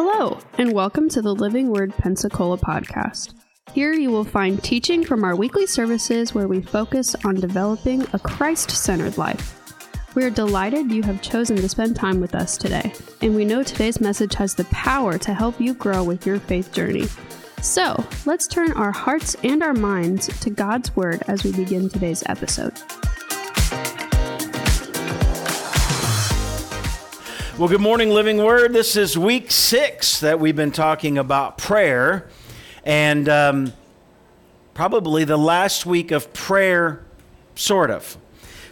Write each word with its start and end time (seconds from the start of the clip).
Hello, 0.00 0.38
and 0.58 0.72
welcome 0.74 1.08
to 1.08 1.20
the 1.20 1.34
Living 1.34 1.70
Word 1.70 1.92
Pensacola 1.96 2.56
podcast. 2.56 3.34
Here 3.72 3.92
you 3.92 4.12
will 4.12 4.22
find 4.22 4.62
teaching 4.62 5.04
from 5.04 5.24
our 5.24 5.34
weekly 5.34 5.66
services 5.66 6.32
where 6.32 6.46
we 6.46 6.62
focus 6.62 7.16
on 7.24 7.34
developing 7.34 8.06
a 8.12 8.18
Christ 8.20 8.70
centered 8.70 9.18
life. 9.18 9.60
We 10.14 10.22
are 10.22 10.30
delighted 10.30 10.92
you 10.92 11.02
have 11.02 11.20
chosen 11.20 11.56
to 11.56 11.68
spend 11.68 11.96
time 11.96 12.20
with 12.20 12.36
us 12.36 12.56
today, 12.56 12.92
and 13.22 13.34
we 13.34 13.44
know 13.44 13.64
today's 13.64 14.00
message 14.00 14.36
has 14.36 14.54
the 14.54 14.66
power 14.66 15.18
to 15.18 15.34
help 15.34 15.60
you 15.60 15.74
grow 15.74 16.04
with 16.04 16.24
your 16.24 16.38
faith 16.38 16.72
journey. 16.72 17.08
So, 17.60 18.00
let's 18.24 18.46
turn 18.46 18.70
our 18.74 18.92
hearts 18.92 19.34
and 19.42 19.64
our 19.64 19.74
minds 19.74 20.28
to 20.42 20.50
God's 20.50 20.94
Word 20.94 21.24
as 21.26 21.42
we 21.42 21.50
begin 21.50 21.88
today's 21.88 22.22
episode. 22.26 22.80
Well, 27.58 27.66
good 27.66 27.80
morning, 27.80 28.10
Living 28.10 28.36
Word. 28.36 28.72
This 28.72 28.94
is 28.94 29.18
week 29.18 29.50
six 29.50 30.20
that 30.20 30.38
we've 30.38 30.54
been 30.54 30.70
talking 30.70 31.18
about 31.18 31.58
prayer, 31.58 32.28
and 32.84 33.28
um, 33.28 33.72
probably 34.74 35.24
the 35.24 35.36
last 35.36 35.84
week 35.84 36.12
of 36.12 36.32
prayer, 36.32 37.04
sort 37.56 37.90
of. 37.90 38.16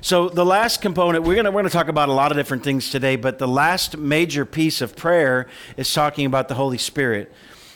So, 0.03 0.29
the 0.29 0.45
last 0.45 0.83
component, 0.83 1.25
we're 1.25 1.35
going 1.35 1.53
we're 1.53 1.63
gonna 1.63 1.69
talk 1.69 1.89
about 1.89 2.09
a 2.09 2.13
lot 2.13 2.31
of 2.31 2.37
different 2.37 2.63
things 2.63 2.89
today, 2.89 3.17
but 3.17 3.41
the 3.41 3.49
last 3.49 3.97
major 3.97 4.45
piece 4.45 4.81
of 4.81 4.95
prayer 4.95 5.49
is 5.77 5.93
talking 5.93 6.25
about 6.25 6.47
the 6.47 6.55
Holy 6.55 6.79
Spirit. 6.79 7.33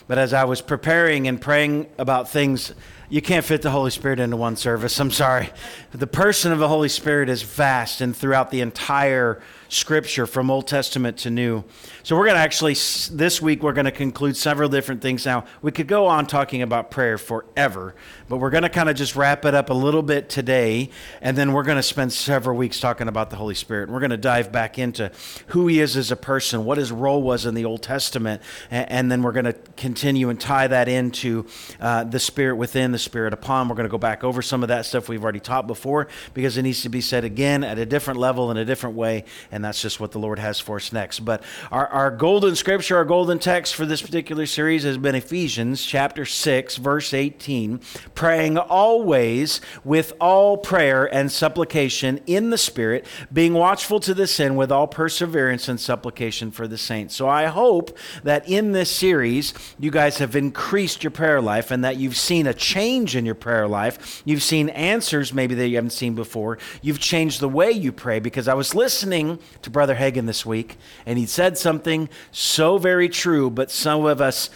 But 0.07 0.17
as 0.17 0.31
I 0.31 0.45
was 0.45 0.61
preparing 0.61 1.27
and 1.27 1.41
praying 1.41 1.87
about 1.97 2.29
things, 2.29 2.73
you 3.09 3.21
can't 3.21 3.43
fit 3.43 3.63
the 3.63 3.71
Holy 3.71 3.91
Spirit 3.91 4.21
into 4.21 4.37
one 4.37 4.55
service. 4.55 4.97
I'm 4.97 5.11
sorry. 5.11 5.49
The 5.91 6.07
person 6.07 6.53
of 6.53 6.59
the 6.59 6.69
Holy 6.69 6.87
Spirit 6.87 7.27
is 7.27 7.41
vast 7.41 7.99
and 7.99 8.15
throughout 8.15 8.49
the 8.49 8.61
entire 8.61 9.41
scripture 9.71 10.27
from 10.27 10.51
Old 10.51 10.67
Testament 10.67 11.17
to 11.19 11.29
New. 11.29 11.63
So 12.03 12.17
we're 12.17 12.25
going 12.25 12.35
to 12.35 12.41
actually, 12.41 12.73
this 12.73 13.41
week, 13.41 13.63
we're 13.63 13.71
going 13.71 13.85
to 13.85 13.91
conclude 13.91 14.35
several 14.35 14.67
different 14.67 15.01
things. 15.01 15.25
Now, 15.25 15.45
we 15.61 15.71
could 15.71 15.87
go 15.87 16.07
on 16.07 16.27
talking 16.27 16.61
about 16.61 16.91
prayer 16.91 17.17
forever, 17.17 17.95
but 18.31 18.37
we're 18.37 18.49
going 18.49 18.63
to 18.63 18.69
kind 18.69 18.87
of 18.87 18.95
just 18.95 19.17
wrap 19.17 19.43
it 19.43 19.53
up 19.53 19.69
a 19.69 19.73
little 19.73 20.01
bit 20.01 20.29
today, 20.29 20.89
and 21.21 21.37
then 21.37 21.51
we're 21.51 21.65
going 21.65 21.75
to 21.75 21.83
spend 21.83 22.13
several 22.13 22.55
weeks 22.55 22.79
talking 22.79 23.09
about 23.09 23.29
the 23.29 23.35
Holy 23.35 23.53
Spirit. 23.53 23.83
And 23.83 23.93
We're 23.93 23.99
going 23.99 24.11
to 24.11 24.17
dive 24.17 24.53
back 24.53 24.79
into 24.79 25.11
who 25.47 25.67
he 25.67 25.81
is 25.81 25.97
as 25.97 26.11
a 26.11 26.15
person, 26.15 26.63
what 26.63 26.77
his 26.77 26.93
role 26.93 27.21
was 27.21 27.45
in 27.45 27.55
the 27.55 27.65
Old 27.65 27.83
Testament, 27.83 28.41
and, 28.69 29.11
then 29.11 29.21
we're 29.21 29.33
going 29.33 29.43
to 29.43 29.55
continue 29.75 30.29
and 30.29 30.39
tie 30.39 30.67
that 30.67 30.87
into 30.87 31.45
uh, 31.81 32.05
the 32.05 32.19
Spirit 32.19 32.55
within, 32.55 32.93
the 32.93 32.99
Spirit 32.99 33.33
upon. 33.33 33.67
We're 33.67 33.75
going 33.75 33.89
to 33.89 33.91
go 33.91 33.97
back 33.97 34.23
over 34.23 34.41
some 34.41 34.63
of 34.63 34.69
that 34.69 34.85
stuff 34.85 35.09
we've 35.09 35.21
already 35.21 35.41
taught 35.41 35.67
before 35.67 36.07
because 36.33 36.55
it 36.55 36.61
needs 36.61 36.83
to 36.83 36.89
be 36.89 37.01
said 37.01 37.25
again 37.25 37.65
at 37.65 37.77
a 37.79 37.85
different 37.85 38.17
level 38.17 38.49
in 38.49 38.55
a 38.55 38.63
different 38.63 38.95
way, 38.95 39.25
and 39.51 39.65
that's 39.65 39.81
just 39.81 39.99
what 39.99 40.13
the 40.13 40.19
Lord 40.19 40.39
has 40.39 40.57
for 40.57 40.77
us 40.77 40.93
next. 40.93 41.19
But 41.19 41.43
our, 41.69 41.87
our 41.87 42.11
golden 42.11 42.55
scripture, 42.55 42.95
our 42.95 43.03
golden 43.03 43.39
text 43.39 43.75
for 43.75 43.85
this 43.85 44.01
particular 44.01 44.45
series 44.45 44.83
has 44.83 44.97
been 44.97 45.15
Ephesians 45.15 45.83
chapter 45.83 46.23
6, 46.23 46.77
verse 46.77 47.13
18 47.13 47.81
praying 48.21 48.55
always 48.55 49.59
with 49.83 50.13
all 50.21 50.55
prayer 50.55 51.11
and 51.11 51.31
supplication 51.31 52.19
in 52.27 52.51
the 52.51 52.57
Spirit, 52.57 53.03
being 53.33 53.51
watchful 53.51 53.99
to 53.99 54.13
this 54.13 54.39
end 54.39 54.55
with 54.55 54.71
all 54.71 54.85
perseverance 54.85 55.67
and 55.67 55.79
supplication 55.79 56.51
for 56.51 56.67
the 56.67 56.77
saints. 56.77 57.15
So 57.15 57.27
I 57.27 57.47
hope 57.47 57.97
that 58.23 58.47
in 58.47 58.73
this 58.73 58.91
series, 58.91 59.55
you 59.79 59.89
guys 59.89 60.19
have 60.19 60.35
increased 60.35 61.03
your 61.03 61.09
prayer 61.09 61.41
life 61.41 61.71
and 61.71 61.83
that 61.83 61.97
you've 61.97 62.15
seen 62.15 62.45
a 62.45 62.53
change 62.53 63.15
in 63.15 63.25
your 63.25 63.33
prayer 63.33 63.67
life. 63.67 64.21
You've 64.23 64.43
seen 64.43 64.69
answers 64.69 65.33
maybe 65.33 65.55
that 65.55 65.69
you 65.69 65.77
haven't 65.77 65.89
seen 65.89 66.13
before. 66.13 66.59
You've 66.83 66.99
changed 66.99 67.39
the 67.39 67.49
way 67.49 67.71
you 67.71 67.91
pray 67.91 68.19
because 68.19 68.47
I 68.47 68.53
was 68.53 68.75
listening 68.75 69.39
to 69.63 69.71
Brother 69.71 69.95
Hagin 69.95 70.27
this 70.27 70.45
week 70.45 70.77
and 71.07 71.17
he 71.17 71.25
said 71.25 71.57
something 71.57 72.07
so 72.29 72.77
very 72.77 73.09
true, 73.09 73.49
but 73.49 73.71
some 73.71 74.05
of 74.05 74.21
us, 74.21 74.51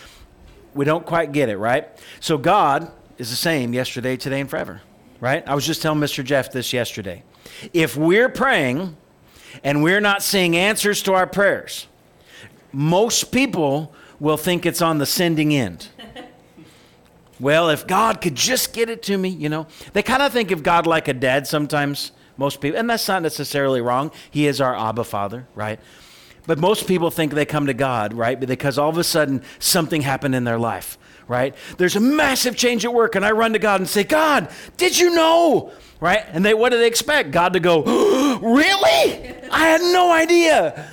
we 0.75 0.85
don't 0.85 1.07
quite 1.07 1.31
get 1.31 1.49
it, 1.49 1.57
right? 1.57 1.89
So 2.19 2.37
God 2.37 2.91
is 3.17 3.29
the 3.29 3.35
same 3.35 3.73
yesterday, 3.73 4.17
today, 4.17 4.41
and 4.41 4.49
forever, 4.49 4.81
right? 5.19 5.47
I 5.47 5.55
was 5.55 5.65
just 5.65 5.81
telling 5.81 5.99
Mr. 5.99 6.23
Jeff 6.23 6.51
this 6.51 6.73
yesterday. 6.73 7.23
If 7.73 7.95
we're 7.95 8.29
praying 8.29 8.97
and 9.63 9.83
we're 9.83 10.01
not 10.01 10.21
seeing 10.21 10.55
answers 10.55 11.01
to 11.03 11.13
our 11.13 11.27
prayers, 11.27 11.87
most 12.71 13.31
people 13.31 13.93
will 14.19 14.37
think 14.37 14.65
it's 14.65 14.81
on 14.81 14.97
the 14.97 15.05
sending 15.05 15.53
end. 15.53 15.87
well, 17.39 17.69
if 17.69 17.87
God 17.87 18.21
could 18.21 18.35
just 18.35 18.73
get 18.73 18.89
it 18.89 19.01
to 19.03 19.17
me, 19.17 19.29
you 19.29 19.49
know, 19.49 19.67
they 19.93 20.03
kind 20.03 20.21
of 20.21 20.33
think 20.33 20.51
of 20.51 20.63
God 20.63 20.85
like 20.85 21.07
a 21.07 21.13
dad 21.13 21.47
sometimes, 21.47 22.11
most 22.37 22.59
people, 22.59 22.77
and 22.77 22.89
that's 22.89 23.07
not 23.07 23.21
necessarily 23.21 23.81
wrong. 23.81 24.11
He 24.29 24.47
is 24.47 24.59
our 24.59 24.75
Abba 24.75 25.05
Father, 25.05 25.47
right? 25.55 25.79
But 26.47 26.59
most 26.59 26.87
people 26.87 27.09
think 27.09 27.33
they 27.33 27.45
come 27.45 27.65
to 27.67 27.73
God, 27.73 28.13
right? 28.13 28.39
Because 28.39 28.77
all 28.77 28.89
of 28.89 28.97
a 28.97 29.03
sudden 29.03 29.41
something 29.57 30.01
happened 30.01 30.35
in 30.35 30.43
their 30.43 30.59
life 30.59 30.97
right? 31.27 31.55
There's 31.77 31.95
a 31.95 31.99
massive 31.99 32.55
change 32.55 32.85
at 32.85 32.93
work, 32.93 33.15
and 33.15 33.25
I 33.25 33.31
run 33.31 33.53
to 33.53 33.59
God 33.59 33.79
and 33.79 33.89
say, 33.89 34.03
God, 34.03 34.49
did 34.77 34.97
you 34.97 35.13
know? 35.13 35.71
Right? 35.99 36.25
And 36.31 36.45
they 36.45 36.53
what 36.53 36.71
do 36.71 36.77
they 36.77 36.87
expect? 36.87 37.31
God 37.31 37.53
to 37.53 37.59
go, 37.59 37.83
Really? 38.41 39.33
I 39.49 39.67
had 39.67 39.81
no 39.81 40.11
idea. 40.11 40.89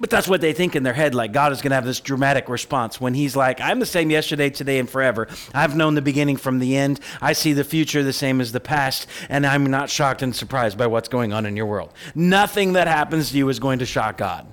But 0.00 0.10
that's 0.10 0.28
what 0.28 0.40
they 0.40 0.52
think 0.52 0.76
in 0.76 0.82
their 0.82 0.92
head, 0.92 1.14
like 1.14 1.32
God 1.32 1.52
is 1.52 1.60
going 1.60 1.70
to 1.70 1.74
have 1.74 1.84
this 1.84 2.00
dramatic 2.00 2.48
response 2.48 3.00
when 3.00 3.14
He's 3.14 3.34
like, 3.34 3.60
I'm 3.60 3.80
the 3.80 3.86
same 3.86 4.10
yesterday, 4.10 4.50
today, 4.50 4.78
and 4.78 4.88
forever. 4.88 5.28
I've 5.52 5.76
known 5.76 5.94
the 5.94 6.02
beginning 6.02 6.36
from 6.36 6.58
the 6.58 6.76
end. 6.76 7.00
I 7.20 7.32
see 7.32 7.52
the 7.52 7.64
future 7.64 8.02
the 8.02 8.12
same 8.12 8.40
as 8.40 8.52
the 8.52 8.60
past, 8.60 9.06
and 9.28 9.46
I'm 9.46 9.66
not 9.66 9.90
shocked 9.90 10.22
and 10.22 10.34
surprised 10.34 10.78
by 10.78 10.86
what's 10.86 11.08
going 11.08 11.32
on 11.32 11.46
in 11.46 11.56
your 11.56 11.66
world. 11.66 11.92
Nothing 12.14 12.74
that 12.74 12.86
happens 12.86 13.30
to 13.32 13.38
you 13.38 13.48
is 13.48 13.58
going 13.58 13.80
to 13.80 13.86
shock 13.86 14.18
God, 14.18 14.46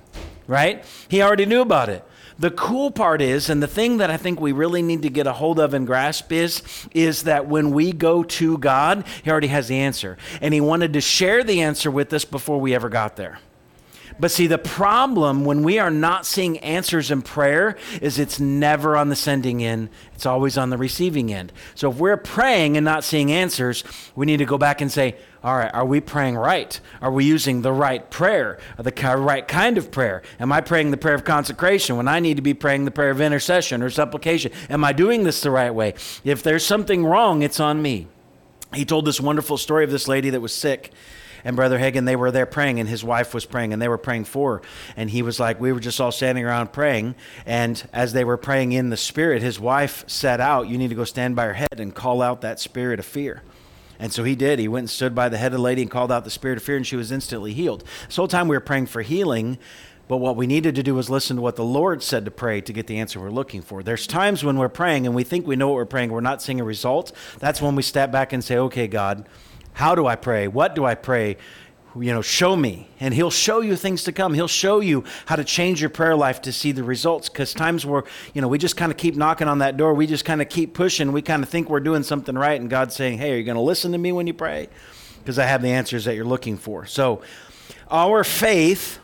right? 0.47 0.83
He 1.09 1.21
already 1.21 1.45
knew 1.45 1.61
about 1.61 1.89
it. 1.89 2.03
The 2.37 2.51
cool 2.51 2.91
part 2.91 3.21
is, 3.21 3.49
and 3.49 3.63
the 3.63 3.67
thing 3.67 3.97
that 3.97 4.11
I 4.11 4.17
think 4.17 4.41
we 4.41 4.51
really 4.51 4.81
need 4.81 5.03
to 5.03 5.09
get 5.09 5.25
a 5.25 5.33
hold 5.33 5.59
of 5.59 5.73
and 5.73 5.87
grasp 5.87 6.31
is, 6.31 6.61
is 6.93 7.23
that 7.23 7.47
when 7.47 7.71
we 7.71 7.93
go 7.93 8.23
to 8.23 8.57
God, 8.57 9.05
He 9.23 9.31
already 9.31 9.47
has 9.47 9.69
the 9.69 9.77
answer. 9.77 10.17
And 10.41 10.53
He 10.53 10.59
wanted 10.59 10.93
to 10.93 11.01
share 11.01 11.43
the 11.43 11.61
answer 11.61 11.89
with 11.89 12.11
us 12.11 12.25
before 12.25 12.59
we 12.59 12.75
ever 12.75 12.89
got 12.89 13.15
there. 13.15 13.39
But 14.17 14.31
see, 14.31 14.47
the 14.47 14.57
problem 14.57 15.43
when 15.43 15.63
we 15.63 15.77
are 15.77 15.91
not 15.91 16.25
seeing 16.25 16.57
answers 16.59 17.11
in 17.11 17.21
prayer 17.21 17.75
is 18.01 18.17
it's 18.17 18.39
never 18.39 18.95
on 18.95 19.09
the 19.09 19.15
sending 19.15 19.63
end, 19.63 19.89
it's 20.13 20.25
always 20.25 20.57
on 20.57 20.69
the 20.69 20.77
receiving 20.77 21.33
end. 21.33 21.51
So 21.75 21.91
if 21.91 21.97
we're 21.97 22.15
praying 22.15 22.77
and 22.77 22.85
not 22.85 23.03
seeing 23.03 23.31
answers, 23.31 23.83
we 24.15 24.25
need 24.25 24.37
to 24.37 24.45
go 24.45 24.57
back 24.57 24.79
and 24.79 24.89
say, 24.91 25.17
all 25.43 25.57
right, 25.57 25.73
are 25.73 25.85
we 25.85 25.99
praying 25.99 26.37
right? 26.37 26.79
Are 27.01 27.11
we 27.11 27.25
using 27.25 27.61
the 27.61 27.73
right 27.73 28.09
prayer, 28.09 28.57
the 28.77 28.91
right 29.17 29.47
kind 29.47 29.77
of 29.77 29.91
prayer? 29.91 30.23
Am 30.39 30.51
I 30.51 30.61
praying 30.61 30.91
the 30.91 30.97
prayer 30.97 31.15
of 31.15 31.25
consecration 31.25 31.97
when 31.97 32.07
I 32.07 32.19
need 32.19 32.37
to 32.37 32.41
be 32.41 32.53
praying 32.53 32.85
the 32.85 32.91
prayer 32.91 33.11
of 33.11 33.21
intercession 33.21 33.83
or 33.83 33.89
supplication? 33.89 34.51
Am 34.69 34.83
I 34.83 34.93
doing 34.93 35.23
this 35.23 35.41
the 35.41 35.51
right 35.51 35.71
way? 35.71 35.93
If 36.23 36.41
there's 36.41 36.65
something 36.65 37.05
wrong, 37.05 37.41
it's 37.41 37.59
on 37.59 37.81
me. 37.81 38.07
He 38.73 38.85
told 38.85 39.05
this 39.05 39.21
wonderful 39.21 39.57
story 39.57 39.83
of 39.83 39.91
this 39.91 40.07
lady 40.07 40.29
that 40.31 40.41
was 40.41 40.53
sick 40.53 40.91
and 41.45 41.55
Brother 41.55 41.77
Hagin, 41.77 42.05
they 42.05 42.15
were 42.15 42.31
there 42.31 42.47
praying, 42.47 42.79
and 42.79 42.89
his 42.89 43.03
wife 43.03 43.33
was 43.33 43.45
praying, 43.45 43.71
and 43.71 43.79
they 43.79 43.87
were 43.87 43.99
praying 43.99 44.25
for 44.25 44.57
her. 44.57 44.61
And 44.97 45.11
he 45.11 45.21
was 45.21 45.39
like, 45.39 45.61
We 45.61 45.71
were 45.71 45.79
just 45.79 46.01
all 46.01 46.11
standing 46.11 46.43
around 46.43 46.73
praying. 46.73 47.13
And 47.45 47.87
as 47.93 48.13
they 48.13 48.25
were 48.25 48.35
praying 48.35 48.71
in 48.71 48.89
the 48.89 48.97
Spirit, 48.97 49.43
his 49.43 49.59
wife 49.59 50.03
said 50.07 50.41
out, 50.41 50.67
You 50.67 50.79
need 50.79 50.89
to 50.89 50.95
go 50.95 51.03
stand 51.03 51.35
by 51.35 51.45
her 51.45 51.53
head 51.53 51.79
and 51.79 51.93
call 51.93 52.23
out 52.23 52.41
that 52.41 52.59
spirit 52.59 52.99
of 52.99 53.05
fear. 53.05 53.43
And 53.99 54.11
so 54.11 54.23
he 54.23 54.35
did. 54.35 54.59
He 54.59 54.67
went 54.67 54.83
and 54.83 54.89
stood 54.89 55.15
by 55.15 55.29
the 55.29 55.37
head 55.37 55.53
of 55.53 55.59
the 55.59 55.63
lady 55.63 55.81
and 55.83 55.91
called 55.91 56.11
out 56.11 56.23
the 56.23 56.31
spirit 56.31 56.57
of 56.57 56.63
fear, 56.63 56.75
and 56.75 56.85
she 56.85 56.95
was 56.95 57.11
instantly 57.11 57.53
healed. 57.53 57.83
This 58.07 58.15
whole 58.15 58.27
time 58.27 58.47
we 58.47 58.55
were 58.55 58.61
praying 58.61 58.87
for 58.87 59.03
healing, 59.03 59.59
but 60.07 60.17
what 60.17 60.35
we 60.35 60.47
needed 60.47 60.75
to 60.75 60.83
do 60.83 60.95
was 60.95 61.09
listen 61.09 61.37
to 61.37 61.41
what 61.41 61.55
the 61.55 61.63
Lord 61.63 62.03
said 62.03 62.25
to 62.25 62.31
pray 62.31 62.59
to 62.61 62.73
get 62.73 62.87
the 62.87 62.97
answer 62.99 63.19
we're 63.19 63.29
looking 63.29 63.61
for. 63.61 63.83
There's 63.83 64.05
times 64.05 64.43
when 64.43 64.57
we're 64.57 64.69
praying 64.69 65.05
and 65.05 65.15
we 65.15 65.23
think 65.23 65.47
we 65.47 65.55
know 65.55 65.69
what 65.69 65.75
we're 65.75 65.85
praying, 65.85 66.11
we're 66.11 66.21
not 66.21 66.41
seeing 66.41 66.59
a 66.59 66.63
result. 66.63 67.11
That's 67.39 67.61
when 67.61 67.75
we 67.75 67.83
step 67.83 68.11
back 68.11 68.33
and 68.33 68.43
say, 68.43 68.57
Okay, 68.57 68.87
God, 68.87 69.27
how 69.75 69.93
do 69.93 70.07
I 70.07 70.15
pray? 70.15 70.47
What 70.47 70.73
do 70.73 70.85
I 70.85 70.95
pray? 70.95 71.35
You 71.99 72.13
know, 72.13 72.21
show 72.21 72.55
me. 72.55 72.89
And 73.01 73.13
He'll 73.13 73.29
show 73.29 73.59
you 73.59 73.75
things 73.75 74.05
to 74.05 74.13
come. 74.13 74.33
He'll 74.33 74.47
show 74.47 74.79
you 74.79 75.03
how 75.25 75.35
to 75.35 75.43
change 75.43 75.81
your 75.81 75.89
prayer 75.89 76.15
life 76.15 76.41
to 76.43 76.53
see 76.53 76.71
the 76.71 76.83
results. 76.83 77.27
Because 77.27 77.53
times 77.53 77.85
where, 77.85 78.05
you 78.33 78.41
know, 78.41 78.47
we 78.47 78.57
just 78.57 78.77
kind 78.77 78.89
of 78.89 78.97
keep 78.97 79.17
knocking 79.17 79.49
on 79.49 79.59
that 79.59 79.75
door, 79.75 79.93
we 79.93 80.07
just 80.07 80.23
kind 80.23 80.41
of 80.41 80.47
keep 80.47 80.73
pushing, 80.73 81.11
we 81.11 81.21
kind 81.21 81.43
of 81.43 81.49
think 81.49 81.69
we're 81.69 81.81
doing 81.81 82.03
something 82.03 82.35
right, 82.35 82.59
and 82.59 82.69
God's 82.69 82.95
saying, 82.95 83.17
hey, 83.17 83.33
are 83.33 83.37
you 83.37 83.43
going 83.43 83.55
to 83.55 83.61
listen 83.61 83.91
to 83.91 83.97
me 83.97 84.13
when 84.13 84.27
you 84.27 84.33
pray? 84.33 84.69
Because 85.19 85.37
I 85.37 85.45
have 85.45 85.61
the 85.61 85.71
answers 85.71 86.05
that 86.05 86.15
you're 86.15 86.23
looking 86.23 86.55
for. 86.55 86.85
So, 86.85 87.21
our 87.91 88.23
faith, 88.23 88.99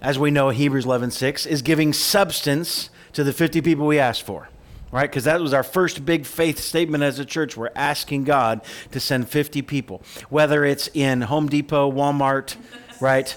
as 0.00 0.18
we 0.18 0.32
know, 0.32 0.50
Hebrews 0.50 0.84
11 0.84 1.12
6, 1.12 1.46
is 1.46 1.62
giving 1.62 1.92
substance 1.92 2.90
to 3.12 3.22
the 3.22 3.32
50 3.32 3.60
people 3.60 3.86
we 3.86 4.00
asked 4.00 4.24
for 4.24 4.48
right? 4.92 5.08
Because 5.08 5.24
that 5.24 5.40
was 5.40 5.52
our 5.52 5.62
first 5.62 6.04
big 6.04 6.26
faith 6.26 6.58
statement 6.58 7.04
as 7.04 7.18
a 7.18 7.24
church. 7.24 7.56
We're 7.56 7.70
asking 7.74 8.24
God 8.24 8.62
to 8.92 9.00
send 9.00 9.28
50 9.28 9.62
people, 9.62 10.02
whether 10.28 10.64
it's 10.64 10.88
in 10.94 11.22
Home 11.22 11.48
Depot, 11.48 11.90
Walmart, 11.90 12.56
right? 13.00 13.36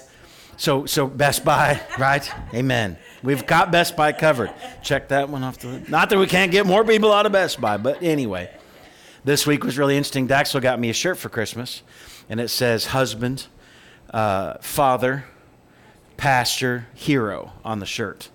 So, 0.56 0.86
so 0.86 1.06
Best 1.06 1.44
Buy, 1.44 1.80
right? 1.98 2.30
Amen. 2.54 2.96
We've 3.22 3.46
got 3.46 3.72
Best 3.72 3.96
Buy 3.96 4.12
covered. 4.12 4.52
Check 4.82 5.08
that 5.08 5.28
one 5.28 5.42
off 5.42 5.58
the. 5.58 5.82
Not 5.88 6.10
that 6.10 6.18
we 6.18 6.26
can't 6.26 6.52
get 6.52 6.66
more 6.66 6.84
people 6.84 7.12
out 7.12 7.26
of 7.26 7.32
Best 7.32 7.60
Buy, 7.60 7.76
but 7.76 8.02
anyway, 8.02 8.50
this 9.24 9.46
week 9.46 9.64
was 9.64 9.78
really 9.78 9.96
interesting. 9.96 10.28
Daxel 10.28 10.60
got 10.60 10.78
me 10.78 10.90
a 10.90 10.92
shirt 10.92 11.18
for 11.18 11.28
Christmas, 11.28 11.82
and 12.28 12.40
it 12.40 12.48
says 12.48 12.86
husband, 12.86 13.46
uh, 14.10 14.58
father, 14.60 15.24
pastor, 16.16 16.86
hero 16.94 17.52
on 17.64 17.78
the 17.78 17.86
shirt. 17.86 18.28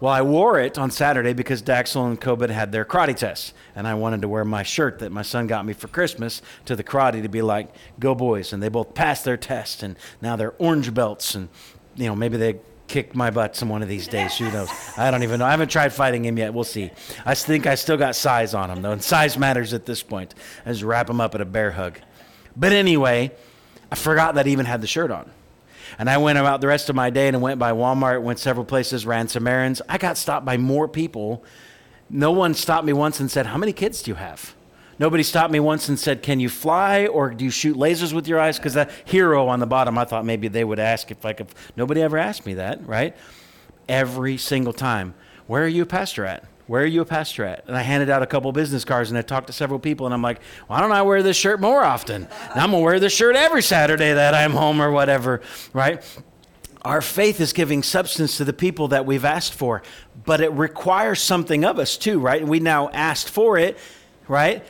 Well, 0.00 0.12
I 0.12 0.22
wore 0.22 0.60
it 0.60 0.78
on 0.78 0.92
Saturday 0.92 1.32
because 1.32 1.60
Daxel 1.60 2.06
and 2.06 2.20
Kobit 2.20 2.50
had 2.50 2.70
their 2.70 2.84
karate 2.84 3.16
tests. 3.16 3.52
And 3.74 3.86
I 3.86 3.94
wanted 3.94 4.22
to 4.22 4.28
wear 4.28 4.44
my 4.44 4.62
shirt 4.62 5.00
that 5.00 5.10
my 5.10 5.22
son 5.22 5.48
got 5.48 5.66
me 5.66 5.72
for 5.72 5.88
Christmas 5.88 6.40
to 6.66 6.76
the 6.76 6.84
karate 6.84 7.22
to 7.22 7.28
be 7.28 7.42
like, 7.42 7.74
go 7.98 8.14
boys. 8.14 8.52
And 8.52 8.62
they 8.62 8.68
both 8.68 8.94
passed 8.94 9.24
their 9.24 9.36
test. 9.36 9.82
And 9.82 9.96
now 10.22 10.36
they're 10.36 10.54
orange 10.58 10.94
belts. 10.94 11.34
And, 11.34 11.48
you 11.96 12.06
know, 12.06 12.14
maybe 12.14 12.36
they 12.36 12.60
kick 12.86 13.14
my 13.14 13.30
butt 13.30 13.56
some 13.56 13.68
one 13.68 13.82
of 13.82 13.88
these 13.88 14.06
days. 14.06 14.38
Who 14.38 14.50
knows? 14.52 14.70
I 14.96 15.10
don't 15.10 15.24
even 15.24 15.40
know. 15.40 15.46
I 15.46 15.50
haven't 15.50 15.68
tried 15.68 15.92
fighting 15.92 16.24
him 16.24 16.38
yet. 16.38 16.54
We'll 16.54 16.64
see. 16.64 16.90
I 17.26 17.34
think 17.34 17.66
I 17.66 17.74
still 17.74 17.96
got 17.96 18.14
size 18.14 18.54
on 18.54 18.70
him, 18.70 18.82
though. 18.82 18.92
And 18.92 19.02
size 19.02 19.36
matters 19.36 19.74
at 19.74 19.84
this 19.84 20.02
point. 20.02 20.34
I 20.64 20.70
just 20.70 20.84
wrap 20.84 21.10
him 21.10 21.20
up 21.20 21.34
at 21.34 21.40
a 21.40 21.44
bear 21.44 21.72
hug. 21.72 21.98
But 22.56 22.72
anyway, 22.72 23.32
I 23.90 23.96
forgot 23.96 24.36
that 24.36 24.46
I 24.46 24.50
even 24.50 24.66
had 24.66 24.80
the 24.80 24.86
shirt 24.86 25.10
on. 25.10 25.30
And 25.98 26.10
I 26.10 26.18
went 26.18 26.38
about 26.38 26.60
the 26.60 26.66
rest 26.66 26.88
of 26.88 26.96
my 26.96 27.10
day 27.10 27.28
and 27.28 27.40
went 27.40 27.58
by 27.58 27.72
Walmart, 27.72 28.22
went 28.22 28.38
several 28.38 28.64
places, 28.64 29.06
ran 29.06 29.28
some 29.28 29.46
errands. 29.46 29.80
I 29.88 29.98
got 29.98 30.16
stopped 30.16 30.44
by 30.44 30.56
more 30.56 30.88
people. 30.88 31.44
No 32.10 32.32
one 32.32 32.54
stopped 32.54 32.84
me 32.86 32.92
once 32.92 33.20
and 33.20 33.30
said, 33.30 33.46
How 33.46 33.58
many 33.58 33.72
kids 33.72 34.02
do 34.02 34.10
you 34.10 34.14
have? 34.16 34.54
Nobody 34.98 35.22
stopped 35.22 35.52
me 35.52 35.60
once 35.60 35.88
and 35.88 35.98
said, 35.98 36.22
Can 36.22 36.40
you 36.40 36.48
fly 36.48 37.06
or 37.06 37.30
do 37.30 37.44
you 37.44 37.50
shoot 37.50 37.76
lasers 37.76 38.12
with 38.12 38.26
your 38.26 38.40
eyes? 38.40 38.58
Because 38.58 38.74
that 38.74 38.90
hero 39.04 39.46
on 39.48 39.60
the 39.60 39.66
bottom, 39.66 39.96
I 39.96 40.04
thought 40.04 40.24
maybe 40.24 40.48
they 40.48 40.64
would 40.64 40.80
ask 40.80 41.10
if 41.10 41.24
I 41.24 41.32
could. 41.32 41.48
Nobody 41.76 42.02
ever 42.02 42.18
asked 42.18 42.46
me 42.46 42.54
that, 42.54 42.86
right? 42.86 43.16
Every 43.88 44.36
single 44.36 44.72
time. 44.72 45.14
Where 45.46 45.64
are 45.64 45.68
you 45.68 45.82
a 45.82 45.86
pastor 45.86 46.24
at? 46.24 46.44
Where 46.68 46.82
are 46.82 46.86
you 46.86 47.00
a 47.00 47.06
pastor 47.06 47.46
at? 47.46 47.66
And 47.66 47.74
I 47.74 47.80
handed 47.80 48.10
out 48.10 48.22
a 48.22 48.26
couple 48.26 48.52
business 48.52 48.84
cards 48.84 49.08
and 49.10 49.16
I 49.18 49.22
talked 49.22 49.46
to 49.46 49.54
several 49.54 49.80
people 49.80 50.04
and 50.04 50.14
I'm 50.14 50.20
like, 50.20 50.42
why 50.66 50.80
don't 50.80 50.92
I 50.92 51.00
wear 51.00 51.22
this 51.22 51.36
shirt 51.36 51.60
more 51.60 51.82
often? 51.82 52.28
And 52.50 52.60
I'm 52.60 52.72
to 52.72 52.78
wear 52.78 53.00
this 53.00 53.14
shirt 53.14 53.36
every 53.36 53.62
Saturday 53.62 54.12
that 54.12 54.34
I'm 54.34 54.52
home 54.52 54.82
or 54.82 54.90
whatever, 54.90 55.40
right? 55.72 56.04
Our 56.82 57.00
faith 57.00 57.40
is 57.40 57.54
giving 57.54 57.82
substance 57.82 58.36
to 58.36 58.44
the 58.44 58.52
people 58.52 58.88
that 58.88 59.06
we've 59.06 59.24
asked 59.24 59.54
for, 59.54 59.82
but 60.26 60.42
it 60.42 60.52
requires 60.52 61.22
something 61.22 61.64
of 61.64 61.78
us 61.78 61.96
too, 61.96 62.20
right? 62.20 62.40
And 62.40 62.50
we 62.50 62.60
now 62.60 62.90
asked 62.90 63.30
for 63.30 63.56
it, 63.56 63.78
right? 64.28 64.62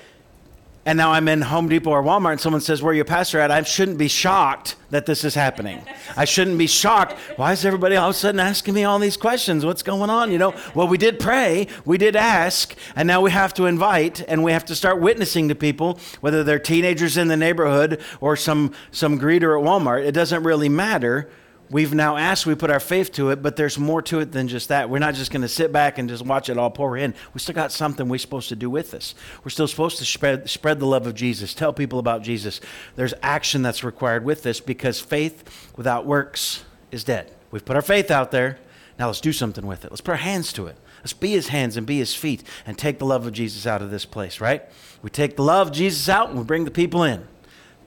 And 0.86 0.96
now 0.96 1.12
I'm 1.12 1.28
in 1.28 1.42
Home 1.42 1.68
Depot 1.68 1.90
or 1.90 2.02
Walmart 2.02 2.32
and 2.32 2.40
someone 2.40 2.60
says, 2.60 2.82
Where 2.82 2.92
are 2.92 2.96
you 2.96 3.04
pastor 3.04 3.40
at? 3.40 3.50
I 3.50 3.62
shouldn't 3.62 3.98
be 3.98 4.08
shocked 4.08 4.76
that 4.90 5.06
this 5.06 5.24
is 5.24 5.34
happening. 5.34 5.82
I 6.16 6.24
shouldn't 6.24 6.56
be 6.56 6.66
shocked. 6.66 7.12
Why 7.36 7.52
is 7.52 7.64
everybody 7.64 7.96
all 7.96 8.10
of 8.10 8.16
a 8.16 8.18
sudden 8.18 8.40
asking 8.40 8.74
me 8.74 8.84
all 8.84 8.98
these 8.98 9.16
questions? 9.16 9.64
What's 9.64 9.82
going 9.82 10.08
on? 10.08 10.32
You 10.32 10.38
know, 10.38 10.54
well, 10.74 10.88
we 10.88 10.96
did 10.96 11.20
pray, 11.20 11.66
we 11.84 11.98
did 11.98 12.16
ask, 12.16 12.74
and 12.96 13.06
now 13.06 13.20
we 13.20 13.30
have 13.30 13.52
to 13.54 13.66
invite 13.66 14.20
and 14.28 14.42
we 14.42 14.52
have 14.52 14.64
to 14.66 14.74
start 14.74 15.00
witnessing 15.00 15.48
to 15.48 15.54
people, 15.54 16.00
whether 16.20 16.42
they're 16.42 16.58
teenagers 16.58 17.16
in 17.16 17.28
the 17.28 17.36
neighborhood 17.36 18.00
or 18.20 18.36
some, 18.36 18.72
some 18.90 19.18
greeter 19.18 19.58
at 19.58 19.66
Walmart. 19.66 20.06
It 20.06 20.12
doesn't 20.12 20.42
really 20.42 20.68
matter 20.68 21.28
we've 21.70 21.94
now 21.94 22.16
asked, 22.16 22.46
we 22.46 22.54
put 22.54 22.70
our 22.70 22.80
faith 22.80 23.12
to 23.12 23.30
it, 23.30 23.42
but 23.42 23.56
there's 23.56 23.78
more 23.78 24.02
to 24.02 24.20
it 24.20 24.32
than 24.32 24.48
just 24.48 24.68
that. 24.68 24.90
We're 24.90 24.98
not 24.98 25.14
just 25.14 25.30
going 25.30 25.42
to 25.42 25.48
sit 25.48 25.72
back 25.72 25.98
and 25.98 26.08
just 26.08 26.24
watch 26.24 26.48
it 26.48 26.58
all 26.58 26.70
pour 26.70 26.96
in. 26.96 27.14
We 27.34 27.40
still 27.40 27.54
got 27.54 27.72
something 27.72 28.08
we're 28.08 28.18
supposed 28.18 28.48
to 28.50 28.56
do 28.56 28.70
with 28.70 28.90
this. 28.90 29.14
We're 29.44 29.50
still 29.50 29.68
supposed 29.68 29.98
to 29.98 30.04
spread, 30.04 30.48
spread 30.48 30.80
the 30.80 30.86
love 30.86 31.06
of 31.06 31.14
Jesus, 31.14 31.54
tell 31.54 31.72
people 31.72 31.98
about 31.98 32.22
Jesus. 32.22 32.60
There's 32.96 33.14
action 33.22 33.62
that's 33.62 33.84
required 33.84 34.24
with 34.24 34.42
this 34.42 34.60
because 34.60 35.00
faith 35.00 35.70
without 35.76 36.06
works 36.06 36.64
is 36.90 37.04
dead. 37.04 37.32
We've 37.50 37.64
put 37.64 37.76
our 37.76 37.82
faith 37.82 38.10
out 38.10 38.30
there. 38.30 38.58
Now 38.98 39.06
let's 39.06 39.20
do 39.20 39.32
something 39.32 39.66
with 39.66 39.84
it. 39.84 39.90
Let's 39.90 40.00
put 40.00 40.12
our 40.12 40.16
hands 40.16 40.52
to 40.54 40.66
it. 40.66 40.76
Let's 40.98 41.12
be 41.12 41.30
his 41.30 41.48
hands 41.48 41.76
and 41.76 41.86
be 41.86 41.98
his 41.98 42.14
feet 42.14 42.42
and 42.66 42.76
take 42.76 42.98
the 42.98 43.06
love 43.06 43.26
of 43.26 43.32
Jesus 43.32 43.66
out 43.66 43.82
of 43.82 43.90
this 43.90 44.04
place, 44.04 44.40
right? 44.40 44.64
We 45.02 45.10
take 45.10 45.36
the 45.36 45.44
love 45.44 45.68
of 45.68 45.72
Jesus 45.72 46.08
out 46.08 46.30
and 46.30 46.38
we 46.38 46.44
bring 46.44 46.64
the 46.64 46.70
people 46.70 47.04
in. 47.04 47.26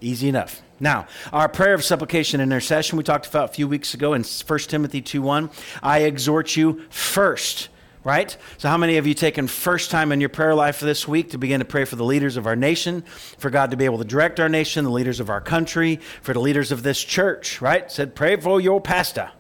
Easy 0.02 0.28
enough. 0.28 0.62
Now, 0.80 1.08
our 1.32 1.48
prayer 1.48 1.76
of 1.76 1.84
supplication 1.84 2.42
and 2.42 2.52
intercession 2.52 2.98
we 2.98 3.04
talked 3.04 3.28
about 3.28 3.52
a 3.52 3.54
few 3.54 3.68
weeks 3.68 3.94
ago 3.94 4.14
in 4.14 4.24
1 4.24 4.60
Timothy 4.60 5.02
2 5.02 5.22
1. 5.22 5.50
I 5.84 6.00
exhort 6.00 6.56
you 6.56 6.82
first 6.90 7.70
right? 8.04 8.36
So, 8.58 8.68
how 8.68 8.78
many 8.78 8.98
of 8.98 9.06
you 9.06 9.14
taken 9.14 9.48
first 9.48 9.92
time 9.92 10.12
in 10.12 10.20
your 10.20 10.30
prayer 10.30 10.56
life 10.56 10.78
for 10.78 10.86
this 10.86 11.08
week 11.08 11.32
to 11.32 11.38
begin 11.38 11.60
to 11.60 11.66
pray 11.66 11.86
for 11.86 11.96
the 11.96 12.04
leaders 12.04 12.38
of 12.38 12.48
our 12.48 12.56
nation, 12.56 13.04
for 13.38 13.50
God 13.50 13.72
to 13.72 13.78
be 13.78 13.86
able 13.86 14.00
to 14.00 14.04
direct 14.04 14.40
our 14.40 14.50
nation, 14.50 14.84
the 14.84 14.92
leaders 14.92 15.20
of 15.20 15.30
our 15.30 15.42
country, 15.42 15.98
for 16.22 16.34
the 16.34 16.40
leaders 16.40 16.72
of 16.72 16.84
this 16.84 17.04
church, 17.04 17.62
right? 17.62 17.92
Said, 17.92 18.16
pray 18.16 18.36
for 18.38 18.60
your 18.60 18.82
pastor. 18.82 19.32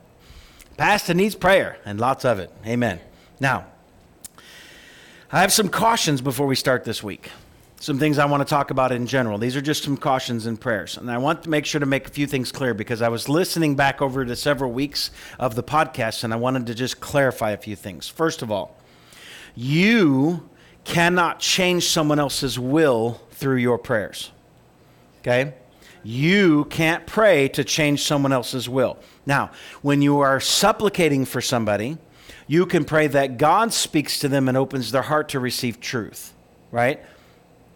Pastor 0.77 1.13
needs 1.13 1.35
prayer, 1.35 1.77
and 1.85 1.99
lots 1.99 2.25
of 2.25 2.39
it. 2.39 2.51
Amen. 2.65 2.99
Now, 3.39 3.65
I 5.31 5.41
have 5.41 5.51
some 5.51 5.69
cautions 5.69 6.21
before 6.21 6.45
we 6.47 6.55
start 6.55 6.83
this 6.83 7.01
week 7.01 7.29
some 7.81 7.97
things 7.97 8.19
I 8.19 8.25
want 8.25 8.41
to 8.41 8.49
talk 8.49 8.69
about 8.69 8.91
in 8.91 9.07
general. 9.07 9.39
These 9.39 9.55
are 9.55 9.61
just 9.61 9.83
some 9.83 9.97
cautions 9.97 10.45
and 10.45 10.61
prayers. 10.61 10.97
And 10.97 11.09
I 11.09 11.17
want 11.17 11.41
to 11.43 11.49
make 11.49 11.65
sure 11.65 11.79
to 11.79 11.87
make 11.87 12.07
a 12.07 12.11
few 12.11 12.27
things 12.27 12.51
clear 12.51 12.75
because 12.75 13.01
I 13.01 13.09
was 13.09 13.27
listening 13.27 13.75
back 13.75 14.03
over 14.03 14.23
to 14.23 14.35
several 14.35 14.71
weeks 14.71 15.09
of 15.39 15.55
the 15.55 15.63
podcast 15.63 16.23
and 16.23 16.31
I 16.31 16.35
wanted 16.35 16.67
to 16.67 16.75
just 16.75 16.99
clarify 16.99 17.49
a 17.51 17.57
few 17.57 17.75
things. 17.75 18.07
First 18.07 18.43
of 18.43 18.51
all, 18.51 18.77
you 19.55 20.47
cannot 20.83 21.39
change 21.39 21.87
someone 21.87 22.19
else's 22.19 22.59
will 22.59 23.19
through 23.31 23.57
your 23.57 23.79
prayers. 23.79 24.31
Okay? 25.21 25.55
You 26.03 26.65
can't 26.65 27.07
pray 27.07 27.47
to 27.47 27.63
change 27.63 28.03
someone 28.03 28.31
else's 28.31 28.69
will. 28.69 28.99
Now, 29.25 29.49
when 29.81 30.03
you 30.03 30.19
are 30.19 30.39
supplicating 30.39 31.25
for 31.25 31.41
somebody, 31.41 31.97
you 32.45 32.67
can 32.67 32.85
pray 32.85 33.07
that 33.07 33.39
God 33.39 33.73
speaks 33.73 34.19
to 34.19 34.27
them 34.27 34.47
and 34.47 34.55
opens 34.55 34.91
their 34.91 35.01
heart 35.01 35.29
to 35.29 35.39
receive 35.39 35.79
truth, 35.79 36.31
right? 36.71 37.03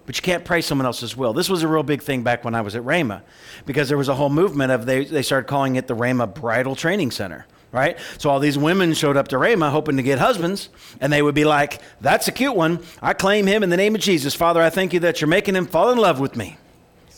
But 0.06 0.18
you 0.18 0.22
can't 0.22 0.46
pray 0.46 0.62
someone 0.62 0.86
else's 0.86 1.18
will. 1.18 1.34
This 1.34 1.50
was 1.50 1.64
a 1.64 1.68
real 1.68 1.84
big 1.84 2.02
thing 2.02 2.22
back 2.24 2.44
when 2.44 2.54
I 2.54 2.62
was 2.62 2.76
at 2.76 2.84
Rhema 2.84 3.22
because 3.66 3.88
there 3.88 3.98
was 3.98 4.08
a 4.08 4.16
whole 4.16 4.30
movement 4.30 4.72
of 4.72 4.86
they, 4.86 5.06
they 5.06 5.24
started 5.24 5.48
calling 5.48 5.76
it 5.76 5.88
the 5.88 5.96
Rhema 5.96 6.32
Bridal 6.32 6.76
Training 6.76 7.10
Center, 7.12 7.48
right? 7.72 7.98
So 8.20 8.30
all 8.30 8.40
these 8.40 8.58
women 8.58 8.94
showed 8.94 9.18
up 9.18 9.30
to 9.30 9.38
Rhema 9.38 9.72
hoping 9.72 9.98
to 9.98 10.04
get 10.04 10.20
husbands, 10.20 10.70
and 11.02 11.12
they 11.12 11.22
would 11.22 11.36
be 11.36 11.46
like, 11.46 11.82
That's 12.02 12.28
a 12.28 12.32
cute 12.32 12.56
one. 12.56 12.80
I 13.02 13.14
claim 13.14 13.48
him 13.48 13.64
in 13.64 13.70
the 13.70 13.78
name 13.78 13.96
of 13.96 14.02
Jesus. 14.02 14.36
Father, 14.36 14.62
I 14.62 14.70
thank 14.70 14.94
you 14.94 15.00
that 15.02 15.22
you're 15.22 15.28
making 15.28 15.56
him 15.56 15.66
fall 15.66 15.90
in 15.90 15.98
love 15.98 16.20
with 16.20 16.36
me, 16.36 16.58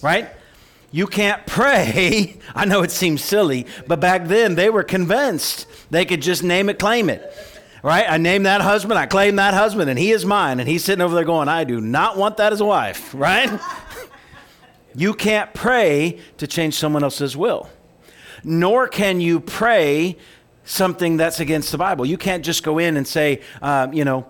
right? 0.01 0.29
You 0.89 1.07
can't 1.07 1.45
pray. 1.45 2.37
I 2.55 2.63
know 2.63 2.83
it 2.83 2.91
seems 2.91 3.21
silly, 3.21 3.67
but 3.87 3.99
back 3.99 4.27
then 4.27 4.55
they 4.55 4.69
were 4.69 4.83
convinced 4.83 5.67
they 5.91 6.05
could 6.05 6.21
just 6.21 6.41
name 6.41 6.69
it, 6.69 6.79
claim 6.79 7.09
it 7.09 7.33
right? 7.83 8.05
I 8.07 8.17
name 8.17 8.43
that 8.43 8.61
husband, 8.61 8.99
I 8.99 9.05
claim 9.05 9.35
that 9.37 9.53
husband, 9.53 9.89
and 9.89 9.97
he 9.97 10.11
is 10.11 10.25
mine. 10.25 10.59
And 10.59 10.67
he's 10.67 10.83
sitting 10.83 11.01
over 11.01 11.15
there 11.15 11.23
going, 11.23 11.47
I 11.47 11.63
do 11.63 11.79
not 11.81 12.17
want 12.17 12.37
that 12.37 12.53
as 12.53 12.61
a 12.61 12.65
wife, 12.65 13.13
right? 13.17 13.59
you 14.95 15.13
can't 15.13 15.53
pray 15.53 16.19
to 16.37 16.47
change 16.47 16.75
someone 16.75 17.03
else's 17.03 17.37
will, 17.37 17.69
nor 18.43 18.87
can 18.87 19.21
you 19.21 19.39
pray 19.39 20.17
something 20.67 21.17
that's 21.17 21.39
against 21.39 21.71
the 21.71 21.77
Bible. 21.77 22.05
You 22.05 22.17
can't 22.17 22.43
just 22.43 22.63
go 22.63 22.77
in 22.77 22.97
and 22.97 23.07
say, 23.07 23.41
um, 23.61 23.93
you 23.93 24.03
know, 24.03 24.27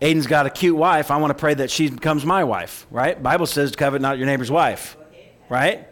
Aiden's 0.00 0.26
got 0.26 0.44
a 0.44 0.50
cute 0.50 0.76
wife. 0.76 1.10
I 1.10 1.16
want 1.16 1.30
to 1.30 1.34
pray 1.34 1.54
that 1.54 1.70
she 1.70 1.88
becomes 1.88 2.24
my 2.24 2.44
wife, 2.44 2.86
right? 2.90 3.20
Bible 3.22 3.46
says, 3.46 3.74
covet 3.76 4.02
not 4.02 4.18
your 4.18 4.26
neighbor's 4.26 4.50
wife, 4.50 4.96
right? 5.48 5.86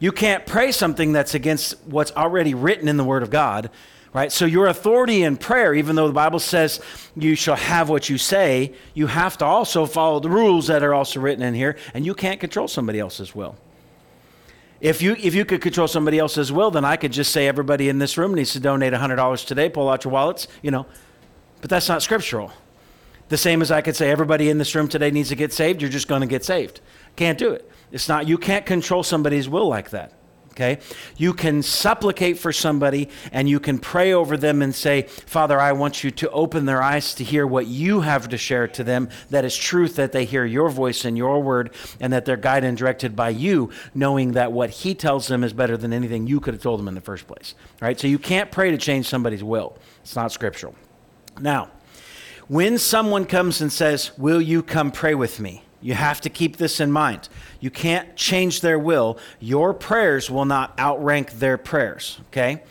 You 0.00 0.10
can't 0.10 0.44
pray 0.46 0.72
something 0.72 1.12
that's 1.12 1.34
against 1.34 1.80
what's 1.84 2.10
already 2.12 2.54
written 2.54 2.88
in 2.88 2.96
the 2.96 3.04
Word 3.04 3.22
of 3.22 3.30
God 3.30 3.70
right? 4.12 4.30
So 4.30 4.44
your 4.44 4.66
authority 4.66 5.22
in 5.22 5.36
prayer, 5.36 5.74
even 5.74 5.96
though 5.96 6.06
the 6.06 6.12
Bible 6.12 6.38
says 6.38 6.80
you 7.16 7.34
shall 7.34 7.56
have 7.56 7.88
what 7.88 8.08
you 8.08 8.18
say, 8.18 8.74
you 8.94 9.06
have 9.06 9.38
to 9.38 9.44
also 9.44 9.86
follow 9.86 10.20
the 10.20 10.28
rules 10.28 10.66
that 10.66 10.82
are 10.82 10.94
also 10.94 11.20
written 11.20 11.42
in 11.42 11.54
here, 11.54 11.76
and 11.94 12.04
you 12.04 12.14
can't 12.14 12.40
control 12.40 12.68
somebody 12.68 12.98
else's 12.98 13.34
will. 13.34 13.56
If 14.80 15.00
you, 15.00 15.16
if 15.18 15.34
you 15.34 15.44
could 15.44 15.60
control 15.60 15.86
somebody 15.86 16.18
else's 16.18 16.50
will, 16.50 16.70
then 16.70 16.84
I 16.84 16.96
could 16.96 17.12
just 17.12 17.30
say 17.30 17.46
everybody 17.46 17.88
in 17.88 17.98
this 17.98 18.18
room 18.18 18.34
needs 18.34 18.52
to 18.52 18.60
donate 18.60 18.92
$100 18.92 19.46
today, 19.46 19.68
pull 19.68 19.88
out 19.88 20.04
your 20.04 20.12
wallets, 20.12 20.48
you 20.60 20.72
know. 20.72 20.86
But 21.60 21.70
that's 21.70 21.88
not 21.88 22.02
scriptural. 22.02 22.52
The 23.28 23.36
same 23.36 23.62
as 23.62 23.70
I 23.70 23.80
could 23.80 23.94
say 23.94 24.10
everybody 24.10 24.50
in 24.50 24.58
this 24.58 24.74
room 24.74 24.88
today 24.88 25.12
needs 25.12 25.28
to 25.28 25.36
get 25.36 25.52
saved, 25.52 25.80
you're 25.80 25.90
just 25.90 26.08
going 26.08 26.20
to 26.20 26.26
get 26.26 26.44
saved. 26.44 26.80
Can't 27.14 27.38
do 27.38 27.52
it. 27.52 27.70
It's 27.92 28.08
not, 28.08 28.26
you 28.26 28.36
can't 28.36 28.66
control 28.66 29.04
somebody's 29.04 29.48
will 29.48 29.68
like 29.68 29.90
that 29.90 30.12
okay? 30.52 30.78
You 31.16 31.32
can 31.34 31.62
supplicate 31.62 32.38
for 32.38 32.52
somebody 32.52 33.08
and 33.32 33.48
you 33.48 33.58
can 33.58 33.78
pray 33.78 34.12
over 34.12 34.36
them 34.36 34.62
and 34.62 34.74
say, 34.74 35.02
Father, 35.02 35.58
I 35.58 35.72
want 35.72 36.04
you 36.04 36.10
to 36.10 36.30
open 36.30 36.66
their 36.66 36.82
eyes 36.82 37.14
to 37.16 37.24
hear 37.24 37.46
what 37.46 37.66
you 37.66 38.02
have 38.02 38.28
to 38.28 38.38
share 38.38 38.68
to 38.68 38.84
them 38.84 39.08
that 39.30 39.44
is 39.44 39.56
truth, 39.56 39.96
that 39.96 40.12
they 40.12 40.24
hear 40.24 40.44
your 40.44 40.68
voice 40.68 41.04
and 41.04 41.16
your 41.16 41.42
word, 41.42 41.74
and 42.00 42.12
that 42.12 42.24
they're 42.24 42.36
guided 42.36 42.68
and 42.68 42.78
directed 42.78 43.16
by 43.16 43.30
you, 43.30 43.70
knowing 43.94 44.32
that 44.32 44.52
what 44.52 44.70
He 44.70 44.94
tells 44.94 45.26
them 45.26 45.42
is 45.42 45.52
better 45.52 45.76
than 45.76 45.92
anything 45.92 46.26
you 46.26 46.40
could 46.40 46.54
have 46.54 46.62
told 46.62 46.78
them 46.78 46.88
in 46.88 46.94
the 46.94 47.00
first 47.00 47.26
place, 47.26 47.54
right? 47.80 47.98
So 47.98 48.06
you 48.06 48.18
can't 48.18 48.50
pray 48.50 48.70
to 48.70 48.78
change 48.78 49.06
somebody's 49.06 49.42
will, 49.42 49.76
it's 50.02 50.14
not 50.14 50.32
scriptural. 50.32 50.74
Now, 51.40 51.70
when 52.48 52.76
someone 52.78 53.24
comes 53.24 53.60
and 53.60 53.72
says, 53.72 54.16
Will 54.18 54.40
you 54.40 54.62
come 54.62 54.90
pray 54.90 55.14
with 55.14 55.40
me? 55.40 55.64
You 55.82 55.94
have 55.94 56.20
to 56.22 56.30
keep 56.30 56.56
this 56.56 56.80
in 56.80 56.90
mind. 56.90 57.28
You 57.60 57.70
can't 57.70 58.16
change 58.16 58.60
their 58.60 58.78
will. 58.78 59.18
Your 59.40 59.74
prayers 59.74 60.30
will 60.30 60.44
not 60.44 60.78
outrank 60.78 61.32
their 61.32 61.58
prayers, 61.58 62.18
okay? 62.28 62.62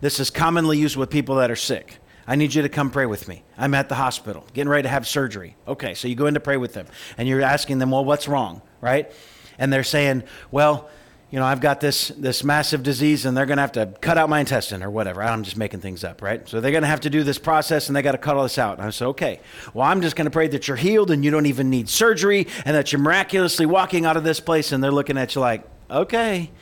This 0.00 0.20
is 0.20 0.28
commonly 0.28 0.76
used 0.76 0.96
with 0.96 1.08
people 1.08 1.36
that 1.36 1.50
are 1.50 1.56
sick. 1.56 1.98
I 2.26 2.34
need 2.34 2.52
you 2.52 2.62
to 2.62 2.68
come 2.68 2.90
pray 2.90 3.06
with 3.06 3.28
me. 3.28 3.44
I'm 3.56 3.72
at 3.72 3.88
the 3.88 3.94
hospital, 3.94 4.44
getting 4.52 4.68
ready 4.68 4.82
to 4.82 4.88
have 4.88 5.06
surgery. 5.06 5.56
Okay, 5.66 5.94
so 5.94 6.08
you 6.08 6.16
go 6.16 6.26
in 6.26 6.34
to 6.34 6.40
pray 6.40 6.56
with 6.56 6.74
them, 6.74 6.86
and 7.16 7.28
you're 7.28 7.40
asking 7.40 7.78
them, 7.78 7.92
well, 7.92 8.04
what's 8.04 8.26
wrong, 8.26 8.62
right? 8.80 9.10
And 9.58 9.72
they're 9.72 9.84
saying, 9.84 10.24
well, 10.50 10.90
you 11.30 11.40
know, 11.40 11.44
I've 11.44 11.60
got 11.60 11.80
this, 11.80 12.08
this 12.16 12.44
massive 12.44 12.84
disease 12.84 13.26
and 13.26 13.36
they're 13.36 13.46
going 13.46 13.56
to 13.56 13.62
have 13.62 13.72
to 13.72 13.86
cut 14.00 14.16
out 14.16 14.28
my 14.28 14.40
intestine 14.40 14.82
or 14.82 14.90
whatever. 14.90 15.22
I'm 15.22 15.42
just 15.42 15.56
making 15.56 15.80
things 15.80 16.04
up, 16.04 16.22
right? 16.22 16.48
So 16.48 16.60
they're 16.60 16.70
going 16.70 16.82
to 16.82 16.88
have 16.88 17.00
to 17.00 17.10
do 17.10 17.24
this 17.24 17.38
process 17.38 17.88
and 17.88 17.96
they 17.96 18.02
got 18.02 18.12
to 18.12 18.18
cut 18.18 18.36
all 18.36 18.44
this 18.44 18.58
out. 18.58 18.78
And 18.78 18.86
I 18.86 18.90
said, 18.90 19.08
okay, 19.08 19.40
well, 19.74 19.88
I'm 19.88 20.02
just 20.02 20.14
going 20.14 20.26
to 20.26 20.30
pray 20.30 20.46
that 20.48 20.68
you're 20.68 20.76
healed 20.76 21.10
and 21.10 21.24
you 21.24 21.32
don't 21.32 21.46
even 21.46 21.68
need 21.68 21.88
surgery 21.88 22.46
and 22.64 22.76
that 22.76 22.92
you're 22.92 23.00
miraculously 23.00 23.66
walking 23.66 24.06
out 24.06 24.16
of 24.16 24.22
this 24.22 24.38
place. 24.38 24.70
And 24.70 24.84
they're 24.84 24.92
looking 24.92 25.18
at 25.18 25.34
you 25.34 25.40
like, 25.40 25.64
okay, 25.90 26.52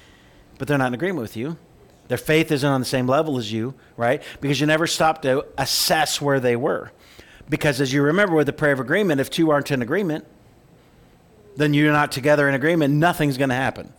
but 0.59 0.67
they're 0.67 0.79
not 0.79 0.89
in 0.89 0.95
agreement 0.95 1.21
with 1.21 1.37
you. 1.37 1.59
Their 2.09 2.19
faith 2.19 2.51
isn't 2.51 2.69
on 2.69 2.81
the 2.81 2.87
same 2.87 3.07
level 3.07 3.37
as 3.37 3.53
you, 3.53 3.75
right? 3.99 4.23
Because 4.41 4.61
you 4.61 4.67
never 4.67 4.87
stopped 4.87 5.23
to 5.23 5.45
assess 5.59 6.23
where 6.23 6.41
they 6.41 6.57
were. 6.57 6.91
Because 7.51 7.83
as 7.83 7.93
you 7.93 8.03
remember 8.03 8.35
with 8.35 8.47
the 8.47 8.53
prayer 8.55 8.73
of 8.73 8.81
agreement, 8.81 9.21
if 9.21 9.29
two 9.29 9.51
aren't 9.51 9.71
in 9.71 9.83
agreement, 9.83 10.25
then 11.57 11.75
you're 11.75 11.93
not 11.93 12.13
together 12.13 12.49
in 12.49 12.55
agreement, 12.55 12.95
nothing's 12.95 13.37
going 13.37 13.51
to 13.51 13.55
happen 13.55 13.93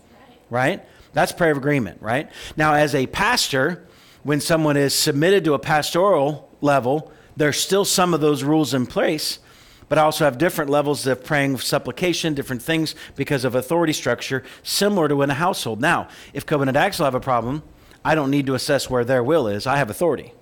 right? 0.49 0.83
That's 1.13 1.31
prayer 1.31 1.51
of 1.51 1.57
agreement, 1.57 2.01
right? 2.01 2.29
Now, 2.57 2.73
as 2.73 2.93
a 2.93 3.07
pastor, 3.07 3.87
when 4.23 4.41
someone 4.41 4.77
is 4.77 4.93
submitted 4.93 5.45
to 5.45 5.53
a 5.53 5.59
pastoral 5.59 6.49
level, 6.61 7.11
there's 7.37 7.57
still 7.57 7.85
some 7.85 8.13
of 8.13 8.21
those 8.21 8.43
rules 8.43 8.73
in 8.73 8.85
place, 8.85 9.39
but 9.87 9.97
I 9.97 10.01
also 10.01 10.25
have 10.25 10.37
different 10.37 10.71
levels 10.71 11.05
of 11.05 11.23
praying 11.23 11.57
supplication, 11.59 12.33
different 12.33 12.61
things 12.61 12.95
because 13.15 13.45
of 13.45 13.55
authority 13.55 13.93
structure, 13.93 14.43
similar 14.63 15.07
to 15.07 15.21
in 15.21 15.29
a 15.29 15.35
household. 15.35 15.79
Now, 15.79 16.07
if 16.33 16.45
Covenant 16.45 16.75
Axel 16.75 17.05
have 17.05 17.15
a 17.15 17.19
problem, 17.19 17.61
I 18.03 18.15
don't 18.15 18.31
need 18.31 18.45
to 18.47 18.55
assess 18.55 18.89
where 18.89 19.05
their 19.05 19.23
will 19.23 19.47
is. 19.47 19.67
I 19.67 19.77
have 19.77 19.89
authority 19.89 20.33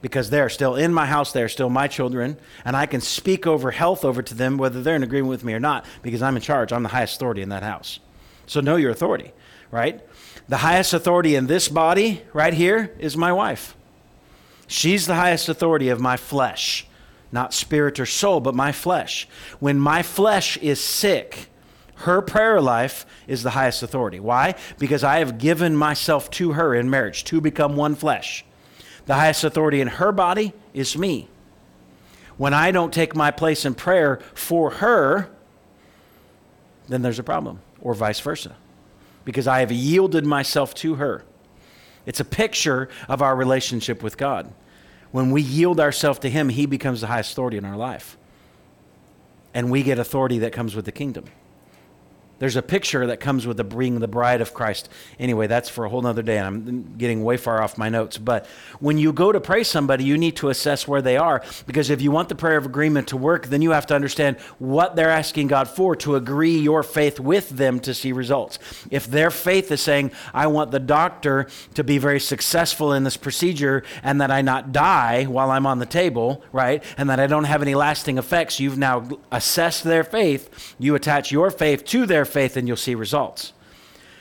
because 0.00 0.30
they're 0.30 0.48
still 0.48 0.74
in 0.74 0.92
my 0.92 1.06
house, 1.06 1.32
they're 1.32 1.48
still 1.48 1.70
my 1.70 1.86
children, 1.86 2.36
and 2.64 2.76
I 2.76 2.86
can 2.86 3.00
speak 3.00 3.46
over 3.46 3.70
health 3.70 4.04
over 4.04 4.20
to 4.20 4.34
them 4.34 4.58
whether 4.58 4.82
they're 4.82 4.96
in 4.96 5.04
agreement 5.04 5.30
with 5.30 5.44
me 5.44 5.54
or 5.54 5.60
not 5.60 5.86
because 6.02 6.22
I'm 6.22 6.36
in 6.36 6.42
charge. 6.42 6.72
I'm 6.72 6.82
the 6.82 6.88
highest 6.88 7.16
authority 7.16 7.40
in 7.42 7.50
that 7.50 7.62
house. 7.62 8.00
So 8.52 8.60
know 8.60 8.76
your 8.76 8.90
authority, 8.90 9.32
right? 9.70 10.06
The 10.46 10.58
highest 10.58 10.92
authority 10.92 11.36
in 11.36 11.46
this 11.46 11.70
body 11.70 12.20
right 12.34 12.52
here 12.52 12.94
is 12.98 13.16
my 13.16 13.32
wife. 13.32 13.74
She's 14.66 15.06
the 15.06 15.14
highest 15.14 15.48
authority 15.48 15.88
of 15.88 16.00
my 16.00 16.18
flesh, 16.18 16.86
not 17.32 17.54
spirit 17.54 17.98
or 17.98 18.04
soul, 18.04 18.40
but 18.40 18.54
my 18.54 18.70
flesh. 18.70 19.26
When 19.58 19.80
my 19.80 20.02
flesh 20.02 20.58
is 20.58 20.82
sick, 20.82 21.48
her 21.94 22.20
prayer 22.20 22.60
life 22.60 23.06
is 23.26 23.42
the 23.42 23.50
highest 23.50 23.82
authority. 23.82 24.20
Why? 24.20 24.54
Because 24.78 25.02
I 25.02 25.20
have 25.20 25.38
given 25.38 25.74
myself 25.74 26.28
to 26.32 26.52
her 26.52 26.74
in 26.74 26.90
marriage 26.90 27.24
to 27.24 27.40
become 27.40 27.74
one 27.74 27.94
flesh. 27.94 28.44
The 29.06 29.14
highest 29.14 29.44
authority 29.44 29.80
in 29.80 29.88
her 29.88 30.12
body 30.12 30.52
is 30.74 30.94
me. 30.98 31.30
When 32.36 32.52
I 32.52 32.70
don't 32.70 32.92
take 32.92 33.16
my 33.16 33.30
place 33.30 33.64
in 33.64 33.74
prayer 33.74 34.20
for 34.34 34.72
her, 34.72 35.30
then 36.88 37.00
there's 37.00 37.18
a 37.18 37.22
problem 37.22 37.60
or 37.82 37.92
vice 37.92 38.20
versa, 38.20 38.56
because 39.24 39.46
I 39.46 39.60
have 39.60 39.70
yielded 39.70 40.24
myself 40.24 40.72
to 40.76 40.94
her. 40.94 41.24
It's 42.06 42.20
a 42.20 42.24
picture 42.24 42.88
of 43.08 43.20
our 43.20 43.36
relationship 43.36 44.02
with 44.02 44.16
God. 44.16 44.52
When 45.10 45.30
we 45.30 45.42
yield 45.42 45.78
ourselves 45.78 46.20
to 46.20 46.30
Him, 46.30 46.48
He 46.48 46.64
becomes 46.64 47.02
the 47.02 47.08
highest 47.08 47.32
authority 47.32 47.58
in 47.58 47.64
our 47.64 47.76
life. 47.76 48.16
And 49.52 49.70
we 49.70 49.82
get 49.82 49.98
authority 49.98 50.38
that 50.38 50.52
comes 50.52 50.74
with 50.74 50.86
the 50.86 50.92
kingdom. 50.92 51.26
There's 52.42 52.56
a 52.56 52.62
picture 52.62 53.06
that 53.06 53.20
comes 53.20 53.46
with 53.46 53.56
the 53.56 53.62
being 53.62 54.00
the 54.00 54.08
bride 54.08 54.40
of 54.40 54.52
Christ. 54.52 54.88
Anyway, 55.16 55.46
that's 55.46 55.68
for 55.68 55.84
a 55.84 55.88
whole 55.88 56.04
other 56.04 56.22
day, 56.22 56.38
and 56.38 56.46
I'm 56.48 56.96
getting 56.98 57.22
way 57.22 57.36
far 57.36 57.62
off 57.62 57.78
my 57.78 57.88
notes. 57.88 58.18
But 58.18 58.46
when 58.80 58.98
you 58.98 59.12
go 59.12 59.30
to 59.30 59.40
pray 59.40 59.62
somebody, 59.62 60.02
you 60.02 60.18
need 60.18 60.34
to 60.38 60.48
assess 60.48 60.88
where 60.88 61.00
they 61.00 61.16
are, 61.16 61.44
because 61.68 61.88
if 61.88 62.02
you 62.02 62.10
want 62.10 62.28
the 62.28 62.34
prayer 62.34 62.56
of 62.56 62.66
agreement 62.66 63.06
to 63.06 63.16
work, 63.16 63.46
then 63.46 63.62
you 63.62 63.70
have 63.70 63.86
to 63.86 63.94
understand 63.94 64.40
what 64.58 64.96
they're 64.96 65.08
asking 65.08 65.46
God 65.46 65.68
for 65.68 65.94
to 65.94 66.16
agree 66.16 66.58
your 66.58 66.82
faith 66.82 67.20
with 67.20 67.48
them 67.48 67.78
to 67.78 67.94
see 67.94 68.10
results. 68.10 68.58
If 68.90 69.06
their 69.06 69.30
faith 69.30 69.70
is 69.70 69.80
saying, 69.80 70.10
I 70.34 70.48
want 70.48 70.72
the 70.72 70.80
doctor 70.80 71.46
to 71.74 71.84
be 71.84 71.98
very 71.98 72.18
successful 72.18 72.92
in 72.92 73.04
this 73.04 73.16
procedure 73.16 73.84
and 74.02 74.20
that 74.20 74.32
I 74.32 74.42
not 74.42 74.72
die 74.72 75.26
while 75.26 75.52
I'm 75.52 75.64
on 75.64 75.78
the 75.78 75.86
table, 75.86 76.42
right, 76.50 76.82
and 76.98 77.08
that 77.08 77.20
I 77.20 77.28
don't 77.28 77.44
have 77.44 77.62
any 77.62 77.76
lasting 77.76 78.18
effects, 78.18 78.58
you've 78.58 78.78
now 78.78 79.08
assessed 79.30 79.84
their 79.84 80.02
faith, 80.02 80.74
you 80.80 80.96
attach 80.96 81.30
your 81.30 81.48
faith 81.52 81.84
to 81.84 82.04
their 82.04 82.24
faith 82.32 82.56
and 82.56 82.66
you'll 82.66 82.76
see 82.76 82.94
results. 82.94 83.52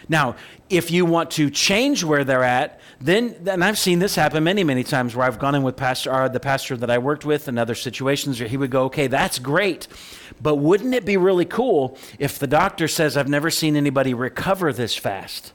Now, 0.10 0.36
if 0.70 0.92
you 0.92 1.06
want 1.06 1.32
to 1.32 1.50
change 1.50 2.04
where 2.04 2.24
they're 2.24 2.44
at, 2.44 2.80
then, 3.00 3.36
and 3.48 3.64
I've 3.64 3.78
seen 3.78 4.00
this 4.00 4.16
happen 4.16 4.44
many, 4.44 4.64
many 4.64 4.84
times 4.84 5.16
where 5.16 5.26
I've 5.26 5.40
gone 5.40 5.56
in 5.56 5.64
with 5.64 5.76
pastor, 5.76 6.14
or 6.14 6.30
the 6.30 6.40
pastor 6.40 6.78
that 6.78 6.90
I 6.90 6.98
worked 6.98 7.26
with 7.26 7.48
in 7.48 7.58
other 7.58 7.76
situations 7.76 8.40
where 8.40 8.50
he 8.50 8.58
would 8.58 8.72
go, 8.72 8.84
okay, 8.86 9.08
that's 9.08 9.40
great. 9.40 9.88
But 10.42 10.56
wouldn't 10.56 10.94
it 10.94 11.06
be 11.06 11.18
really 11.18 11.46
cool 11.46 11.98
if 12.20 12.40
the 12.40 12.48
doctor 12.48 12.88
says, 12.88 13.18
I've 13.18 13.30
never 13.30 13.50
seen 13.50 13.76
anybody 13.76 14.14
recover 14.14 14.74
this 14.74 14.96
fast? 14.96 15.54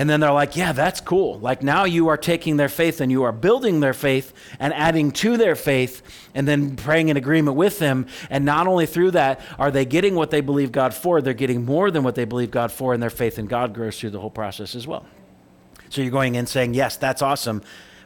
And 0.00 0.08
then 0.08 0.20
they're 0.20 0.32
like, 0.32 0.56
yeah, 0.56 0.72
that's 0.72 0.98
cool. 0.98 1.38
Like 1.40 1.62
now 1.62 1.84
you 1.84 2.08
are 2.08 2.16
taking 2.16 2.56
their 2.56 2.70
faith 2.70 3.02
and 3.02 3.12
you 3.12 3.24
are 3.24 3.32
building 3.32 3.80
their 3.80 3.92
faith 3.92 4.32
and 4.58 4.72
adding 4.72 5.10
to 5.10 5.36
their 5.36 5.54
faith 5.54 6.00
and 6.34 6.48
then 6.48 6.74
praying 6.74 7.10
in 7.10 7.18
agreement 7.18 7.54
with 7.54 7.78
them. 7.78 8.06
And 8.30 8.46
not 8.46 8.66
only 8.66 8.86
through 8.86 9.10
that 9.10 9.42
are 9.58 9.70
they 9.70 9.84
getting 9.84 10.14
what 10.14 10.30
they 10.30 10.40
believe 10.40 10.72
God 10.72 10.94
for, 10.94 11.20
they're 11.20 11.34
getting 11.34 11.66
more 11.66 11.90
than 11.90 12.02
what 12.02 12.14
they 12.14 12.24
believe 12.24 12.50
God 12.50 12.72
for, 12.72 12.94
and 12.94 13.02
their 13.02 13.10
faith 13.10 13.38
in 13.38 13.44
God 13.44 13.74
grows 13.74 14.00
through 14.00 14.08
the 14.08 14.20
whole 14.20 14.30
process 14.30 14.74
as 14.74 14.86
well. 14.86 15.04
So 15.90 16.00
you're 16.00 16.10
going 16.10 16.34
in 16.34 16.46
saying, 16.46 16.72
yes, 16.72 16.96
that's 16.96 17.20
awesome 17.20 17.62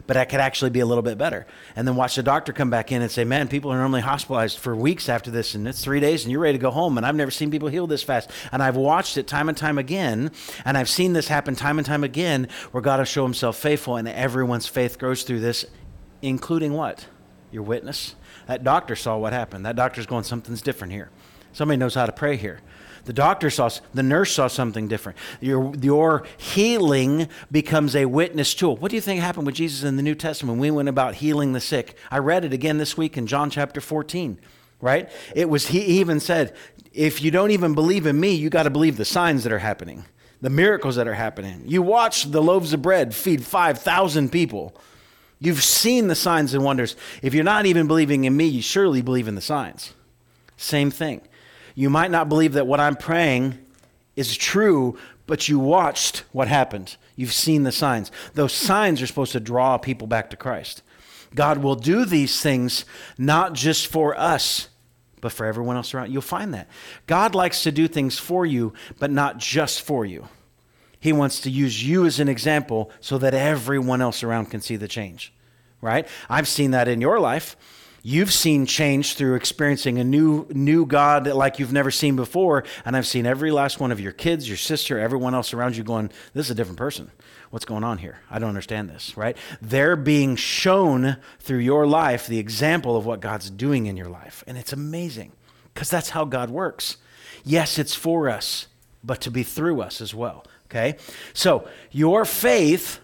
but 0.07 0.17
I 0.17 0.25
could 0.25 0.39
actually 0.39 0.71
be 0.71 0.79
a 0.79 0.85
little 0.85 1.01
bit 1.01 1.17
better. 1.17 1.45
And 1.75 1.87
then 1.87 1.95
watch 1.95 2.15
the 2.15 2.23
doctor 2.23 2.53
come 2.53 2.69
back 2.69 2.91
in 2.91 3.01
and 3.01 3.11
say, 3.11 3.23
man, 3.23 3.47
people 3.47 3.71
are 3.71 3.77
normally 3.77 4.01
hospitalized 4.01 4.57
for 4.57 4.75
weeks 4.75 5.09
after 5.09 5.31
this, 5.31 5.55
and 5.55 5.67
it's 5.67 5.83
three 5.83 5.99
days, 5.99 6.23
and 6.23 6.31
you're 6.31 6.41
ready 6.41 6.57
to 6.57 6.61
go 6.61 6.71
home. 6.71 6.97
And 6.97 7.05
I've 7.05 7.15
never 7.15 7.31
seen 7.31 7.51
people 7.51 7.69
heal 7.69 7.87
this 7.87 8.03
fast. 8.03 8.29
And 8.51 8.61
I've 8.61 8.75
watched 8.75 9.17
it 9.17 9.27
time 9.27 9.49
and 9.49 9.57
time 9.57 9.77
again, 9.77 10.31
and 10.63 10.77
I've 10.77 10.89
seen 10.89 11.13
this 11.13 11.27
happen 11.27 11.55
time 11.55 11.77
and 11.77 11.85
time 11.85 12.03
again 12.03 12.47
where 12.71 12.81
God 12.81 12.99
will 12.99 13.05
show 13.05 13.23
himself 13.23 13.57
faithful, 13.57 13.97
and 13.97 14.07
everyone's 14.07 14.67
faith 14.67 14.99
grows 14.99 15.23
through 15.23 15.39
this, 15.39 15.65
including 16.21 16.73
what? 16.73 17.07
Your 17.51 17.63
witness. 17.63 18.15
That 18.47 18.63
doctor 18.63 18.95
saw 18.95 19.17
what 19.17 19.33
happened. 19.33 19.65
That 19.65 19.75
doctor's 19.75 20.05
going, 20.05 20.23
something's 20.23 20.61
different 20.61 20.93
here. 20.93 21.09
Somebody 21.53 21.77
knows 21.77 21.95
how 21.95 22.05
to 22.05 22.11
pray 22.11 22.35
here. 22.35 22.59
The 23.05 23.13
doctor 23.13 23.49
saw, 23.51 23.69
the 23.93 24.03
nurse 24.03 24.33
saw 24.33 24.47
something 24.47 24.87
different. 24.87 25.17
Your, 25.39 25.73
your 25.75 26.25
healing 26.37 27.29
becomes 27.51 27.95
a 27.95 28.05
witness 28.05 28.53
tool. 28.53 28.75
What 28.77 28.89
do 28.89 28.95
you 28.95 29.01
think 29.01 29.21
happened 29.21 29.45
with 29.45 29.55
Jesus 29.55 29.83
in 29.83 29.95
the 29.95 30.03
New 30.03 30.15
Testament 30.15 30.53
when 30.53 30.59
we 30.59 30.71
went 30.71 30.89
about 30.89 31.15
healing 31.15 31.53
the 31.53 31.61
sick? 31.61 31.95
I 32.09 32.17
read 32.17 32.43
it 32.45 32.51
again 32.51 32.79
this 32.79 32.97
week 32.97 33.15
in 33.15 33.27
John 33.27 33.51
chapter 33.51 33.79
14, 33.79 34.39
right? 34.81 35.09
It 35.35 35.49
was, 35.49 35.67
he 35.67 35.81
even 35.99 36.19
said, 36.19 36.55
if 36.93 37.21
you 37.21 37.29
don't 37.29 37.51
even 37.51 37.75
believe 37.75 38.07
in 38.07 38.19
me, 38.19 38.33
you 38.33 38.49
got 38.49 38.63
to 38.63 38.71
believe 38.71 38.97
the 38.97 39.05
signs 39.05 39.43
that 39.43 39.53
are 39.53 39.59
happening, 39.59 40.05
the 40.41 40.49
miracles 40.49 40.95
that 40.95 41.07
are 41.07 41.13
happening. 41.13 41.63
You 41.65 41.83
watch 41.83 42.31
the 42.31 42.41
loaves 42.41 42.73
of 42.73 42.81
bread 42.81 43.13
feed 43.13 43.45
5,000 43.45 44.31
people. 44.31 44.75
You've 45.39 45.63
seen 45.63 46.07
the 46.07 46.15
signs 46.15 46.55
and 46.55 46.63
wonders. 46.63 46.95
If 47.21 47.35
you're 47.35 47.43
not 47.43 47.67
even 47.67 47.85
believing 47.85 48.23
in 48.23 48.35
me, 48.35 48.45
you 48.45 48.63
surely 48.63 49.03
believe 49.03 49.27
in 49.27 49.35
the 49.35 49.41
signs. 49.41 49.93
Same 50.57 50.89
thing. 50.89 51.21
You 51.75 51.89
might 51.89 52.09
not 52.09 52.29
believe 52.29 52.53
that 52.53 52.67
what 52.67 52.79
I'm 52.79 52.95
praying 52.95 53.59
is 54.15 54.35
true, 54.35 54.97
but 55.27 55.49
you 55.49 55.59
watched 55.59 56.23
what 56.31 56.47
happened. 56.47 56.95
You've 57.15 57.33
seen 57.33 57.63
the 57.63 57.71
signs. 57.71 58.11
Those 58.33 58.53
signs 58.53 59.01
are 59.01 59.07
supposed 59.07 59.33
to 59.33 59.39
draw 59.39 59.77
people 59.77 60.07
back 60.07 60.29
to 60.29 60.37
Christ. 60.37 60.81
God 61.33 61.57
will 61.57 61.75
do 61.75 62.05
these 62.05 62.41
things 62.41 62.85
not 63.17 63.53
just 63.53 63.87
for 63.87 64.17
us, 64.17 64.69
but 65.19 65.33
for 65.33 65.45
everyone 65.45 65.75
else 65.75 65.93
around. 65.93 66.11
You'll 66.11 66.21
find 66.21 66.53
that. 66.53 66.69
God 67.07 67.35
likes 67.35 67.63
to 67.63 67.71
do 67.71 67.87
things 67.87 68.17
for 68.17 68.45
you, 68.45 68.73
but 68.99 69.11
not 69.11 69.37
just 69.37 69.81
for 69.81 70.05
you. 70.05 70.27
He 70.99 71.11
wants 71.11 71.41
to 71.41 71.49
use 71.49 71.85
you 71.85 72.05
as 72.05 72.19
an 72.19 72.29
example 72.29 72.89
so 73.01 73.17
that 73.17 73.33
everyone 73.33 74.01
else 74.01 74.23
around 74.23 74.47
can 74.47 74.61
see 74.61 74.75
the 74.75 74.87
change, 74.87 75.33
right? 75.81 76.07
I've 76.29 76.47
seen 76.47 76.71
that 76.71 76.87
in 76.87 77.01
your 77.01 77.19
life 77.19 77.57
you've 78.05 78.31
seen 78.31 78.67
change 78.67 79.15
through 79.15 79.33
experiencing 79.33 79.97
a 79.97 80.03
new 80.03 80.45
new 80.51 80.85
God 80.85 81.25
like 81.25 81.57
you've 81.57 81.73
never 81.73 81.89
seen 81.89 82.15
before. 82.15 82.63
And 82.85 82.95
I've 82.95 83.07
seen 83.07 83.25
every 83.25 83.49
last 83.49 83.79
one 83.79 83.91
of 83.91 83.99
your 83.99 84.11
kids, 84.11 84.47
your 84.47 84.57
sister, 84.57 84.99
everyone 84.99 85.33
else 85.33 85.55
around 85.55 85.75
you 85.75 85.83
going, 85.83 86.11
This 86.33 86.45
is 86.45 86.51
a 86.51 86.55
different 86.55 86.77
person. 86.77 87.09
What's 87.49 87.65
going 87.65 87.83
on 87.83 87.97
here? 87.97 88.19
I 88.29 88.37
don't 88.37 88.49
understand 88.49 88.89
this, 88.89 89.17
right? 89.17 89.35
They're 89.59 89.95
being 89.95 90.35
shown 90.35 91.17
through 91.39 91.59
your 91.59 91.87
life 91.87 92.27
the 92.27 92.37
example 92.37 92.95
of 92.95 93.05
what 93.07 93.21
God's 93.21 93.49
doing 93.49 93.87
in 93.87 93.97
your 93.97 94.09
life. 94.09 94.43
And 94.45 94.55
it's 94.55 94.73
amazing 94.73 95.31
because 95.73 95.89
that's 95.89 96.09
how 96.09 96.25
God 96.25 96.51
works. 96.51 96.97
Yes, 97.43 97.79
it's 97.79 97.95
for 97.95 98.29
us, 98.29 98.67
but 99.03 99.19
to 99.21 99.31
be 99.31 99.41
through 99.41 99.81
us 99.81 99.99
as 99.99 100.13
well. 100.13 100.45
Okay? 100.65 100.97
So 101.33 101.67
your 101.91 102.25
faith 102.25 102.99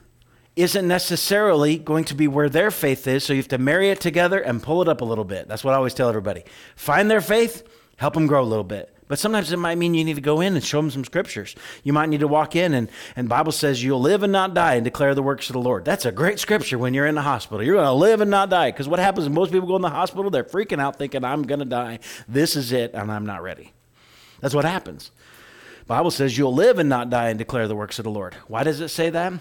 isn't 0.56 0.88
necessarily 0.88 1.78
going 1.78 2.04
to 2.06 2.16
be 2.16 2.28
where 2.28 2.50
their 2.50 2.72
faith 2.72 3.08
is. 3.08 3.24
So 3.24 3.34
you 3.34 3.38
have 3.38 3.48
to 3.50 3.58
marry 3.58 3.90
it 3.90 4.02
together 4.02 4.40
and 4.40 4.62
pull 4.62 4.82
it 4.82 4.88
up 4.88 5.02
a 5.02 5.06
little 5.06 5.24
bit. 5.24 5.48
That's 5.48 5.64
what 5.64 5.74
I 5.74 5.78
always 5.78 5.94
tell 5.94 6.10
everybody. 6.10 6.44
Find 6.76 7.10
their 7.10 7.22
faith, 7.22 7.64
help 7.98 8.14
them 8.14 8.28
grow 8.28 8.44
a 8.44 8.46
little 8.46 8.64
bit. 8.64 8.96
But 9.08 9.20
sometimes 9.20 9.52
it 9.52 9.58
might 9.58 9.78
mean 9.78 9.94
you 9.94 10.06
need 10.06 10.16
to 10.16 10.22
go 10.22 10.40
in 10.40 10.56
and 10.56 10.64
show 10.64 10.78
them 10.78 10.90
some 10.90 11.04
scriptures. 11.04 11.54
You 11.84 11.92
might 11.92 12.08
need 12.08 12.22
to 12.22 12.30
walk 12.30 12.56
in 12.56 12.74
and, 12.74 12.90
and 13.18 13.28
Bible 13.28 13.52
says 13.52 13.84
you'll 13.84 14.00
live 14.00 14.24
and 14.24 14.32
not 14.32 14.54
die 14.54 14.76
and 14.76 14.86
declare 14.86 15.14
the 15.14 15.22
works 15.22 15.50
of 15.50 15.54
the 15.54 15.60
Lord. 15.60 15.84
That's 15.84 16.06
a 16.06 16.14
great 16.14 16.40
scripture 16.40 16.78
when 16.78 16.94
you're 16.94 17.08
in 17.08 17.16
the 17.16 17.22
hospital. 17.22 17.62
You're 17.62 17.76
going 17.76 17.88
to 17.88 17.92
live 17.92 18.22
and 18.22 18.32
not 18.32 18.50
die. 18.50 18.72
Because 18.72 18.88
what 18.88 19.00
happens 19.00 19.26
when 19.26 19.34
most 19.34 19.52
people 19.52 19.68
go 19.68 19.76
in 19.76 19.82
the 19.82 19.90
hospital, 19.90 20.32
they're 20.32 20.46
freaking 20.46 20.80
out 20.80 20.98
thinking, 20.98 21.26
I'm 21.26 21.44
going 21.44 21.60
to 21.60 21.66
die. 21.66 22.00
This 22.26 22.56
is 22.56 22.72
it, 22.72 22.92
and 22.94 23.12
I'm 23.12 23.26
not 23.26 23.44
ready. 23.44 23.74
That's 24.40 24.56
what 24.56 24.64
happens. 24.64 25.12
Bible 25.88 26.12
says 26.12 26.38
you'll 26.38 26.56
live 26.56 26.80
and 26.80 26.88
not 26.88 27.10
die 27.10 27.30
and 27.30 27.38
declare 27.38 27.68
the 27.68 27.76
works 27.76 28.00
of 28.00 28.04
the 28.04 28.12
Lord. 28.12 28.34
Why 28.48 28.64
does 28.64 28.80
it 28.80 28.88
say 28.88 29.10
that? 29.10 29.34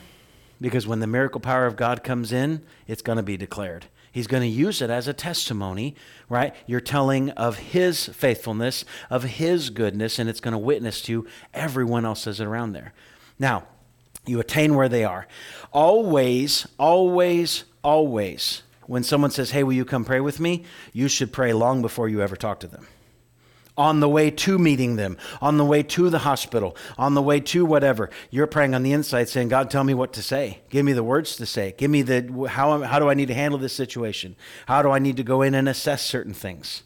Because 0.61 0.87
when 0.87 1.01
the 1.01 1.07
miracle 1.07 1.41
power 1.41 1.67
of 1.67 1.77
God 1.77 2.05
comes 2.05 2.33
in, 2.33 2.63
it's 2.87 3.03
going 3.03 3.17
to 3.17 3.23
be 3.23 3.37
declared. 3.37 3.87
He's 4.13 4.27
going 4.27 4.43
to 4.43 4.49
use 4.49 4.83
it 4.83 4.91
as 4.91 5.07
a 5.07 5.13
testimony, 5.13 5.95
right? 6.29 6.55
You're 6.67 6.81
telling 6.81 7.31
of 7.31 7.59
His 7.59 8.07
faithfulness, 8.07 8.85
of 9.09 9.23
His 9.23 9.71
goodness, 9.71 10.19
and 10.19 10.29
it's 10.29 10.41
going 10.41 10.53
to 10.53 10.59
witness 10.59 11.01
to 11.03 11.27
everyone 11.55 12.05
else 12.05 12.25
that's 12.25 12.41
around 12.41 12.73
there. 12.73 12.93
Now, 13.39 13.65
you 14.27 14.41
attain 14.41 14.75
where 14.75 14.89
they 14.89 15.05
are. 15.05 15.27
Always, 15.73 16.67
always, 16.79 17.65
always, 17.83 18.63
when 18.87 19.05
someone 19.05 19.31
says, 19.31 19.53
Hey, 19.53 19.63
will 19.63 19.73
you 19.73 19.85
come 19.85 20.05
pray 20.05 20.21
with 20.21 20.41
me? 20.41 20.65
You 20.93 21.09
should 21.09 21.33
pray 21.33 21.53
long 21.53 21.81
before 21.81 22.09
you 22.09 22.21
ever 22.21 22.37
talk 22.37 22.61
to 22.61 22.67
them 22.67 22.87
on 23.81 24.01
the 24.01 24.09
way 24.09 24.31
to 24.31 24.59
meeting 24.59 24.97
them, 24.97 25.17
on 25.41 25.57
the 25.57 25.65
way 25.65 25.83
to 25.83 26.11
the 26.11 26.19
hospital, 26.19 26.77
on 26.99 27.15
the 27.15 27.23
way 27.23 27.41
to 27.41 27.65
whatever. 27.65 28.11
You're 28.31 28.47
praying 28.47 28.75
on 28.75 28.83
the 28.83 28.93
inside 28.93 29.31
saying, 29.31 29.49
God, 29.49 29.71
tell 29.71 29.85
me 29.85 29.95
what 29.95 30.13
to 30.13 30.23
say. 30.23 30.61
Give 30.69 30.85
me 30.85 30.93
the 30.93 31.03
words 31.03 31.35
to 31.37 31.47
say. 31.47 31.75
Give 31.79 31.91
me 31.91 32.03
the, 32.03 32.47
how, 32.51 32.83
how 32.83 32.99
do 32.99 33.09
I 33.09 33.15
need 33.15 33.29
to 33.29 33.35
handle 33.35 33.59
this 33.59 33.73
situation? 33.73 34.37
How 34.67 34.83
do 34.83 34.91
I 34.91 34.99
need 34.99 35.17
to 35.17 35.23
go 35.23 35.41
in 35.41 35.55
and 35.55 35.67
assess 35.67 36.03
certain 36.03 36.35
things? 36.35 36.83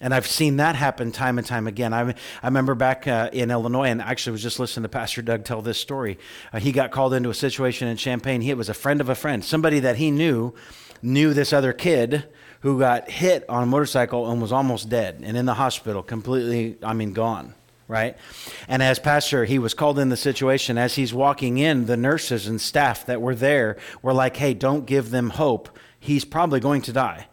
And 0.00 0.14
I've 0.14 0.26
seen 0.26 0.56
that 0.56 0.76
happen 0.76 1.12
time 1.12 1.36
and 1.36 1.46
time 1.46 1.66
again. 1.66 1.92
I, 1.92 2.14
I 2.42 2.46
remember 2.46 2.74
back 2.74 3.06
uh, 3.06 3.28
in 3.34 3.50
Illinois, 3.50 3.88
and 3.88 4.00
actually 4.00 4.32
was 4.32 4.42
just 4.42 4.58
listening 4.58 4.84
to 4.84 4.88
Pastor 4.88 5.20
Doug 5.20 5.44
tell 5.44 5.60
this 5.60 5.78
story. 5.78 6.18
Uh, 6.54 6.58
he 6.58 6.72
got 6.72 6.90
called 6.90 7.12
into 7.12 7.28
a 7.28 7.34
situation 7.34 7.86
in 7.86 7.98
Champaign. 7.98 8.40
He 8.40 8.54
was 8.54 8.70
a 8.70 8.74
friend 8.74 9.02
of 9.02 9.10
a 9.10 9.14
friend, 9.14 9.44
somebody 9.44 9.80
that 9.80 9.96
he 9.96 10.10
knew 10.10 10.54
knew 11.02 11.34
this 11.34 11.52
other 11.52 11.74
kid 11.74 12.26
who 12.60 12.78
got 12.78 13.10
hit 13.10 13.44
on 13.48 13.62
a 13.62 13.66
motorcycle 13.66 14.30
and 14.30 14.40
was 14.40 14.52
almost 14.52 14.88
dead 14.88 15.20
and 15.22 15.36
in 15.36 15.46
the 15.46 15.54
hospital, 15.54 16.02
completely, 16.02 16.76
I 16.82 16.92
mean, 16.94 17.12
gone, 17.12 17.54
right? 17.88 18.16
And 18.68 18.82
as 18.82 18.98
pastor, 18.98 19.44
he 19.44 19.58
was 19.58 19.74
called 19.74 19.98
in 19.98 20.08
the 20.08 20.16
situation. 20.16 20.78
As 20.78 20.94
he's 20.94 21.14
walking 21.14 21.58
in, 21.58 21.86
the 21.86 21.96
nurses 21.96 22.46
and 22.46 22.60
staff 22.60 23.06
that 23.06 23.20
were 23.20 23.34
there 23.34 23.76
were 24.02 24.14
like, 24.14 24.36
hey, 24.36 24.54
don't 24.54 24.86
give 24.86 25.10
them 25.10 25.30
hope. 25.30 25.78
He's 25.98 26.24
probably 26.24 26.60
going 26.60 26.82
to 26.82 26.92
die. 26.92 27.28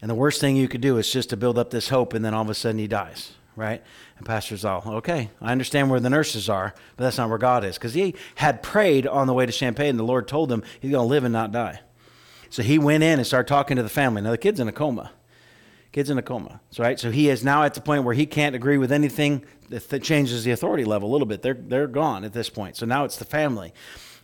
And 0.00 0.10
the 0.10 0.14
worst 0.14 0.40
thing 0.40 0.56
you 0.56 0.68
could 0.68 0.80
do 0.80 0.98
is 0.98 1.10
just 1.10 1.30
to 1.30 1.36
build 1.36 1.58
up 1.58 1.70
this 1.70 1.88
hope, 1.88 2.14
and 2.14 2.24
then 2.24 2.34
all 2.34 2.42
of 2.42 2.50
a 2.50 2.54
sudden 2.54 2.78
he 2.78 2.86
dies, 2.86 3.32
right? 3.56 3.82
And 4.16 4.26
pastor's 4.26 4.64
all, 4.64 4.82
okay, 4.86 5.30
I 5.40 5.50
understand 5.52 5.90
where 5.90 5.98
the 5.98 6.10
nurses 6.10 6.48
are, 6.48 6.74
but 6.96 7.04
that's 7.04 7.18
not 7.18 7.28
where 7.28 7.38
God 7.38 7.64
is. 7.64 7.76
Because 7.76 7.94
he 7.94 8.14
had 8.36 8.62
prayed 8.62 9.06
on 9.06 9.26
the 9.26 9.34
way 9.34 9.46
to 9.46 9.52
Champaign. 9.52 9.90
and 9.90 9.98
the 9.98 10.04
Lord 10.04 10.28
told 10.28 10.52
him 10.52 10.62
he's 10.80 10.90
going 10.90 11.04
to 11.04 11.08
live 11.08 11.24
and 11.24 11.32
not 11.32 11.50
die. 11.50 11.80
So 12.50 12.62
he 12.62 12.78
went 12.78 13.02
in 13.02 13.18
and 13.18 13.26
started 13.26 13.48
talking 13.48 13.76
to 13.76 13.82
the 13.82 13.88
family. 13.88 14.22
Now 14.22 14.30
the 14.30 14.38
kid's 14.38 14.60
in 14.60 14.68
a 14.68 14.72
coma. 14.72 15.12
Kid's 15.92 16.10
in 16.10 16.18
a 16.18 16.22
coma. 16.22 16.60
So, 16.70 16.82
right? 16.82 16.98
So 17.00 17.10
he 17.10 17.28
is 17.28 17.42
now 17.42 17.62
at 17.62 17.74
the 17.74 17.80
point 17.80 18.04
where 18.04 18.14
he 18.14 18.26
can't 18.26 18.54
agree 18.54 18.78
with 18.78 18.92
anything 18.92 19.44
that 19.70 20.02
changes 20.02 20.44
the 20.44 20.50
authority 20.50 20.84
level 20.84 21.10
a 21.10 21.12
little 21.12 21.26
bit. 21.26 21.42
They're, 21.42 21.54
they're 21.54 21.86
gone 21.86 22.24
at 22.24 22.32
this 22.32 22.50
point. 22.50 22.76
So 22.76 22.86
now 22.86 23.04
it's 23.04 23.16
the 23.16 23.24
family. 23.24 23.72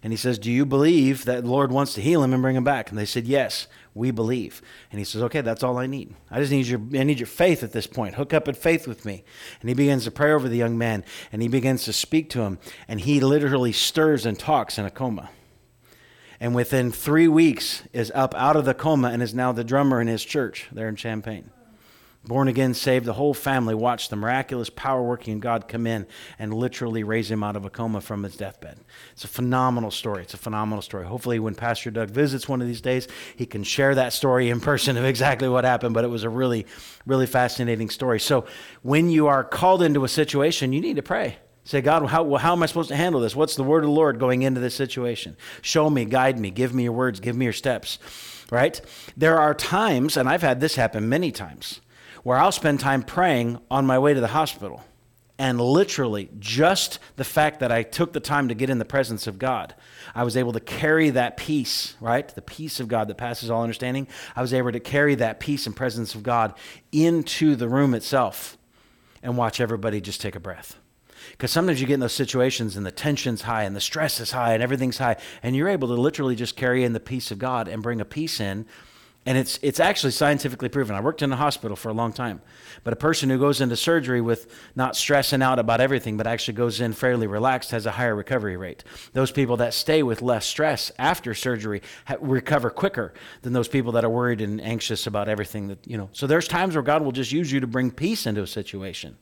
And 0.03 0.13
he 0.13 0.19
says, 0.19 0.39
Do 0.39 0.53
you 0.53 0.67
believe 0.67 1.25
that 1.25 1.45
the 1.45 1.51
Lord 1.51 1.73
wants 1.73 1.95
to 1.95 2.03
heal 2.03 2.23
him 2.23 2.35
and 2.35 2.43
bring 2.43 2.57
him 2.57 2.65
back? 2.65 2.91
And 2.91 2.99
they 2.99 3.07
said, 3.07 3.27
Yes, 3.27 3.67
we 3.95 4.11
believe. 4.11 4.61
And 4.93 4.99
he 4.99 5.05
says, 5.05 5.23
Okay, 5.23 5.41
that's 5.41 5.63
all 5.63 5.79
I 5.79 5.87
need. 5.87 6.15
I 6.31 6.41
just 6.41 6.53
need 6.53 6.67
your 6.67 6.81
I 6.95 7.05
need 7.05 7.19
your 7.19 7.27
faith 7.27 7.63
at 7.63 7.73
this 7.73 7.87
point. 7.87 8.17
Hook 8.17 8.35
up 8.35 8.47
in 8.47 8.55
faith 8.55 8.87
with 8.87 9.07
me. 9.07 9.25
And 9.63 9.71
he 9.71 9.75
begins 9.75 10.05
to 10.05 10.11
pray 10.11 10.33
over 10.33 10.47
the 10.47 10.59
young 10.59 10.77
man 10.77 11.05
and 11.33 11.41
he 11.41 11.49
begins 11.49 11.85
to 11.85 11.93
speak 11.95 12.29
to 12.31 12.43
him. 12.43 12.59
And 12.87 13.01
he 13.01 13.19
literally 13.19 13.73
stirs 13.73 14.27
and 14.27 14.39
talks 14.39 14.79
in 14.79 14.85
a 14.85 14.91
coma 14.91 15.31
and 16.41 16.55
within 16.55 16.91
three 16.91 17.29
weeks 17.29 17.83
is 17.93 18.13
up 18.15 18.35
out 18.35 18.57
of 18.57 18.65
the 18.65 18.75
coma 18.75 19.09
and 19.09 19.23
is 19.23 19.35
now 19.35 19.53
the 19.53 19.65
drummer 19.65 20.01
in 20.01 20.07
his 20.07 20.25
church 20.25 20.67
there 20.73 20.89
in 20.89 20.97
Champaign. 20.97 21.51
Born 22.27 22.49
again, 22.49 22.73
saved, 22.73 23.05
the 23.05 23.13
whole 23.13 23.35
family 23.35 23.75
watched 23.75 24.09
the 24.09 24.17
miraculous 24.17 24.71
power 24.71 25.03
working 25.03 25.41
God 25.41 25.69
come 25.69 25.87
in 25.87 26.07
and 26.39 26.55
literally 26.55 27.05
raise 27.05 27.31
him 27.31 27.43
out 27.43 27.55
of 27.55 27.67
a 27.67 27.71
coma 27.71 28.01
from 28.01 28.23
his 28.23 28.35
deathbed. 28.35 28.79
It's 29.13 29.25
a 29.25 29.29
phenomenal 29.29 29.91
story. 29.91 30.23
It's 30.23 30.33
a 30.33 30.39
phenomenal 30.39 30.81
story. 30.81 31.05
Hopefully, 31.05 31.39
when 31.39 31.55
Pastor 31.55 31.91
Doug 31.91 32.09
visits 32.09 32.49
one 32.49 32.63
of 32.63 32.67
these 32.67 32.81
days, 32.81 33.09
he 33.37 33.45
can 33.45 33.63
share 33.63 33.95
that 33.95 34.15
story 34.15 34.49
in 34.49 34.61
person 34.61 34.97
of 34.97 35.05
exactly 35.05 35.51
what 35.51 35.65
happened. 35.65 35.93
But 35.93 36.05
it 36.05 36.09
was 36.09 36.25
a 36.25 36.31
really, 36.31 36.65
really 37.05 37.27
fascinating 37.27 37.91
story. 37.91 38.21
So, 38.21 38.47
when 38.81 39.11
you 39.11 39.27
are 39.27 39.45
called 39.45 39.83
into 39.83 40.05
a 40.05 40.09
situation, 40.09 40.73
you 40.73 40.81
need 40.81 40.97
to 40.97 41.03
pray. 41.03 41.37
Say, 41.65 41.81
God, 41.81 42.07
how, 42.07 42.23
well, 42.23 42.41
how 42.41 42.53
am 42.53 42.63
I 42.63 42.67
supposed 42.67 42.91
to 42.91 42.97
handle 42.97 43.23
this? 43.23 43.35
What's 43.35 43.57
the 43.57 43.63
word 43.63 43.85
of 43.85 43.89
the 43.89 43.95
Lord 43.95 44.19
going 44.19 44.43
into 44.43 44.61
this 44.61 44.75
situation? 44.75 45.37
Show 45.63 45.89
me, 45.89 46.05
guide 46.05 46.39
me, 46.39 46.51
give 46.51 46.75
me 46.75 46.83
your 46.83 46.93
words, 46.93 47.21
give 47.21 47.37
me 47.37 47.47
your 47.47 47.55
steps, 47.55 47.99
right? 48.51 48.79
There 49.17 49.39
are 49.39 49.55
times, 49.55 50.19
and 50.19 50.29
I've 50.29 50.43
had 50.43 50.61
this 50.61 50.77
happen 50.77 51.09
many 51.09 51.33
times, 51.33 51.81
where 52.23 52.37
I'll 52.37 52.53
spend 52.53 52.81
time 52.81 53.03
praying 53.03 53.59
on 53.71 53.87
my 53.87 53.99
way 53.99 54.13
to 54.13 54.21
the 54.21 54.29
hospital. 54.29 54.85
And 55.39 55.59
literally, 55.61 56.29
just 56.39 57.01
the 57.17 57.25
fact 57.25 57.61
that 57.61 57.73
I 57.73 57.83
took 57.83 58.13
the 58.13 58.21
time 58.21 58.49
to 58.49 58.55
get 58.55 58.71
in 58.71 58.79
the 58.79 58.85
presence 58.85 59.27
of 59.27 59.39
God, 59.39 59.75
I 60.15 60.23
was 60.23 60.37
able 60.37 60.53
to 60.53 60.61
carry 60.61 61.11
that 61.11 61.37
peace, 61.39 61.97
right? 61.99 62.29
The 62.29 62.43
peace 62.43 62.79
of 62.79 62.89
God 62.89 63.09
that 63.09 63.17
passes 63.17 63.51
all 63.51 63.63
understanding. 63.63 64.07
I 64.37 64.43
was 64.43 64.55
able 64.55 64.71
to 64.71 64.81
carry 64.81 65.17
that 65.17 65.41
peace 65.41 65.67
and 65.67 65.75
presence 65.75 66.15
of 66.15 66.23
God 66.23 66.55
into 66.93 67.57
the 67.57 67.69
room 67.69 67.95
itself 67.95 68.57
and 69.23 69.37
watch 69.37 69.61
everybody 69.61 70.01
just 70.01 70.21
take 70.21 70.37
a 70.37 70.41
breath. 70.41 70.79
Because 71.33 71.51
sometimes 71.51 71.81
you 71.81 71.87
get 71.87 71.95
in 71.95 72.01
those 72.01 72.13
situations 72.13 72.77
and 72.77 72.85
the 72.85 72.93
tension's 72.93 73.43
high 73.43 73.65
and 73.65 73.75
the 73.75 73.81
stress 73.81 74.21
is 74.21 74.33
high 74.33 74.55
and 74.55 74.63
everything's 74.63 74.99
high, 74.99 75.17
and 75.43 75.55
you're 75.57 75.69
able 75.69 75.89
to 75.89 75.95
literally 75.95 76.37
just 76.37 76.57
carry 76.57 76.85
in 76.85 76.93
the 76.93 77.01
peace 77.01 77.31
of 77.31 77.39
God 77.39 77.69
and 77.69 77.83
bring 77.83 78.01
a 78.01 78.05
peace 78.05 78.41
in. 78.41 78.67
And 79.27 79.39
it's, 79.39 79.59
it's 79.63 79.81
actually 79.81 80.11
scientifically 80.11 80.69
proven. 80.69 80.95
I 80.95 81.01
worked 81.01 81.23
in 81.23 81.33
a 81.33 81.37
hospital 81.37 81.77
for 81.77 81.89
a 81.89 81.95
long 81.95 82.13
time. 82.13 82.43
But 82.83 82.93
a 82.93 82.97
person 82.97 83.31
who 83.31 83.39
goes 83.39 83.63
into 83.63 83.75
surgery 83.75 84.21
with 84.21 84.53
not 84.77 84.97
stressing 84.97 85.41
out 85.41 85.59
about 85.59 85.81
everything, 85.81 86.19
but 86.19 86.27
actually 86.27 86.55
goes 86.55 86.79
in 86.81 86.93
fairly 86.93 87.27
relaxed, 87.27 87.71
has 87.71 87.87
a 87.87 87.93
higher 87.93 88.15
recovery 88.15 88.59
rate. 88.59 88.85
Those 89.15 89.31
people 89.31 89.57
that 89.59 89.73
stay 89.73 90.03
with 90.03 90.21
less 90.21 90.45
stress 90.45 90.93
after 90.99 91.33
surgery 91.33 91.81
ha- 92.05 92.17
recover 92.21 92.69
quicker 92.69 93.15
than 93.41 93.55
those 93.55 93.69
people 93.69 93.93
that 93.93 94.05
are 94.05 94.11
worried 94.11 94.43
and 94.43 94.61
anxious 94.61 95.07
about 95.07 95.31
everything 95.31 95.69
that, 95.69 95.79
you 95.87 95.97
know. 95.97 96.11
So 96.13 96.27
there's 96.27 96.47
times 96.47 96.75
where 96.75 96.83
God 96.83 97.03
will 97.03 97.13
just 97.13 97.33
use 97.33 97.51
you 97.51 97.61
to 97.61 97.67
bring 97.67 97.91
peace 97.91 98.27
into 98.27 98.43
a 98.43 98.47
situation 98.47 99.17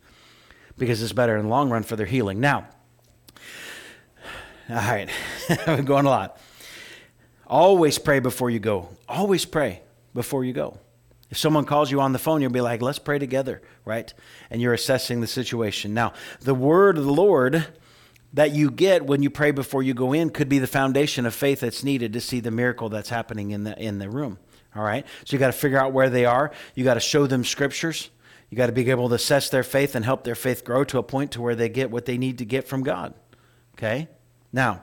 because 0.78 1.02
it's 1.02 1.12
better 1.12 1.36
in 1.36 1.44
the 1.44 1.48
long 1.48 1.70
run 1.70 1.82
for 1.82 1.96
their 1.96 2.06
healing. 2.06 2.40
Now, 2.40 2.66
all 4.68 4.76
right, 4.76 5.08
I'm 5.66 5.84
going 5.84 6.06
a 6.06 6.10
lot. 6.10 6.38
Always 7.46 7.98
pray 7.98 8.20
before 8.20 8.50
you 8.50 8.58
go. 8.58 8.88
Always 9.08 9.44
pray 9.44 9.82
before 10.14 10.44
you 10.44 10.52
go. 10.52 10.78
If 11.30 11.38
someone 11.38 11.64
calls 11.64 11.90
you 11.90 12.00
on 12.00 12.12
the 12.12 12.18
phone, 12.18 12.42
you'll 12.42 12.50
be 12.50 12.60
like, 12.60 12.82
let's 12.82 12.98
pray 12.98 13.18
together, 13.18 13.62
right? 13.84 14.12
And 14.50 14.60
you're 14.60 14.74
assessing 14.74 15.20
the 15.20 15.26
situation. 15.26 15.94
Now, 15.94 16.12
the 16.40 16.54
word 16.54 16.98
of 16.98 17.04
the 17.04 17.12
Lord 17.12 17.66
that 18.34 18.52
you 18.52 18.70
get 18.70 19.06
when 19.06 19.22
you 19.22 19.30
pray 19.30 19.50
before 19.50 19.82
you 19.82 19.94
go 19.94 20.12
in 20.12 20.30
could 20.30 20.48
be 20.48 20.58
the 20.58 20.66
foundation 20.66 21.26
of 21.26 21.34
faith 21.34 21.60
that's 21.60 21.84
needed 21.84 22.12
to 22.14 22.20
see 22.20 22.40
the 22.40 22.50
miracle 22.50 22.88
that's 22.88 23.08
happening 23.08 23.50
in 23.50 23.64
the 23.64 23.78
in 23.78 23.98
the 23.98 24.08
room. 24.08 24.38
All 24.74 24.82
right? 24.82 25.06
So 25.24 25.34
you 25.34 25.38
got 25.38 25.48
to 25.48 25.52
figure 25.52 25.78
out 25.78 25.92
where 25.92 26.08
they 26.08 26.24
are. 26.24 26.50
You 26.74 26.84
got 26.84 26.94
to 26.94 27.00
show 27.00 27.26
them 27.26 27.44
scriptures. 27.44 28.10
You 28.52 28.56
got 28.56 28.66
to 28.66 28.72
be 28.72 28.90
able 28.90 29.08
to 29.08 29.14
assess 29.14 29.48
their 29.48 29.62
faith 29.62 29.94
and 29.94 30.04
help 30.04 30.24
their 30.24 30.34
faith 30.34 30.62
grow 30.62 30.84
to 30.84 30.98
a 30.98 31.02
point 31.02 31.32
to 31.32 31.40
where 31.40 31.54
they 31.54 31.70
get 31.70 31.90
what 31.90 32.04
they 32.04 32.18
need 32.18 32.36
to 32.36 32.44
get 32.44 32.68
from 32.68 32.82
God. 32.82 33.14
Okay? 33.78 34.08
Now, 34.52 34.82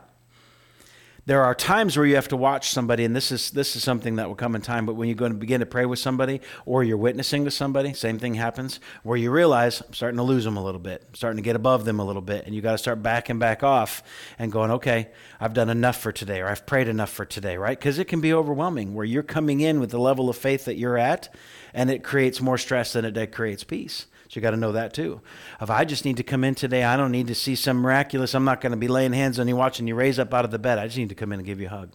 there 1.30 1.44
are 1.44 1.54
times 1.54 1.96
where 1.96 2.08
you 2.08 2.15
have 2.15 2.30
to 2.30 2.36
watch 2.36 2.72
somebody, 2.72 3.06
and 3.06 3.15
this 3.15 3.32
is 3.32 3.52
this 3.52 3.76
is 3.76 3.84
something 3.84 4.15
that 4.15 4.28
will 4.28 4.36
come 4.36 4.56
in 4.56 4.63
time. 4.63 4.88
But 4.88 4.96
when 4.96 5.08
you're 5.08 5.15
going 5.15 5.32
to 5.32 5.38
begin 5.38 5.60
to 5.60 5.68
pray 5.68 5.86
with 5.86 6.00
somebody, 6.00 6.42
or 6.65 6.84
you're 6.84 6.98
witnessing 6.98 7.46
to 7.46 7.52
somebody, 7.52 7.94
same 7.94 8.18
thing 8.18 8.34
happens. 8.34 8.80
Where 9.04 9.15
you 9.15 9.30
realize 9.30 9.80
I'm 9.80 9.94
starting 9.94 10.18
to 10.18 10.24
lose 10.24 10.44
them 10.44 10.58
a 10.58 10.63
little 10.63 10.80
bit, 10.80 11.06
I'm 11.08 11.13
starting 11.13 11.38
to 11.38 11.44
get 11.44 11.56
above 11.56 11.86
them 11.86 12.00
a 12.00 12.04
little 12.04 12.24
bit, 12.24 12.48
and 12.48 12.56
you 12.56 12.63
got 12.63 12.72
to 12.72 12.80
start 12.80 13.04
backing 13.04 13.38
back 13.38 13.62
off 13.62 14.02
and 14.39 14.52
going, 14.52 14.72
okay, 14.72 15.10
I've 15.39 15.54
done 15.54 15.70
enough 15.70 16.02
for 16.02 16.12
today, 16.12 16.42
or 16.42 16.48
I've 16.48 16.65
prayed 16.65 16.88
enough 16.88 17.12
for 17.12 17.26
today, 17.26 17.58
right? 17.58 17.78
Because 17.78 18.00
it 18.00 18.06
can 18.06 18.22
be 18.22 18.34
overwhelming. 18.34 18.96
Where 18.96 19.06
you're 19.06 19.22
coming 19.22 19.60
in 19.60 19.80
with 19.80 19.92
the 19.92 20.00
level 20.00 20.32
of 20.32 20.36
faith 20.36 20.65
that 20.65 20.78
you're 20.78 20.98
at, 20.98 21.32
and 21.76 21.92
it 21.92 22.04
creates 22.04 22.42
more 22.42 22.58
stress 22.58 22.94
than 22.94 23.06
it 23.06 23.32
creates 23.32 23.63
peace. 23.63 24.08
So 24.30 24.36
you 24.36 24.44
got 24.44 24.52
to 24.52 24.58
know 24.58 24.74
that 24.74 24.94
too. 24.94 25.22
If 25.60 25.72
I 25.72 25.86
just 25.86 26.06
need 26.06 26.18
to 26.18 26.24
come 26.24 26.44
in 26.44 26.54
today, 26.54 26.84
I 26.84 26.96
don't 26.96 27.12
need 27.12 27.28
to 27.28 27.36
see 27.36 27.56
some 27.56 27.78
miraculous. 27.78 28.36
I'm 28.36 28.46
not 28.46 28.62
going 28.62 28.72
to 28.72 28.78
be 28.78 28.88
laying 28.88 29.12
hands 29.12 29.39
on 29.39 29.48
you, 29.48 29.56
watching 29.56 29.88
you 29.88 29.96
raise 29.96 30.20
up 30.20 30.32
out 30.36 30.46
of 30.46 30.52
the 30.52 30.60
bed. 30.60 30.78
I 30.78 30.86
just 30.86 30.98
need 31.00 31.10
to 31.10 31.15
come 31.15 31.34
in 31.34 31.39
and 31.39 31.48
give 31.48 31.60
you 31.60 31.65
a 31.65 31.72
hug. 31.72 31.94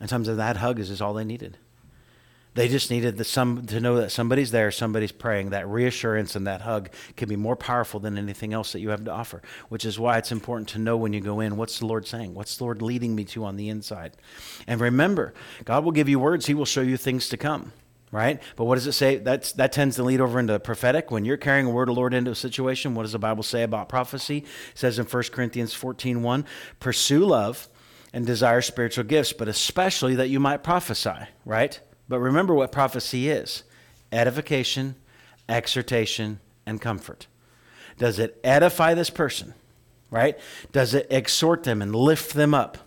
And 0.00 0.10
sometimes 0.10 0.36
that 0.36 0.56
hug 0.56 0.80
is 0.80 0.88
just 0.88 1.00
all 1.00 1.14
they 1.14 1.24
needed. 1.24 1.56
They 2.54 2.66
just 2.66 2.90
needed 2.90 3.18
the 3.18 3.24
some 3.24 3.66
to 3.66 3.78
know 3.78 3.98
that 3.98 4.10
somebody's 4.10 4.50
there, 4.50 4.72
somebody's 4.72 5.12
praying. 5.12 5.50
That 5.50 5.68
reassurance 5.68 6.34
and 6.34 6.44
that 6.48 6.62
hug 6.62 6.90
can 7.16 7.28
be 7.28 7.36
more 7.36 7.54
powerful 7.54 8.00
than 8.00 8.18
anything 8.18 8.52
else 8.52 8.72
that 8.72 8.80
you 8.80 8.90
have 8.90 9.04
to 9.04 9.12
offer. 9.12 9.40
Which 9.68 9.84
is 9.84 9.96
why 9.96 10.18
it's 10.18 10.32
important 10.32 10.68
to 10.70 10.80
know 10.80 10.96
when 10.96 11.12
you 11.12 11.20
go 11.20 11.38
in, 11.38 11.56
what's 11.56 11.78
the 11.78 11.86
Lord 11.86 12.04
saying? 12.04 12.34
What's 12.34 12.56
the 12.56 12.64
Lord 12.64 12.82
leading 12.82 13.14
me 13.14 13.22
to 13.26 13.44
on 13.44 13.56
the 13.56 13.68
inside? 13.68 14.16
And 14.66 14.80
remember, 14.80 15.34
God 15.64 15.84
will 15.84 15.92
give 15.92 16.08
you 16.08 16.18
words. 16.18 16.46
He 16.46 16.54
will 16.54 16.64
show 16.64 16.80
you 16.80 16.96
things 16.96 17.28
to 17.28 17.36
come 17.36 17.72
right? 18.10 18.40
But 18.56 18.64
what 18.64 18.76
does 18.76 18.86
it 18.86 18.92
say? 18.92 19.16
That's, 19.16 19.52
that 19.52 19.72
tends 19.72 19.96
to 19.96 20.02
lead 20.02 20.20
over 20.20 20.38
into 20.38 20.58
prophetic. 20.58 21.10
When 21.10 21.24
you're 21.24 21.36
carrying 21.36 21.66
a 21.66 21.70
word 21.70 21.88
of 21.88 21.96
Lord 21.96 22.14
into 22.14 22.30
a 22.30 22.36
situation, 22.36 22.94
what 22.94 23.02
does 23.02 23.12
the 23.12 23.18
Bible 23.18 23.42
say 23.42 23.62
about 23.62 23.88
prophecy? 23.88 24.38
It 24.38 24.78
says 24.78 24.98
in 24.98 25.06
1 25.06 25.22
Corinthians 25.32 25.74
14 25.74 26.22
1, 26.22 26.44
pursue 26.80 27.24
love 27.24 27.68
and 28.12 28.26
desire 28.26 28.62
spiritual 28.62 29.04
gifts, 29.04 29.32
but 29.32 29.48
especially 29.48 30.14
that 30.16 30.28
you 30.28 30.40
might 30.40 30.62
prophesy, 30.62 31.28
right? 31.44 31.78
But 32.08 32.20
remember 32.20 32.54
what 32.54 32.72
prophecy 32.72 33.28
is 33.28 33.64
edification, 34.10 34.96
exhortation, 35.48 36.40
and 36.64 36.80
comfort. 36.80 37.26
Does 37.98 38.18
it 38.18 38.40
edify 38.42 38.94
this 38.94 39.10
person? 39.10 39.54
Right? 40.10 40.38
Does 40.72 40.94
it 40.94 41.06
exhort 41.10 41.64
them 41.64 41.82
and 41.82 41.94
lift 41.94 42.32
them 42.32 42.54
up? 42.54 42.78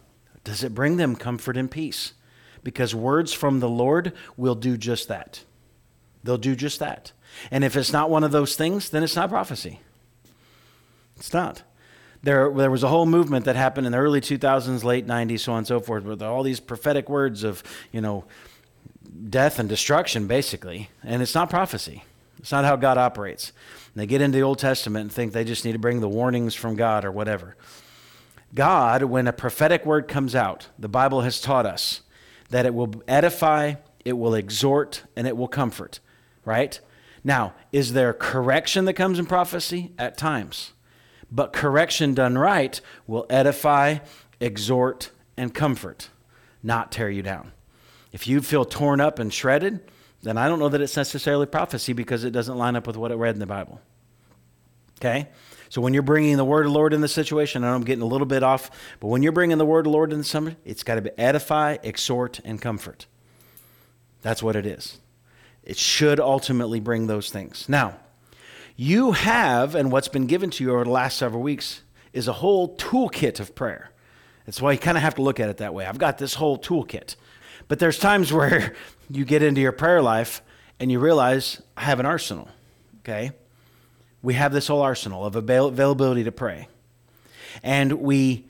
Does 0.44 0.64
it 0.64 0.74
bring 0.74 0.98
them 0.98 1.16
comfort 1.16 1.56
and 1.56 1.70
peace? 1.70 2.14
Because 2.63 2.93
words 2.93 3.34
from 3.34 3.60
the 3.60 3.69
Lord 3.69 4.13
will 4.38 4.56
do 4.56 4.78
just 4.78 5.08
that. 5.08 5.43
They'll 6.24 6.38
do 6.38 6.56
just 6.56 6.80
that. 6.80 7.12
And 7.50 7.63
if 7.63 7.76
it's 7.76 7.91
not 7.91 8.10
one 8.10 8.24
of 8.24 8.32
those 8.32 8.56
things, 8.56 8.89
then 8.89 9.04
it's 9.04 9.15
not 9.15 9.30
prophecy. 9.30 9.80
It's 11.15 11.34
not. 11.34 11.63
There, 12.24 12.52
there 12.52 12.69
was 12.69 12.84
a 12.84 12.88
whole 12.88 13.08
movement 13.08 13.45
that 13.45 13.56
happened 13.56 13.88
in 13.88 13.93
the 13.93 13.97
early 13.97 14.21
2000s, 14.21 14.84
late 14.84 15.08
90s, 15.08 15.39
so 15.39 15.54
on 15.54 15.60
and 15.60 15.67
so 15.67 15.80
forth, 15.80 16.04
with 16.04 16.21
all 16.21 16.43
these 16.43 16.60
prophetic 16.60 17.10
words 17.10 17.43
of, 17.43 17.63
you 17.91 18.02
know, 18.02 18.26
death 19.30 19.58
and 19.58 19.67
destruction, 19.67 20.28
basically. 20.28 20.89
And 21.04 21.21
it's 21.21 21.34
not 21.34 21.50
prophecy. 21.50 22.04
It's 22.38 22.52
not 22.52 22.65
how 22.65 22.76
God 22.76 22.97
operates. 22.97 23.54
And 23.93 24.02
they 24.02 24.06
get 24.06 24.21
into 24.21 24.38
the 24.38 24.43
Old 24.43 24.60
Testament 24.60 25.04
and 25.04 25.12
think 25.12 25.34
they 25.34 25.43
just 25.43 25.65
need 25.65 25.74
to 25.74 25.80
bring 25.80 26.00
the 26.00 26.10
warnings 26.10 26.54
from 26.54 26.76
God 26.76 27.06
or 27.06 27.12
whatever. 27.12 27.56
God, 28.54 29.04
when 29.04 29.28
a 29.28 29.34
prophetic 29.34 29.86
word 29.86 30.08
comes 30.08 30.36
out, 30.36 30.67
the 30.78 30.89
Bible 30.89 31.21
has 31.21 31.39
taught 31.39 31.65
us 31.65 32.02
that 32.52 32.66
it 32.66 32.74
will 32.74 32.94
edify, 33.08 33.76
it 34.06 34.14
will 34.14 34.36
exhort, 34.36 35.04
and 35.16 35.28
it 35.28 35.36
will 35.36 35.48
comfort, 35.48 36.00
right? 36.46 36.80
Now, 37.24 37.54
is 37.72 37.94
there 37.94 38.14
correction 38.14 38.86
that 38.86 38.94
comes 38.94 39.20
in 39.20 39.26
prophecy? 39.26 39.92
At 39.98 40.18
times. 40.18 40.74
But 41.32 41.54
correction 41.54 42.14
done 42.14 42.38
right 42.38 42.80
will 43.08 43.26
edify, 43.30 44.00
exhort, 44.40 45.12
and 45.38 45.54
comfort, 45.54 46.10
not 46.62 46.92
tear 46.92 47.10
you 47.10 47.22
down. 47.22 47.54
If 48.12 48.28
you 48.28 48.42
feel 48.42 48.66
torn 48.66 49.00
up 49.00 49.18
and 49.18 49.34
shredded, 49.34 49.80
then 50.22 50.38
I 50.38 50.48
don't 50.48 50.60
know 50.60 50.70
that 50.70 50.82
it's 50.82 50.98
necessarily 50.98 51.46
prophecy 51.46 51.94
because 51.94 52.24
it 52.26 52.32
doesn't 52.32 52.58
line 52.58 52.76
up 52.76 52.86
with 52.86 52.98
what 52.98 53.12
it 53.12 53.16
read 53.16 53.36
in 53.36 53.40
the 53.40 53.46
Bible. 53.46 53.80
Okay? 55.00 55.30
So 55.72 55.80
when 55.80 55.94
you're 55.94 56.04
bringing 56.04 56.36
the 56.36 56.44
word 56.44 56.66
of 56.66 56.74
the 56.74 56.78
Lord 56.78 56.94
in 56.94 57.00
the 57.00 57.08
situation, 57.08 57.64
I 57.64 57.70
know 57.70 57.76
I'm 57.76 57.86
getting 57.86 58.02
a 58.02 58.06
little 58.06 58.28
bit 58.28 58.44
off, 58.44 58.70
but 59.00 59.08
when 59.08 59.24
you're 59.24 59.32
bringing 59.32 59.58
the 59.58 59.66
word 59.66 59.80
of 59.80 59.84
the 59.86 59.92
Lord 59.92 60.12
in 60.12 60.18
the 60.18 60.26
summer, 60.26 60.58
it's 60.66 60.84
got 60.84 60.96
to 60.96 61.02
be 61.02 61.12
edify, 61.18 61.78
exhort, 61.82 62.42
and 62.44 62.62
comfort. 62.62 63.06
That's 64.22 64.44
what 64.44 64.58
it 64.58 64.66
is. 64.66 65.00
It 65.64 65.78
should 65.78 66.20
ultimately 66.20 66.82
bring 66.82 67.08
those 67.08 67.30
things. 67.30 67.70
Now, 67.70 67.96
you 68.76 69.14
have, 69.14 69.74
and 69.74 69.94
what's 69.94 70.10
been 70.10 70.26
given 70.26 70.50
to 70.50 70.64
you 70.66 70.74
over 70.74 70.84
the 70.84 70.90
last 70.90 71.18
several 71.18 71.42
weeks, 71.42 71.84
is 72.12 72.28
a 72.28 72.34
whole 72.34 72.76
toolkit 72.76 73.40
of 73.40 73.56
prayer. 73.56 73.92
That's 74.46 74.62
why 74.62 74.74
you 74.74 74.78
kind 74.78 74.98
of 74.98 75.04
have 75.04 75.16
to 75.16 75.22
look 75.22 75.40
at 75.40 75.48
it 75.48 75.56
that 75.58 75.74
way. 75.74 75.86
I've 75.86 75.98
got 75.98 76.18
this 76.18 76.34
whole 76.34 76.60
toolkit. 76.60 77.16
But 77.70 77.80
there's 77.80 77.98
times 77.98 78.34
where 78.34 78.74
you 79.10 79.24
get 79.24 79.42
into 79.42 79.62
your 79.62 79.72
prayer 79.72 80.02
life 80.02 80.42
and 80.82 80.92
you 80.92 81.00
realize, 81.00 81.62
I 81.78 81.84
have 81.84 82.02
an 82.02 82.06
arsenal. 82.06 82.50
Okay? 83.04 83.32
We 84.22 84.36
have 84.36 84.54
this 84.54 84.68
whole 84.68 84.82
arsenal 84.82 85.26
of 85.26 85.36
availability 85.36 86.24
to 86.24 86.32
pray. 86.32 86.68
And 87.64 87.94
we, 87.94 88.46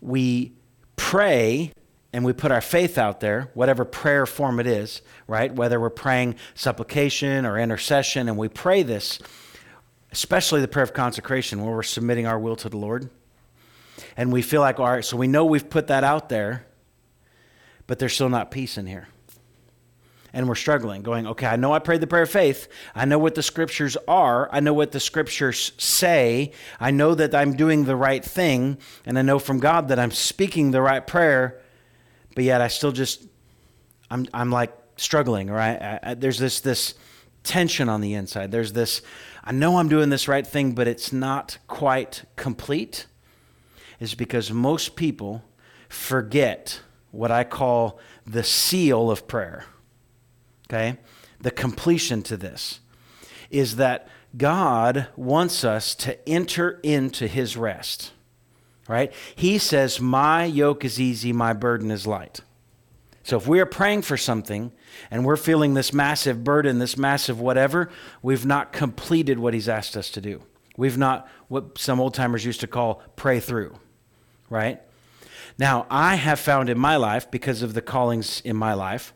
we 0.00 0.52
pray 0.96 1.72
and 2.12 2.24
we 2.24 2.32
put 2.32 2.50
our 2.50 2.60
faith 2.60 2.98
out 2.98 3.20
there, 3.20 3.50
whatever 3.54 3.84
prayer 3.84 4.26
form 4.26 4.60
it 4.60 4.66
is, 4.66 5.02
right? 5.26 5.52
Whether 5.52 5.80
we're 5.80 5.90
praying 5.90 6.36
supplication 6.54 7.44
or 7.44 7.58
intercession, 7.58 8.28
and 8.28 8.38
we 8.38 8.48
pray 8.48 8.82
this, 8.82 9.18
especially 10.12 10.60
the 10.60 10.68
prayer 10.68 10.84
of 10.84 10.94
consecration, 10.94 11.62
where 11.62 11.74
we're 11.74 11.82
submitting 11.82 12.26
our 12.26 12.38
will 12.38 12.56
to 12.56 12.68
the 12.68 12.76
Lord. 12.78 13.10
And 14.16 14.32
we 14.32 14.40
feel 14.42 14.60
like, 14.60 14.78
all 14.78 14.86
right, 14.86 15.04
so 15.04 15.16
we 15.16 15.26
know 15.26 15.44
we've 15.44 15.68
put 15.68 15.88
that 15.88 16.04
out 16.04 16.28
there, 16.28 16.66
but 17.86 17.98
there's 17.98 18.14
still 18.14 18.28
not 18.28 18.50
peace 18.50 18.78
in 18.78 18.86
here 18.86 19.08
and 20.36 20.46
we're 20.46 20.54
struggling, 20.54 21.00
going, 21.00 21.26
okay, 21.26 21.46
I 21.46 21.56
know 21.56 21.72
I 21.72 21.78
prayed 21.78 22.02
the 22.02 22.06
prayer 22.06 22.24
of 22.24 22.30
faith. 22.30 22.68
I 22.94 23.06
know 23.06 23.18
what 23.18 23.34
the 23.34 23.42
scriptures 23.42 23.96
are. 24.06 24.50
I 24.52 24.60
know 24.60 24.74
what 24.74 24.92
the 24.92 25.00
scriptures 25.00 25.72
say. 25.78 26.52
I 26.78 26.90
know 26.90 27.14
that 27.14 27.34
I'm 27.34 27.56
doing 27.56 27.86
the 27.86 27.96
right 27.96 28.22
thing. 28.22 28.76
And 29.06 29.18
I 29.18 29.22
know 29.22 29.38
from 29.38 29.60
God 29.60 29.88
that 29.88 29.98
I'm 29.98 30.10
speaking 30.10 30.72
the 30.72 30.82
right 30.82 31.06
prayer. 31.06 31.58
But 32.34 32.44
yet 32.44 32.60
I 32.60 32.68
still 32.68 32.92
just, 32.92 33.26
I'm, 34.10 34.26
I'm 34.34 34.50
like 34.50 34.74
struggling, 34.98 35.48
right? 35.48 35.80
I, 35.80 36.00
I, 36.02 36.14
there's 36.14 36.38
this, 36.38 36.60
this 36.60 36.96
tension 37.42 37.88
on 37.88 38.02
the 38.02 38.12
inside. 38.12 38.50
There's 38.50 38.74
this, 38.74 39.00
I 39.42 39.52
know 39.52 39.78
I'm 39.78 39.88
doing 39.88 40.10
this 40.10 40.28
right 40.28 40.46
thing, 40.46 40.72
but 40.72 40.86
it's 40.86 41.14
not 41.14 41.56
quite 41.66 42.24
complete. 42.36 43.06
Is 44.00 44.14
because 44.14 44.50
most 44.52 44.96
people 44.96 45.44
forget 45.88 46.82
what 47.10 47.30
I 47.30 47.42
call 47.42 47.98
the 48.26 48.44
seal 48.44 49.10
of 49.10 49.26
prayer 49.26 49.64
okay? 50.68 50.98
The 51.40 51.50
completion 51.50 52.22
to 52.24 52.36
this 52.36 52.80
is 53.50 53.76
that 53.76 54.08
God 54.36 55.08
wants 55.16 55.64
us 55.64 55.94
to 55.96 56.28
enter 56.28 56.80
into 56.82 57.26
his 57.26 57.56
rest, 57.56 58.12
right? 58.88 59.12
He 59.34 59.58
says, 59.58 60.00
My 60.00 60.44
yoke 60.44 60.84
is 60.84 61.00
easy, 61.00 61.32
my 61.32 61.52
burden 61.52 61.90
is 61.90 62.06
light. 62.06 62.40
So 63.22 63.36
if 63.36 63.48
we 63.48 63.58
are 63.58 63.66
praying 63.66 64.02
for 64.02 64.16
something 64.16 64.70
and 65.10 65.24
we're 65.24 65.36
feeling 65.36 65.74
this 65.74 65.92
massive 65.92 66.44
burden, 66.44 66.78
this 66.78 66.96
massive 66.96 67.40
whatever, 67.40 67.90
we've 68.22 68.46
not 68.46 68.72
completed 68.72 69.40
what 69.40 69.52
he's 69.52 69.68
asked 69.68 69.96
us 69.96 70.10
to 70.10 70.20
do. 70.20 70.42
We've 70.76 70.96
not, 70.96 71.28
what 71.48 71.76
some 71.76 72.00
old 72.00 72.14
timers 72.14 72.44
used 72.44 72.60
to 72.60 72.68
call 72.68 73.02
pray 73.16 73.40
through, 73.40 73.74
right? 74.48 74.80
Now, 75.58 75.86
I 75.90 76.16
have 76.16 76.38
found 76.38 76.68
in 76.68 76.78
my 76.78 76.96
life, 76.96 77.30
because 77.30 77.62
of 77.62 77.74
the 77.74 77.82
callings 77.82 78.42
in 78.42 78.56
my 78.56 78.74
life, 78.74 79.12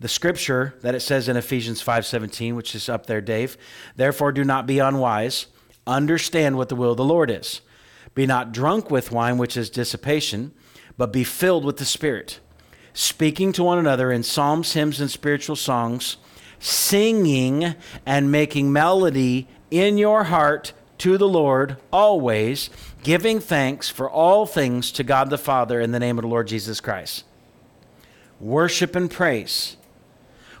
the 0.00 0.08
scripture 0.08 0.74
that 0.82 0.94
it 0.94 1.00
says 1.00 1.28
in 1.28 1.36
Ephesians 1.36 1.80
5:17, 1.82 2.56
which 2.56 2.74
is 2.74 2.88
up 2.88 3.06
there, 3.06 3.20
Dave. 3.20 3.56
Therefore 3.96 4.32
do 4.32 4.44
not 4.44 4.66
be 4.66 4.78
unwise, 4.78 5.46
understand 5.86 6.56
what 6.56 6.68
the 6.68 6.76
will 6.76 6.92
of 6.92 6.96
the 6.96 7.04
Lord 7.04 7.30
is. 7.30 7.60
Be 8.14 8.26
not 8.26 8.52
drunk 8.52 8.90
with 8.90 9.12
wine, 9.12 9.38
which 9.38 9.56
is 9.56 9.70
dissipation, 9.70 10.52
but 10.96 11.12
be 11.12 11.24
filled 11.24 11.64
with 11.64 11.78
the 11.78 11.84
Spirit, 11.84 12.40
speaking 12.92 13.52
to 13.52 13.64
one 13.64 13.78
another 13.78 14.12
in 14.12 14.22
psalms, 14.22 14.72
hymns, 14.72 15.00
and 15.00 15.10
spiritual 15.10 15.56
songs, 15.56 16.16
singing 16.58 17.74
and 18.06 18.30
making 18.30 18.72
melody 18.72 19.48
in 19.70 19.98
your 19.98 20.24
heart 20.24 20.72
to 20.98 21.18
the 21.18 21.28
Lord 21.28 21.76
always, 21.92 22.70
giving 23.02 23.40
thanks 23.40 23.88
for 23.88 24.08
all 24.08 24.46
things 24.46 24.92
to 24.92 25.02
God 25.02 25.28
the 25.28 25.38
Father 25.38 25.80
in 25.80 25.92
the 25.92 25.98
name 25.98 26.18
of 26.18 26.22
the 26.22 26.28
Lord 26.28 26.46
Jesus 26.46 26.80
Christ. 26.80 27.24
Worship 28.40 28.94
and 28.94 29.10
praise 29.10 29.76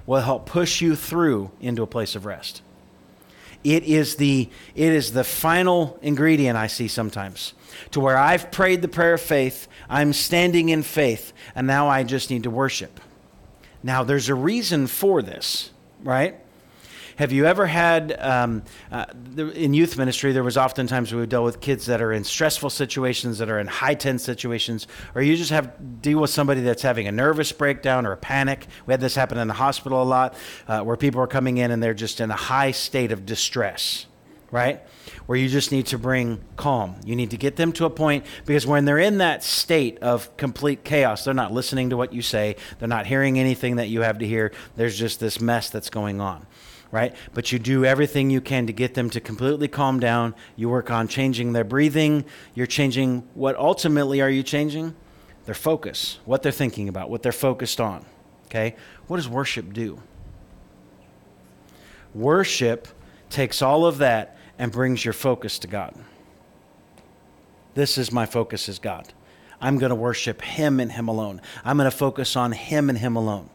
will 0.06 0.20
help 0.20 0.46
push 0.46 0.80
you 0.80 0.96
through 0.96 1.50
into 1.60 1.82
a 1.82 1.86
place 1.86 2.14
of 2.14 2.26
rest. 2.26 2.62
It 3.62 3.84
is 3.84 4.16
the, 4.16 4.50
it 4.74 4.92
is 4.92 5.12
the 5.12 5.24
final 5.24 5.98
ingredient 6.02 6.58
I 6.58 6.66
see 6.66 6.88
sometimes 6.88 7.54
to 7.92 8.00
where 8.00 8.16
I've 8.16 8.50
prayed 8.50 8.82
the 8.82 8.88
prayer 8.88 9.14
of 9.14 9.20
faith, 9.20 9.68
I'm 9.88 10.12
standing 10.12 10.68
in 10.68 10.82
faith, 10.82 11.32
and 11.54 11.66
now 11.66 11.88
I 11.88 12.02
just 12.02 12.30
need 12.30 12.42
to 12.44 12.50
worship. 12.50 13.00
Now, 13.82 14.04
there's 14.04 14.28
a 14.28 14.34
reason 14.34 14.86
for 14.86 15.22
this, 15.22 15.70
right? 16.02 16.36
Have 17.16 17.30
you 17.30 17.46
ever 17.46 17.66
had 17.66 18.16
um, 18.18 18.62
uh, 18.90 19.06
in 19.36 19.72
youth 19.72 19.96
ministry? 19.96 20.32
There 20.32 20.42
was 20.42 20.56
oftentimes 20.56 21.12
we 21.12 21.20
would 21.20 21.28
deal 21.28 21.44
with 21.44 21.60
kids 21.60 21.86
that 21.86 22.02
are 22.02 22.12
in 22.12 22.24
stressful 22.24 22.70
situations, 22.70 23.38
that 23.38 23.48
are 23.48 23.60
in 23.60 23.68
high 23.68 23.94
tense 23.94 24.24
situations, 24.24 24.88
or 25.14 25.22
you 25.22 25.36
just 25.36 25.50
have 25.50 26.02
deal 26.02 26.20
with 26.20 26.30
somebody 26.30 26.60
that's 26.60 26.82
having 26.82 27.06
a 27.06 27.12
nervous 27.12 27.52
breakdown 27.52 28.04
or 28.04 28.12
a 28.12 28.16
panic. 28.16 28.66
We 28.86 28.92
had 28.92 29.00
this 29.00 29.14
happen 29.14 29.38
in 29.38 29.46
the 29.46 29.54
hospital 29.54 30.02
a 30.02 30.04
lot, 30.04 30.34
uh, 30.66 30.82
where 30.82 30.96
people 30.96 31.20
are 31.20 31.28
coming 31.28 31.58
in 31.58 31.70
and 31.70 31.82
they're 31.82 31.94
just 31.94 32.20
in 32.20 32.30
a 32.30 32.36
high 32.36 32.72
state 32.72 33.12
of 33.12 33.24
distress, 33.24 34.06
right? 34.50 34.82
Where 35.26 35.38
you 35.38 35.48
just 35.48 35.72
need 35.72 35.86
to 35.86 35.98
bring 35.98 36.42
calm. 36.56 36.96
You 37.04 37.16
need 37.16 37.30
to 37.30 37.36
get 37.36 37.56
them 37.56 37.72
to 37.72 37.84
a 37.84 37.90
point 37.90 38.26
because 38.46 38.66
when 38.66 38.84
they're 38.84 38.98
in 38.98 39.18
that 39.18 39.42
state 39.42 39.98
of 39.98 40.36
complete 40.36 40.84
chaos, 40.84 41.24
they're 41.24 41.34
not 41.34 41.52
listening 41.52 41.90
to 41.90 41.96
what 41.96 42.12
you 42.12 42.22
say, 42.22 42.56
they're 42.78 42.88
not 42.88 43.06
hearing 43.06 43.38
anything 43.38 43.76
that 43.76 43.88
you 43.88 44.02
have 44.02 44.18
to 44.18 44.26
hear. 44.26 44.52
There's 44.76 44.98
just 44.98 45.20
this 45.20 45.40
mess 45.40 45.70
that's 45.70 45.90
going 45.90 46.20
on 46.20 46.46
right? 46.94 47.16
But 47.32 47.50
you 47.50 47.58
do 47.58 47.84
everything 47.84 48.30
you 48.30 48.40
can 48.40 48.68
to 48.68 48.72
get 48.72 48.94
them 48.94 49.10
to 49.10 49.20
completely 49.20 49.66
calm 49.66 49.98
down. 49.98 50.32
You 50.54 50.68
work 50.68 50.92
on 50.92 51.08
changing 51.08 51.52
their 51.52 51.64
breathing. 51.64 52.24
You're 52.54 52.68
changing 52.68 53.28
what 53.34 53.56
ultimately 53.56 54.20
are 54.20 54.30
you 54.30 54.44
changing? 54.44 54.94
Their 55.44 55.56
focus, 55.56 56.20
what 56.24 56.44
they're 56.44 56.52
thinking 56.52 56.88
about, 56.88 57.10
what 57.10 57.24
they're 57.24 57.32
focused 57.32 57.80
on. 57.80 58.06
Okay? 58.46 58.76
What 59.08 59.16
does 59.16 59.28
worship 59.28 59.72
do? 59.72 60.00
Worship 62.14 62.86
takes 63.28 63.60
all 63.60 63.86
of 63.86 63.98
that 63.98 64.38
and 64.58 64.72
brings 64.72 65.04
your 65.04 65.14
focus 65.14 65.58
to 65.60 65.66
God. 65.66 65.94
This 67.74 67.98
is 67.98 68.12
my 68.12 68.26
focus 68.26 68.68
is 68.68 68.78
God. 68.78 69.12
I'm 69.60 69.78
going 69.78 69.90
to 69.90 69.96
worship 69.96 70.42
Him 70.42 70.80
and 70.80 70.92
Him 70.92 71.08
alone. 71.08 71.40
I'm 71.64 71.76
going 71.76 71.90
to 71.90 71.96
focus 71.96 72.36
on 72.36 72.52
Him 72.52 72.88
and 72.88 72.98
Him 72.98 73.16
alone. 73.16 73.50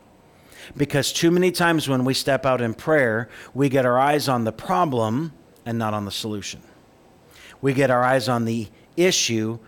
Because 0.76 1.14
too 1.14 1.32
many 1.32 1.52
times 1.52 1.88
when 1.88 2.06
we 2.06 2.14
step 2.14 2.46
out 2.46 2.62
in 2.62 2.74
prayer, 2.74 3.30
we 3.54 3.70
get 3.70 3.86
our 3.86 3.98
eyes 3.98 4.28
on 4.28 4.44
the 4.44 4.52
problem 4.52 5.34
and 5.66 5.78
not 5.78 5.94
on 5.94 6.06
the 6.06 6.12
solution. 6.12 6.62
We 7.62 7.74
get 7.74 7.90
our 7.90 8.04
eyes 8.04 8.30
on 8.30 8.46
the 8.46 8.68
issue, 8.96 9.60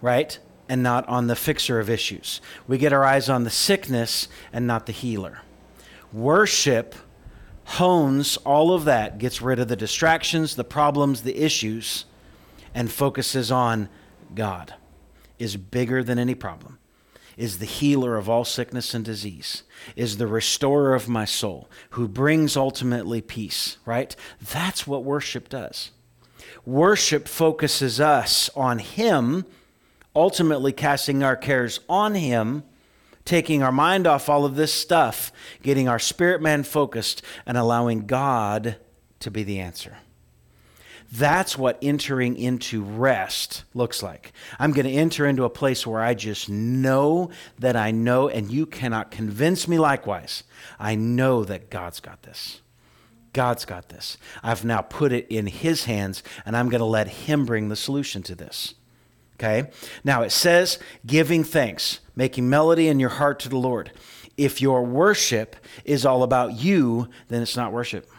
right? 0.00 0.38
And 0.68 0.82
not 0.82 1.08
on 1.08 1.26
the 1.26 1.36
fixer 1.36 1.80
of 1.80 1.90
issues. 1.90 2.40
We 2.66 2.78
get 2.78 2.92
our 2.92 3.04
eyes 3.04 3.28
on 3.28 3.44
the 3.44 3.50
sickness 3.50 4.28
and 4.52 4.66
not 4.66 4.86
the 4.86 4.92
healer. 4.92 5.40
Worship 6.12 6.94
hones 7.70 8.36
all 8.38 8.72
of 8.74 8.84
that, 8.84 9.18
gets 9.18 9.40
rid 9.40 9.60
of 9.60 9.68
the 9.68 9.76
distractions, 9.76 10.56
the 10.56 10.64
problems, 10.64 11.22
the 11.22 11.36
issues, 11.36 12.04
and 12.74 12.90
focuses 12.90 13.50
on 13.52 13.88
God, 14.34 14.74
is 15.38 15.56
bigger 15.56 16.02
than 16.02 16.18
any 16.18 16.34
problem, 16.34 16.78
is 17.36 17.58
the 17.58 17.66
healer 17.66 18.16
of 18.16 18.28
all 18.28 18.44
sickness 18.44 18.92
and 18.92 19.04
disease, 19.04 19.62
is 19.94 20.16
the 20.16 20.26
restorer 20.26 20.94
of 20.94 21.08
my 21.08 21.24
soul, 21.24 21.68
who 21.90 22.08
brings 22.08 22.56
ultimately 22.56 23.20
peace, 23.20 23.76
right? 23.86 24.16
That's 24.40 24.86
what 24.86 25.04
worship 25.04 25.48
does. 25.48 25.92
Worship 26.66 27.28
focuses 27.28 28.00
us 28.00 28.50
on 28.56 28.80
Him, 28.80 29.46
ultimately 30.14 30.72
casting 30.72 31.22
our 31.22 31.36
cares 31.36 31.78
on 31.88 32.16
Him 32.16 32.64
taking 33.30 33.62
our 33.62 33.70
mind 33.70 34.08
off 34.08 34.28
all 34.28 34.44
of 34.44 34.56
this 34.56 34.74
stuff, 34.74 35.30
getting 35.62 35.86
our 35.86 36.00
spirit 36.00 36.42
man 36.42 36.64
focused, 36.64 37.22
and 37.46 37.56
allowing 37.56 38.04
God 38.06 38.74
to 39.20 39.30
be 39.30 39.44
the 39.44 39.60
answer. 39.60 39.98
That's 41.12 41.56
what 41.56 41.78
entering 41.80 42.36
into 42.36 42.82
rest 42.82 43.62
looks 43.72 44.02
like. 44.02 44.32
I'm 44.58 44.72
going 44.72 44.86
to 44.86 44.92
enter 44.92 45.26
into 45.26 45.44
a 45.44 45.50
place 45.50 45.86
where 45.86 46.00
I 46.00 46.14
just 46.14 46.48
know 46.48 47.30
that 47.60 47.76
I 47.76 47.92
know, 47.92 48.28
and 48.28 48.50
you 48.50 48.66
cannot 48.66 49.12
convince 49.12 49.68
me 49.68 49.78
likewise. 49.78 50.42
I 50.80 50.96
know 50.96 51.44
that 51.44 51.70
God's 51.70 52.00
got 52.00 52.22
this. 52.22 52.60
God's 53.32 53.64
got 53.64 53.90
this. 53.90 54.18
I've 54.42 54.64
now 54.64 54.80
put 54.80 55.12
it 55.12 55.28
in 55.28 55.46
His 55.46 55.84
hands, 55.84 56.24
and 56.44 56.56
I'm 56.56 56.68
going 56.68 56.80
to 56.80 56.84
let 56.84 57.06
Him 57.06 57.46
bring 57.46 57.68
the 57.68 57.76
solution 57.76 58.24
to 58.24 58.34
this. 58.34 58.74
Okay? 59.40 59.70
Now 60.04 60.22
it 60.22 60.30
says 60.30 60.78
giving 61.06 61.44
thanks, 61.44 62.00
making 62.20 62.50
melody 62.50 62.86
in 62.86 63.00
your 63.00 63.08
heart 63.08 63.40
to 63.40 63.48
the 63.48 63.56
Lord. 63.56 63.90
If 64.36 64.60
your 64.60 64.82
worship 64.84 65.56
is 65.86 66.04
all 66.04 66.22
about 66.22 66.52
you, 66.52 67.08
then 67.28 67.40
it's 67.40 67.56
not 67.56 67.72
worship. 67.72 68.10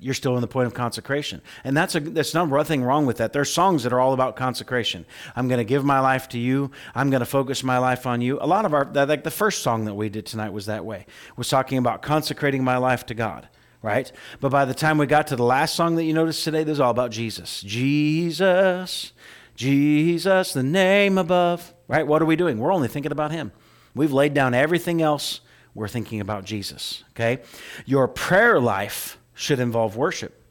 You're 0.00 0.12
still 0.12 0.34
in 0.34 0.40
the 0.40 0.48
point 0.48 0.66
of 0.66 0.74
consecration. 0.74 1.40
And 1.62 1.76
that's 1.76 1.94
a 1.94 2.00
there's 2.00 2.34
nothing 2.34 2.82
wrong 2.82 3.06
with 3.06 3.18
that. 3.18 3.32
There's 3.32 3.52
songs 3.52 3.84
that 3.84 3.92
are 3.92 4.00
all 4.00 4.12
about 4.12 4.34
consecration. 4.34 5.06
I'm 5.36 5.46
going 5.46 5.58
to 5.58 5.64
give 5.64 5.84
my 5.84 6.00
life 6.00 6.28
to 6.30 6.38
you. 6.38 6.72
I'm 6.96 7.10
going 7.10 7.20
to 7.20 7.26
focus 7.26 7.62
my 7.62 7.78
life 7.78 8.06
on 8.06 8.22
you. 8.22 8.40
A 8.40 8.46
lot 8.48 8.64
of 8.64 8.74
our 8.74 8.84
like 8.92 9.22
the 9.22 9.30
first 9.30 9.62
song 9.62 9.84
that 9.84 9.94
we 9.94 10.08
did 10.08 10.26
tonight 10.26 10.52
was 10.52 10.66
that 10.66 10.84
way. 10.84 11.06
Was 11.36 11.48
talking 11.48 11.78
about 11.78 12.02
consecrating 12.02 12.64
my 12.64 12.76
life 12.76 13.06
to 13.06 13.14
God 13.14 13.48
right? 13.82 14.10
But 14.40 14.48
by 14.48 14.64
the 14.64 14.74
time 14.74 14.98
we 14.98 15.06
got 15.06 15.28
to 15.28 15.36
the 15.36 15.44
last 15.44 15.76
song 15.76 15.94
that 15.94 16.02
you 16.02 16.12
noticed 16.12 16.42
today, 16.42 16.64
this 16.64 16.72
is 16.72 16.80
all 16.80 16.90
about 16.90 17.12
Jesus. 17.12 17.60
Jesus, 17.60 19.12
Jesus, 19.54 20.54
the 20.54 20.64
name 20.64 21.18
above, 21.18 21.72
right? 21.88 22.06
What 22.06 22.22
are 22.22 22.26
we 22.26 22.36
doing? 22.36 22.58
We're 22.58 22.72
only 22.72 22.88
thinking 22.88 23.12
about 23.12 23.30
Him. 23.32 23.52
We've 23.94 24.12
laid 24.12 24.34
down 24.34 24.54
everything 24.54 25.02
else. 25.02 25.40
We're 25.74 25.88
thinking 25.88 26.20
about 26.20 26.44
Jesus, 26.44 27.04
okay? 27.10 27.42
Your 27.84 28.08
prayer 28.08 28.58
life 28.58 29.18
should 29.34 29.60
involve 29.60 29.96
worship. 29.96 30.42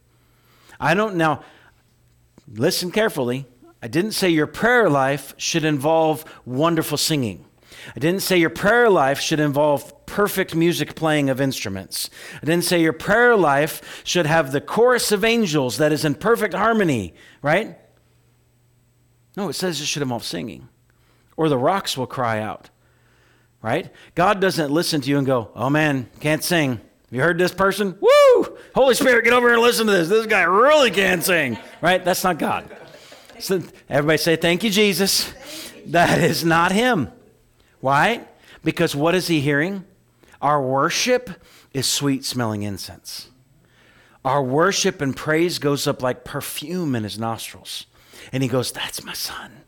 I 0.79 0.93
don't 0.93 1.15
now, 1.15 1.43
listen 2.51 2.91
carefully. 2.91 3.45
I 3.81 3.87
didn't 3.87 4.11
say 4.11 4.29
your 4.29 4.47
prayer 4.47 4.89
life 4.89 5.33
should 5.37 5.63
involve 5.63 6.25
wonderful 6.45 6.97
singing. 6.97 7.45
I 7.95 7.99
didn't 7.99 8.21
say 8.21 8.37
your 8.37 8.49
prayer 8.49 8.89
life 8.89 9.19
should 9.19 9.39
involve 9.39 10.05
perfect 10.05 10.55
music 10.55 10.95
playing 10.95 11.29
of 11.29 11.41
instruments. 11.41 12.09
I 12.41 12.45
didn't 12.45 12.63
say 12.63 12.81
your 12.81 12.93
prayer 12.93 13.35
life 13.35 14.01
should 14.03 14.25
have 14.25 14.51
the 14.51 14.61
chorus 14.61 15.11
of 15.11 15.23
angels 15.23 15.77
that 15.77 15.91
is 15.91 16.05
in 16.05 16.15
perfect 16.15 16.53
harmony, 16.53 17.13
right? 17.41 17.77
No, 19.35 19.49
it 19.49 19.53
says 19.53 19.81
it 19.81 19.85
should 19.85 20.01
involve 20.01 20.23
singing, 20.23 20.69
or 21.37 21.49
the 21.49 21.57
rocks 21.57 21.97
will 21.97 22.07
cry 22.07 22.39
out. 22.39 22.69
Right? 23.61 23.89
God 24.13 24.39
doesn't 24.39 24.71
listen 24.71 25.01
to 25.01 25.09
you 25.09 25.17
and 25.17 25.25
go, 25.25 25.49
oh 25.55 25.69
man, 25.69 26.09
can't 26.19 26.43
sing. 26.43 26.71
Have 26.71 26.81
you 27.11 27.21
heard 27.21 27.37
this 27.37 27.53
person? 27.53 27.97
Woo! 27.99 28.57
Holy 28.75 28.93
Spirit, 28.93 29.23
get 29.23 29.33
over 29.33 29.47
here 29.47 29.55
and 29.55 29.63
listen 29.63 29.87
to 29.87 29.91
this. 29.91 30.07
This 30.07 30.27
guy 30.27 30.43
really 30.43 30.91
can't 30.91 31.23
sing. 31.23 31.57
Right? 31.81 32.03
That's 32.03 32.23
not 32.23 32.37
God. 32.37 32.75
So 33.39 33.61
everybody 33.89 34.17
say, 34.17 34.35
thank 34.35 34.63
you, 34.63 34.69
Jesus. 34.69 35.33
That 35.87 36.19
is 36.19 36.43
not 36.43 36.71
him. 36.71 37.11
Why? 37.79 38.21
Because 38.63 38.95
what 38.95 39.15
is 39.15 39.27
he 39.27 39.41
hearing? 39.41 39.85
Our 40.41 40.61
worship 40.61 41.29
is 41.73 41.85
sweet 41.85 42.23
smelling 42.25 42.63
incense. 42.63 43.29
Our 44.23 44.41
worship 44.41 45.01
and 45.01 45.15
praise 45.15 45.59
goes 45.59 45.85
up 45.85 46.01
like 46.01 46.23
perfume 46.23 46.95
in 46.95 47.03
his 47.03 47.19
nostrils. 47.19 47.85
And 48.31 48.41
he 48.41 48.49
goes, 48.49 48.71
That's 48.71 49.03
my 49.03 49.13
son. 49.13 49.64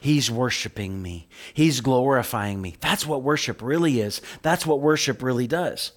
He's 0.00 0.30
worshiping 0.30 1.02
me. 1.02 1.28
He's 1.52 1.80
glorifying 1.80 2.62
me. 2.62 2.76
That's 2.80 3.06
what 3.06 3.22
worship 3.22 3.62
really 3.62 4.00
is. 4.00 4.20
That's 4.42 4.66
what 4.66 4.80
worship 4.80 5.22
really 5.22 5.46
does. 5.46 5.92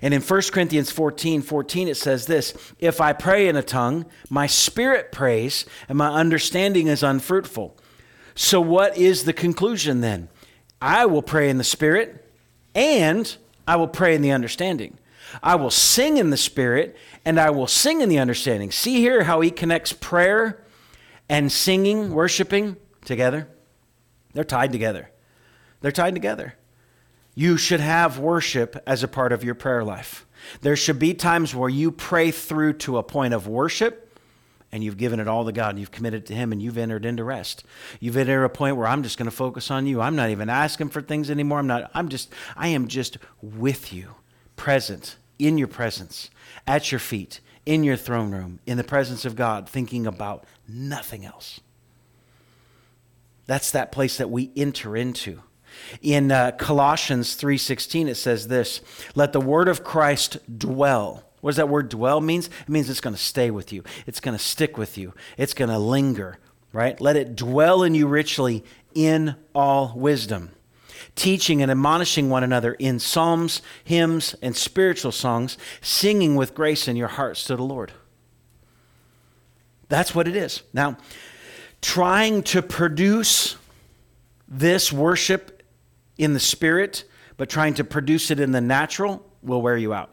And 0.00 0.14
in 0.14 0.22
1 0.22 0.42
Corinthians 0.52 0.90
14 0.90 1.42
14, 1.42 1.88
it 1.88 1.96
says 1.96 2.26
this 2.26 2.54
If 2.78 3.00
I 3.00 3.12
pray 3.12 3.48
in 3.48 3.56
a 3.56 3.62
tongue, 3.62 4.06
my 4.30 4.46
spirit 4.46 5.12
prays, 5.12 5.66
and 5.88 5.98
my 5.98 6.08
understanding 6.08 6.86
is 6.86 7.02
unfruitful. 7.02 7.76
So, 8.34 8.60
what 8.60 8.96
is 8.96 9.24
the 9.24 9.32
conclusion 9.32 10.00
then? 10.00 10.28
I 10.80 11.06
will 11.06 11.22
pray 11.22 11.48
in 11.48 11.58
the 11.58 11.64
spirit, 11.64 12.28
and 12.74 13.36
I 13.66 13.76
will 13.76 13.88
pray 13.88 14.14
in 14.14 14.22
the 14.22 14.32
understanding. 14.32 14.98
I 15.42 15.54
will 15.54 15.70
sing 15.70 16.16
in 16.16 16.30
the 16.30 16.36
spirit, 16.36 16.96
and 17.24 17.38
I 17.38 17.50
will 17.50 17.66
sing 17.66 18.00
in 18.00 18.08
the 18.08 18.18
understanding. 18.18 18.70
See 18.70 18.96
here 18.96 19.24
how 19.24 19.40
he 19.40 19.50
connects 19.50 19.92
prayer 19.92 20.62
and 21.28 21.50
singing, 21.50 22.10
worshiping 22.10 22.76
together, 23.04 23.48
they're 24.32 24.44
tied 24.44 24.72
together. 24.72 25.10
They're 25.80 25.92
tied 25.92 26.14
together. 26.14 26.54
You 27.34 27.56
should 27.56 27.80
have 27.80 28.18
worship 28.18 28.80
as 28.86 29.02
a 29.02 29.08
part 29.08 29.32
of 29.32 29.42
your 29.42 29.54
prayer 29.54 29.84
life. 29.84 30.26
There 30.60 30.76
should 30.76 30.98
be 30.98 31.14
times 31.14 31.54
where 31.54 31.68
you 31.68 31.90
pray 31.90 32.30
through 32.30 32.74
to 32.74 32.98
a 32.98 33.02
point 33.02 33.34
of 33.34 33.46
worship 33.46 34.18
and 34.70 34.82
you've 34.82 34.96
given 34.96 35.20
it 35.20 35.28
all 35.28 35.44
to 35.44 35.52
God. 35.52 35.70
And 35.70 35.78
you've 35.78 35.90
committed 35.90 36.26
to 36.26 36.34
Him 36.34 36.50
and 36.50 36.60
you've 36.60 36.78
entered 36.78 37.04
into 37.04 37.24
rest. 37.24 37.64
You've 38.00 38.16
entered 38.16 38.44
a 38.44 38.48
point 38.48 38.76
where 38.76 38.86
I'm 38.86 39.02
just 39.02 39.18
going 39.18 39.30
to 39.30 39.36
focus 39.36 39.70
on 39.70 39.86
you. 39.86 40.00
I'm 40.00 40.16
not 40.16 40.30
even 40.30 40.48
asking 40.48 40.88
for 40.88 41.02
things 41.02 41.30
anymore. 41.30 41.58
I'm 41.58 41.66
not, 41.66 41.90
I'm 41.94 42.08
just, 42.08 42.32
I 42.56 42.68
am 42.68 42.88
just 42.88 43.18
with 43.42 43.92
you, 43.92 44.14
present, 44.56 45.16
in 45.38 45.58
your 45.58 45.68
presence, 45.68 46.30
at 46.66 46.90
your 46.90 46.98
feet, 46.98 47.40
in 47.66 47.84
your 47.84 47.96
throne 47.96 48.30
room, 48.30 48.60
in 48.66 48.78
the 48.78 48.84
presence 48.84 49.24
of 49.24 49.36
God, 49.36 49.68
thinking 49.68 50.06
about 50.06 50.44
nothing 50.66 51.24
else. 51.24 51.60
That's 53.46 53.70
that 53.72 53.92
place 53.92 54.18
that 54.18 54.30
we 54.30 54.50
enter 54.56 54.96
into. 54.96 55.42
In 56.00 56.30
uh, 56.30 56.52
Colossians 56.52 57.34
3:16 57.34 58.08
it 58.08 58.16
says 58.16 58.48
this, 58.48 58.80
"Let 59.14 59.32
the 59.32 59.40
word 59.40 59.68
of 59.68 59.84
Christ 59.84 60.38
dwell." 60.58 61.24
What 61.40 61.50
does 61.50 61.56
that 61.56 61.68
word 61.68 61.88
dwell 61.88 62.20
means? 62.20 62.46
It 62.46 62.68
means 62.68 62.88
it's 62.88 63.00
going 63.00 63.16
to 63.16 63.20
stay 63.20 63.50
with 63.50 63.72
you. 63.72 63.82
It's 64.06 64.20
going 64.20 64.36
to 64.36 64.42
stick 64.42 64.78
with 64.78 64.96
you. 64.96 65.12
It's 65.36 65.54
going 65.54 65.70
to 65.70 65.78
linger, 65.78 66.38
right? 66.72 67.00
Let 67.00 67.16
it 67.16 67.34
dwell 67.34 67.82
in 67.82 67.96
you 67.96 68.06
richly 68.06 68.64
in 68.94 69.34
all 69.52 69.92
wisdom, 69.96 70.52
teaching 71.16 71.60
and 71.60 71.68
admonishing 71.68 72.30
one 72.30 72.44
another 72.44 72.74
in 72.74 73.00
psalms, 73.00 73.60
hymns, 73.82 74.36
and 74.40 74.54
spiritual 74.54 75.10
songs, 75.10 75.58
singing 75.80 76.36
with 76.36 76.54
grace 76.54 76.86
in 76.86 76.94
your 76.94 77.08
hearts 77.08 77.42
to 77.44 77.56
the 77.56 77.64
Lord. 77.64 77.90
That's 79.88 80.14
what 80.14 80.28
it 80.28 80.36
is. 80.36 80.62
Now, 80.72 80.96
trying 81.82 82.44
to 82.44 82.62
produce 82.62 83.56
this 84.48 84.92
worship 84.92 85.62
in 86.16 86.32
the 86.32 86.40
spirit, 86.40 87.04
but 87.36 87.50
trying 87.50 87.74
to 87.74 87.84
produce 87.84 88.30
it 88.30 88.40
in 88.40 88.52
the 88.52 88.60
natural 88.60 89.26
will 89.42 89.60
wear 89.60 89.76
you 89.76 89.92
out. 89.92 90.10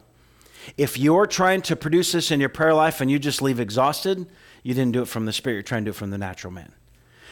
If 0.77 0.97
you're 0.97 1.27
trying 1.27 1.61
to 1.63 1.75
produce 1.75 2.11
this 2.11 2.31
in 2.31 2.39
your 2.39 2.49
prayer 2.49 2.73
life 2.73 3.01
and 3.01 3.09
you 3.09 3.19
just 3.19 3.41
leave 3.41 3.59
exhausted, 3.59 4.25
you 4.63 4.73
didn't 4.73 4.91
do 4.91 5.03
it 5.03 5.07
from 5.07 5.25
the 5.25 5.33
spirit, 5.33 5.55
you're 5.55 5.63
trying 5.63 5.85
to 5.85 5.91
do 5.91 5.95
it 5.95 5.97
from 5.97 6.09
the 6.09 6.17
natural 6.17 6.51
man. 6.51 6.73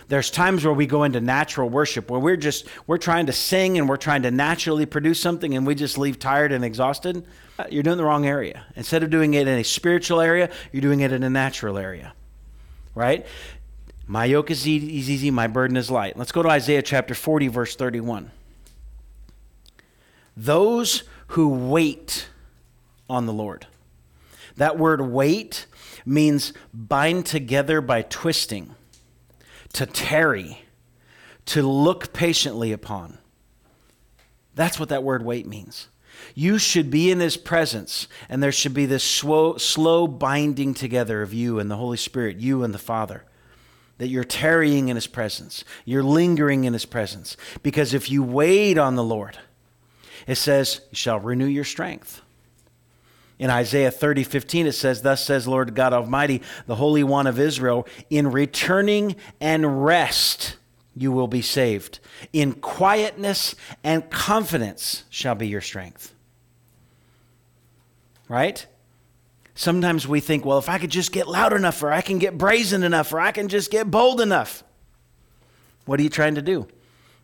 There's 0.08 0.32
times 0.32 0.64
where 0.64 0.74
we 0.74 0.86
go 0.86 1.04
into 1.04 1.20
natural 1.20 1.68
worship 1.68 2.10
where 2.10 2.20
we're 2.20 2.38
just 2.38 2.66
we're 2.86 2.98
trying 2.98 3.26
to 3.26 3.34
sing 3.34 3.78
and 3.78 3.90
we're 3.90 3.98
trying 3.98 4.22
to 4.22 4.32
naturally 4.32 4.86
produce 4.86 5.20
something 5.20 5.54
and 5.56 5.68
we 5.68 5.76
just 5.76 5.98
leave 5.98 6.18
tired 6.18 6.54
and 6.54 6.64
exhausted. 6.64 7.26
Uh, 7.60 7.66
you're 7.70 7.84
doing 7.84 7.98
the 7.98 8.06
wrong 8.06 8.26
area. 8.26 8.64
Instead 8.78 9.04
of 9.04 9.10
doing 9.10 9.34
it 9.34 9.50
in 9.50 9.60
a 9.60 9.64
spiritual 9.64 10.22
area, 10.22 10.50
you're 10.72 10.82
doing 10.82 11.02
it 11.02 11.12
in 11.12 11.24
a 11.24 11.30
natural 11.30 11.78
area 11.78 12.14
right? 12.98 13.28
My 14.10 14.24
yoke 14.24 14.50
is 14.50 14.66
easy, 14.66 15.30
my 15.32 15.48
burden 15.48 15.76
is 15.76 15.92
light. 15.92 16.18
Let's 16.18 16.32
go 16.32 16.42
to 16.42 16.50
Isaiah 16.50 16.82
chapter 16.82 17.14
40, 17.14 17.50
verse 17.50 17.76
31. 17.76 18.32
Those 20.38 21.04
who 21.28 21.50
wait 21.50 22.30
on 23.10 23.26
the 23.26 23.34
Lord. 23.34 23.68
That 24.56 24.78
word 24.78 25.02
wait 25.02 25.66
means 26.06 26.54
bind 26.74 27.26
together 27.26 27.82
by 27.82 28.02
twisting, 28.04 28.76
to 29.74 29.86
tarry, 29.86 30.60
to 31.48 31.62
look 31.62 32.14
patiently 32.14 32.72
upon. 32.72 33.18
That's 34.56 34.80
what 34.80 34.90
that 34.90 35.04
word 35.04 35.24
wait 35.24 35.46
means. 35.46 35.90
You 36.34 36.58
should 36.58 36.90
be 36.90 37.12
in 37.12 37.20
His 37.20 37.36
presence, 37.36 38.08
and 38.30 38.42
there 38.42 38.54
should 38.54 38.74
be 38.74 38.86
this 38.86 39.04
slow, 39.04 39.58
slow 39.58 40.08
binding 40.08 40.74
together 40.74 41.22
of 41.22 41.34
you 41.34 41.60
and 41.60 41.70
the 41.70 41.76
Holy 41.76 41.98
Spirit, 41.98 42.38
you 42.38 42.64
and 42.64 42.74
the 42.74 42.80
Father. 42.80 43.26
That 43.98 44.08
you're 44.08 44.24
tarrying 44.24 44.90
in 44.90 44.96
His 44.96 45.08
presence, 45.08 45.64
you're 45.86 46.04
lingering 46.04 46.66
in 46.66 46.74
His 46.74 46.86
presence. 46.86 47.36
Because 47.64 47.94
if 47.94 48.12
you 48.12 48.24
wait 48.24 48.78
on 48.78 48.96
the 48.96 49.04
Lord, 49.04 49.38
it 50.28 50.36
says, 50.36 50.82
you 50.92 50.96
shall 50.96 51.20
renew 51.20 51.48
your 51.48 51.64
strength. 51.64 52.22
In 53.40 53.50
Isaiah 53.50 53.92
30, 53.92 54.24
15, 54.24 54.68
it 54.68 54.72
says, 54.72 55.02
Thus 55.02 55.24
says 55.24 55.48
Lord 55.48 55.76
God 55.76 55.94
Almighty, 55.94 56.42
the 56.66 56.76
Holy 56.76 57.04
One 57.04 57.28
of 57.28 57.40
Israel, 57.40 57.88
in 58.10 58.32
returning 58.32 59.16
and 59.40 59.86
rest 59.86 60.58
you 60.96 61.12
will 61.12 61.28
be 61.28 61.42
saved. 61.42 62.00
In 62.34 62.54
quietness 62.54 63.56
and 63.84 64.10
confidence 64.10 65.04
shall 65.10 65.36
be 65.36 65.48
your 65.48 65.62
strength. 65.62 66.14
Right? 68.28 68.66
Sometimes 69.58 70.08
we 70.08 70.20
think, 70.20 70.46
well, 70.46 70.60
if 70.60 70.70
I 70.70 70.78
could 70.78 70.92
just 70.92 71.12
get 71.12 71.28
loud 71.28 71.52
enough, 71.52 71.82
or 71.82 71.92
I 71.92 72.02
can 72.02 72.20
get 72.20 72.38
brazen 72.38 72.84
enough, 72.84 73.12
or 73.12 73.20
I 73.20 73.32
can 73.32 73.48
just 73.48 73.72
get 73.72 73.90
bold 73.90 74.22
enough. 74.22 74.64
What 75.86 76.00
are 76.00 76.04
you 76.04 76.12
trying 76.12 76.36
to 76.36 76.44
do? 76.44 76.68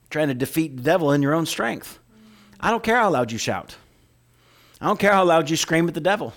Trying 0.10 0.30
to 0.30 0.34
defeat 0.34 0.76
the 0.76 0.82
devil 0.82 1.12
in 1.12 1.22
your 1.22 1.36
own 1.36 1.46
strength. 1.46 2.00
I 2.60 2.72
don't 2.72 2.82
care 2.82 2.98
how 2.98 3.12
loud 3.12 3.32
you 3.32 3.38
shout. 3.38 3.76
I 4.82 4.88
don't 4.88 5.00
care 5.00 5.14
how 5.14 5.24
loud 5.24 5.52
you 5.52 5.56
scream 5.56 5.88
at 5.88 5.94
the 5.94 6.02
devil. 6.02 6.34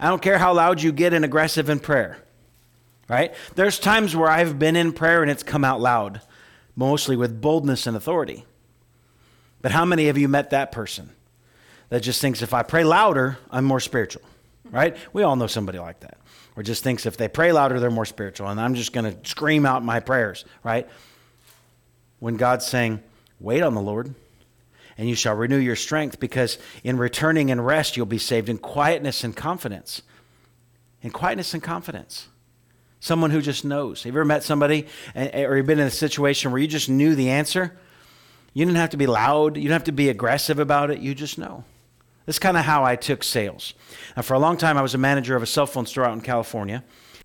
I 0.00 0.08
don't 0.08 0.20
care 0.20 0.38
how 0.38 0.52
loud 0.54 0.82
you 0.82 0.90
get 0.90 1.14
and 1.14 1.24
aggressive 1.24 1.68
in 1.68 1.78
prayer. 1.78 2.18
Right? 3.08 3.32
There's 3.54 3.78
times 3.78 4.16
where 4.16 4.28
I've 4.28 4.58
been 4.58 4.74
in 4.74 4.92
prayer 4.92 5.22
and 5.22 5.30
it's 5.30 5.44
come 5.44 5.64
out 5.64 5.80
loud, 5.80 6.20
mostly 6.74 7.14
with 7.14 7.40
boldness 7.40 7.86
and 7.86 7.96
authority. 7.96 8.44
But 9.62 9.70
how 9.70 9.84
many 9.84 10.08
of 10.08 10.18
you 10.18 10.26
met 10.26 10.50
that 10.50 10.72
person 10.72 11.10
that 11.90 12.00
just 12.00 12.20
thinks 12.20 12.42
if 12.42 12.52
I 12.52 12.64
pray 12.64 12.82
louder, 12.82 13.38
I'm 13.52 13.64
more 13.64 13.78
spiritual? 13.78 14.22
Right? 14.70 14.96
We 15.12 15.22
all 15.22 15.36
know 15.36 15.46
somebody 15.46 15.78
like 15.78 16.00
that. 16.00 16.18
Or 16.56 16.62
just 16.62 16.82
thinks 16.82 17.06
if 17.06 17.16
they 17.16 17.28
pray 17.28 17.52
louder, 17.52 17.80
they're 17.80 17.90
more 17.90 18.04
spiritual, 18.04 18.48
and 18.48 18.60
I'm 18.60 18.74
just 18.74 18.92
going 18.92 19.12
to 19.12 19.28
scream 19.28 19.64
out 19.64 19.84
my 19.84 20.00
prayers, 20.00 20.44
right? 20.62 20.88
When 22.18 22.36
God's 22.36 22.66
saying, 22.66 23.02
wait 23.40 23.62
on 23.62 23.74
the 23.74 23.80
Lord 23.80 24.14
and 25.00 25.08
you 25.08 25.14
shall 25.14 25.34
renew 25.34 25.56
your 25.56 25.76
strength 25.76 26.20
because 26.20 26.58
in 26.84 26.98
returning 26.98 27.50
and 27.50 27.64
rest 27.64 27.96
you'll 27.96 28.04
be 28.04 28.18
saved 28.18 28.50
in 28.50 28.58
quietness 28.58 29.24
and 29.24 29.34
confidence. 29.34 30.02
In 31.00 31.10
quietness 31.10 31.54
and 31.54 31.62
confidence. 31.62 32.28
Someone 33.00 33.30
who 33.30 33.40
just 33.40 33.64
knows. 33.64 34.02
Have 34.02 34.12
you 34.12 34.20
ever 34.20 34.26
met 34.26 34.44
somebody 34.44 34.86
eh, 35.14 35.30
eh, 35.32 35.44
or 35.44 35.56
you've 35.56 35.64
been 35.64 35.78
in 35.78 35.86
a 35.86 35.90
situation 35.90 36.52
where 36.52 36.60
you 36.60 36.68
just 36.68 36.90
knew 36.90 37.14
the 37.14 37.30
answer? 37.30 37.78
You 38.52 38.66
didn't 38.66 38.76
have 38.76 38.90
to 38.90 38.98
be 38.98 39.06
loud, 39.06 39.56
you 39.56 39.62
didn't 39.62 39.72
have 39.72 39.84
to 39.84 39.92
be 39.92 40.10
aggressive 40.10 40.58
about 40.58 40.90
it, 40.90 40.98
you 40.98 41.14
just 41.14 41.38
know. 41.38 41.64
That's 42.30 42.38
kind 42.38 42.56
of 42.56 42.64
how 42.64 42.84
I 42.84 42.94
took 42.94 43.24
sales. 43.24 43.74
Now, 44.16 44.22
for 44.22 44.34
a 44.34 44.38
long 44.38 44.56
time, 44.56 44.78
I 44.78 44.82
was 44.82 44.94
a 44.94 44.98
manager 44.98 45.34
of 45.34 45.42
a 45.42 45.46
cell 45.46 45.66
phone 45.66 45.84
store 45.84 46.04
out 46.04 46.12
in 46.12 46.20
California 46.20 46.84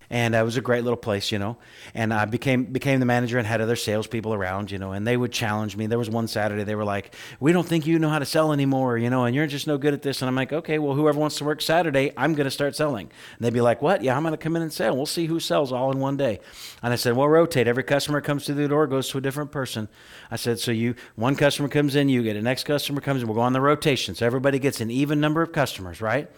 and 0.09 0.35
uh, 0.35 0.39
it 0.39 0.43
was 0.43 0.57
a 0.57 0.61
great 0.61 0.83
little 0.83 0.97
place, 0.97 1.31
you 1.31 1.39
know. 1.39 1.57
And 1.93 2.13
I 2.13 2.25
became 2.25 2.65
became 2.65 2.99
the 2.99 3.05
manager 3.05 3.37
and 3.37 3.47
had 3.47 3.61
other 3.61 3.75
salespeople 3.75 4.33
around, 4.33 4.71
you 4.71 4.77
know, 4.77 4.91
and 4.91 5.05
they 5.05 5.17
would 5.17 5.31
challenge 5.31 5.75
me. 5.75 5.87
There 5.87 5.97
was 5.97 6.09
one 6.09 6.27
Saturday 6.27 6.63
they 6.63 6.75
were 6.75 6.85
like, 6.85 7.15
"We 7.39 7.51
don't 7.51 7.67
think 7.67 7.87
you 7.87 7.99
know 7.99 8.09
how 8.09 8.19
to 8.19 8.25
sell 8.25 8.51
anymore, 8.51 8.97
you 8.97 9.09
know, 9.09 9.25
and 9.25 9.35
you're 9.35 9.47
just 9.47 9.67
no 9.67 9.77
good 9.77 9.93
at 9.93 10.01
this." 10.01 10.21
And 10.21 10.29
I'm 10.29 10.35
like, 10.35 10.53
"Okay, 10.53 10.79
well, 10.79 10.95
whoever 10.95 11.19
wants 11.19 11.37
to 11.37 11.43
work 11.43 11.61
Saturday, 11.61 12.11
I'm 12.17 12.33
going 12.33 12.45
to 12.45 12.51
start 12.51 12.75
selling." 12.75 13.09
And 13.37 13.45
they'd 13.45 13.53
be 13.53 13.61
like, 13.61 13.81
"What? 13.81 14.03
Yeah, 14.03 14.15
I'm 14.15 14.23
going 14.23 14.33
to 14.33 14.37
come 14.37 14.55
in 14.55 14.61
and 14.61 14.71
sell. 14.71 14.95
We'll 14.95 15.05
see 15.05 15.25
who 15.25 15.39
sells 15.39 15.71
all 15.71 15.91
in 15.91 15.99
one 15.99 16.17
day." 16.17 16.39
And 16.83 16.93
I 16.93 16.95
said, 16.95 17.15
"Well, 17.15 17.27
rotate. 17.27 17.67
Every 17.67 17.83
customer 17.83 18.21
comes 18.21 18.45
through 18.45 18.55
the 18.55 18.67
door 18.67 18.87
goes 18.87 19.09
to 19.09 19.17
a 19.17 19.21
different 19.21 19.51
person." 19.51 19.87
I 20.29 20.35
said, 20.35 20.59
"So 20.59 20.71
you 20.71 20.95
one 21.15 21.35
customer 21.35 21.69
comes 21.69 21.95
in, 21.95 22.09
you 22.09 22.23
get 22.23 22.35
a 22.35 22.41
next 22.41 22.65
customer 22.65 23.01
comes 23.01 23.21
in. 23.21 23.27
We'll 23.27 23.35
go 23.35 23.41
on 23.41 23.53
the 23.53 23.61
rotation, 23.61 24.15
so 24.15 24.25
everybody 24.25 24.59
gets 24.59 24.81
an 24.81 24.91
even 24.91 25.19
number 25.19 25.41
of 25.41 25.51
customers, 25.51 26.01
right?" 26.01 26.29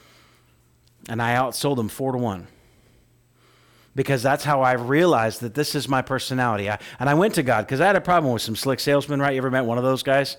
And 1.10 1.22
I 1.22 1.36
outsold 1.36 1.78
them 1.78 1.90
four 1.90 2.12
to 2.12 2.18
one 2.18 2.48
because 3.98 4.22
that's 4.22 4.44
how 4.44 4.62
I 4.62 4.74
realized 4.74 5.42
that 5.42 5.56
this 5.56 5.74
is 5.74 5.90
my 5.90 6.04
personality. 6.04 6.70
I, 6.70 6.78
and 7.00 7.10
I 7.10 7.16
went 7.16 7.34
to 7.34 7.44
God 7.44 7.66
because 7.66 7.82
I 7.82 7.88
had 7.88 7.96
a 7.96 8.02
problem 8.02 8.32
with 8.32 8.44
some 8.44 8.56
slick 8.56 8.80
salesmen, 8.80 9.20
right? 9.20 9.34
You 9.34 9.40
ever 9.40 9.50
met 9.50 9.66
one 9.66 9.80
of 9.80 9.84
those 9.84 10.04
guys? 10.04 10.38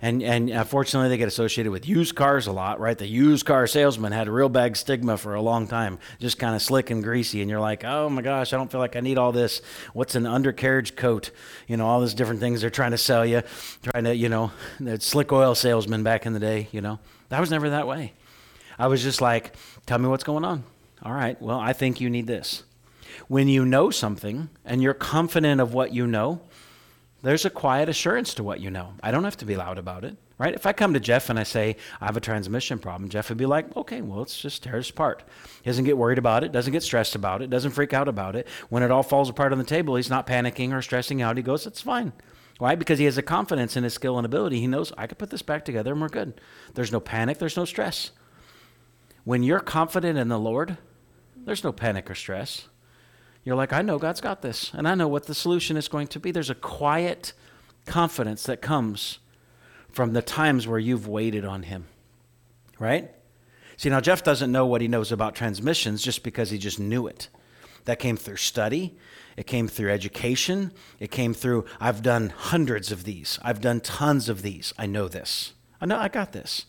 And, 0.00 0.22
and 0.22 0.48
uh, 0.48 0.60
unfortunately, 0.60 1.08
they 1.08 1.16
get 1.16 1.26
associated 1.26 1.72
with 1.72 1.88
used 1.88 2.14
cars 2.14 2.46
a 2.46 2.52
lot, 2.52 2.78
right? 2.78 2.96
The 2.96 3.08
used 3.08 3.46
car 3.46 3.66
salesman 3.66 4.12
had 4.12 4.28
a 4.28 4.30
real 4.30 4.48
bad 4.48 4.76
stigma 4.76 5.16
for 5.16 5.34
a 5.34 5.42
long 5.42 5.66
time, 5.66 5.98
just 6.20 6.38
kind 6.38 6.54
of 6.54 6.62
slick 6.62 6.90
and 6.90 7.02
greasy. 7.02 7.40
And 7.40 7.50
you're 7.50 7.58
like, 7.60 7.84
oh 7.84 8.08
my 8.08 8.22
gosh, 8.22 8.52
I 8.52 8.58
don't 8.58 8.70
feel 8.70 8.80
like 8.80 8.94
I 8.94 9.00
need 9.00 9.18
all 9.18 9.32
this. 9.32 9.60
What's 9.92 10.14
an 10.14 10.24
undercarriage 10.24 10.94
coat? 10.94 11.32
You 11.66 11.76
know, 11.76 11.86
all 11.86 12.00
these 12.00 12.14
different 12.14 12.38
things 12.38 12.60
they're 12.60 12.70
trying 12.70 12.92
to 12.92 12.98
sell 12.98 13.26
you, 13.26 13.42
trying 13.82 14.04
to, 14.04 14.14
you 14.14 14.28
know, 14.28 14.52
the 14.78 15.00
slick 15.00 15.32
oil 15.32 15.56
salesman 15.56 16.04
back 16.04 16.26
in 16.26 16.32
the 16.32 16.40
day, 16.40 16.68
you 16.70 16.80
know. 16.80 17.00
I 17.32 17.40
was 17.40 17.50
never 17.50 17.70
that 17.70 17.88
way. 17.88 18.12
I 18.78 18.86
was 18.86 19.02
just 19.02 19.20
like, 19.20 19.56
tell 19.84 19.98
me 19.98 20.06
what's 20.06 20.22
going 20.22 20.44
on. 20.44 20.62
All 21.02 21.12
right, 21.12 21.40
well, 21.42 21.58
I 21.58 21.72
think 21.72 22.00
you 22.00 22.08
need 22.08 22.28
this. 22.28 22.62
When 23.28 23.48
you 23.48 23.64
know 23.64 23.90
something 23.90 24.48
and 24.64 24.82
you're 24.82 24.94
confident 24.94 25.60
of 25.60 25.74
what 25.74 25.92
you 25.92 26.06
know, 26.06 26.40
there's 27.22 27.46
a 27.46 27.50
quiet 27.50 27.88
assurance 27.88 28.34
to 28.34 28.42
what 28.42 28.60
you 28.60 28.70
know. 28.70 28.94
I 29.02 29.10
don't 29.10 29.24
have 29.24 29.38
to 29.38 29.46
be 29.46 29.56
loud 29.56 29.78
about 29.78 30.04
it, 30.04 30.16
right? 30.36 30.54
If 30.54 30.66
I 30.66 30.74
come 30.74 30.92
to 30.92 31.00
Jeff 31.00 31.30
and 31.30 31.38
I 31.38 31.44
say, 31.44 31.76
I 31.98 32.04
have 32.04 32.18
a 32.18 32.20
transmission 32.20 32.78
problem, 32.78 33.08
Jeff 33.08 33.30
would 33.30 33.38
be 33.38 33.46
like, 33.46 33.74
okay, 33.76 34.02
well, 34.02 34.18
let's 34.18 34.38
just 34.38 34.62
tear 34.62 34.76
this 34.76 34.90
apart. 34.90 35.22
He 35.62 35.70
doesn't 35.70 35.86
get 35.86 35.96
worried 35.96 36.18
about 36.18 36.44
it, 36.44 36.52
doesn't 36.52 36.74
get 36.74 36.82
stressed 36.82 37.14
about 37.14 37.40
it, 37.40 37.48
doesn't 37.48 37.70
freak 37.70 37.94
out 37.94 38.08
about 38.08 38.36
it. 38.36 38.46
When 38.68 38.82
it 38.82 38.90
all 38.90 39.02
falls 39.02 39.30
apart 39.30 39.52
on 39.52 39.58
the 39.58 39.64
table, 39.64 39.96
he's 39.96 40.10
not 40.10 40.26
panicking 40.26 40.72
or 40.72 40.82
stressing 40.82 41.22
out. 41.22 41.38
He 41.38 41.42
goes, 41.42 41.66
it's 41.66 41.80
fine. 41.80 42.12
Why? 42.58 42.74
Because 42.74 42.98
he 42.98 43.06
has 43.06 43.16
a 43.16 43.22
confidence 43.22 43.74
in 43.74 43.84
his 43.84 43.94
skill 43.94 44.18
and 44.18 44.26
ability. 44.26 44.60
He 44.60 44.66
knows, 44.66 44.92
I 44.98 45.06
could 45.06 45.18
put 45.18 45.30
this 45.30 45.42
back 45.42 45.64
together 45.64 45.92
and 45.92 46.00
we're 46.02 46.08
good. 46.08 46.40
There's 46.74 46.92
no 46.92 47.00
panic, 47.00 47.38
there's 47.38 47.56
no 47.56 47.64
stress. 47.64 48.10
When 49.24 49.42
you're 49.42 49.60
confident 49.60 50.18
in 50.18 50.28
the 50.28 50.38
Lord, 50.38 50.76
there's 51.36 51.64
no 51.64 51.72
panic 51.72 52.10
or 52.10 52.14
stress. 52.14 52.68
You're 53.44 53.56
like, 53.56 53.72
I 53.72 53.82
know 53.82 53.98
God's 53.98 54.20
got 54.20 54.42
this, 54.42 54.72
and 54.72 54.88
I 54.88 54.94
know 54.94 55.08
what 55.08 55.26
the 55.26 55.34
solution 55.34 55.76
is 55.76 55.88
going 55.88 56.06
to 56.08 56.20
be. 56.20 56.30
There's 56.30 56.50
a 56.50 56.54
quiet 56.54 57.34
confidence 57.84 58.44
that 58.44 58.62
comes 58.62 59.18
from 59.90 60.12
the 60.12 60.22
times 60.22 60.66
where 60.66 60.78
you've 60.78 61.06
waited 61.06 61.44
on 61.44 61.64
Him, 61.64 61.86
right? 62.78 63.10
See, 63.76 63.90
now 63.90 64.00
Jeff 64.00 64.22
doesn't 64.22 64.52
know 64.52 64.66
what 64.66 64.80
he 64.80 64.88
knows 64.88 65.12
about 65.12 65.34
transmissions 65.34 66.02
just 66.02 66.22
because 66.22 66.50
he 66.50 66.58
just 66.58 66.78
knew 66.78 67.06
it. 67.06 67.28
That 67.84 67.98
came 67.98 68.16
through 68.16 68.36
study, 68.36 68.96
it 69.36 69.46
came 69.46 69.68
through 69.68 69.90
education, 69.90 70.72
it 70.98 71.10
came 71.10 71.34
through, 71.34 71.66
I've 71.80 72.02
done 72.02 72.30
hundreds 72.30 72.90
of 72.90 73.04
these, 73.04 73.38
I've 73.42 73.60
done 73.60 73.80
tons 73.80 74.28
of 74.28 74.42
these. 74.42 74.72
I 74.78 74.86
know 74.86 75.06
this. 75.08 75.52
I 75.80 75.86
know 75.86 75.98
I 75.98 76.08
got 76.08 76.32
this. 76.32 76.66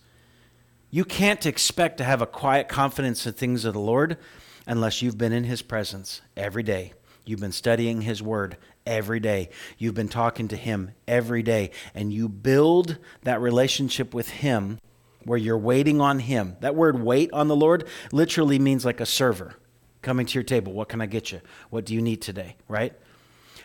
You 0.90 1.06
can't 1.06 1.46
expect 1.46 1.98
to 2.00 2.04
have 2.04 2.22
a 2.22 2.28
quiet 2.28 2.68
confidence 2.68 3.26
in 3.26 3.34
things 3.34 3.66
of 3.66 3.74
the 3.74 3.80
Lord 3.80 4.18
unless 4.68 5.02
you've 5.02 5.18
been 5.18 5.34
in 5.34 5.44
His 5.44 5.62
presence 5.62 6.22
every 6.36 6.64
day. 6.64 6.94
You've 7.26 7.40
been 7.40 7.52
studying 7.52 8.02
His 8.02 8.22
Word 8.22 8.58
every 8.86 9.20
day. 9.20 9.50
You've 9.78 9.96
been 9.96 10.10
talking 10.10 10.48
to 10.50 10.56
Him 10.56 10.92
every 11.08 11.44
day. 11.44 11.72
And 11.94 12.14
you 12.14 12.30
build 12.30 12.98
that 13.24 13.42
relationship 13.42 14.14
with 14.14 14.30
Him 14.30 14.80
where 15.24 15.40
you're 15.40 15.58
waiting 15.58 16.02
on 16.02 16.20
Him. 16.20 16.56
That 16.62 16.76
word 16.76 17.02
wait 17.02 17.32
on 17.34 17.48
the 17.48 17.56
Lord 17.56 17.88
literally 18.12 18.60
means 18.60 18.86
like 18.86 19.02
a 19.02 19.06
server 19.06 19.56
coming 20.02 20.26
to 20.28 20.34
your 20.36 20.44
table. 20.44 20.72
What 20.72 20.88
can 20.88 21.02
I 21.02 21.08
get 21.08 21.32
you? 21.32 21.42
What 21.72 21.86
do 21.86 21.94
you 21.94 22.02
need 22.02 22.22
today? 22.22 22.56
Right? 22.68 22.94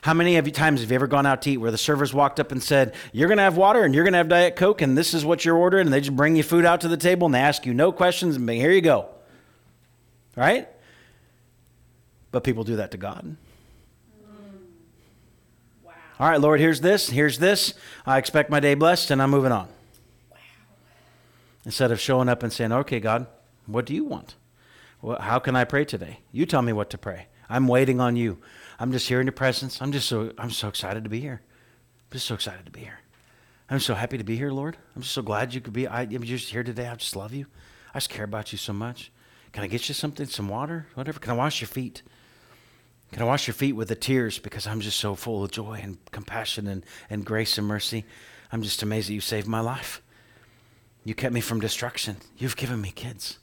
How 0.03 0.15
many 0.15 0.37
of 0.37 0.47
you 0.47 0.53
times 0.53 0.81
have 0.81 0.91
you 0.91 0.95
ever 0.95 1.07
gone 1.07 1.27
out 1.27 1.43
to 1.43 1.51
eat 1.51 1.59
where 1.59 1.71
the 1.71 1.77
servers 1.77 2.15
walked 2.15 2.41
up 2.41 2.53
and 2.53 2.63
said, 2.63 2.95
You're 3.13 3.29
going 3.29 3.37
to 3.37 3.45
have 3.45 3.59
water 3.59 3.85
and 3.85 3.95
you're 3.95 4.05
going 4.05 4.15
to 4.15 4.19
have 4.19 4.31
Diet 4.31 4.57
Coke 4.57 4.81
and 4.81 4.97
this 4.97 5.13
is 5.13 5.27
what 5.27 5.45
you're 5.45 5.57
ordering? 5.57 5.87
And 5.87 5.93
they 5.93 6.01
just 6.01 6.17
bring 6.17 6.37
you 6.37 6.43
food 6.43 6.65
out 6.65 6.81
to 6.81 6.89
the 6.89 6.97
table 6.97 7.27
and 7.27 7.35
they 7.35 7.41
ask 7.41 7.67
you 7.67 7.75
no 7.75 7.93
questions 7.93 8.37
and 8.37 8.49
here 8.49 8.71
you 8.71 8.81
go. 8.81 9.11
Right? 10.35 10.69
But 12.33 12.45
people 12.45 12.65
do 12.65 12.77
that 12.77 12.91
to 12.93 12.97
God. 12.97 13.25
Mm. 13.25 14.37
Wow. 15.83 15.93
All 16.19 16.29
right, 16.29 16.41
Lord, 16.41 16.61
here's 16.61 16.81
this, 16.81 17.11
here's 17.11 17.39
this. 17.39 17.75
I 18.07 18.19
expect 18.19 18.51
my 18.51 18.61
day 18.61 18.75
blessed, 18.75 19.11
and 19.11 19.21
I'm 19.21 19.31
moving 19.31 19.53
on. 19.53 19.69
Wow. 20.31 20.37
Instead 21.65 21.91
of 21.91 22.01
showing 22.01 22.29
up 22.29 22.43
and 22.43 22.53
saying, 22.53 22.73
okay, 22.73 23.01
God, 23.01 23.27
what 23.67 23.87
do 23.87 23.95
you 23.95 24.05
want? 24.05 24.35
Well, 25.03 25.19
how 25.21 25.39
can 25.39 25.57
I 25.57 25.65
pray 25.65 25.85
today? 25.85 26.21
You 26.33 26.47
tell 26.47 26.63
me 26.63 26.73
what 26.73 26.91
to 26.91 26.99
pray. 26.99 27.27
I'm 27.49 27.67
waiting 27.67 28.01
on 28.01 28.17
you. 28.17 28.39
I'm 28.79 28.93
just 28.93 29.09
here 29.09 29.21
in 29.21 29.27
your 29.27 29.33
presence. 29.33 29.81
I'm 29.83 29.93
just 29.93 30.09
so 30.09 30.33
I'm 30.39 30.51
so 30.51 30.69
excited 30.69 31.05
to 31.05 31.11
be 31.11 31.21
here. 31.21 31.43
I'm 31.43 32.13
just 32.13 32.27
so 32.27 32.35
excited 32.35 32.65
to 32.67 32.73
be 32.73 32.81
here. 32.81 33.01
I'm 33.69 33.81
so 33.81 33.95
happy 33.95 34.19
to 34.19 34.25
be 34.25 34.37
here, 34.37 34.51
Lord. 34.51 34.77
I'm 34.97 35.03
just 35.03 35.15
so 35.15 35.23
glad 35.23 35.55
you 35.55 35.61
could 35.61 35.73
be. 35.73 35.87
I, 35.87 36.03
am 36.03 36.25
just 36.25 36.51
here 36.51 36.65
today. 36.65 36.89
I 36.89 36.97
just 36.97 37.15
love 37.15 37.33
you. 37.33 37.47
I 37.95 37.99
just 37.99 38.09
care 38.09 38.25
about 38.25 38.53
you 38.53 38.59
so 38.59 38.73
much. 38.73 39.13
Can 39.53 39.63
I 39.63 39.69
get 39.69 39.89
you 39.89 39.95
something, 39.95 40.27
some 40.27 40.49
water, 40.49 40.87
whatever? 40.95 41.21
Can 41.21 41.31
I 41.33 41.35
wash 41.35 41.61
your 41.61 41.69
feet? 41.69 42.03
Can 43.13 43.23
I 43.23 43.27
wash 43.27 43.47
your 43.47 43.55
feet 43.55 43.73
with 43.73 43.89
the 43.89 43.97
tears 43.97 44.39
because 44.39 44.67
I'm 44.67 44.81
just 44.81 44.99
so 44.99 45.15
full 45.15 45.43
of 45.43 45.51
joy 45.51 45.81
and 45.83 45.99
compassion 46.13 46.67
and, 46.67 46.85
and 47.09 47.25
grace 47.25 47.59
and 47.59 47.67
mercy? 47.67 48.05
I'm 48.53 48.63
just 48.63 48.83
amazed 48.83 49.09
that 49.09 49.15
you 49.15 49.21
saved 49.21 49.49
my 49.49 49.61
life. 49.61 50.01
You 51.05 51.15
kept 51.15 51.35
me 51.35 51.41
from 51.41 51.61
destruction. 51.61 52.19
You've 52.37 52.57
given 52.57 52.81
me 52.81 52.93
kids. 52.93 53.39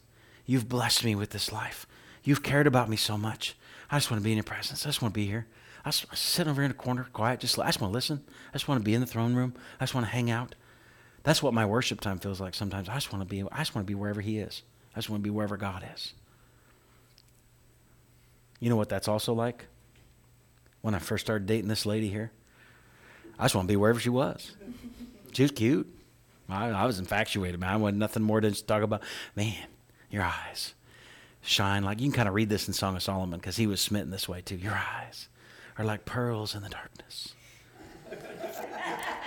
You've 0.45 0.70
blessed 0.70 1.03
me 1.03 1.15
with 1.15 1.32
this 1.32 1.51
life. 1.51 1.86
You've 2.24 2.43
cared 2.43 2.68
about 2.68 2.89
me 2.89 2.97
so 2.97 3.18
much. 3.18 3.55
I 3.91 3.97
just 3.97 4.11
want 4.11 4.22
to 4.22 4.24
be 4.24 4.32
in 4.32 4.38
your 4.38 4.43
presence. 4.43 4.86
I 4.86 4.89
just 4.89 5.01
want 5.01 5.13
to 5.13 5.20
be 5.20 5.26
here. 5.26 5.47
I 5.84 5.89
just, 5.89 6.05
I 6.11 6.15
sit 6.15 6.47
over 6.47 6.61
in 6.61 6.72
a 6.72 6.74
corner, 6.74 7.07
quiet. 7.13 7.39
Just 7.39 7.57
I 7.59 7.65
just 7.68 7.82
want 7.82 7.91
to 7.91 7.95
listen. 7.95 8.24
I 8.49 8.53
just 8.53 8.68
want 8.68 8.82
to 8.82 8.86
be 8.86 8.93
in 8.93 9.01
the 9.01 9.07
throne 9.07 9.34
room. 9.34 9.53
I 9.80 9.84
just 9.84 9.95
want 9.95 10.05
to 10.05 10.11
hang 10.11 10.30
out. 10.30 10.55
That's 11.24 11.41
what 11.41 11.53
my 11.53 11.65
worship 11.65 11.99
time 12.01 12.20
feels 12.20 12.39
like 12.39 12.53
sometimes. 12.53 12.89
I 12.89 12.95
just 12.95 13.11
want 13.11 13.22
to 13.22 13.28
be. 13.28 13.43
I 13.51 13.59
just 13.59 13.76
want 13.76 13.88
to 13.88 13.91
be 13.91 13.95
wherever 13.95 14.22
He 14.22 14.39
is. 14.39 14.63
I 14.95 14.99
just 14.99 15.09
want 15.09 15.22
to 15.22 15.24
be 15.24 15.30
wherever 15.30 15.57
God 15.57 15.86
is. 15.93 16.13
You 18.60 18.70
know 18.70 18.76
what 18.76 18.89
that's 18.89 19.08
also 19.08 19.34
like? 19.34 19.66
When 20.82 20.95
I 20.95 20.99
first 20.99 21.26
started 21.26 21.47
dating 21.47 21.68
this 21.68 21.86
lady 21.86 22.10
here, 22.10 22.32
I 23.38 23.43
just 23.43 23.55
want 23.55 23.68
to 23.68 23.72
be 23.72 23.76
wherever 23.76 23.99
she 23.99 24.10
was. 24.10 24.55
She 25.34 25.43
was 25.43 25.51
cute. 25.51 25.88
I, 26.49 26.70
I 26.70 26.86
was 26.86 26.97
infatuated, 26.99 27.60
man. 27.60 27.70
I 27.70 27.78
wanted 27.78 27.97
nothing 27.97 28.24
more 28.24 28.41
than 28.41 28.51
just 28.51 28.68
talk 28.68 28.82
about, 28.82 29.03
man, 29.36 29.68
Your 30.10 30.24
eyes 30.24 30.74
shine 31.41 31.84
like, 31.84 31.99
you 31.99 32.08
can 32.08 32.14
kind 32.14 32.28
of 32.28 32.34
read 32.36 32.49
this 32.49 32.68
in 32.68 32.74
Song 32.74 32.95
of 32.95 33.03
Solomon 33.03 33.39
because 33.39 33.55
he 33.58 33.68
was 33.68 33.80
smitten 33.80 34.12
this 34.12 34.28
way 34.28 34.41
too. 34.41 34.55
Your 34.55 34.74
eyes 34.74 35.30
are 35.78 35.86
like 35.86 36.05
pearls 36.05 36.55
in 36.55 36.64
the 36.64 36.70
darkness. 36.70 37.34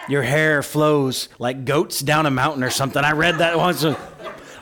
Your 0.09 0.23
hair 0.23 0.63
flows 0.63 1.29
like 1.39 1.65
goats 1.65 2.01
down 2.01 2.27
a 2.27 2.31
mountain 2.31 2.65
or 2.65 2.71
something. 2.71 3.05
I 3.05 3.13
read 3.13 3.39
that 3.39 3.57
once. 3.57 3.85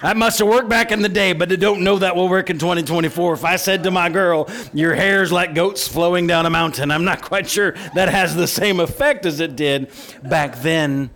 That 0.03 0.17
must 0.17 0.39
have 0.39 0.47
worked 0.47 0.69
back 0.69 0.93
in 0.93 1.03
the 1.03 1.09
day, 1.09 1.33
but 1.33 1.51
I 1.51 1.57
don't 1.57 1.83
know 1.83 1.99
that 1.99 2.15
will 2.15 2.29
work 2.29 2.51
in 2.51 2.59
2024. 2.59 3.35
If 3.35 3.45
I 3.45 3.57
said 3.57 3.83
to 3.83 3.91
my 3.91 4.09
girl, 4.09 4.49
Your 4.73 4.95
hair's 4.95 5.33
like 5.33 5.55
goats 5.55 5.89
flowing 5.89 6.27
down 6.27 6.47
a 6.47 6.51
mountain, 6.51 6.91
I'm 6.91 7.05
not 7.05 7.23
quite 7.23 7.49
sure 7.49 7.73
that 7.95 8.09
has 8.09 8.37
the 8.37 8.47
same 8.47 8.79
effect 8.79 9.27
as 9.27 9.41
it 9.41 9.57
did 9.57 9.91
back 10.23 10.61
then. 10.61 11.11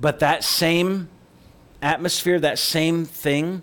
But 0.00 0.20
that 0.20 0.44
same 0.44 1.08
atmosphere, 1.82 2.38
that 2.40 2.58
same 2.58 3.04
thing, 3.04 3.62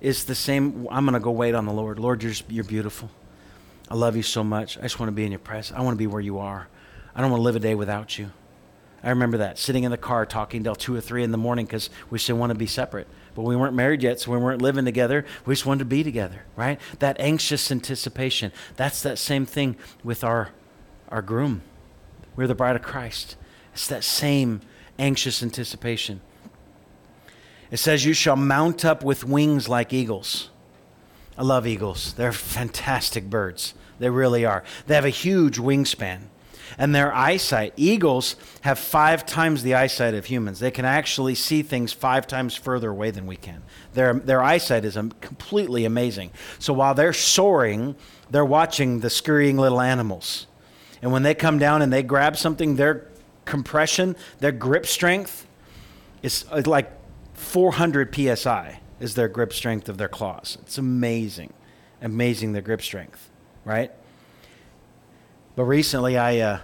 is 0.00 0.24
the 0.24 0.34
same. 0.34 0.86
I'm 0.90 1.04
going 1.04 1.14
to 1.14 1.20
go 1.20 1.30
wait 1.30 1.54
on 1.54 1.66
the 1.66 1.72
Lord. 1.72 1.98
Lord, 1.98 2.22
you're, 2.22 2.32
you're 2.48 2.64
beautiful. 2.64 3.10
I 3.90 3.94
love 3.94 4.16
you 4.16 4.22
so 4.22 4.44
much. 4.44 4.78
I 4.78 4.82
just 4.82 5.00
want 5.00 5.08
to 5.08 5.14
be 5.14 5.24
in 5.24 5.32
your 5.32 5.38
presence. 5.38 5.76
I 5.76 5.82
want 5.82 5.94
to 5.94 5.98
be 5.98 6.06
where 6.06 6.20
you 6.20 6.38
are. 6.38 6.68
I 7.14 7.20
don't 7.20 7.30
want 7.30 7.40
to 7.40 7.44
live 7.44 7.56
a 7.56 7.60
day 7.60 7.74
without 7.74 8.18
you. 8.18 8.30
I 9.02 9.10
remember 9.10 9.38
that, 9.38 9.58
sitting 9.58 9.84
in 9.84 9.90
the 9.90 9.96
car 9.96 10.26
talking 10.26 10.64
till 10.64 10.74
2 10.74 10.96
or 10.96 11.00
3 11.00 11.22
in 11.22 11.30
the 11.30 11.38
morning 11.38 11.66
because 11.66 11.88
we 12.10 12.18
still 12.18 12.36
want 12.36 12.50
to 12.50 12.58
be 12.58 12.66
separate. 12.66 13.06
But 13.38 13.44
we 13.44 13.54
weren't 13.54 13.76
married 13.76 14.02
yet, 14.02 14.18
so 14.18 14.32
we 14.32 14.38
weren't 14.38 14.60
living 14.60 14.84
together. 14.84 15.24
We 15.46 15.54
just 15.54 15.64
wanted 15.64 15.78
to 15.78 15.84
be 15.84 16.02
together, 16.02 16.42
right? 16.56 16.80
That 16.98 17.20
anxious 17.20 17.70
anticipation. 17.70 18.50
That's 18.74 19.00
that 19.04 19.16
same 19.16 19.46
thing 19.46 19.76
with 20.02 20.24
our, 20.24 20.48
our 21.08 21.22
groom. 21.22 21.62
We're 22.34 22.48
the 22.48 22.56
bride 22.56 22.74
of 22.74 22.82
Christ. 22.82 23.36
It's 23.72 23.86
that 23.86 24.02
same 24.02 24.60
anxious 24.98 25.40
anticipation. 25.40 26.20
It 27.70 27.76
says, 27.76 28.04
You 28.04 28.12
shall 28.12 28.34
mount 28.34 28.84
up 28.84 29.04
with 29.04 29.22
wings 29.22 29.68
like 29.68 29.92
eagles. 29.92 30.50
I 31.38 31.44
love 31.44 31.64
eagles. 31.64 32.14
They're 32.14 32.32
fantastic 32.32 33.30
birds. 33.30 33.72
They 34.00 34.10
really 34.10 34.44
are. 34.44 34.64
They 34.88 34.96
have 34.96 35.04
a 35.04 35.10
huge 35.10 35.58
wingspan 35.58 36.22
and 36.76 36.94
their 36.94 37.14
eyesight. 37.14 37.72
Eagles 37.76 38.36
have 38.62 38.78
five 38.78 39.24
times 39.24 39.62
the 39.62 39.74
eyesight 39.74 40.14
of 40.14 40.26
humans. 40.26 40.58
They 40.58 40.70
can 40.70 40.84
actually 40.84 41.34
see 41.34 41.62
things 41.62 41.92
five 41.92 42.26
times 42.26 42.54
further 42.54 42.90
away 42.90 43.10
than 43.10 43.26
we 43.26 43.36
can. 43.36 43.62
Their, 43.94 44.14
their 44.14 44.42
eyesight 44.42 44.84
is 44.84 44.96
um, 44.96 45.12
completely 45.20 45.84
amazing. 45.84 46.30
So 46.58 46.72
while 46.72 46.94
they're 46.94 47.12
soaring, 47.12 47.96
they're 48.30 48.44
watching 48.44 49.00
the 49.00 49.10
scurrying 49.10 49.56
little 49.56 49.80
animals. 49.80 50.46
And 51.00 51.12
when 51.12 51.22
they 51.22 51.34
come 51.34 51.58
down 51.58 51.82
and 51.82 51.92
they 51.92 52.02
grab 52.02 52.36
something, 52.36 52.76
their 52.76 53.06
compression, 53.44 54.16
their 54.40 54.52
grip 54.52 54.86
strength 54.86 55.46
is 56.22 56.44
uh, 56.50 56.62
like 56.66 56.92
400 57.34 58.14
psi 58.14 58.80
is 59.00 59.14
their 59.14 59.28
grip 59.28 59.52
strength 59.52 59.88
of 59.88 59.96
their 59.96 60.08
claws. 60.08 60.58
It's 60.62 60.78
amazing. 60.78 61.52
Amazing 62.02 62.52
their 62.52 62.62
grip 62.62 62.82
strength, 62.82 63.30
right? 63.64 63.92
But 65.58 65.64
recently, 65.64 66.16
I 66.16 66.38
uh, 66.38 66.60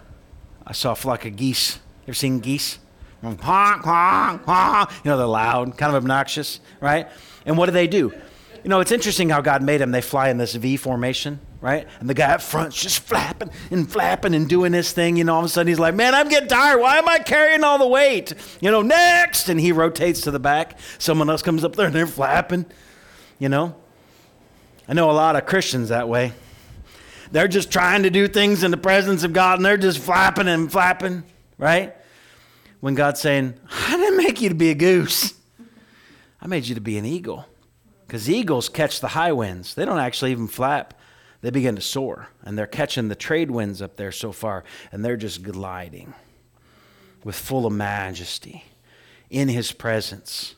I 0.64 0.72
saw 0.72 0.92
a 0.92 0.95
flock 0.95 1.26
of 1.26 1.34
geese. 1.34 1.80
Ever 2.07 2.14
seen 2.14 2.38
geese? 2.38 2.78
Honk, 3.24 3.40
honk, 3.40 4.45
honk. 4.45 4.90
You 5.05 5.11
know, 5.11 5.16
they're 5.16 5.26
loud, 5.26 5.76
kind 5.76 5.90
of 5.90 5.97
obnoxious, 5.97 6.61
right? 6.80 7.09
And 7.45 7.59
what 7.59 7.66
do 7.66 7.72
they 7.72 7.88
do? 7.88 8.12
You 8.62 8.70
know, 8.70 8.78
it's 8.78 8.92
interesting 8.92 9.30
how 9.30 9.40
God 9.40 9.64
made 9.64 9.80
them. 9.80 9.90
They 9.90 10.01
fly 10.01 10.28
in 10.28 10.38
this 10.38 10.55
V 10.55 10.76
formation, 10.76 11.40
right? 11.61 11.88
And 11.99 12.09
the 12.09 12.14
guy 12.14 12.34
up 12.34 12.40
front's 12.40 12.80
just 12.80 13.01
flapping 13.01 13.51
and 13.72 13.90
flapping 13.90 14.32
and 14.32 14.49
doing 14.49 14.70
this 14.70 14.92
thing. 14.92 15.16
You 15.16 15.24
know, 15.24 15.34
all 15.34 15.40
of 15.40 15.47
a 15.47 15.49
sudden 15.49 15.66
he's 15.66 15.80
like, 15.80 15.97
man, 15.97 16.14
I'm 16.14 16.28
getting 16.28 16.49
tired. 16.49 16.78
Why 16.78 16.99
am 16.99 17.09
I 17.09 17.18
carrying 17.18 17.64
all 17.64 17.78
the 17.78 17.88
weight? 17.88 18.32
You 18.61 18.70
know, 18.70 18.82
next. 18.82 19.49
And 19.49 19.59
he 19.59 19.72
rotates 19.72 20.20
to 20.20 20.30
the 20.30 20.38
back. 20.38 20.78
Someone 20.99 21.28
else 21.28 21.42
comes 21.42 21.64
up 21.64 21.74
there 21.74 21.86
and 21.86 21.95
they're 21.97 22.07
flapping, 22.07 22.64
you 23.40 23.49
know. 23.49 23.74
I 24.86 24.92
know 24.92 25.11
a 25.11 25.18
lot 25.18 25.34
of 25.34 25.47
Christians 25.47 25.88
that 25.88 26.09
way. 26.09 26.32
They're 27.33 27.49
just 27.49 27.70
trying 27.70 28.03
to 28.05 28.11
do 28.11 28.29
things 28.29 28.62
in 28.62 28.70
the 28.70 28.77
presence 28.77 29.25
of 29.25 29.33
God 29.33 29.59
and 29.59 29.64
they're 29.64 29.77
just 29.77 29.99
flapping 29.99 30.49
and 30.49 30.70
flapping, 30.70 31.25
right? 31.59 31.95
When 32.81 32.95
God's 32.95 33.20
saying, 33.20 33.55
I 33.89 33.97
didn't 33.97 34.18
make 34.18 34.41
you 34.41 34.51
to 34.51 34.55
be 34.55 34.70
a 34.70 34.75
goose, 34.75 35.35
I 36.41 36.47
made 36.47 36.66
you 36.66 36.75
to 36.75 36.81
be 36.81 36.99
an 36.99 37.07
eagle. 37.07 37.47
Because 38.07 38.29
eagles 38.29 38.68
catch 38.68 39.01
the 39.01 39.09
high 39.09 39.33
winds, 39.33 39.75
they 39.75 39.85
don't 39.85 39.99
actually 39.99 40.31
even 40.31 40.47
flap. 40.47 40.95
They 41.41 41.51
begin 41.51 41.77
to 41.77 41.83
soar, 41.83 42.29
and 42.43 42.57
they're 42.57 42.66
catching 42.66 43.09
the 43.09 43.14
trade 43.14 43.51
winds 43.51 43.83
up 43.83 43.97
there 43.97 44.12
so 44.12 44.33
far, 44.33 44.64
and 44.93 45.05
they're 45.05 45.16
just 45.16 45.43
gliding 45.43 46.14
with 47.22 47.37
full 47.37 47.66
of 47.66 47.72
majesty 47.72 48.64
in 49.31 49.49
His 49.49 49.72
presence, 49.72 50.55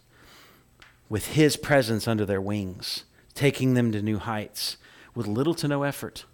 with 1.08 1.28
His 1.28 1.56
presence 1.56 2.06
under 2.06 2.26
their 2.26 2.40
wings, 2.40 3.04
taking 3.34 3.74
them 3.74 3.90
to 3.92 4.02
new 4.02 4.18
heights 4.18 4.76
with 5.14 5.26
little 5.26 5.54
to 5.54 5.66
no 5.66 5.82
effort. 5.82 6.24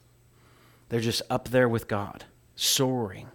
They're 0.93 1.01
just 1.01 1.23
up 1.31 1.49
there 1.49 1.71
with 1.71 1.89
God, 1.89 2.27
soaring. 2.55 3.29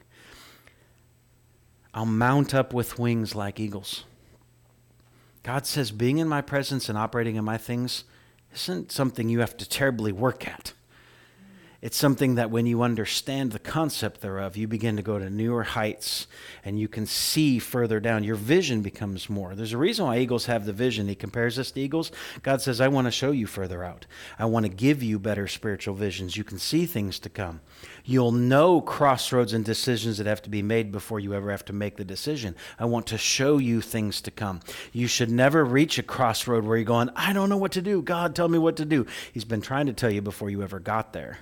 I'll 1.92 2.06
mount 2.06 2.54
up 2.54 2.72
with 2.72 3.00
wings 3.00 3.34
like 3.34 3.60
eagles. 3.60 4.04
God 5.42 5.66
says, 5.66 5.90
being 5.90 6.20
in 6.20 6.28
my 6.28 6.42
presence 6.42 6.88
and 6.88 6.96
operating 6.96 7.36
in 7.36 7.44
my 7.44 7.58
things 7.58 8.04
isn't 8.54 8.92
something 8.92 9.28
you 9.28 9.40
have 9.40 9.58
to 9.58 9.68
terribly 9.68 10.12
work 10.12 10.48
at. 10.48 10.74
It's 11.80 11.98
something 11.98 12.36
that 12.36 12.50
when 12.50 12.66
you 12.66 12.82
understand 12.82 13.52
the 13.52 13.60
concept 13.60 14.22
thereof, 14.22 14.58
you 14.58 14.68
begin 14.68 14.96
to 14.96 15.04
go 15.04 15.20
to 15.20 15.30
newer 15.30 15.64
heights 15.64 16.26
and 16.66 16.80
you 16.80 16.88
can 16.88 17.06
see 17.06 17.60
further 17.60 18.00
down. 18.00 18.24
Your 18.24 18.36
vision 18.36 18.82
becomes 18.82 19.30
more. 19.30 19.54
There's 19.54 19.74
a 19.74 19.78
reason 19.78 20.06
why 20.06 20.18
eagles 20.18 20.48
have 20.48 20.66
the 20.66 20.74
vision. 20.74 21.08
He 21.08 21.14
compares 21.14 21.60
us 21.60 21.70
to 21.72 21.80
eagles. 21.80 22.12
God 22.42 22.62
says, 22.62 22.82
I 22.82 22.88
want 22.88 23.06
to 23.06 23.12
show 23.12 23.30
you 23.30 23.46
further 23.46 23.84
out. 23.84 24.08
I 24.40 24.46
want 24.46 24.66
to 24.66 24.72
give 24.72 25.04
you 25.04 25.20
better 25.20 25.48
spiritual 25.48 25.94
visions. 25.94 26.36
You 26.36 26.44
can 26.44 26.58
see 26.58 26.88
things 26.88 27.20
to 27.20 27.30
come. 27.30 27.62
You'll 28.04 28.32
know 28.32 28.82
crossroads 28.82 29.54
and 29.54 29.64
decisions 29.64 30.18
that 30.18 30.26
have 30.26 30.42
to 30.44 30.50
be 30.50 30.64
made 30.64 30.92
before 30.92 31.20
you 31.20 31.36
ever 31.36 31.52
have 31.52 31.66
to 31.66 31.74
make 31.74 31.98
the 31.98 32.06
decision. 32.06 32.56
I 32.80 32.86
want 32.86 33.06
to 33.08 33.20
show 33.20 33.60
you 33.60 33.82
things 33.82 34.20
to 34.22 34.32
come. 34.32 34.62
You 34.94 35.06
should 35.06 35.30
never 35.30 35.64
reach 35.64 36.00
a 36.00 36.04
crossroad 36.04 36.66
where 36.66 36.78
you're 36.78 36.86
going, 36.86 37.12
I 37.16 37.34
don't 37.34 37.50
know 37.50 37.58
what 37.58 37.74
to 37.74 37.84
do. 37.84 38.02
God, 38.02 38.36
tell 38.36 38.50
me 38.50 38.58
what 38.58 38.78
to 38.78 38.86
do. 38.86 39.06
He's 39.32 39.46
been 39.46 39.62
trying 39.62 39.86
to 39.86 39.94
tell 39.94 40.10
you 40.10 40.24
before 40.24 40.50
you 40.50 40.64
ever 40.64 40.80
got 40.80 41.14
there. 41.14 41.38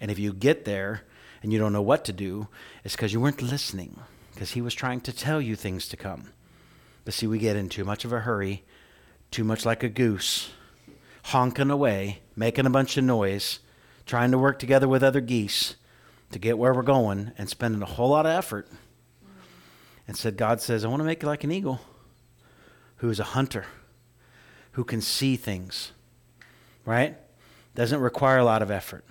And 0.00 0.10
if 0.10 0.18
you 0.18 0.32
get 0.32 0.64
there 0.64 1.02
and 1.42 1.52
you 1.52 1.58
don't 1.58 1.72
know 1.72 1.82
what 1.82 2.04
to 2.06 2.12
do, 2.12 2.48
it's 2.84 2.96
because 2.96 3.12
you 3.12 3.20
weren't 3.20 3.42
listening, 3.42 4.00
because 4.32 4.52
He 4.52 4.60
was 4.60 4.74
trying 4.74 5.00
to 5.02 5.12
tell 5.12 5.40
you 5.40 5.56
things 5.56 5.88
to 5.88 5.96
come. 5.96 6.30
But 7.04 7.14
see, 7.14 7.26
we 7.26 7.38
get 7.38 7.56
in 7.56 7.68
too 7.68 7.84
much 7.84 8.04
of 8.04 8.12
a 8.12 8.20
hurry, 8.20 8.64
too 9.30 9.44
much 9.44 9.66
like 9.66 9.82
a 9.82 9.88
goose, 9.88 10.50
honking 11.24 11.70
away, 11.70 12.20
making 12.34 12.66
a 12.66 12.70
bunch 12.70 12.96
of 12.96 13.04
noise, 13.04 13.60
trying 14.06 14.30
to 14.30 14.38
work 14.38 14.58
together 14.58 14.88
with 14.88 15.02
other 15.02 15.20
geese 15.20 15.76
to 16.30 16.38
get 16.38 16.58
where 16.58 16.74
we're 16.74 16.82
going, 16.82 17.32
and 17.38 17.48
spending 17.48 17.82
a 17.82 17.86
whole 17.86 18.10
lot 18.10 18.26
of 18.26 18.32
effort. 18.32 18.68
And 20.06 20.16
said, 20.16 20.36
God 20.36 20.60
says, 20.60 20.84
I 20.84 20.88
want 20.88 21.00
to 21.00 21.04
make 21.04 21.22
you 21.22 21.28
like 21.28 21.44
an 21.44 21.52
eagle 21.52 21.80
who 22.96 23.08
is 23.08 23.20
a 23.20 23.24
hunter, 23.24 23.66
who 24.72 24.84
can 24.84 25.00
see 25.00 25.36
things, 25.36 25.92
right? 26.84 27.16
Doesn't 27.74 28.00
require 28.00 28.38
a 28.38 28.44
lot 28.44 28.62
of 28.62 28.70
effort 28.70 29.04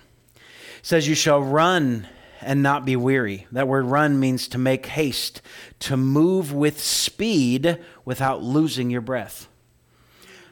says, 0.84 1.08
You 1.08 1.14
shall 1.16 1.42
run 1.42 2.06
and 2.40 2.62
not 2.62 2.84
be 2.84 2.94
weary. 2.94 3.46
That 3.50 3.66
word 3.66 3.86
run 3.86 4.20
means 4.20 4.46
to 4.48 4.58
make 4.58 4.86
haste, 4.86 5.40
to 5.80 5.96
move 5.96 6.52
with 6.52 6.78
speed 6.80 7.78
without 8.04 8.42
losing 8.42 8.90
your 8.90 9.00
breath. 9.00 9.48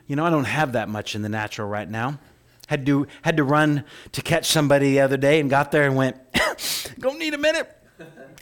You 0.07 0.17
know, 0.17 0.25
I 0.25 0.31
don't 0.31 0.45
have 0.45 0.73
that 0.73 0.89
much 0.89 1.15
in 1.15 1.23
the 1.23 1.29
natural 1.29 1.69
right 1.69 1.89
now. 1.89 2.19
Had 2.67 2.87
to, 2.87 3.07
had 3.21 3.37
to 3.37 3.45
run 3.45 3.85
to 4.13 4.23
catch 4.23 4.47
somebody 4.47 4.93
the 4.93 5.01
other 5.01 5.19
day 5.19 5.39
and 5.39 5.51
got 5.51 5.71
there 5.71 5.85
and 5.85 5.95
went, 5.95 6.17
Don't 6.99 7.19
need 7.19 7.35
a 7.35 7.39
minute. 7.39 7.71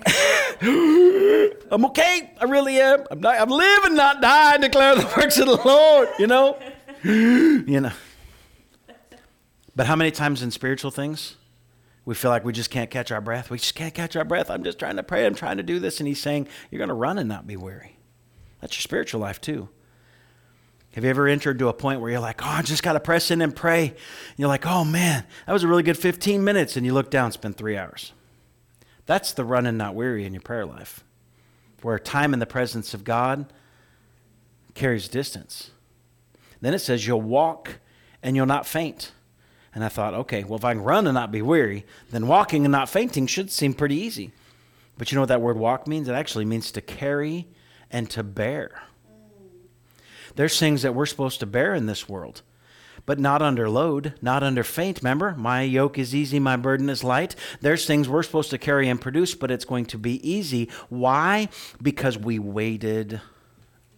I'm 1.70 1.84
okay. 1.86 2.30
I 2.40 2.44
really 2.44 2.80
am. 2.80 3.04
I'm, 3.10 3.20
not, 3.20 3.40
I'm 3.40 3.50
living, 3.50 3.94
not 3.94 4.22
die, 4.22 4.56
declare 4.58 4.94
the 4.94 5.12
works 5.16 5.38
of 5.38 5.46
the 5.46 5.56
Lord, 5.56 6.08
you 6.18 6.28
know? 6.28 6.56
you 7.02 7.80
know. 7.80 7.92
But 9.74 9.86
how 9.86 9.96
many 9.96 10.12
times 10.12 10.42
in 10.42 10.50
spiritual 10.52 10.90
things 10.92 11.36
we 12.04 12.14
feel 12.14 12.30
like 12.30 12.44
we 12.44 12.52
just 12.52 12.70
can't 12.70 12.90
catch 12.90 13.10
our 13.10 13.20
breath. 13.20 13.50
We 13.50 13.58
just 13.58 13.74
can't 13.74 13.94
catch 13.94 14.16
our 14.16 14.24
breath. 14.24 14.50
I'm 14.50 14.64
just 14.64 14.78
trying 14.78 14.96
to 14.96 15.02
pray. 15.02 15.26
I'm 15.26 15.34
trying 15.34 15.58
to 15.58 15.62
do 15.62 15.78
this. 15.78 16.00
And 16.00 16.08
he's 16.08 16.20
saying, 16.20 16.48
You're 16.70 16.78
going 16.78 16.88
to 16.88 16.94
run 16.94 17.18
and 17.18 17.28
not 17.28 17.46
be 17.46 17.56
weary. 17.56 17.98
That's 18.60 18.76
your 18.76 18.82
spiritual 18.82 19.20
life, 19.20 19.40
too. 19.40 19.68
Have 20.94 21.04
you 21.04 21.10
ever 21.10 21.28
entered 21.28 21.58
to 21.60 21.68
a 21.68 21.72
point 21.72 22.00
where 22.00 22.10
you're 22.10 22.20
like, 22.20 22.42
Oh, 22.42 22.48
I 22.48 22.62
just 22.62 22.82
got 22.82 22.94
to 22.94 23.00
press 23.00 23.30
in 23.30 23.42
and 23.42 23.54
pray? 23.54 23.88
And 23.88 24.38
you're 24.38 24.48
like, 24.48 24.66
Oh, 24.66 24.84
man, 24.84 25.24
that 25.46 25.52
was 25.52 25.62
a 25.62 25.68
really 25.68 25.82
good 25.82 25.98
15 25.98 26.42
minutes. 26.42 26.76
And 26.76 26.86
you 26.86 26.94
look 26.94 27.10
down, 27.10 27.32
spend 27.32 27.56
three 27.56 27.76
hours. 27.76 28.12
That's 29.06 29.32
the 29.32 29.44
run 29.44 29.66
and 29.66 29.76
not 29.76 29.94
weary 29.94 30.24
in 30.24 30.32
your 30.32 30.42
prayer 30.42 30.64
life, 30.64 31.04
where 31.82 31.98
time 31.98 32.32
in 32.32 32.40
the 32.40 32.46
presence 32.46 32.94
of 32.94 33.04
God 33.04 33.52
carries 34.74 35.08
distance. 35.08 35.70
Then 36.60 36.74
it 36.74 36.78
says, 36.78 37.06
You'll 37.06 37.20
walk 37.20 37.78
and 38.22 38.36
you'll 38.36 38.46
not 38.46 38.66
faint. 38.66 39.12
And 39.74 39.84
I 39.84 39.88
thought, 39.88 40.14
okay, 40.14 40.42
well, 40.42 40.58
if 40.58 40.64
I 40.64 40.74
can 40.74 40.82
run 40.82 41.06
and 41.06 41.14
not 41.14 41.30
be 41.30 41.42
weary, 41.42 41.84
then 42.10 42.26
walking 42.26 42.64
and 42.64 42.72
not 42.72 42.88
fainting 42.88 43.26
should 43.26 43.50
seem 43.50 43.72
pretty 43.72 43.96
easy. 43.96 44.32
But 44.98 45.10
you 45.10 45.16
know 45.16 45.22
what 45.22 45.28
that 45.28 45.40
word 45.40 45.56
walk 45.56 45.86
means? 45.86 46.08
It 46.08 46.12
actually 46.12 46.44
means 46.44 46.72
to 46.72 46.80
carry 46.80 47.46
and 47.90 48.10
to 48.10 48.22
bear. 48.22 48.82
There's 50.34 50.58
things 50.58 50.82
that 50.82 50.94
we're 50.94 51.06
supposed 51.06 51.40
to 51.40 51.46
bear 51.46 51.74
in 51.74 51.86
this 51.86 52.08
world, 52.08 52.42
but 53.06 53.18
not 53.18 53.42
under 53.42 53.68
load, 53.68 54.14
not 54.20 54.42
under 54.42 54.62
faint. 54.62 54.98
Remember, 55.02 55.34
my 55.36 55.62
yoke 55.62 55.98
is 55.98 56.14
easy, 56.14 56.38
my 56.38 56.56
burden 56.56 56.88
is 56.88 57.02
light. 57.02 57.34
There's 57.60 57.86
things 57.86 58.08
we're 58.08 58.22
supposed 58.22 58.50
to 58.50 58.58
carry 58.58 58.88
and 58.88 59.00
produce, 59.00 59.34
but 59.34 59.50
it's 59.50 59.64
going 59.64 59.86
to 59.86 59.98
be 59.98 60.28
easy. 60.28 60.68
Why? 60.88 61.48
Because 61.80 62.18
we 62.18 62.38
waited 62.38 63.20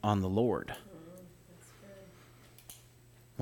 on 0.04 0.20
the 0.20 0.28
Lord. 0.28 0.74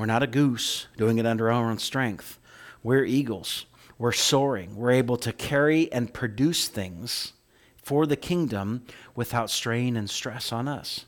We're 0.01 0.07
not 0.07 0.22
a 0.22 0.26
goose 0.26 0.86
doing 0.96 1.18
it 1.18 1.26
under 1.26 1.53
our 1.53 1.70
own 1.70 1.78
strength. 1.78 2.38
We're 2.82 3.05
eagles. 3.05 3.66
We're 3.98 4.12
soaring. 4.12 4.74
We're 4.76 4.92
able 4.92 5.18
to 5.18 5.30
carry 5.30 5.92
and 5.92 6.11
produce 6.11 6.68
things 6.68 7.34
for 7.82 8.07
the 8.07 8.16
kingdom 8.16 8.86
without 9.14 9.51
strain 9.51 9.98
and 9.98 10.09
stress 10.09 10.53
on 10.53 10.68
us. 10.68 11.05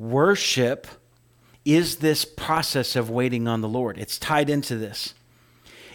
Worship 0.00 0.88
is 1.64 1.98
this 1.98 2.24
process 2.24 2.96
of 2.96 3.08
waiting 3.08 3.46
on 3.46 3.60
the 3.60 3.68
Lord. 3.68 3.96
It's 3.98 4.18
tied 4.18 4.50
into 4.50 4.74
this. 4.74 5.14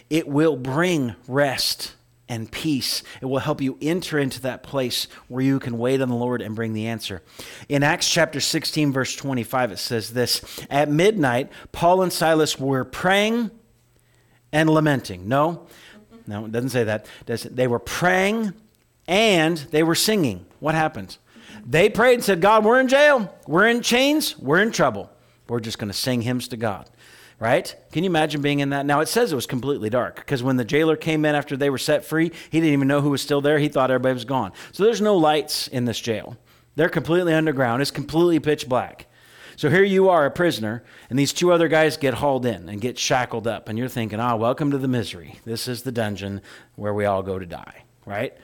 It 0.08 0.26
will 0.26 0.56
bring 0.56 1.14
rest 1.26 1.92
and 2.28 2.50
peace. 2.50 3.02
It 3.20 3.26
will 3.26 3.38
help 3.38 3.60
you 3.60 3.78
enter 3.80 4.18
into 4.18 4.40
that 4.42 4.62
place 4.62 5.08
where 5.28 5.42
you 5.42 5.58
can 5.58 5.78
wait 5.78 6.00
on 6.00 6.08
the 6.08 6.14
Lord 6.14 6.42
and 6.42 6.54
bring 6.54 6.72
the 6.72 6.86
answer. 6.86 7.22
In 7.68 7.82
Acts 7.82 8.08
chapter 8.08 8.40
16, 8.40 8.92
verse 8.92 9.14
25, 9.16 9.72
it 9.72 9.78
says 9.78 10.12
this 10.12 10.42
At 10.70 10.90
midnight, 10.90 11.50
Paul 11.72 12.02
and 12.02 12.12
Silas 12.12 12.58
were 12.58 12.84
praying 12.84 13.50
and 14.52 14.68
lamenting. 14.70 15.28
No, 15.28 15.66
no, 16.26 16.44
it 16.44 16.52
doesn't 16.52 16.70
say 16.70 16.84
that. 16.84 17.06
They 17.26 17.66
were 17.66 17.78
praying 17.78 18.52
and 19.06 19.56
they 19.56 19.82
were 19.82 19.94
singing. 19.94 20.46
What 20.60 20.74
happened? 20.74 21.16
They 21.66 21.88
prayed 21.88 22.14
and 22.14 22.24
said, 22.24 22.40
God, 22.40 22.64
we're 22.64 22.80
in 22.80 22.88
jail. 22.88 23.34
We're 23.46 23.68
in 23.68 23.82
chains. 23.82 24.38
We're 24.38 24.60
in 24.60 24.72
trouble. 24.72 25.10
We're 25.48 25.60
just 25.60 25.78
going 25.78 25.88
to 25.88 25.96
sing 25.96 26.22
hymns 26.22 26.48
to 26.48 26.56
God. 26.56 26.88
Right? 27.40 27.76
Can 27.92 28.02
you 28.02 28.10
imagine 28.10 28.42
being 28.42 28.58
in 28.58 28.70
that? 28.70 28.84
Now, 28.84 28.98
it 28.98 29.06
says 29.06 29.30
it 29.30 29.36
was 29.36 29.46
completely 29.46 29.88
dark 29.88 30.16
because 30.16 30.42
when 30.42 30.56
the 30.56 30.64
jailer 30.64 30.96
came 30.96 31.24
in 31.24 31.36
after 31.36 31.56
they 31.56 31.70
were 31.70 31.78
set 31.78 32.04
free, 32.04 32.32
he 32.50 32.60
didn't 32.60 32.72
even 32.72 32.88
know 32.88 33.00
who 33.00 33.10
was 33.10 33.22
still 33.22 33.40
there. 33.40 33.60
He 33.60 33.68
thought 33.68 33.92
everybody 33.92 34.14
was 34.14 34.24
gone. 34.24 34.52
So 34.72 34.82
there's 34.82 35.00
no 35.00 35.16
lights 35.16 35.68
in 35.68 35.84
this 35.84 36.00
jail. 36.00 36.36
They're 36.74 36.88
completely 36.88 37.34
underground. 37.34 37.80
It's 37.80 37.92
completely 37.92 38.40
pitch 38.40 38.68
black. 38.68 39.06
So 39.58 39.70
here 39.70 39.82
you 39.82 40.08
are, 40.08 40.24
a 40.24 40.30
prisoner, 40.30 40.84
and 41.10 41.18
these 41.18 41.32
two 41.32 41.52
other 41.52 41.66
guys 41.66 41.96
get 41.96 42.14
hauled 42.14 42.46
in 42.46 42.68
and 42.68 42.80
get 42.80 42.96
shackled 42.96 43.48
up. 43.48 43.68
And 43.68 43.76
you're 43.76 43.88
thinking, 43.88 44.20
ah, 44.20 44.34
oh, 44.34 44.36
welcome 44.36 44.70
to 44.70 44.78
the 44.78 44.86
misery. 44.86 45.40
This 45.44 45.66
is 45.66 45.82
the 45.82 45.90
dungeon 45.90 46.42
where 46.76 46.94
we 46.94 47.06
all 47.06 47.24
go 47.24 47.40
to 47.40 47.46
die, 47.46 47.82
right? 48.06 48.36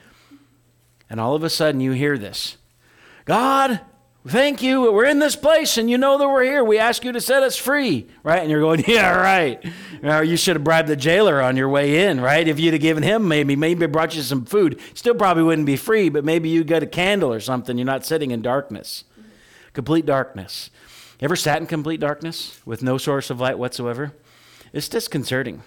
And 1.09 1.21
all 1.21 1.33
of 1.33 1.43
a 1.43 1.49
sudden 1.49 1.79
you 1.79 1.93
hear 1.93 2.17
this 2.17 2.57
God, 3.23 3.79
thank 4.27 4.61
you. 4.61 4.91
We're 4.91 5.05
in 5.05 5.19
this 5.19 5.35
place 5.35 5.77
and 5.77 5.89
you 5.89 5.97
know 5.97 6.17
that 6.17 6.27
we're 6.27 6.43
here. 6.43 6.63
We 6.63 6.77
ask 6.77 7.03
you 7.03 7.11
to 7.11 7.21
set 7.21 7.43
us 7.43 7.55
free, 7.55 8.07
right? 8.23 8.41
And 8.41 8.49
you're 8.49 8.61
going, 8.61 8.83
yeah, 8.87 9.09
right. 9.11 9.63
you 10.25 10.37
should 10.37 10.55
have 10.55 10.63
bribed 10.63 10.87
the 10.87 10.95
jailer 10.95 11.41
on 11.41 11.57
your 11.57 11.69
way 11.69 12.05
in, 12.05 12.19
right? 12.19 12.47
If 12.47 12.59
you'd 12.59 12.73
have 12.73 12.81
given 12.81 13.03
him 13.03 13.27
maybe, 13.27 13.55
maybe 13.55 13.85
brought 13.87 14.15
you 14.15 14.21
some 14.21 14.45
food. 14.45 14.79
Still 14.93 15.15
probably 15.15 15.43
wouldn't 15.43 15.65
be 15.65 15.77
free, 15.77 16.09
but 16.09 16.25
maybe 16.25 16.49
you 16.49 16.63
got 16.63 16.83
a 16.83 16.87
candle 16.87 17.31
or 17.31 17.39
something. 17.39 17.77
You're 17.77 17.85
not 17.85 18.05
sitting 18.05 18.31
in 18.31 18.41
darkness, 18.41 19.03
complete 19.73 20.05
darkness. 20.05 20.69
Ever 21.21 21.35
sat 21.35 21.61
in 21.61 21.67
complete 21.67 21.99
darkness 21.99 22.59
with 22.65 22.83
no 22.83 22.97
source 22.97 23.29
of 23.29 23.39
light 23.39 23.57
whatsoever? 23.57 24.13
It's 24.73 24.89
disconcerting. 24.89 25.63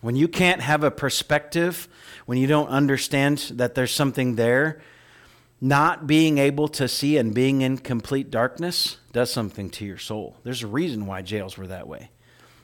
When 0.00 0.14
you 0.14 0.28
can't 0.28 0.60
have 0.60 0.84
a 0.84 0.90
perspective, 0.90 1.88
when 2.26 2.38
you 2.38 2.46
don't 2.46 2.68
understand 2.68 3.38
that 3.54 3.74
there's 3.74 3.90
something 3.90 4.36
there, 4.36 4.80
not 5.60 6.06
being 6.06 6.38
able 6.38 6.68
to 6.68 6.86
see 6.88 7.16
and 7.16 7.34
being 7.34 7.62
in 7.62 7.78
complete 7.78 8.30
darkness 8.30 8.98
does 9.12 9.32
something 9.32 9.70
to 9.70 9.84
your 9.84 9.98
soul. 9.98 10.36
There's 10.44 10.62
a 10.62 10.68
reason 10.68 11.06
why 11.06 11.22
jails 11.22 11.56
were 11.56 11.66
that 11.66 11.88
way. 11.88 12.10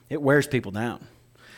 It 0.08 0.22
wears 0.22 0.46
people 0.46 0.70
down. 0.70 1.06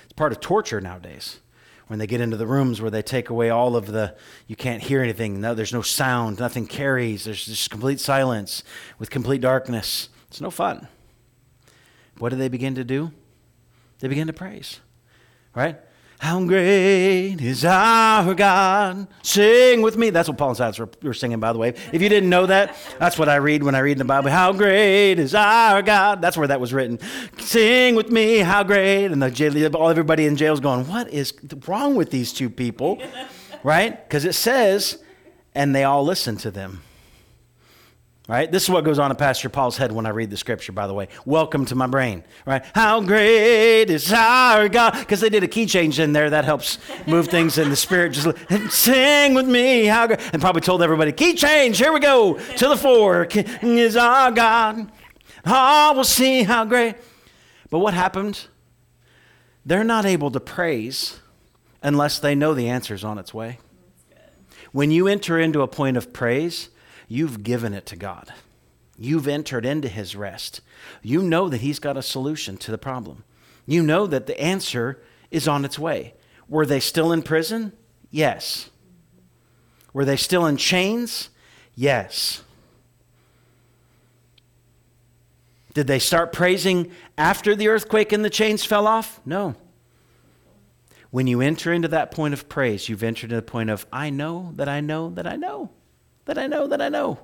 It's 0.05 0.13
part 0.15 0.33
of 0.33 0.41
torture 0.41 0.81
nowadays. 0.81 1.41
When 1.89 1.99
they 2.01 2.07
get 2.07 2.21
into 2.21 2.37
the 2.37 2.47
rooms 2.47 2.81
where 2.81 2.91
they 2.91 3.03
take 3.03 3.31
away 3.31 3.51
all 3.51 3.77
of 3.77 3.87
the, 3.87 4.17
you 4.49 4.57
can't 4.57 4.83
hear 4.83 5.03
anything. 5.03 5.41
No, 5.41 5.55
there's 5.55 5.73
no 5.73 5.83
sound. 5.83 6.41
Nothing 6.41 6.67
carries. 6.67 7.25
There's 7.25 7.47
just 7.47 7.71
complete 7.71 8.01
silence 8.01 8.65
with 8.99 9.11
complete 9.11 9.41
darkness. 9.41 10.09
It's 10.27 10.41
no 10.41 10.51
fun. 10.51 10.89
What 12.19 12.31
do 12.31 12.37
they 12.37 12.49
begin 12.49 12.75
to 12.75 12.85
do? 12.85 13.13
They 14.01 14.09
begin 14.09 14.27
to 14.27 14.33
praise, 14.33 14.81
right? 15.55 15.79
How 16.19 16.43
great 16.45 17.37
is 17.41 17.65
our 17.65 18.35
God? 18.35 19.07
Sing 19.23 19.83
with 19.83 19.97
me. 19.99 20.11
That's 20.11 20.29
what 20.29 20.39
Paul 20.39 20.49
and 20.49 20.57
Silas 20.57 20.79
were, 20.79 21.15
singing, 21.15 21.41
by 21.41 21.53
the 21.53 21.59
way. 21.59 21.75
If 21.93 22.01
you 22.01 22.09
didn't 22.09 22.31
know 22.31 22.47
that, 22.47 22.75
that's 22.99 23.19
what 23.19 23.29
I 23.29 23.37
read 23.37 23.63
when 23.63 23.75
I 23.75 23.81
read 23.81 23.99
the 23.99 24.05
Bible. 24.05 24.31
How 24.31 24.53
great 24.53 25.19
is 25.19 25.35
our 25.35 25.83
God? 25.83 26.23
That's 26.23 26.37
where 26.37 26.49
that 26.49 26.61
was 26.61 26.73
written. 26.73 26.99
Sing 27.39 27.95
with 27.95 28.11
me, 28.11 28.39
how 28.39 28.63
great. 28.63 29.07
And 29.07 29.23
the 29.23 29.31
jail, 29.31 29.77
all 29.77 29.91
everybody 29.91 30.27
in 30.27 30.37
jail 30.37 30.55
is 30.55 30.61
going, 30.61 30.87
What 30.89 31.11
is 31.11 31.35
wrong 31.67 31.97
with 31.97 32.11
these 32.11 32.33
two 32.33 32.49
people? 32.49 32.99
right? 33.63 34.09
Because 34.09 34.25
it 34.25 34.35
says, 34.35 35.03
and 35.55 35.75
they 35.75 35.85
all 35.85 36.05
listen 36.05 36.37
to 36.39 36.51
them. 36.51 36.83
Right? 38.29 38.51
This 38.51 38.65
is 38.65 38.71
what 38.71 38.83
goes 38.83 38.99
on 38.99 39.13
in 39.13 39.17
Pastor 39.17 39.49
Paul's 39.49 39.77
head 39.77 39.93
when 39.93 40.05
I 40.05 40.09
read 40.09 40.31
the 40.31 40.37
scripture, 40.37 40.73
by 40.73 40.89
the 40.89 40.95
way. 40.95 41.07
Welcome 41.25 41.65
to 41.67 41.77
my 41.77 41.87
brain. 41.87 42.25
Right? 42.45 42.65
How 42.75 43.01
great 43.01 43.89
is 43.89 44.13
our 44.13 44.69
God. 44.69 44.95
Because 44.99 45.21
they 45.21 45.29
did 45.29 45.45
a 45.45 45.49
key 45.49 45.65
change 45.67 46.01
in 46.01 46.13
there 46.13 46.29
that 46.31 46.45
helps 46.45 46.79
move 47.07 47.29
things 47.29 47.57
in 47.57 47.71
the 47.71 47.77
spirit. 47.77 48.15
Just 48.15 48.37
sing 48.71 49.35
with 49.35 49.47
me. 49.47 49.85
How 49.85 50.09
great. 50.09 50.19
And 50.33 50.43
probably 50.43 50.61
told 50.61 50.83
everybody, 50.83 51.13
key 51.13 51.35
change. 51.35 51.79
Here 51.79 51.93
we 51.93 52.01
go. 52.01 52.37
To 52.37 52.69
the 52.69 52.77
four. 52.77 53.29
Is 53.31 53.97
our 53.97 54.33
God. 54.33 54.91
Oh, 55.45 55.93
we'll 55.95 56.03
see 56.03 56.43
how 56.43 56.65
great. 56.65 56.97
But 57.71 57.79
what 57.79 57.95
happened? 57.95 58.49
They're 59.65 59.85
not 59.85 60.05
able 60.05 60.33
to 60.33 60.41
praise 60.41 61.21
unless 61.81 62.19
they 62.19 62.35
know 62.35 62.55
the 62.55 62.69
answer 62.69 62.93
is 62.93 63.05
on 63.05 63.19
its 63.19 63.33
way. 63.33 63.61
When 64.73 64.91
you 64.91 65.07
enter 65.07 65.39
into 65.39 65.63
a 65.63 65.69
point 65.69 65.97
of 65.97 66.13
praise, 66.13 66.71
You've 67.09 67.43
given 67.43 67.73
it 67.73 67.87
to 67.87 67.97
God. 67.97 68.33
You've 68.99 69.29
entered 69.29 69.67
into 69.67 69.89
his 69.89 70.17
rest. 70.17 70.61
You 71.03 71.23
know 71.23 71.49
that 71.49 71.61
he's 71.61 71.79
got 71.79 71.97
a 71.97 72.03
solution 72.03 72.57
to 72.59 72.71
the 72.71 72.79
problem. 72.79 73.25
You 73.67 73.83
know 73.83 74.07
that 74.07 74.27
the 74.27 74.41
answer 74.41 75.03
is 75.31 75.47
on 75.47 75.65
its 75.65 75.79
way. 75.79 76.15
Were 76.49 76.67
they 76.67 76.81
still 76.81 77.13
in 77.13 77.23
prison? 77.23 77.73
Yes. 78.11 78.71
Were 79.93 80.05
they 80.05 80.17
still 80.17 80.47
in 80.47 80.57
chains? 80.57 81.31
Yes. 81.75 82.43
Did 85.75 85.87
they 85.87 85.99
start 85.99 86.33
praising 86.33 86.91
after 87.19 87.55
the 87.55 87.69
earthquake 87.69 88.13
and 88.13 88.25
the 88.25 88.31
chains 88.31 88.65
fell 88.65 88.87
off? 88.87 89.21
No. 89.27 89.55
When 91.11 91.27
you 91.27 91.41
enter 91.41 91.73
into 91.73 91.89
that 91.89 92.11
point 92.11 92.35
of 92.35 92.49
praise, 92.49 92.89
you've 92.89 93.03
entered 93.03 93.25
into 93.25 93.37
the 93.37 93.43
point 93.43 93.69
of, 93.69 93.85
I 93.93 94.09
know 94.09 94.53
that 94.55 94.69
I 94.69 94.81
know 94.81 95.11
that 95.11 95.27
I 95.27 95.37
know 95.37 95.71
that 96.27 96.39
I 96.39 96.47
know 96.47 96.67
that 96.67 96.81
I 96.81 96.89
know. 96.89 97.19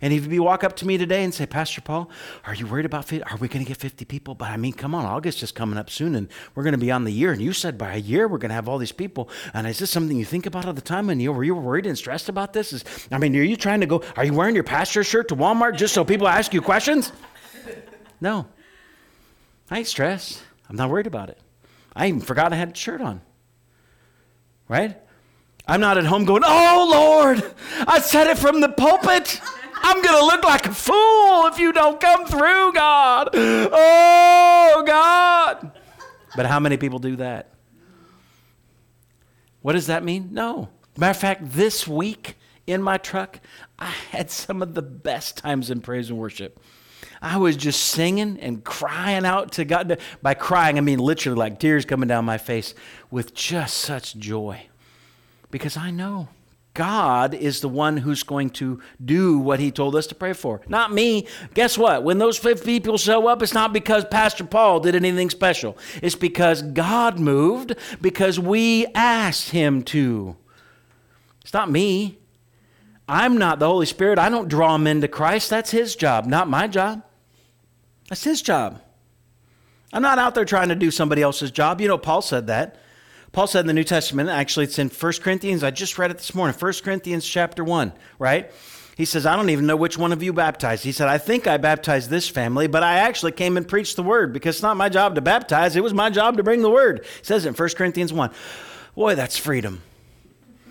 And 0.00 0.12
if 0.12 0.30
you 0.30 0.42
walk 0.42 0.62
up 0.62 0.76
to 0.76 0.86
me 0.86 0.98
today 0.98 1.24
and 1.24 1.34
say, 1.34 1.46
Pastor 1.46 1.80
Paul, 1.80 2.10
are 2.44 2.54
you 2.54 2.66
worried 2.66 2.84
about, 2.84 3.12
are 3.12 3.36
we 3.38 3.48
going 3.48 3.64
to 3.64 3.68
get 3.68 3.76
50 3.76 4.04
people? 4.04 4.34
But 4.34 4.50
I 4.50 4.56
mean, 4.56 4.72
come 4.72 4.94
on, 4.94 5.04
August 5.04 5.42
is 5.42 5.52
coming 5.52 5.78
up 5.78 5.90
soon 5.90 6.14
and 6.14 6.28
we're 6.54 6.62
going 6.62 6.72
to 6.72 6.78
be 6.78 6.90
on 6.90 7.04
the 7.04 7.12
year. 7.12 7.32
And 7.32 7.40
you 7.40 7.52
said 7.52 7.78
by 7.78 7.94
a 7.94 7.98
year 7.98 8.28
we're 8.28 8.38
going 8.38 8.50
to 8.50 8.54
have 8.54 8.68
all 8.68 8.78
these 8.78 8.92
people. 8.92 9.28
And 9.54 9.66
is 9.66 9.78
this 9.78 9.90
something 9.90 10.16
you 10.16 10.24
think 10.24 10.46
about 10.46 10.66
all 10.66 10.72
the 10.72 10.80
time? 10.80 11.10
And 11.10 11.20
you, 11.20 11.32
were 11.32 11.44
you 11.44 11.54
worried 11.54 11.86
and 11.86 11.96
stressed 11.96 12.28
about 12.28 12.52
this? 12.52 12.72
Is, 12.72 12.84
I 13.10 13.18
mean, 13.18 13.34
are 13.36 13.42
you 13.42 13.56
trying 13.56 13.80
to 13.80 13.86
go, 13.86 14.02
are 14.16 14.24
you 14.24 14.34
wearing 14.34 14.54
your 14.54 14.64
pastor 14.64 15.02
shirt 15.02 15.28
to 15.28 15.36
Walmart 15.36 15.76
just 15.76 15.94
so 15.94 16.04
people 16.04 16.28
ask 16.28 16.52
you 16.54 16.62
questions? 16.62 17.12
No. 18.22 18.46
I 19.70 19.78
ain't 19.78 19.86
stressed. 19.86 20.42
I'm 20.68 20.76
not 20.76 20.90
worried 20.90 21.06
about 21.06 21.30
it. 21.30 21.38
I 21.96 22.08
even 22.08 22.20
forgot 22.20 22.52
I 22.52 22.56
had 22.56 22.72
a 22.72 22.74
shirt 22.74 23.00
on. 23.00 23.22
Right? 24.68 24.98
I'm 25.70 25.80
not 25.80 25.98
at 25.98 26.04
home 26.04 26.24
going, 26.24 26.42
Oh 26.44 26.88
Lord, 26.90 27.54
I 27.86 28.00
said 28.00 28.26
it 28.26 28.36
from 28.36 28.60
the 28.60 28.68
pulpit. 28.68 29.40
I'm 29.80 30.02
going 30.02 30.18
to 30.18 30.26
look 30.26 30.42
like 30.42 30.66
a 30.66 30.74
fool 30.74 31.46
if 31.46 31.60
you 31.60 31.72
don't 31.72 32.00
come 32.00 32.26
through, 32.26 32.72
God. 32.72 33.30
Oh, 33.32 34.82
God. 34.84 35.70
But 36.34 36.46
how 36.46 36.58
many 36.58 36.76
people 36.76 36.98
do 36.98 37.14
that? 37.16 37.54
What 39.62 39.74
does 39.74 39.86
that 39.86 40.02
mean? 40.02 40.30
No. 40.32 40.70
Matter 40.98 41.10
of 41.12 41.16
fact, 41.16 41.52
this 41.52 41.86
week 41.86 42.34
in 42.66 42.82
my 42.82 42.98
truck, 42.98 43.38
I 43.78 43.92
had 44.10 44.28
some 44.28 44.62
of 44.62 44.74
the 44.74 44.82
best 44.82 45.36
times 45.36 45.70
in 45.70 45.82
praise 45.82 46.10
and 46.10 46.18
worship. 46.18 46.58
I 47.22 47.36
was 47.36 47.56
just 47.56 47.80
singing 47.80 48.40
and 48.40 48.64
crying 48.64 49.24
out 49.24 49.52
to 49.52 49.64
God. 49.64 50.00
By 50.20 50.34
crying, 50.34 50.78
I 50.78 50.80
mean 50.80 50.98
literally 50.98 51.38
like 51.38 51.60
tears 51.60 51.84
coming 51.84 52.08
down 52.08 52.24
my 52.24 52.38
face 52.38 52.74
with 53.08 53.34
just 53.34 53.76
such 53.76 54.16
joy 54.16 54.69
because 55.50 55.76
I 55.76 55.90
know 55.90 56.28
God 56.74 57.34
is 57.34 57.60
the 57.60 57.68
one 57.68 57.96
who's 57.96 58.22
going 58.22 58.50
to 58.50 58.80
do 59.04 59.38
what 59.38 59.58
he 59.58 59.70
told 59.70 59.96
us 59.96 60.06
to 60.08 60.14
pray 60.14 60.32
for. 60.32 60.60
Not 60.68 60.92
me. 60.92 61.26
Guess 61.54 61.76
what? 61.76 62.04
When 62.04 62.18
those 62.18 62.38
50 62.38 62.64
people 62.64 62.96
show 62.96 63.26
up, 63.26 63.42
it's 63.42 63.54
not 63.54 63.72
because 63.72 64.04
Pastor 64.04 64.44
Paul 64.44 64.80
did 64.80 64.94
anything 64.94 65.30
special. 65.30 65.76
It's 66.02 66.14
because 66.14 66.62
God 66.62 67.18
moved, 67.18 67.74
because 68.00 68.38
we 68.38 68.86
asked 68.94 69.50
him 69.50 69.82
to. 69.84 70.36
It's 71.42 71.52
not 71.52 71.70
me. 71.70 72.18
I'm 73.08 73.36
not 73.36 73.58
the 73.58 73.66
Holy 73.66 73.86
Spirit. 73.86 74.20
I 74.20 74.28
don't 74.28 74.48
draw 74.48 74.72
them 74.74 74.86
into 74.86 75.08
Christ. 75.08 75.50
That's 75.50 75.72
his 75.72 75.96
job, 75.96 76.26
not 76.26 76.48
my 76.48 76.68
job. 76.68 77.02
That's 78.08 78.22
his 78.22 78.40
job. 78.40 78.80
I'm 79.92 80.02
not 80.02 80.20
out 80.20 80.36
there 80.36 80.44
trying 80.44 80.68
to 80.68 80.76
do 80.76 80.92
somebody 80.92 81.20
else's 81.20 81.50
job. 81.50 81.80
You 81.80 81.88
know, 81.88 81.98
Paul 81.98 82.22
said 82.22 82.46
that. 82.46 82.76
Paul 83.32 83.46
said 83.46 83.60
in 83.60 83.66
the 83.68 83.72
New 83.72 83.84
Testament, 83.84 84.28
actually, 84.28 84.64
it's 84.64 84.78
in 84.78 84.88
1 84.88 85.12
Corinthians. 85.22 85.62
I 85.62 85.70
just 85.70 85.98
read 85.98 86.10
it 86.10 86.18
this 86.18 86.34
morning, 86.34 86.56
1 86.58 86.72
Corinthians 86.82 87.24
chapter 87.24 87.62
1, 87.62 87.92
right? 88.18 88.50
He 88.96 89.04
says, 89.04 89.24
I 89.24 89.36
don't 89.36 89.50
even 89.50 89.66
know 89.66 89.76
which 89.76 89.96
one 89.96 90.12
of 90.12 90.22
you 90.22 90.32
baptized. 90.32 90.82
He 90.82 90.92
said, 90.92 91.08
I 91.08 91.16
think 91.16 91.46
I 91.46 91.56
baptized 91.56 92.10
this 92.10 92.28
family, 92.28 92.66
but 92.66 92.82
I 92.82 92.98
actually 92.98 93.32
came 93.32 93.56
and 93.56 93.66
preached 93.66 93.96
the 93.96 94.02
word 94.02 94.32
because 94.32 94.56
it's 94.56 94.62
not 94.62 94.76
my 94.76 94.88
job 94.88 95.14
to 95.14 95.20
baptize. 95.20 95.76
It 95.76 95.82
was 95.82 95.94
my 95.94 96.10
job 96.10 96.36
to 96.36 96.42
bring 96.42 96.60
the 96.60 96.70
word. 96.70 97.06
He 97.18 97.24
says 97.24 97.46
in 97.46 97.54
1 97.54 97.68
Corinthians 97.70 98.12
1. 98.12 98.30
Boy, 98.96 99.14
that's 99.14 99.36
freedom. 99.36 99.80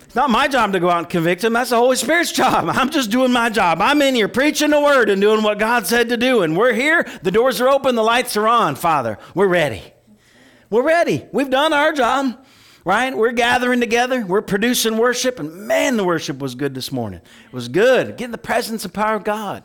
It's 0.01 0.16
not 0.16 0.30
my 0.30 0.47
job 0.47 0.74
to 0.74 0.80
go 0.80 0.89
out 0.89 0.99
and 0.99 1.10
convict 1.10 1.41
them. 1.41 1.53
That's 1.53 1.70
the 1.70 1.78
Holy 1.78 1.95
Spirit's 1.95 2.32
job. 2.32 2.68
I'm 2.74 2.89
just 2.89 3.10
doing 3.10 3.32
my 3.32 3.49
job. 3.49 3.82
I'm 3.82 4.01
in 4.01 4.16
here 4.16 4.28
preaching 4.28 4.72
the 4.72 4.82
word 4.82 5.10
and 5.10 5.22
doing 5.22 5.43
what 5.43 5.60
God 5.60 5.88
said 5.88 6.10
to 6.10 6.18
do. 6.18 6.41
And 6.41 6.57
we're 6.57 6.74
here. 6.74 7.07
The 7.24 7.32
doors 7.32 7.62
are 7.62 7.70
open. 7.70 7.95
The 7.95 8.03
lights 8.03 8.36
are 8.36 8.47
on, 8.47 8.76
Father. 8.76 9.18
We're 9.34 9.47
ready. 9.47 9.82
We're 10.70 10.84
ready. 10.84 11.26
We've 11.32 11.49
done 11.49 11.74
our 11.74 11.93
job 11.93 12.45
right? 12.90 13.16
We're 13.16 13.34
gathering 13.34 13.82
together, 13.82 14.26
we're 14.26 14.42
producing 14.42 14.98
worship, 14.98 15.40
and 15.40 15.68
man, 15.68 15.96
the 15.96 16.04
worship 16.04 16.40
was 16.40 16.56
good 16.56 16.74
this 16.74 16.92
morning. 16.92 17.22
It 17.46 17.54
was 17.54 17.68
good. 17.68 18.18
Getting 18.18 18.32
the 18.32 18.40
presence 18.40 18.84
and 18.84 18.92
power 18.92 19.16
of 19.16 19.24
God. 19.24 19.64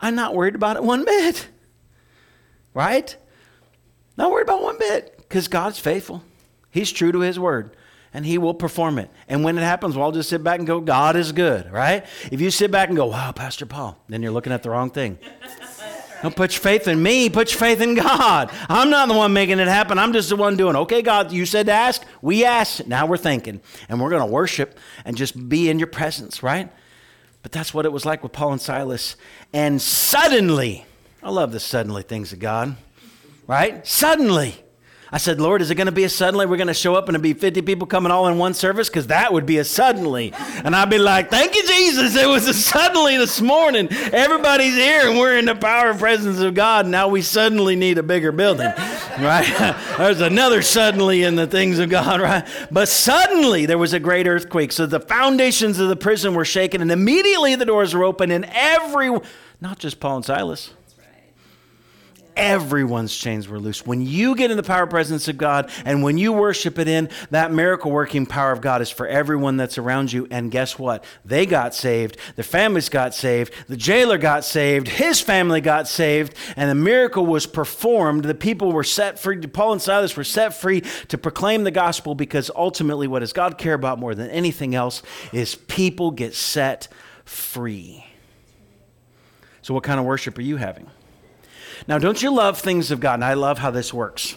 I'm 0.00 0.14
not 0.14 0.34
worried 0.34 0.54
about 0.54 0.76
it 0.78 0.82
one 0.82 1.04
bit, 1.04 1.48
right? 2.72 3.14
Not 4.16 4.30
worried 4.30 4.44
about 4.44 4.62
one 4.62 4.78
bit 4.78 5.18
because 5.18 5.48
God's 5.48 5.78
faithful. 5.78 6.22
He's 6.70 6.90
true 6.90 7.12
to 7.12 7.20
His 7.20 7.38
word 7.38 7.76
and 8.14 8.24
he 8.24 8.38
will 8.38 8.54
perform 8.54 8.98
it. 8.98 9.10
And 9.28 9.44
when 9.44 9.58
it 9.58 9.62
happens, 9.62 9.94
we'll 9.94 10.12
just 10.12 10.30
sit 10.30 10.42
back 10.42 10.60
and 10.60 10.66
go, 10.66 10.80
God 10.80 11.16
is 11.16 11.32
good, 11.32 11.70
right? 11.70 12.06
If 12.30 12.40
you 12.40 12.50
sit 12.50 12.70
back 12.70 12.88
and 12.88 12.96
go, 12.96 13.06
wow, 13.06 13.32
Pastor 13.32 13.66
Paul, 13.66 13.98
then 14.08 14.22
you're 14.22 14.32
looking 14.32 14.52
at 14.52 14.62
the 14.62 14.70
wrong 14.70 14.90
thing. 14.90 15.18
Don't 16.24 16.34
put 16.34 16.54
your 16.54 16.62
faith 16.62 16.88
in 16.88 17.02
me, 17.02 17.28
put 17.28 17.52
your 17.52 17.58
faith 17.58 17.82
in 17.82 17.96
God. 17.96 18.50
I'm 18.70 18.88
not 18.88 19.08
the 19.08 19.14
one 19.14 19.34
making 19.34 19.58
it 19.58 19.68
happen. 19.68 19.98
I'm 19.98 20.14
just 20.14 20.30
the 20.30 20.36
one 20.36 20.56
doing. 20.56 20.74
Okay, 20.74 21.02
God, 21.02 21.30
you 21.32 21.44
said 21.44 21.66
to 21.66 21.72
ask. 21.72 22.02
We 22.22 22.46
asked. 22.46 22.86
Now 22.86 23.04
we're 23.04 23.18
thinking. 23.18 23.60
And 23.90 24.00
we're 24.00 24.08
going 24.08 24.22
to 24.22 24.32
worship 24.32 24.78
and 25.04 25.18
just 25.18 25.50
be 25.50 25.68
in 25.68 25.78
your 25.78 25.86
presence, 25.86 26.42
right? 26.42 26.72
But 27.42 27.52
that's 27.52 27.74
what 27.74 27.84
it 27.84 27.92
was 27.92 28.06
like 28.06 28.22
with 28.22 28.32
Paul 28.32 28.52
and 28.52 28.60
Silas. 28.62 29.16
And 29.52 29.82
suddenly, 29.82 30.86
I 31.22 31.28
love 31.28 31.52
the 31.52 31.60
suddenly 31.60 32.02
things 32.02 32.32
of 32.32 32.38
God, 32.38 32.74
right? 33.46 33.86
Suddenly, 33.86 34.63
I 35.14 35.18
said, 35.18 35.40
Lord, 35.40 35.62
is 35.62 35.70
it 35.70 35.76
going 35.76 35.86
to 35.86 35.92
be 35.92 36.02
a 36.02 36.08
suddenly? 36.08 36.44
We're 36.44 36.56
going 36.56 36.66
to 36.66 36.74
show 36.74 36.96
up 36.96 37.06
and 37.06 37.14
it'll 37.14 37.22
be 37.22 37.34
50 37.34 37.62
people 37.62 37.86
coming 37.86 38.10
all 38.10 38.26
in 38.26 38.36
one 38.36 38.52
service? 38.52 38.88
Because 38.88 39.06
that 39.06 39.32
would 39.32 39.46
be 39.46 39.58
a 39.58 39.64
suddenly. 39.64 40.32
And 40.64 40.74
I'd 40.74 40.90
be 40.90 40.98
like, 40.98 41.30
thank 41.30 41.54
you, 41.54 41.64
Jesus. 41.68 42.16
It 42.16 42.26
was 42.26 42.48
a 42.48 42.52
suddenly 42.52 43.16
this 43.16 43.40
morning. 43.40 43.86
Everybody's 43.92 44.74
here 44.74 45.08
and 45.08 45.16
we're 45.16 45.38
in 45.38 45.44
the 45.44 45.54
power 45.54 45.90
and 45.90 46.00
presence 46.00 46.40
of 46.40 46.54
God. 46.54 46.88
Now 46.88 47.06
we 47.06 47.22
suddenly 47.22 47.76
need 47.76 47.96
a 47.96 48.02
bigger 48.02 48.32
building, 48.32 48.66
right? 49.20 49.76
There's 49.98 50.20
another 50.20 50.62
suddenly 50.62 51.22
in 51.22 51.36
the 51.36 51.46
things 51.46 51.78
of 51.78 51.90
God, 51.90 52.20
right? 52.20 52.44
But 52.72 52.88
suddenly 52.88 53.66
there 53.66 53.78
was 53.78 53.92
a 53.92 54.00
great 54.00 54.26
earthquake. 54.26 54.72
So 54.72 54.84
the 54.84 54.98
foundations 54.98 55.78
of 55.78 55.88
the 55.88 55.96
prison 55.96 56.34
were 56.34 56.44
shaken 56.44 56.80
and 56.80 56.90
immediately 56.90 57.54
the 57.54 57.66
doors 57.66 57.94
were 57.94 58.02
open 58.02 58.32
and 58.32 58.46
every, 58.50 59.16
not 59.60 59.78
just 59.78 60.00
Paul 60.00 60.16
and 60.16 60.24
Silas, 60.24 60.72
everyone's 62.36 63.16
chains 63.16 63.48
were 63.48 63.58
loose. 63.58 63.86
When 63.86 64.00
you 64.00 64.34
get 64.34 64.50
in 64.50 64.56
the 64.56 64.62
power 64.62 64.86
presence 64.86 65.28
of 65.28 65.38
God 65.38 65.70
and 65.84 66.02
when 66.02 66.18
you 66.18 66.32
worship 66.32 66.78
it 66.78 66.88
in, 66.88 67.08
that 67.30 67.52
miracle 67.52 67.90
working 67.90 68.26
power 68.26 68.52
of 68.52 68.60
God 68.60 68.82
is 68.82 68.90
for 68.90 69.06
everyone 69.06 69.56
that's 69.56 69.78
around 69.78 70.12
you. 70.12 70.26
And 70.30 70.50
guess 70.50 70.78
what? 70.78 71.04
They 71.24 71.46
got 71.46 71.74
saved. 71.74 72.16
Their 72.36 72.44
families 72.44 72.88
got 72.88 73.14
saved. 73.14 73.52
The 73.68 73.76
jailer 73.76 74.18
got 74.18 74.44
saved. 74.44 74.88
His 74.88 75.20
family 75.20 75.60
got 75.60 75.88
saved. 75.88 76.34
And 76.56 76.70
the 76.70 76.74
miracle 76.74 77.26
was 77.26 77.46
performed. 77.46 78.24
The 78.24 78.34
people 78.34 78.72
were 78.72 78.84
set 78.84 79.18
free. 79.18 79.40
Paul 79.46 79.72
and 79.72 79.82
Silas 79.82 80.16
were 80.16 80.24
set 80.24 80.54
free 80.54 80.82
to 81.08 81.18
proclaim 81.18 81.64
the 81.64 81.70
gospel 81.70 82.14
because 82.14 82.50
ultimately, 82.54 83.06
what 83.06 83.20
does 83.20 83.32
God 83.32 83.58
care 83.58 83.74
about 83.74 83.98
more 83.98 84.14
than 84.14 84.30
anything 84.30 84.74
else 84.74 85.02
is 85.32 85.54
people 85.54 86.10
get 86.10 86.34
set 86.34 86.88
free. 87.24 88.04
So, 89.62 89.74
what 89.74 89.82
kind 89.82 89.98
of 89.98 90.06
worship 90.06 90.36
are 90.38 90.42
you 90.42 90.56
having? 90.56 90.90
Now, 91.86 91.98
don't 91.98 92.22
you 92.22 92.34
love 92.34 92.60
things 92.60 92.90
of 92.90 93.00
God? 93.00 93.14
And 93.14 93.24
I 93.24 93.34
love 93.34 93.58
how 93.58 93.70
this 93.70 93.92
works. 93.92 94.36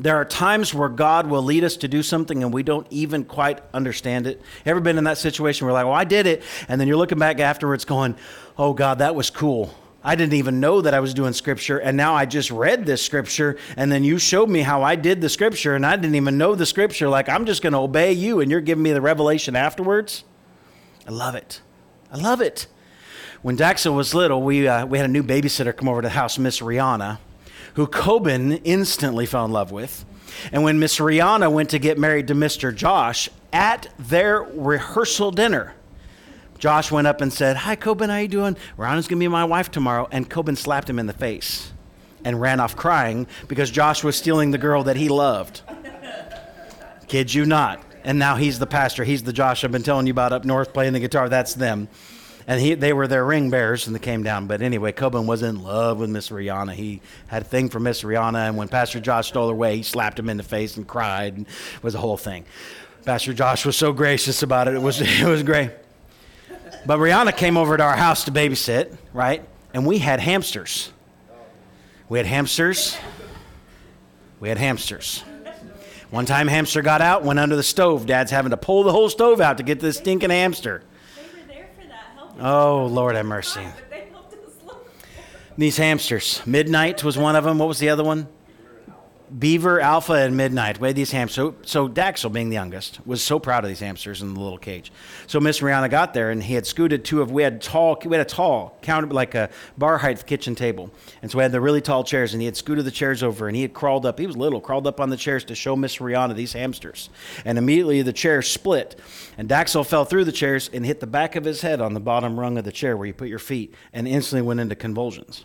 There 0.00 0.16
are 0.16 0.24
times 0.24 0.72
where 0.72 0.88
God 0.88 1.26
will 1.26 1.42
lead 1.42 1.64
us 1.64 1.76
to 1.78 1.88
do 1.88 2.02
something 2.04 2.42
and 2.44 2.52
we 2.52 2.62
don't 2.62 2.86
even 2.90 3.24
quite 3.24 3.60
understand 3.74 4.28
it. 4.28 4.40
Ever 4.64 4.80
been 4.80 4.96
in 4.96 5.04
that 5.04 5.18
situation 5.18 5.66
where 5.66 5.74
like, 5.74 5.86
well, 5.86 5.94
I 5.94 6.04
did 6.04 6.26
it. 6.26 6.42
And 6.68 6.80
then 6.80 6.86
you're 6.86 6.96
looking 6.96 7.18
back 7.18 7.40
afterwards 7.40 7.84
going, 7.84 8.14
oh, 8.56 8.74
God, 8.74 9.00
that 9.00 9.14
was 9.16 9.30
cool. 9.30 9.74
I 10.04 10.14
didn't 10.14 10.34
even 10.34 10.60
know 10.60 10.80
that 10.80 10.94
I 10.94 11.00
was 11.00 11.12
doing 11.12 11.32
scripture. 11.32 11.78
And 11.78 11.96
now 11.96 12.14
I 12.14 12.24
just 12.24 12.52
read 12.52 12.86
this 12.86 13.04
scripture. 13.04 13.58
And 13.76 13.90
then 13.90 14.04
you 14.04 14.18
showed 14.18 14.48
me 14.48 14.60
how 14.60 14.84
I 14.84 14.94
did 14.94 15.20
the 15.20 15.28
scripture. 15.28 15.74
And 15.74 15.84
I 15.84 15.96
didn't 15.96 16.14
even 16.14 16.38
know 16.38 16.54
the 16.54 16.66
scripture. 16.66 17.08
Like, 17.08 17.28
I'm 17.28 17.44
just 17.44 17.62
going 17.62 17.72
to 17.72 17.80
obey 17.80 18.12
you. 18.12 18.40
And 18.40 18.50
you're 18.50 18.60
giving 18.60 18.84
me 18.84 18.92
the 18.92 19.00
revelation 19.00 19.56
afterwards. 19.56 20.22
I 21.06 21.10
love 21.10 21.34
it. 21.34 21.60
I 22.12 22.16
love 22.16 22.40
it. 22.40 22.68
When 23.40 23.56
Daxel 23.56 23.94
was 23.94 24.14
little, 24.14 24.42
we, 24.42 24.66
uh, 24.66 24.84
we 24.86 24.98
had 24.98 25.08
a 25.08 25.12
new 25.12 25.22
babysitter 25.22 25.76
come 25.76 25.88
over 25.88 26.02
to 26.02 26.06
the 26.06 26.14
house, 26.14 26.38
Miss 26.38 26.58
Rihanna, 26.58 27.18
who 27.74 27.86
Coben 27.86 28.60
instantly 28.64 29.26
fell 29.26 29.44
in 29.44 29.52
love 29.52 29.70
with. 29.70 30.04
And 30.50 30.64
when 30.64 30.80
Miss 30.80 30.98
Rihanna 30.98 31.52
went 31.52 31.70
to 31.70 31.78
get 31.78 31.98
married 31.98 32.26
to 32.28 32.34
Mr. 32.34 32.74
Josh 32.74 33.28
at 33.52 33.88
their 33.96 34.42
rehearsal 34.42 35.30
dinner, 35.30 35.74
Josh 36.58 36.90
went 36.90 37.06
up 37.06 37.20
and 37.20 37.32
said, 37.32 37.58
Hi, 37.58 37.76
Coben, 37.76 38.08
how 38.08 38.16
you 38.18 38.26
doing? 38.26 38.56
Rihanna's 38.76 39.06
going 39.06 39.18
to 39.20 39.24
be 39.24 39.28
my 39.28 39.44
wife 39.44 39.70
tomorrow. 39.70 40.08
And 40.10 40.28
Coben 40.28 40.56
slapped 40.56 40.90
him 40.90 40.98
in 40.98 41.06
the 41.06 41.12
face 41.12 41.72
and 42.24 42.40
ran 42.40 42.58
off 42.58 42.74
crying 42.74 43.28
because 43.46 43.70
Josh 43.70 44.02
was 44.02 44.16
stealing 44.16 44.50
the 44.50 44.58
girl 44.58 44.82
that 44.82 44.96
he 44.96 45.08
loved. 45.08 45.62
Kid 47.06 47.32
you 47.32 47.46
not. 47.46 47.80
And 48.02 48.18
now 48.18 48.34
he's 48.34 48.58
the 48.58 48.66
pastor. 48.66 49.04
He's 49.04 49.22
the 49.22 49.32
Josh 49.32 49.62
I've 49.62 49.70
been 49.70 49.84
telling 49.84 50.08
you 50.08 50.12
about 50.12 50.32
up 50.32 50.44
north 50.44 50.72
playing 50.72 50.94
the 50.94 51.00
guitar. 51.00 51.28
That's 51.28 51.54
them 51.54 51.88
and 52.48 52.58
he, 52.58 52.72
they 52.72 52.94
were 52.94 53.06
their 53.06 53.26
ring 53.26 53.50
bearers 53.50 53.86
and 53.86 53.94
they 53.94 54.00
came 54.00 54.22
down. 54.22 54.46
But 54.46 54.62
anyway, 54.62 54.92
Coben 54.92 55.26
was 55.26 55.42
in 55.42 55.62
love 55.62 55.98
with 55.98 56.08
Miss 56.08 56.30
Rihanna. 56.30 56.72
He 56.72 57.02
had 57.26 57.42
a 57.42 57.44
thing 57.44 57.68
for 57.68 57.78
Miss 57.78 58.02
Rihanna, 58.02 58.48
and 58.48 58.56
when 58.56 58.68
Pastor 58.68 59.00
Josh 59.00 59.28
stole 59.28 59.48
her 59.48 59.52
away, 59.52 59.76
he 59.76 59.82
slapped 59.82 60.18
him 60.18 60.30
in 60.30 60.38
the 60.38 60.42
face 60.42 60.78
and 60.78 60.88
cried, 60.88 61.36
and 61.36 61.46
it 61.46 61.82
was 61.82 61.94
a 61.94 61.98
whole 61.98 62.16
thing. 62.16 62.46
Pastor 63.04 63.34
Josh 63.34 63.66
was 63.66 63.76
so 63.76 63.92
gracious 63.92 64.42
about 64.42 64.66
it. 64.66 64.74
It 64.74 64.82
was, 64.82 65.00
it 65.02 65.28
was 65.28 65.42
great. 65.42 65.72
But 66.86 66.98
Rihanna 66.98 67.36
came 67.36 67.58
over 67.58 67.76
to 67.76 67.82
our 67.82 67.96
house 67.96 68.24
to 68.24 68.32
babysit, 68.32 68.96
right? 69.12 69.46
And 69.74 69.86
we 69.86 69.98
had 69.98 70.18
hamsters. 70.18 70.90
We 72.08 72.18
had 72.18 72.26
hamsters. 72.26 72.96
We 74.40 74.48
had 74.48 74.56
hamsters. 74.56 75.22
One 76.08 76.24
time, 76.24 76.48
hamster 76.48 76.80
got 76.80 77.02
out, 77.02 77.24
went 77.24 77.38
under 77.38 77.56
the 77.56 77.62
stove. 77.62 78.06
Dad's 78.06 78.30
having 78.30 78.50
to 78.50 78.56
pull 78.56 78.84
the 78.84 78.92
whole 78.92 79.10
stove 79.10 79.42
out 79.42 79.58
to 79.58 79.62
get 79.62 79.80
this 79.80 79.98
stinking 79.98 80.30
hamster. 80.30 80.82
Oh, 82.38 82.86
Lord 82.86 83.16
have 83.16 83.26
mercy. 83.26 83.66
These 85.56 85.76
hamsters. 85.76 86.40
Midnight 86.46 87.02
was 87.02 87.18
one 87.18 87.34
of 87.34 87.44
them. 87.44 87.58
What 87.58 87.66
was 87.66 87.80
the 87.80 87.88
other 87.88 88.04
one? 88.04 88.28
Beaver, 89.36 89.80
Alpha, 89.80 90.12
and 90.14 90.36
Midnight. 90.36 90.80
We 90.80 90.88
had 90.88 90.96
these 90.96 91.10
hamsters. 91.10 91.34
So, 91.34 91.54
so 91.62 91.88
Daxel, 91.88 92.32
being 92.32 92.48
the 92.48 92.54
youngest, 92.54 93.04
was 93.06 93.22
so 93.22 93.38
proud 93.38 93.64
of 93.64 93.68
these 93.68 93.80
hamsters 93.80 94.22
in 94.22 94.34
the 94.34 94.40
little 94.40 94.58
cage. 94.58 94.90
So 95.26 95.40
Miss 95.40 95.60
Rihanna 95.60 95.90
got 95.90 96.14
there, 96.14 96.30
and 96.30 96.42
he 96.42 96.54
had 96.54 96.66
scooted 96.66 97.04
two 97.04 97.20
of. 97.20 97.30
We 97.30 97.42
had 97.42 97.60
tall. 97.60 97.98
We 98.04 98.16
had 98.16 98.26
a 98.26 98.28
tall 98.28 98.78
counter, 98.82 99.08
like 99.08 99.34
a 99.34 99.50
bar 99.76 99.98
height 99.98 100.24
kitchen 100.26 100.54
table, 100.54 100.90
and 101.22 101.30
so 101.30 101.38
we 101.38 101.42
had 101.42 101.52
the 101.52 101.60
really 101.60 101.80
tall 101.80 102.04
chairs. 102.04 102.32
And 102.32 102.40
he 102.40 102.46
had 102.46 102.56
scooted 102.56 102.84
the 102.84 102.90
chairs 102.90 103.22
over, 103.22 103.48
and 103.48 103.56
he 103.56 103.62
had 103.62 103.74
crawled 103.74 104.06
up. 104.06 104.18
He 104.18 104.26
was 104.26 104.36
little, 104.36 104.60
crawled 104.60 104.86
up 104.86 105.00
on 105.00 105.10
the 105.10 105.16
chairs 105.16 105.44
to 105.44 105.54
show 105.54 105.76
Miss 105.76 105.96
Rihanna 105.96 106.34
these 106.34 106.52
hamsters. 106.52 107.10
And 107.44 107.58
immediately 107.58 108.02
the 108.02 108.12
chair 108.12 108.42
split, 108.42 108.98
and 109.36 109.48
Daxel 109.48 109.86
fell 109.86 110.04
through 110.04 110.24
the 110.24 110.32
chairs 110.32 110.70
and 110.72 110.86
hit 110.86 111.00
the 111.00 111.06
back 111.06 111.36
of 111.36 111.44
his 111.44 111.60
head 111.60 111.80
on 111.80 111.94
the 111.94 112.00
bottom 112.00 112.38
rung 112.38 112.58
of 112.58 112.64
the 112.64 112.72
chair 112.72 112.96
where 112.96 113.06
you 113.06 113.14
put 113.14 113.28
your 113.28 113.38
feet, 113.38 113.74
and 113.92 114.08
instantly 114.08 114.46
went 114.46 114.60
into 114.60 114.74
convulsions. 114.74 115.44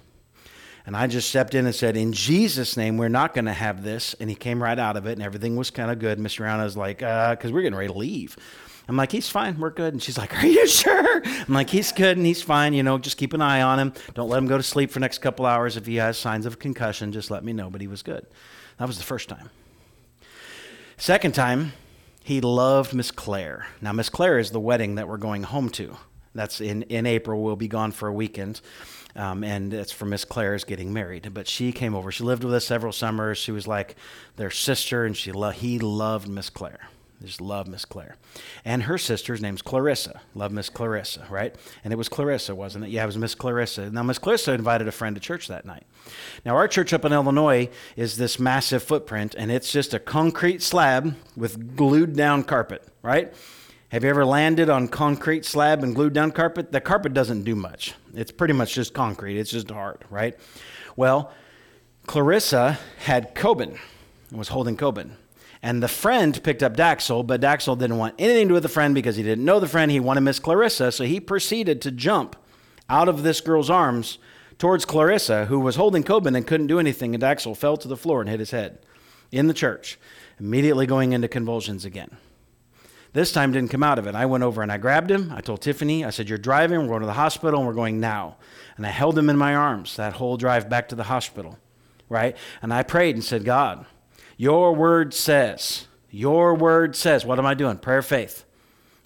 And 0.86 0.98
I 0.98 1.08
just 1.08 1.30
stepped 1.30 1.56
in 1.56 1.66
and 1.66 1.74
said, 1.74 1.96
In 1.96 2.12
Jesus' 2.12 2.76
name, 2.76 2.98
we're 2.98 3.08
not 3.08 3.34
going 3.34 3.46
to 3.46 3.54
have 3.54 3.84
this. 3.84 4.16
And 4.20 4.30
he 4.30 4.36
came 4.36 4.62
right 4.62 4.78
out 4.78 4.98
of 4.98 5.06
it, 5.06 5.14
and 5.14 5.22
everything 5.22 5.56
was 5.56 5.70
kind 5.70 5.90
of 5.90 6.00
good. 6.00 6.20
Miss 6.20 6.36
Rihanna 6.36 6.64
was 6.64 6.76
like, 6.76 6.98
Because 6.98 7.52
uh, 7.52 7.54
we're 7.54 7.62
getting 7.62 7.78
ready 7.78 7.92
to 7.92 7.98
leave. 7.98 8.36
I'm 8.90 8.98
like, 8.98 9.12
He's 9.12 9.30
fine. 9.30 9.58
We're 9.60 9.70
good. 9.70 9.94
And 9.94 10.04
she's 10.04 10.18
like, 10.18 10.44
Are 10.44 10.48
you 10.48 10.68
sure? 10.70 11.22
I'm 11.26 11.54
like, 11.54 11.70
He's 11.70 11.92
good 11.94 12.18
and 12.18 12.26
he's 12.26 12.42
fine. 12.42 12.74
You 12.74 12.84
know, 12.84 12.98
just 12.98 13.18
keep 13.18 13.34
an 13.34 13.42
eye 13.42 13.62
on 13.62 13.80
him. 13.80 13.94
Don't 14.14 14.30
let 14.30 14.38
him 14.38 14.48
go 14.48 14.58
to 14.58 14.64
sleep 14.64 14.92
for 14.92 15.00
next 15.00 15.20
couple 15.20 15.46
hours. 15.46 15.78
If 15.78 15.86
he 15.86 15.96
has 15.96 16.18
signs 16.18 16.46
of 16.46 16.60
concussion, 16.60 17.12
just 17.12 17.32
let 17.32 17.46
me 17.46 17.54
know. 17.54 17.70
But 17.70 17.80
he 17.80 17.88
was 17.88 18.04
good. 18.04 18.26
That 18.78 18.88
was 18.88 18.98
the 18.98 19.06
first 19.06 19.30
time. 19.30 19.50
Second 20.98 21.34
time, 21.34 21.74
he 22.24 22.42
loved 22.42 22.94
Miss 22.94 23.12
Claire. 23.12 23.68
Now, 23.82 23.94
Miss 23.94 24.10
Claire 24.10 24.40
is 24.40 24.52
the 24.52 24.60
wedding 24.60 24.96
that 24.96 25.08
we're 25.08 25.18
going 25.18 25.44
home 25.44 25.70
to. 25.72 25.98
That's 26.36 26.62
in, 26.62 26.84
in 26.84 27.06
April. 27.06 27.42
We'll 27.42 27.56
be 27.56 27.68
gone 27.68 27.92
for 27.92 28.08
a 28.08 28.14
weekend. 28.14 28.62
Um, 29.16 29.44
and 29.44 29.74
it's 29.74 29.92
for 29.92 30.06
Miss 30.06 30.26
Claire's 30.26 30.64
getting 30.64 30.92
married. 30.92 31.34
But 31.34 31.48
she 31.48 31.72
came 31.72 31.94
over. 31.94 32.12
She 32.12 32.24
lived 32.24 32.44
with 32.44 32.54
us 32.54 32.66
several 32.66 32.92
summers. 32.92 33.38
She 33.38 33.52
was 33.52 33.68
like 33.68 33.96
their 34.38 34.50
sister, 34.50 35.06
and 35.06 35.16
she 35.16 35.32
lo- 35.32 35.52
he 35.52 35.78
loved 35.80 36.28
Miss 36.28 36.50
Claire. 36.50 36.90
Just 37.24 37.40
love 37.40 37.68
Miss 37.68 37.86
Claire. 37.86 38.18
And 38.66 38.84
her 38.84 38.98
sister's 38.98 39.42
name's 39.42 39.62
Clarissa. 39.62 40.20
Love 40.36 40.52
Miss 40.52 40.68
Clarissa, 40.70 41.26
right? 41.30 41.56
And 41.84 41.94
it 41.94 41.96
was 41.96 42.10
Clarissa, 42.10 42.54
wasn't 42.54 42.84
it? 42.84 42.90
Yeah, 42.90 43.04
it 43.04 43.06
was 43.06 43.18
Miss 43.18 43.34
Clarissa. 43.34 43.90
Now, 43.90 44.04
Miss 44.04 44.18
Clarissa 44.18 44.52
invited 44.52 44.90
a 44.90 44.92
friend 44.92 45.16
to 45.16 45.22
church 45.22 45.48
that 45.48 45.64
night. 45.64 45.86
Now, 46.46 46.56
our 46.56 46.68
church 46.68 46.92
up 46.92 47.06
in 47.06 47.14
Illinois 47.14 47.70
is 47.96 48.18
this 48.18 48.40
massive 48.40 48.84
footprint, 48.84 49.36
and 49.38 49.52
it's 49.52 49.72
just 49.72 49.94
a 49.94 50.00
concrete 50.00 50.62
slab 50.62 51.16
with 51.38 51.78
glued 51.78 52.14
down 52.14 52.44
carpet, 52.44 52.86
right? 53.02 53.34
Have 53.94 54.04
you 54.04 54.10
ever 54.10 54.26
landed 54.26 54.72
on 54.72 54.88
concrete 54.88 55.46
slab 55.46 55.84
and 55.84 55.94
glued 55.94 56.14
down 56.14 56.32
carpet? 56.32 56.72
The 56.72 56.82
carpet 56.82 57.14
doesn't 57.14 57.44
do 57.44 57.54
much. 57.54 57.94
It's 58.16 58.32
pretty 58.32 58.56
much 58.56 58.74
just 58.74 58.96
concrete. 58.96 59.38
It's 59.38 59.52
just 59.52 59.70
hard, 59.70 60.04
right? 60.10 60.36
Well, 60.96 61.32
Clarissa 62.08 62.80
had 62.98 63.36
Coben 63.36 63.78
and 64.32 64.40
was 64.40 64.48
holding 64.48 64.78
Coben. 64.78 65.12
And 65.62 65.84
the 65.84 65.88
friend 65.88 66.44
picked 66.44 66.64
up 66.64 66.76
Daxel, 66.76 67.28
but 67.28 67.40
Daxel 67.40 67.78
didn't 67.78 68.00
want 68.00 68.16
anything 68.18 68.48
to 68.48 68.50
do 68.50 68.54
with 68.56 68.64
the 68.64 68.70
friend 68.70 68.96
because 68.96 69.16
he 69.16 69.22
didn't 69.22 69.46
know 69.46 69.60
the 69.60 69.68
friend. 69.68 69.92
He 69.92 70.00
wanted 70.00 70.22
Miss 70.22 70.40
Clarissa, 70.40 70.92
so 70.92 71.04
he 71.04 71.20
proceeded 71.20 71.80
to 71.84 71.92
jump 71.92 72.36
out 72.90 73.08
of 73.08 73.22
this 73.22 73.42
girl's 73.42 73.70
arms 73.70 74.18
towards 74.58 74.86
Clarissa, 74.86 75.46
who 75.46 75.60
was 75.60 75.76
holding 75.76 76.04
Coben 76.04 76.36
and 76.36 76.48
couldn't 76.48 76.66
do 76.66 76.80
anything. 76.80 77.14
And 77.14 77.22
Daxel 77.22 77.56
fell 77.56 77.78
to 77.78 77.88
the 77.88 77.96
floor 77.96 78.22
and 78.22 78.30
hit 78.32 78.40
his 78.40 78.50
head 78.50 78.80
in 79.32 79.46
the 79.46 79.54
church, 79.54 80.00
immediately 80.40 80.88
going 80.88 81.14
into 81.14 81.28
convulsions 81.28 81.86
again. 81.86 82.18
This 83.14 83.32
time 83.32 83.52
didn't 83.52 83.70
come 83.70 83.84
out 83.84 84.00
of 84.00 84.08
it. 84.08 84.16
I 84.16 84.26
went 84.26 84.44
over 84.44 84.64
and 84.64 84.72
I 84.72 84.78
grabbed 84.78 85.12
him. 85.12 85.32
I 85.36 85.42
told 85.42 85.62
Tiffany, 85.62 86.04
I 86.04 86.10
said, 86.10 86.28
You're 86.28 86.40
driving, 86.40 86.82
we're 86.82 86.88
going 86.88 87.02
to 87.02 87.06
the 87.06 87.14
hospital, 87.14 87.60
and 87.60 87.68
we're 87.68 87.76
going 87.76 88.00
now. 88.00 88.38
And 88.76 88.86
I 88.86 88.90
held 88.90 89.18
him 89.18 89.30
in 89.30 89.38
my 89.38 89.56
arms 89.56 89.96
that 89.98 90.14
whole 90.14 90.36
drive 90.36 90.68
back 90.68 90.90
to 90.90 90.96
the 90.96 91.04
hospital, 91.04 91.60
right? 92.10 92.36
And 92.62 92.74
I 92.74 92.82
prayed 92.82 93.16
and 93.16 93.24
said, 93.24 93.46
God, 93.46 93.86
your 94.36 94.74
word 94.74 95.14
says, 95.14 95.88
your 96.10 96.56
word 96.56 96.96
says, 96.96 97.24
what 97.24 97.38
am 97.38 97.46
I 97.46 97.54
doing? 97.54 97.78
Prayer 97.78 98.02
faith, 98.02 98.46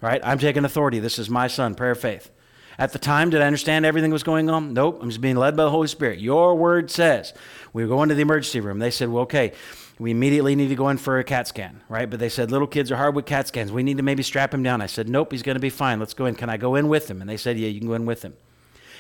right? 0.02 0.22
I'm 0.24 0.40
taking 0.40 0.64
authority. 0.64 1.00
This 1.00 1.20
is 1.20 1.30
my 1.30 1.48
son, 1.48 1.76
prayer 1.76 1.96
faith. 1.96 2.32
At 2.80 2.94
the 2.94 3.00
time, 3.00 3.30
did 3.30 3.42
I 3.42 3.48
understand 3.48 3.86
everything 3.86 4.12
was 4.12 4.24
going 4.24 4.50
on? 4.50 4.74
Nope. 4.74 5.00
I'm 5.02 5.10
just 5.10 5.20
being 5.20 5.36
led 5.36 5.58
by 5.58 5.64
the 5.64 5.72
Holy 5.72 5.88
Spirit. 5.88 6.20
Your 6.20 6.56
word 6.56 6.92
says. 6.92 7.34
We 7.74 7.84
were 7.84 7.90
going 7.90 8.10
to 8.10 8.16
the 8.16 8.22
emergency 8.22 8.60
room. 8.60 8.80
They 8.80 8.92
said, 8.92 9.10
well, 9.10 9.24
okay, 9.24 9.54
we 10.00 10.12
immediately 10.12 10.56
need 10.56 10.68
to 10.68 10.76
go 10.76 10.90
in 10.90 10.98
for 10.98 11.18
a 11.18 11.24
CAT 11.24 11.48
scan, 11.48 11.82
right? 11.90 12.10
But 12.10 12.20
they 12.20 12.30
said, 12.30 12.52
little 12.52 12.68
kids 12.68 12.92
are 12.92 12.98
hard 12.98 13.16
with 13.16 13.26
CAT 13.26 13.48
scans. 13.48 13.72
We 13.72 13.82
need 13.82 13.98
to 13.98 14.04
maybe 14.04 14.22
strap 14.22 14.54
him 14.54 14.62
down. 14.62 14.80
I 14.82 14.86
said, 14.86 15.10
nope, 15.10 15.32
he's 15.32 15.42
going 15.42 15.56
to 15.56 15.60
be 15.60 15.72
fine. 15.72 16.00
Let's 16.00 16.14
go 16.14 16.26
in. 16.26 16.36
Can 16.36 16.50
I 16.50 16.58
go 16.58 16.76
in 16.76 16.88
with 16.88 17.10
him? 17.10 17.20
And 17.20 17.30
they 17.30 17.38
said, 17.38 17.58
yeah, 17.58 17.68
you 17.68 17.80
can 17.80 17.88
go 17.88 17.96
in 17.96 18.06
with 18.06 18.22
him. 18.22 18.36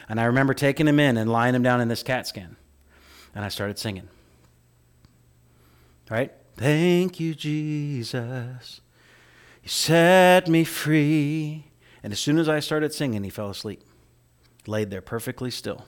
And 0.09 0.19
I 0.19 0.23
remember 0.23 0.53
taking 0.53 0.87
him 0.87 0.99
in 0.99 1.17
and 1.17 1.31
lying 1.31 1.53
him 1.53 1.61
down 1.63 1.81
in 1.81 1.87
this 1.87 2.01
CAT 2.01 2.25
scan. 2.27 2.55
And 3.35 3.45
I 3.45 3.49
started 3.49 3.77
singing. 3.77 4.09
Right? 6.09 6.31
Thank 6.55 7.19
you, 7.19 7.35
Jesus. 7.35 8.81
You 9.61 9.69
set 9.69 10.47
me 10.47 10.63
free. 10.63 11.65
And 12.01 12.11
as 12.11 12.19
soon 12.19 12.39
as 12.39 12.49
I 12.49 12.59
started 12.59 12.93
singing, 12.93 13.23
he 13.23 13.29
fell 13.29 13.49
asleep. 13.49 13.83
Laid 14.65 14.89
there 14.89 15.01
perfectly 15.01 15.51
still. 15.51 15.85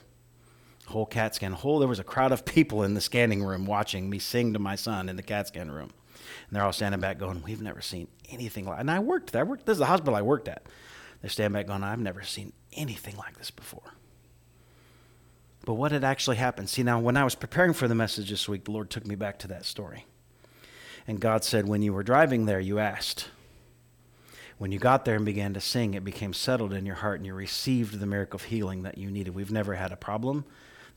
Whole 0.90 1.06
CAT 1.06 1.36
scan. 1.36 1.54
Whole 1.54 1.80
there 1.80 1.88
was 1.88 2.00
a 2.00 2.04
crowd 2.04 2.32
of 2.32 2.46
people 2.46 2.84
in 2.84 2.94
the 2.94 3.02
scanning 3.02 3.44
room 3.44 3.66
watching 3.66 4.10
me 4.10 4.20
sing 4.20 4.54
to 4.54 4.60
my 4.60 4.76
son 4.76 5.08
in 5.08 5.16
the 5.16 5.24
CAT 5.24 5.48
scan 5.48 5.72
room. 5.72 5.92
And 6.48 6.56
they're 6.56 6.64
all 6.64 6.74
standing 6.74 7.00
back 7.00 7.18
going, 7.20 7.44
We've 7.44 7.62
never 7.62 7.82
seen 7.82 8.08
anything 8.30 8.66
like 8.66 8.80
and 8.80 8.90
I 8.90 9.00
worked 9.00 9.32
there. 9.32 9.42
I 9.42 9.44
worked 9.44 9.66
this 9.66 9.76
is 9.76 9.80
the 9.80 9.86
hospital 9.86 10.16
I 10.16 10.22
worked 10.22 10.48
at. 10.48 10.64
They're 11.22 11.30
standing 11.30 11.60
back 11.60 11.68
going, 11.68 11.84
I've 11.84 12.00
never 12.00 12.24
seen 12.24 12.54
anything 12.74 13.18
like 13.18 13.38
this 13.38 13.52
before. 13.52 13.94
But 15.66 15.74
what 15.76 15.92
had 15.92 16.04
actually 16.04 16.38
happened? 16.38 16.70
See, 16.70 16.84
now 16.84 17.00
when 17.00 17.18
I 17.18 17.24
was 17.24 17.36
preparing 17.36 17.74
for 17.74 17.88
the 17.88 17.96
message 17.96 18.30
this 18.30 18.48
week, 18.48 18.66
the 18.66 18.72
Lord 18.72 18.90
took 18.90 19.06
me 19.06 19.16
back 19.16 19.38
to 19.40 19.48
that 19.50 19.66
story. 19.66 20.06
And 21.06 21.20
God 21.20 21.44
said, 21.44 21.68
When 21.68 21.82
you 21.82 21.94
were 21.94 22.04
driving 22.04 22.46
there, 22.46 22.60
you 22.60 22.80
asked. 22.80 23.28
When 24.58 24.72
you 24.72 24.80
got 24.80 25.06
there 25.06 25.16
and 25.16 25.26
began 25.26 25.54
to 25.54 25.62
sing, 25.62 25.94
it 25.94 26.04
became 26.04 26.34
settled 26.34 26.74
in 26.74 26.86
your 26.86 26.96
heart 26.96 27.18
and 27.18 27.26
you 27.26 27.34
received 27.34 28.00
the 28.00 28.06
miracle 28.06 28.38
of 28.38 28.44
healing 28.44 28.84
that 28.84 28.98
you 28.98 29.10
needed. 29.10 29.34
We've 29.34 29.52
never 29.52 29.76
had 29.76 29.94
a 29.94 29.96
problem. 29.96 30.44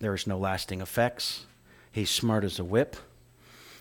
There 0.03 0.14
is 0.14 0.26
no 0.26 0.36
lasting 0.36 0.80
effects. 0.80 1.46
He's 1.92 2.11
smart 2.11 2.42
as 2.42 2.59
a 2.59 2.64
whip. 2.64 2.96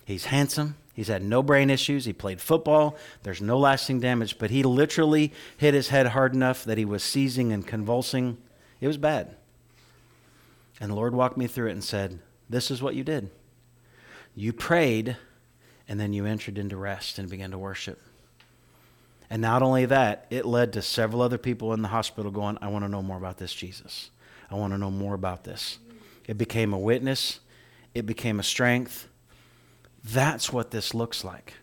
He's 0.04 0.26
handsome. 0.26 0.76
He's 0.94 1.08
had 1.08 1.20
no 1.20 1.42
brain 1.42 1.68
issues. 1.68 2.04
He 2.04 2.12
played 2.12 2.40
football. 2.40 2.96
There's 3.24 3.42
no 3.42 3.58
lasting 3.58 3.98
damage, 3.98 4.38
but 4.38 4.50
he 4.50 4.62
literally 4.62 5.32
hit 5.56 5.74
his 5.74 5.88
head 5.88 6.06
hard 6.06 6.32
enough 6.32 6.62
that 6.62 6.78
he 6.78 6.84
was 6.84 7.02
seizing 7.02 7.52
and 7.52 7.66
convulsing. 7.66 8.38
It 8.80 8.86
was 8.86 8.98
bad. 8.98 9.34
And 10.80 10.92
the 10.92 10.94
Lord 10.94 11.12
walked 11.12 11.36
me 11.36 11.48
through 11.48 11.70
it 11.70 11.72
and 11.72 11.82
said, 11.82 12.20
This 12.48 12.70
is 12.70 12.80
what 12.80 12.94
you 12.94 13.02
did. 13.02 13.28
You 14.36 14.52
prayed, 14.52 15.16
and 15.88 15.98
then 15.98 16.12
you 16.12 16.24
entered 16.24 16.56
into 16.56 16.76
rest 16.76 17.18
and 17.18 17.28
began 17.28 17.50
to 17.50 17.58
worship. 17.58 18.00
And 19.28 19.42
not 19.42 19.60
only 19.62 19.86
that, 19.86 20.26
it 20.30 20.46
led 20.46 20.72
to 20.74 20.82
several 20.82 21.20
other 21.20 21.38
people 21.38 21.72
in 21.72 21.82
the 21.82 21.88
hospital 21.88 22.30
going, 22.30 22.58
I 22.62 22.68
want 22.68 22.84
to 22.84 22.88
know 22.88 23.02
more 23.02 23.16
about 23.16 23.38
this 23.38 23.52
Jesus. 23.52 24.10
I 24.48 24.54
want 24.54 24.72
to 24.72 24.78
know 24.78 24.90
more 24.90 25.14
about 25.14 25.42
this. 25.42 25.80
It 26.26 26.38
became 26.38 26.72
a 26.72 26.78
witness, 26.78 27.40
it 27.94 28.06
became 28.06 28.38
a 28.40 28.44
strength. 28.44 29.08
That's 30.04 30.52
what 30.52 30.70
this 30.70 30.94
looks 30.94 31.24
like. 31.24 31.54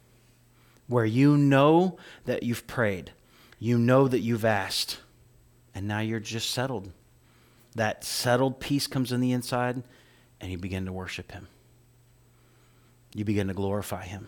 Where 0.87 1.05
you 1.05 1.37
know 1.37 1.97
that 2.25 2.43
you've 2.43 2.67
prayed, 2.67 3.11
you 3.59 3.77
know 3.77 4.07
that 4.07 4.19
you've 4.19 4.45
asked, 4.45 4.99
and 5.75 5.87
now 5.87 5.99
you're 5.99 6.19
just 6.19 6.51
settled 6.51 6.91
that 7.75 8.03
settled 8.03 8.59
peace 8.59 8.87
comes 8.87 9.11
in 9.11 9.21
the 9.21 9.31
inside, 9.31 9.83
and 10.41 10.51
you 10.51 10.57
begin 10.57 10.85
to 10.85 10.93
worship 10.93 11.31
Him. 11.31 11.47
You 13.13 13.25
begin 13.25 13.47
to 13.47 13.53
glorify 13.53 14.05
Him. 14.05 14.27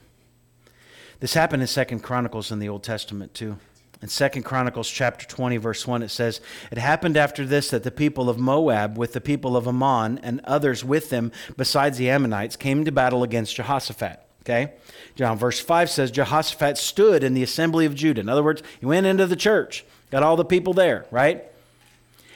This 1.19 1.33
happened 1.33 1.61
in 1.61 1.67
Second 1.67 1.99
Chronicles 2.01 2.51
in 2.51 2.59
the 2.59 2.69
Old 2.69 2.83
Testament 2.83 3.33
too. 3.33 3.57
In 4.01 4.07
Second 4.07 4.43
Chronicles 4.43 4.89
chapter 4.89 5.27
20 5.27 5.57
verse 5.57 5.85
1 5.85 6.01
it 6.01 6.09
says, 6.09 6.41
"It 6.71 6.77
happened 6.77 7.17
after 7.17 7.45
this 7.45 7.69
that 7.69 7.83
the 7.83 7.91
people 7.91 8.29
of 8.29 8.39
Moab 8.39 8.97
with 8.97 9.13
the 9.13 9.21
people 9.21 9.55
of 9.55 9.67
Ammon 9.67 10.19
and 10.23 10.41
others 10.43 10.83
with 10.83 11.09
them 11.09 11.31
besides 11.55 11.97
the 11.97 12.09
Ammonites 12.09 12.55
came 12.55 12.83
to 12.85 12.91
battle 12.91 13.23
against 13.23 13.55
Jehoshaphat." 13.55 14.19
Okay? 14.43 14.73
John 15.15 15.37
verse 15.37 15.59
5 15.59 15.89
says 15.89 16.09
Jehoshaphat 16.09 16.77
stood 16.77 17.23
in 17.23 17.35
the 17.35 17.43
assembly 17.43 17.85
of 17.85 17.93
Judah. 17.93 18.21
In 18.21 18.29
other 18.29 18.43
words, 18.43 18.63
he 18.79 18.87
went 18.87 19.05
into 19.05 19.27
the 19.27 19.35
church, 19.35 19.85
got 20.09 20.23
all 20.23 20.35
the 20.35 20.43
people 20.43 20.73
there, 20.73 21.05
right? 21.11 21.45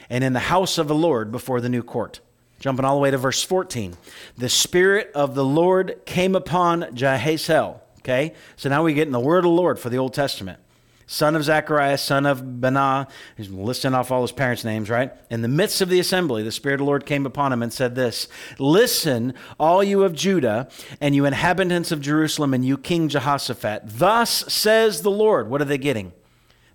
and 0.09 0.23
in 0.23 0.33
the 0.33 0.39
house 0.39 0.77
of 0.77 0.87
the 0.87 0.95
Lord 0.95 1.31
before 1.31 1.61
the 1.61 1.69
new 1.69 1.83
court. 1.83 2.19
Jumping 2.59 2.85
all 2.85 2.95
the 2.95 3.01
way 3.01 3.11
to 3.11 3.17
verse 3.17 3.43
14. 3.43 3.95
The 4.37 4.49
Spirit 4.49 5.11
of 5.13 5.35
the 5.35 5.45
Lord 5.45 5.99
came 6.05 6.35
upon 6.35 6.83
Jahaziel. 6.95 7.79
Okay? 7.99 8.33
So 8.55 8.69
now 8.69 8.83
we 8.83 8.93
get 8.93 9.07
in 9.07 9.11
the 9.11 9.19
word 9.19 9.39
of 9.39 9.43
the 9.43 9.49
Lord 9.49 9.79
for 9.79 9.89
the 9.89 9.97
Old 9.97 10.13
Testament. 10.13 10.59
Son 11.07 11.35
of 11.35 11.43
Zachariah, 11.43 11.99
son 11.99 12.25
of 12.25 12.59
Benaiah. 12.59 13.07
He's 13.37 13.49
listing 13.49 13.93
off 13.93 14.11
all 14.11 14.23
his 14.23 14.31
parents' 14.31 14.63
names, 14.63 14.89
right? 14.89 15.11
In 15.29 15.43
the 15.43 15.47
midst 15.47 15.81
of 15.81 15.89
the 15.89 15.99
assembly, 15.99 16.41
the 16.41 16.51
Spirit 16.51 16.75
of 16.75 16.79
the 16.79 16.85
Lord 16.85 17.05
came 17.05 17.27
upon 17.27 17.53
him 17.53 17.61
and 17.61 17.71
said 17.71 17.93
this 17.93 18.27
Listen, 18.57 19.33
all 19.59 19.83
you 19.83 20.03
of 20.03 20.13
Judah, 20.13 20.67
and 20.99 21.13
you 21.13 21.25
inhabitants 21.25 21.91
of 21.91 22.01
Jerusalem, 22.01 22.53
and 22.53 22.65
you 22.65 22.77
King 22.77 23.07
Jehoshaphat. 23.07 23.83
Thus 23.85 24.51
says 24.51 25.01
the 25.03 25.11
Lord. 25.11 25.49
What 25.49 25.61
are 25.61 25.65
they 25.65 25.77
getting? 25.77 26.11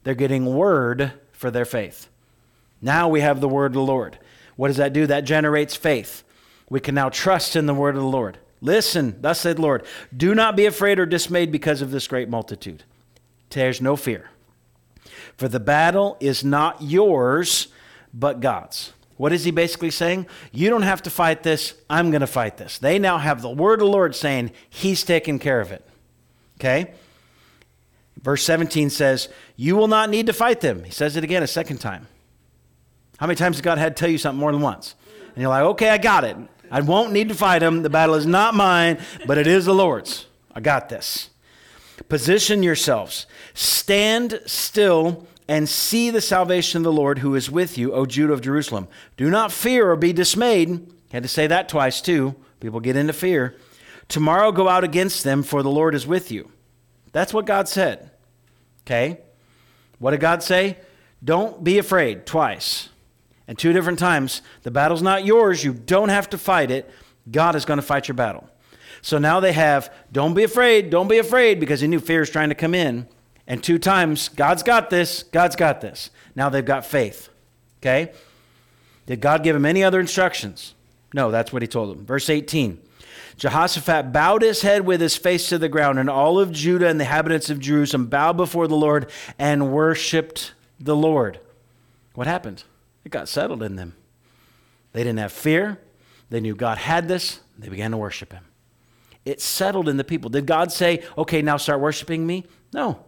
They're 0.04 0.14
getting 0.14 0.54
word 0.54 1.12
for 1.32 1.50
their 1.50 1.64
faith. 1.64 2.08
Now 2.80 3.08
we 3.08 3.20
have 3.20 3.40
the 3.40 3.48
word 3.48 3.66
of 3.66 3.74
the 3.74 3.80
Lord. 3.80 4.18
What 4.56 4.68
does 4.68 4.76
that 4.76 4.92
do? 4.92 5.06
That 5.06 5.22
generates 5.22 5.74
faith. 5.74 6.22
We 6.68 6.80
can 6.80 6.94
now 6.94 7.08
trust 7.08 7.56
in 7.56 7.66
the 7.66 7.74
word 7.74 7.96
of 7.96 8.02
the 8.02 8.08
Lord. 8.08 8.38
Listen, 8.60 9.16
thus 9.20 9.40
said 9.40 9.56
the 9.56 9.62
Lord, 9.62 9.84
do 10.16 10.34
not 10.34 10.54
be 10.54 10.66
afraid 10.66 10.98
or 10.98 11.06
dismayed 11.06 11.50
because 11.50 11.82
of 11.82 11.90
this 11.90 12.06
great 12.06 12.28
multitude. 12.28 12.84
There's 13.50 13.80
no 13.80 13.96
fear. 13.96 14.30
For 15.36 15.48
the 15.48 15.60
battle 15.60 16.16
is 16.20 16.44
not 16.44 16.82
yours, 16.82 17.68
but 18.12 18.40
God's. 18.40 18.92
What 19.16 19.32
is 19.32 19.44
he 19.44 19.50
basically 19.50 19.90
saying? 19.90 20.26
You 20.52 20.70
don't 20.70 20.82
have 20.82 21.02
to 21.02 21.10
fight 21.10 21.42
this. 21.42 21.74
I'm 21.90 22.10
going 22.10 22.22
to 22.22 22.26
fight 22.26 22.56
this. 22.56 22.78
They 22.78 22.98
now 22.98 23.18
have 23.18 23.42
the 23.42 23.50
word 23.50 23.74
of 23.74 23.80
the 23.80 23.92
Lord 23.92 24.14
saying, 24.14 24.52
He's 24.68 25.04
taking 25.04 25.38
care 25.38 25.60
of 25.60 25.72
it. 25.72 25.86
Okay? 26.58 26.92
Verse 28.22 28.42
17 28.44 28.90
says, 28.90 29.28
You 29.56 29.76
will 29.76 29.88
not 29.88 30.10
need 30.10 30.26
to 30.26 30.32
fight 30.32 30.60
them. 30.60 30.84
He 30.84 30.90
says 30.90 31.16
it 31.16 31.24
again 31.24 31.42
a 31.42 31.46
second 31.46 31.78
time. 31.78 32.06
How 33.18 33.26
many 33.26 33.36
times 33.36 33.56
has 33.56 33.62
God 33.62 33.78
had 33.78 33.96
to 33.96 34.00
tell 34.00 34.10
you 34.10 34.18
something 34.18 34.40
more 34.40 34.52
than 34.52 34.60
once? 34.62 34.94
And 35.34 35.42
you're 35.42 35.50
like, 35.50 35.62
okay, 35.62 35.90
I 35.90 35.98
got 35.98 36.24
it. 36.24 36.36
I 36.70 36.80
won't 36.80 37.12
need 37.12 37.28
to 37.28 37.34
fight 37.34 37.60
them. 37.60 37.82
The 37.82 37.90
battle 37.90 38.14
is 38.14 38.26
not 38.26 38.54
mine, 38.54 38.98
but 39.26 39.38
it 39.38 39.46
is 39.46 39.64
the 39.64 39.74
Lord's. 39.74 40.26
I 40.54 40.60
got 40.60 40.88
this. 40.88 41.29
Position 42.08 42.62
yourselves. 42.62 43.26
Stand 43.54 44.40
still 44.46 45.26
and 45.48 45.68
see 45.68 46.10
the 46.10 46.20
salvation 46.20 46.78
of 46.78 46.84
the 46.84 46.92
Lord 46.92 47.18
who 47.18 47.34
is 47.34 47.50
with 47.50 47.76
you, 47.76 47.92
O 47.92 48.06
Judah 48.06 48.32
of 48.32 48.40
Jerusalem. 48.40 48.88
Do 49.16 49.30
not 49.30 49.52
fear 49.52 49.90
or 49.90 49.96
be 49.96 50.12
dismayed. 50.12 50.92
Had 51.12 51.24
to 51.24 51.28
say 51.28 51.46
that 51.48 51.68
twice 51.68 52.00
too. 52.00 52.36
People 52.60 52.80
get 52.80 52.96
into 52.96 53.12
fear. 53.12 53.56
Tomorrow 54.08 54.52
go 54.52 54.68
out 54.68 54.84
against 54.84 55.24
them, 55.24 55.42
for 55.42 55.62
the 55.62 55.70
Lord 55.70 55.94
is 55.94 56.06
with 56.06 56.30
you. 56.30 56.50
That's 57.12 57.34
what 57.34 57.46
God 57.46 57.68
said. 57.68 58.10
Okay? 58.82 59.18
What 59.98 60.12
did 60.12 60.20
God 60.20 60.42
say? 60.42 60.78
Don't 61.22 61.62
be 61.62 61.78
afraid 61.78 62.26
twice. 62.26 62.88
And 63.46 63.58
two 63.58 63.72
different 63.72 63.98
times, 63.98 64.42
the 64.62 64.70
battle's 64.70 65.02
not 65.02 65.24
yours. 65.24 65.64
You 65.64 65.72
don't 65.72 66.08
have 66.08 66.30
to 66.30 66.38
fight 66.38 66.70
it. 66.70 66.90
God 67.30 67.56
is 67.56 67.64
going 67.64 67.78
to 67.78 67.86
fight 67.86 68.08
your 68.08 68.14
battle. 68.14 68.48
So 69.02 69.18
now 69.18 69.40
they 69.40 69.52
have, 69.52 69.92
don't 70.12 70.34
be 70.34 70.44
afraid, 70.44 70.90
don't 70.90 71.08
be 71.08 71.18
afraid, 71.18 71.60
because 71.60 71.80
he 71.80 71.88
knew 71.88 72.00
fear 72.00 72.22
is 72.22 72.30
trying 72.30 72.50
to 72.50 72.54
come 72.54 72.74
in. 72.74 73.08
And 73.46 73.62
two 73.62 73.78
times, 73.78 74.28
God's 74.28 74.62
got 74.62 74.90
this, 74.90 75.22
God's 75.24 75.56
got 75.56 75.80
this. 75.80 76.10
Now 76.36 76.48
they've 76.48 76.64
got 76.64 76.84
faith. 76.84 77.28
Okay? 77.80 78.12
Did 79.06 79.20
God 79.20 79.42
give 79.42 79.56
him 79.56 79.66
any 79.66 79.82
other 79.82 80.00
instructions? 80.00 80.74
No, 81.14 81.30
that's 81.30 81.52
what 81.52 81.62
he 81.62 81.68
told 81.68 81.96
them. 81.96 82.06
Verse 82.06 82.30
18 82.30 82.80
Jehoshaphat 83.36 84.12
bowed 84.12 84.42
his 84.42 84.60
head 84.60 84.84
with 84.84 85.00
his 85.00 85.16
face 85.16 85.48
to 85.48 85.56
the 85.56 85.68
ground, 85.68 85.98
and 85.98 86.10
all 86.10 86.38
of 86.38 86.52
Judah 86.52 86.88
and 86.88 87.00
the 87.00 87.04
inhabitants 87.04 87.48
of 87.48 87.58
Jerusalem 87.58 88.06
bowed 88.06 88.36
before 88.36 88.68
the 88.68 88.76
Lord 88.76 89.10
and 89.38 89.72
worshiped 89.72 90.52
the 90.78 90.94
Lord. 90.94 91.40
What 92.14 92.26
happened? 92.26 92.64
It 93.04 93.10
got 93.10 93.28
settled 93.28 93.62
in 93.62 93.76
them. 93.76 93.96
They 94.92 95.02
didn't 95.02 95.20
have 95.20 95.32
fear. 95.32 95.78
They 96.28 96.40
knew 96.40 96.54
God 96.54 96.78
had 96.78 97.08
this. 97.08 97.40
They 97.58 97.68
began 97.68 97.92
to 97.92 97.96
worship 97.96 98.32
him. 98.32 98.44
It 99.30 99.40
settled 99.40 99.88
in 99.88 99.96
the 99.96 100.02
people. 100.02 100.28
Did 100.28 100.46
God 100.46 100.72
say, 100.72 101.04
okay, 101.16 101.40
now 101.40 101.56
start 101.56 101.80
worshiping 101.80 102.26
me? 102.26 102.46
No. 102.72 103.04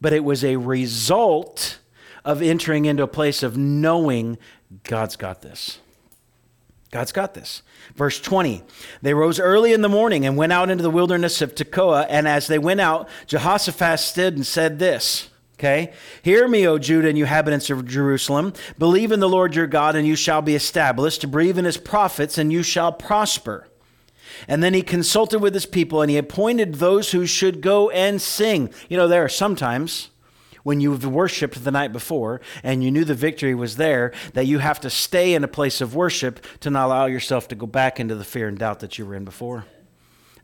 But 0.00 0.12
it 0.12 0.24
was 0.24 0.42
a 0.42 0.56
result 0.56 1.78
of 2.24 2.42
entering 2.42 2.86
into 2.86 3.04
a 3.04 3.08
place 3.08 3.44
of 3.44 3.56
knowing 3.56 4.38
God's 4.82 5.14
got 5.14 5.40
this. 5.40 5.78
God's 6.90 7.12
got 7.12 7.32
this. 7.32 7.62
Verse 7.94 8.20
20 8.20 8.64
They 9.02 9.14
rose 9.14 9.38
early 9.38 9.72
in 9.72 9.82
the 9.82 9.88
morning 9.88 10.26
and 10.26 10.36
went 10.36 10.52
out 10.52 10.68
into 10.68 10.82
the 10.82 10.90
wilderness 10.90 11.40
of 11.40 11.54
Tekoa. 11.54 12.04
And 12.08 12.26
as 12.26 12.48
they 12.48 12.58
went 12.58 12.80
out, 12.80 13.08
Jehoshaphat 13.28 14.00
stood 14.00 14.34
and 14.34 14.44
said 14.44 14.80
this 14.80 15.30
Okay? 15.60 15.92
Hear 16.22 16.48
me, 16.48 16.66
O 16.66 16.76
Judah 16.76 17.08
and 17.08 17.16
you 17.16 17.22
inhabitants 17.22 17.70
of 17.70 17.86
Jerusalem. 17.86 18.52
Believe 18.80 19.12
in 19.12 19.20
the 19.20 19.28
Lord 19.28 19.54
your 19.54 19.68
God, 19.68 19.94
and 19.94 20.04
you 20.04 20.16
shall 20.16 20.42
be 20.42 20.56
established. 20.56 21.30
Believe 21.30 21.56
in 21.56 21.64
his 21.64 21.76
prophets, 21.76 22.36
and 22.36 22.52
you 22.52 22.64
shall 22.64 22.92
prosper. 22.92 23.68
And 24.48 24.62
then 24.62 24.74
he 24.74 24.82
consulted 24.82 25.40
with 25.40 25.54
his 25.54 25.66
people, 25.66 26.02
and 26.02 26.10
he 26.10 26.16
appointed 26.16 26.76
those 26.76 27.12
who 27.12 27.26
should 27.26 27.60
go 27.60 27.90
and 27.90 28.20
sing. 28.20 28.72
You 28.88 28.96
know, 28.96 29.08
there 29.08 29.24
are 29.24 29.28
sometimes 29.28 30.10
when 30.62 30.80
you've 30.80 31.04
worshiped 31.04 31.64
the 31.64 31.70
night 31.70 31.92
before 31.92 32.40
and 32.62 32.84
you 32.84 32.90
knew 32.90 33.04
the 33.04 33.14
victory 33.14 33.54
was 33.54 33.76
there, 33.76 34.12
that 34.34 34.46
you 34.46 34.58
have 34.58 34.80
to 34.80 34.90
stay 34.90 35.34
in 35.34 35.42
a 35.44 35.48
place 35.48 35.80
of 35.80 35.94
worship 35.94 36.44
to 36.60 36.70
not 36.70 36.86
allow 36.86 37.06
yourself 37.06 37.48
to 37.48 37.54
go 37.54 37.66
back 37.66 37.98
into 37.98 38.14
the 38.14 38.24
fear 38.24 38.48
and 38.48 38.58
doubt 38.58 38.80
that 38.80 38.98
you 38.98 39.04
were 39.04 39.14
in 39.14 39.24
before. 39.24 39.64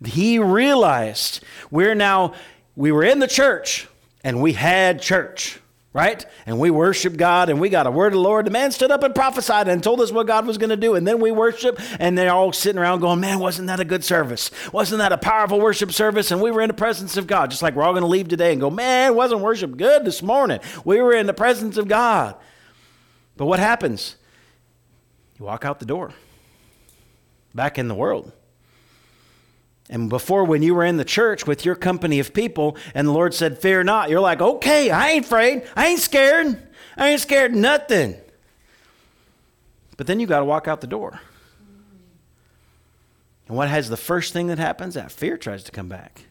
He 0.05 0.39
realized 0.39 1.41
we're 1.71 1.95
now, 1.95 2.35
we 2.77 2.93
were 2.93 3.05
in 3.05 3.19
the 3.19 3.29
church, 3.29 3.89
and 4.23 4.43
we 4.43 4.53
had 4.53 5.01
church, 5.01 5.61
right? 5.93 6.25
And 6.47 6.59
we 6.59 6.71
worshiped 6.71 7.17
God 7.17 7.49
and 7.49 7.61
we 7.61 7.71
got 7.71 7.87
a 7.87 7.91
word 7.91 8.09
of 8.09 8.13
the 8.15 8.21
Lord. 8.21 8.47
The 8.47 8.51
man 8.51 8.71
stood 8.71 8.91
up 8.91 9.03
and 9.03 9.15
prophesied 9.15 9.69
and 9.69 9.83
told 9.83 10.01
us 10.01 10.13
what 10.13 10.27
God 10.27 10.47
was 10.47 10.59
going 10.59 10.71
to 10.71 10.77
do. 10.77 10.95
And 10.95 11.07
then 11.07 11.21
we 11.21 11.31
worship 11.31 11.81
and 11.99 12.17
they're 12.17 12.33
all 12.33 12.53
sitting 12.53 12.79
around 12.79 13.01
going, 13.01 13.21
man, 13.21 13.39
wasn't 13.39 13.69
that 13.69 13.81
a 13.81 13.85
good 13.85 14.05
service? 14.05 14.51
Wasn't 14.73 14.99
that 14.99 15.13
a 15.13 15.19
powerful 15.19 15.61
worship 15.61 15.93
service? 15.93 16.31
And 16.31 16.43
we 16.43 16.51
were 16.51 16.61
in 16.61 16.69
the 16.69 16.75
presence 16.75 17.17
of 17.17 17.27
God, 17.27 17.51
just 17.51 17.63
like 17.63 17.75
we're 17.75 17.85
all 17.85 17.93
going 17.93 18.03
to 18.03 18.09
leave 18.09 18.29
today 18.29 18.53
and 18.53 18.61
go, 18.61 18.71
man, 18.71 19.15
wasn't 19.15 19.41
worship 19.41 19.77
good 19.77 20.05
this 20.05 20.23
morning? 20.23 20.61
We 20.85 21.01
were 21.01 21.15
in 21.15 21.27
the 21.27 21.35
presence 21.35 21.77
of 21.77 21.89
God. 21.89 22.37
But 23.37 23.47
what 23.47 23.59
happens? 23.59 24.17
You 25.39 25.47
walk 25.47 25.65
out 25.65 25.79
the 25.79 25.87
door, 25.87 26.13
back 27.55 27.79
in 27.79 27.89
the 27.89 27.95
world. 27.95 28.33
And 29.91 30.11
before, 30.11 30.45
when 30.45 30.63
you 30.63 30.75
were 30.75 30.85
in 30.85 30.99
the 30.99 31.05
church 31.05 31.47
with 31.47 31.65
your 31.65 31.75
company 31.75 32.19
of 32.19 32.35
people 32.35 32.77
and 32.95 33.09
the 33.09 33.13
Lord 33.13 33.33
said, 33.33 33.59
Fear 33.59 33.85
not, 33.85 34.11
you're 34.11 34.21
like, 34.21 34.41
Okay, 34.41 34.91
I 34.91 35.11
ain't 35.11 35.25
afraid. 35.25 35.67
I 35.75 35.89
ain't 35.89 36.01
scared. 36.01 36.63
I 36.97 37.11
ain't 37.11 37.21
scared 37.21 37.55
nothing. 37.55 38.17
But 39.97 40.07
then 40.07 40.21
you 40.21 40.27
got 40.27 40.41
to 40.41 40.45
walk 40.45 40.69
out 40.69 40.81
the 40.81 40.87
door. 40.87 41.21
And 43.49 43.57
what 43.57 43.69
has 43.69 43.89
the 43.89 43.97
first 43.97 44.33
thing 44.33 44.49
that 44.49 44.59
happens? 44.59 44.95
That 44.95 45.11
fear 45.11 45.37
tries 45.39 45.65
to 45.65 45.73
come 45.73 45.89
back. 45.89 46.25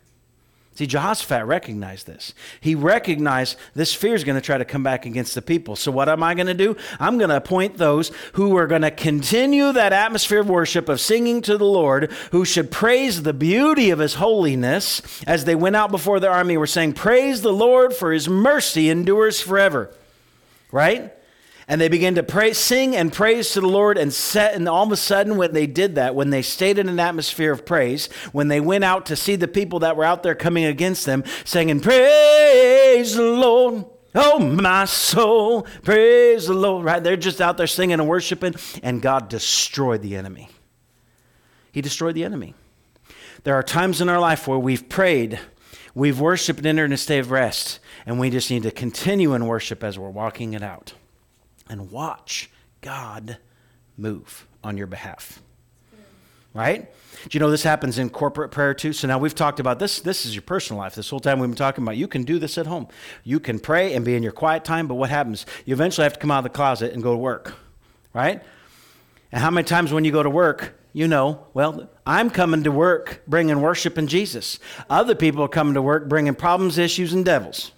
See, 0.78 0.86
Jehoshaphat 0.86 1.48
recognized 1.48 2.06
this. 2.06 2.36
He 2.62 2.76
recognized 2.76 3.58
this 3.74 3.96
fear 3.96 4.14
is 4.14 4.24
going 4.24 4.36
to 4.36 4.46
try 4.46 4.60
to 4.60 4.64
come 4.64 4.84
back 4.84 5.08
against 5.08 5.34
the 5.34 5.42
people. 5.42 5.76
So, 5.76 5.92
what 5.92 6.08
am 6.08 6.22
I 6.22 6.36
going 6.36 6.46
to 6.46 6.54
do? 6.54 6.78
I'm 7.00 7.18
going 7.18 7.32
to 7.32 7.38
appoint 7.38 7.78
those 7.78 8.12
who 8.34 8.56
are 8.58 8.68
going 8.68 8.84
to 8.84 8.92
continue 8.92 9.72
that 9.72 9.92
atmosphere 9.92 10.42
of 10.42 10.50
worship, 10.52 10.88
of 10.88 11.02
singing 11.02 11.42
to 11.42 11.58
the 11.58 11.66
Lord, 11.66 12.12
who 12.32 12.46
should 12.46 12.70
praise 12.70 13.24
the 13.24 13.34
beauty 13.34 13.90
of 13.90 13.98
his 13.98 14.14
holiness 14.14 15.02
as 15.26 15.46
they 15.46 15.56
went 15.56 15.76
out 15.76 15.90
before 15.90 16.20
the 16.20 16.30
army, 16.30 16.58
were 16.58 16.68
saying, 16.68 16.94
Praise 16.94 17.42
the 17.42 17.52
Lord, 17.52 17.96
for 17.96 18.12
his 18.12 18.30
mercy 18.30 18.92
endures 18.92 19.42
forever. 19.42 19.90
Right? 20.72 21.12
And 21.70 21.82
they 21.82 21.90
began 21.90 22.16
to 22.16 22.24
pray, 22.24 22.54
sing 22.54 22.96
and 22.96 23.12
praise 23.12 23.52
to 23.52 23.62
the 23.62 23.68
Lord. 23.68 23.98
And, 23.98 24.14
set, 24.14 24.56
and 24.56 24.70
all 24.70 24.86
of 24.86 24.92
a 24.92 24.98
sudden, 24.98 25.36
when 25.36 25.52
they 25.52 25.68
did 25.68 25.96
that, 25.96 26.16
when 26.16 26.30
they 26.30 26.42
stayed 26.42 26.80
in 26.80 26.88
an 26.88 27.00
atmosphere 27.00 27.52
of 27.52 27.66
praise, 27.66 28.08
when 28.32 28.48
they 28.48 28.62
went 28.62 28.86
out 28.86 29.06
to 29.08 29.18
see 29.18 29.36
the 29.36 29.50
people 29.50 29.80
that 29.80 29.98
were 29.98 30.06
out 30.06 30.24
there 30.24 30.36
coming 30.36 30.64
against 30.64 31.06
them, 31.06 31.26
singing, 31.44 31.82
Praise 31.82 33.16
the 33.16 33.24
Lord. 33.24 33.86
Oh, 34.16 34.40
my 34.40 34.86
soul, 34.86 35.64
praise 35.84 36.48
the 36.48 36.54
Lord. 36.54 36.86
Right? 36.86 37.04
They're 37.04 37.18
just 37.18 37.42
out 37.42 37.58
there 37.58 37.68
singing 37.68 38.00
and 38.00 38.08
worshiping, 38.08 38.56
and 38.82 39.02
God 39.02 39.28
destroyed 39.28 40.02
the 40.02 40.16
enemy. 40.16 40.50
He 41.74 41.82
destroyed 41.82 42.16
the 42.16 42.24
enemy. 42.24 42.56
There 43.44 43.56
are 43.56 43.64
times 43.64 44.00
in 44.00 44.08
our 44.08 44.20
life 44.20 44.48
where 44.48 44.58
we've 44.58 44.88
prayed, 44.88 45.38
we've 45.94 46.20
worshiped 46.20 46.60
and 46.60 46.68
entered 46.68 46.86
in 46.86 46.94
a 46.94 46.98
state 46.98 47.20
of 47.20 47.30
rest, 47.30 47.80
and 48.06 48.20
we 48.20 48.30
just 48.30 48.50
need 48.50 48.64
to 48.64 48.72
continue 48.72 49.34
in 49.34 49.46
worship 49.46 49.84
as 49.84 50.00
we're 50.00 50.10
walking 50.10 50.54
it 50.54 50.64
out 50.64 50.94
and 51.70 51.92
watch 51.92 52.50
God 52.82 53.38
move 53.98 54.48
on 54.64 54.78
your 54.78 54.88
behalf. 54.88 55.42
Right? 56.54 56.92
Do 57.24 57.30
you 57.32 57.40
know 57.40 57.52
this 57.52 57.64
happens 57.64 58.00
in 58.00 58.10
corporate 58.10 58.52
prayer 58.52 58.74
too? 58.74 58.94
So 58.94 59.08
now 59.08 59.20
we've 59.20 59.36
talked 59.36 59.60
about 59.60 59.78
this. 59.78 60.00
This 60.00 60.26
is 60.26 60.34
your 60.34 60.42
personal 60.42 60.82
life. 60.82 60.96
This 60.96 61.10
whole 61.10 61.20
time 61.20 61.40
we've 61.40 61.50
been 61.50 61.56
talking 61.56 61.84
about 61.84 61.98
you 61.98 62.08
can 62.08 62.24
do 62.24 62.40
this 62.40 62.58
at 62.58 62.66
home. 62.66 62.88
You 63.24 63.40
can 63.40 63.60
pray 63.60 63.94
and 63.94 64.04
be 64.04 64.16
in 64.16 64.24
your 64.24 64.32
quiet 64.32 64.64
time, 64.64 64.88
but 64.88 64.96
what 64.96 65.10
happens? 65.10 65.46
You 65.66 65.74
eventually 65.74 66.04
have 66.04 66.14
to 66.14 66.20
come 66.20 66.32
out 66.32 66.40
of 66.40 66.44
the 66.46 66.50
closet 66.50 66.94
and 66.94 67.04
go 67.04 67.12
to 67.12 67.18
work. 67.18 67.54
Right? 68.14 68.42
And 69.32 69.42
how 69.42 69.52
many 69.52 69.66
times 69.66 69.92
when 69.92 70.04
you 70.04 70.12
go 70.12 70.24
to 70.24 70.30
work, 70.30 70.80
you 70.94 71.08
know, 71.08 71.46
well, 71.54 71.90
I'm 72.08 72.32
coming 72.32 72.64
to 72.64 72.72
work 72.72 73.22
bringing 73.28 73.62
worship 73.62 73.98
and 73.98 74.10
Jesus. 74.10 74.58
Other 74.90 75.14
people 75.14 75.44
are 75.44 75.50
coming 75.50 75.76
to 75.76 75.82
work 75.82 76.10
bringing 76.10 76.34
problems, 76.34 76.80
issues, 76.80 77.14
and 77.14 77.24
devils. 77.24 77.72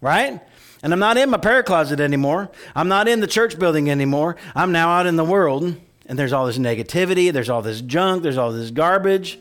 Right? 0.00 0.40
And 0.84 0.92
I'm 0.92 0.98
not 0.98 1.16
in 1.16 1.30
my 1.30 1.38
prayer 1.38 1.62
closet 1.62 1.98
anymore. 1.98 2.50
I'm 2.76 2.88
not 2.88 3.08
in 3.08 3.20
the 3.20 3.26
church 3.26 3.58
building 3.58 3.90
anymore. 3.90 4.36
I'm 4.54 4.70
now 4.70 4.90
out 4.90 5.06
in 5.06 5.16
the 5.16 5.24
world, 5.24 5.74
and 6.04 6.18
there's 6.18 6.34
all 6.34 6.46
this 6.46 6.58
negativity, 6.58 7.32
there's 7.32 7.48
all 7.48 7.62
this 7.62 7.80
junk, 7.80 8.22
there's 8.22 8.36
all 8.36 8.52
this 8.52 8.70
garbage. 8.70 9.40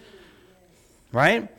Right? 1.12 1.50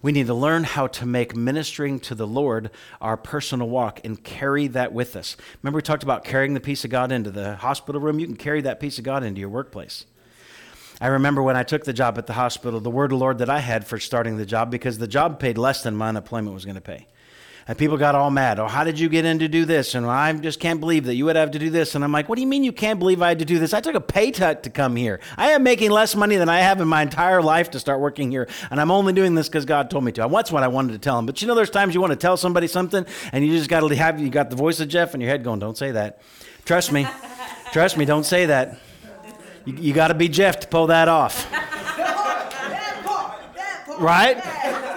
We 0.00 0.12
need 0.12 0.28
to 0.28 0.34
learn 0.34 0.64
how 0.64 0.86
to 0.86 1.04
make 1.04 1.36
ministering 1.36 2.00
to 2.00 2.14
the 2.14 2.26
Lord 2.26 2.70
our 3.02 3.18
personal 3.18 3.68
walk 3.68 4.00
and 4.02 4.24
carry 4.24 4.66
that 4.68 4.94
with 4.94 5.14
us. 5.14 5.36
Remember, 5.62 5.76
we 5.76 5.82
talked 5.82 6.02
about 6.02 6.24
carrying 6.24 6.54
the 6.54 6.60
peace 6.60 6.84
of 6.84 6.90
God 6.90 7.12
into 7.12 7.30
the 7.30 7.56
hospital 7.56 8.00
room? 8.00 8.18
You 8.18 8.24
can 8.24 8.36
carry 8.36 8.62
that 8.62 8.80
peace 8.80 8.96
of 8.96 9.04
God 9.04 9.24
into 9.24 9.40
your 9.40 9.50
workplace. 9.50 10.06
I 11.02 11.08
remember 11.08 11.42
when 11.42 11.56
I 11.56 11.64
took 11.64 11.84
the 11.84 11.92
job 11.92 12.16
at 12.16 12.26
the 12.26 12.32
hospital, 12.32 12.80
the 12.80 12.88
word 12.88 13.12
of 13.12 13.18
the 13.18 13.22
Lord 13.22 13.36
that 13.38 13.50
I 13.50 13.58
had 13.58 13.86
for 13.86 13.98
starting 13.98 14.38
the 14.38 14.46
job, 14.46 14.70
because 14.70 14.96
the 14.96 15.06
job 15.06 15.38
paid 15.38 15.58
less 15.58 15.82
than 15.82 15.94
my 15.94 16.08
unemployment 16.08 16.54
was 16.54 16.64
going 16.64 16.76
to 16.76 16.80
pay. 16.80 17.06
And 17.68 17.76
people 17.76 17.96
got 17.96 18.14
all 18.14 18.30
mad. 18.30 18.58
Oh, 18.58 18.66
how 18.66 18.84
did 18.84 18.98
you 18.98 19.08
get 19.08 19.24
in 19.24 19.38
to 19.40 19.48
do 19.48 19.64
this? 19.64 19.94
And 19.94 20.06
I 20.06 20.32
just 20.32 20.60
can't 20.60 20.80
believe 20.80 21.04
that 21.04 21.14
you 21.14 21.24
would 21.26 21.36
have 21.36 21.52
to 21.52 21.58
do 21.58 21.70
this. 21.70 21.94
And 21.94 22.02
I'm 22.02 22.12
like, 22.12 22.28
what 22.28 22.36
do 22.36 22.42
you 22.42 22.46
mean 22.48 22.64
you 22.64 22.72
can't 22.72 22.98
believe 22.98 23.22
I 23.22 23.28
had 23.28 23.38
to 23.40 23.44
do 23.44 23.58
this? 23.58 23.74
I 23.74 23.80
took 23.80 23.94
a 23.94 24.00
pay 24.00 24.30
cut 24.30 24.62
to 24.64 24.70
come 24.70 24.96
here. 24.96 25.20
I 25.36 25.50
am 25.50 25.62
making 25.62 25.90
less 25.90 26.16
money 26.16 26.36
than 26.36 26.48
I 26.48 26.60
have 26.60 26.80
in 26.80 26.88
my 26.88 27.02
entire 27.02 27.42
life 27.42 27.70
to 27.72 27.80
start 27.80 28.00
working 28.00 28.30
here. 28.30 28.48
And 28.70 28.80
I'm 28.80 28.90
only 28.90 29.12
doing 29.12 29.34
this 29.34 29.48
because 29.48 29.64
God 29.64 29.90
told 29.90 30.04
me 30.04 30.12
to. 30.12 30.28
That's 30.30 30.50
what 30.50 30.62
I 30.62 30.68
wanted 30.68 30.92
to 30.92 30.98
tell 30.98 31.18
him. 31.18 31.26
But 31.26 31.40
you 31.42 31.48
know, 31.48 31.54
there's 31.54 31.70
times 31.70 31.94
you 31.94 32.00
want 32.00 32.12
to 32.12 32.16
tell 32.16 32.36
somebody 32.36 32.66
something 32.66 33.06
and 33.32 33.44
you 33.44 33.56
just 33.56 33.70
got 33.70 33.80
to 33.80 33.96
have, 33.96 34.18
you 34.18 34.30
got 34.30 34.50
the 34.50 34.56
voice 34.56 34.80
of 34.80 34.88
Jeff 34.88 35.14
in 35.14 35.20
your 35.20 35.30
head 35.30 35.44
going, 35.44 35.60
don't 35.60 35.76
say 35.76 35.92
that. 35.92 36.22
Trust 36.64 36.92
me. 36.92 37.06
Trust 37.72 37.96
me, 37.96 38.04
don't 38.04 38.24
say 38.24 38.46
that. 38.46 38.78
You, 39.64 39.74
you 39.74 39.92
got 39.92 40.08
to 40.08 40.14
be 40.14 40.28
Jeff 40.28 40.60
to 40.60 40.68
pull 40.68 40.88
that 40.88 41.08
off. 41.08 41.46
Right? 44.00 44.38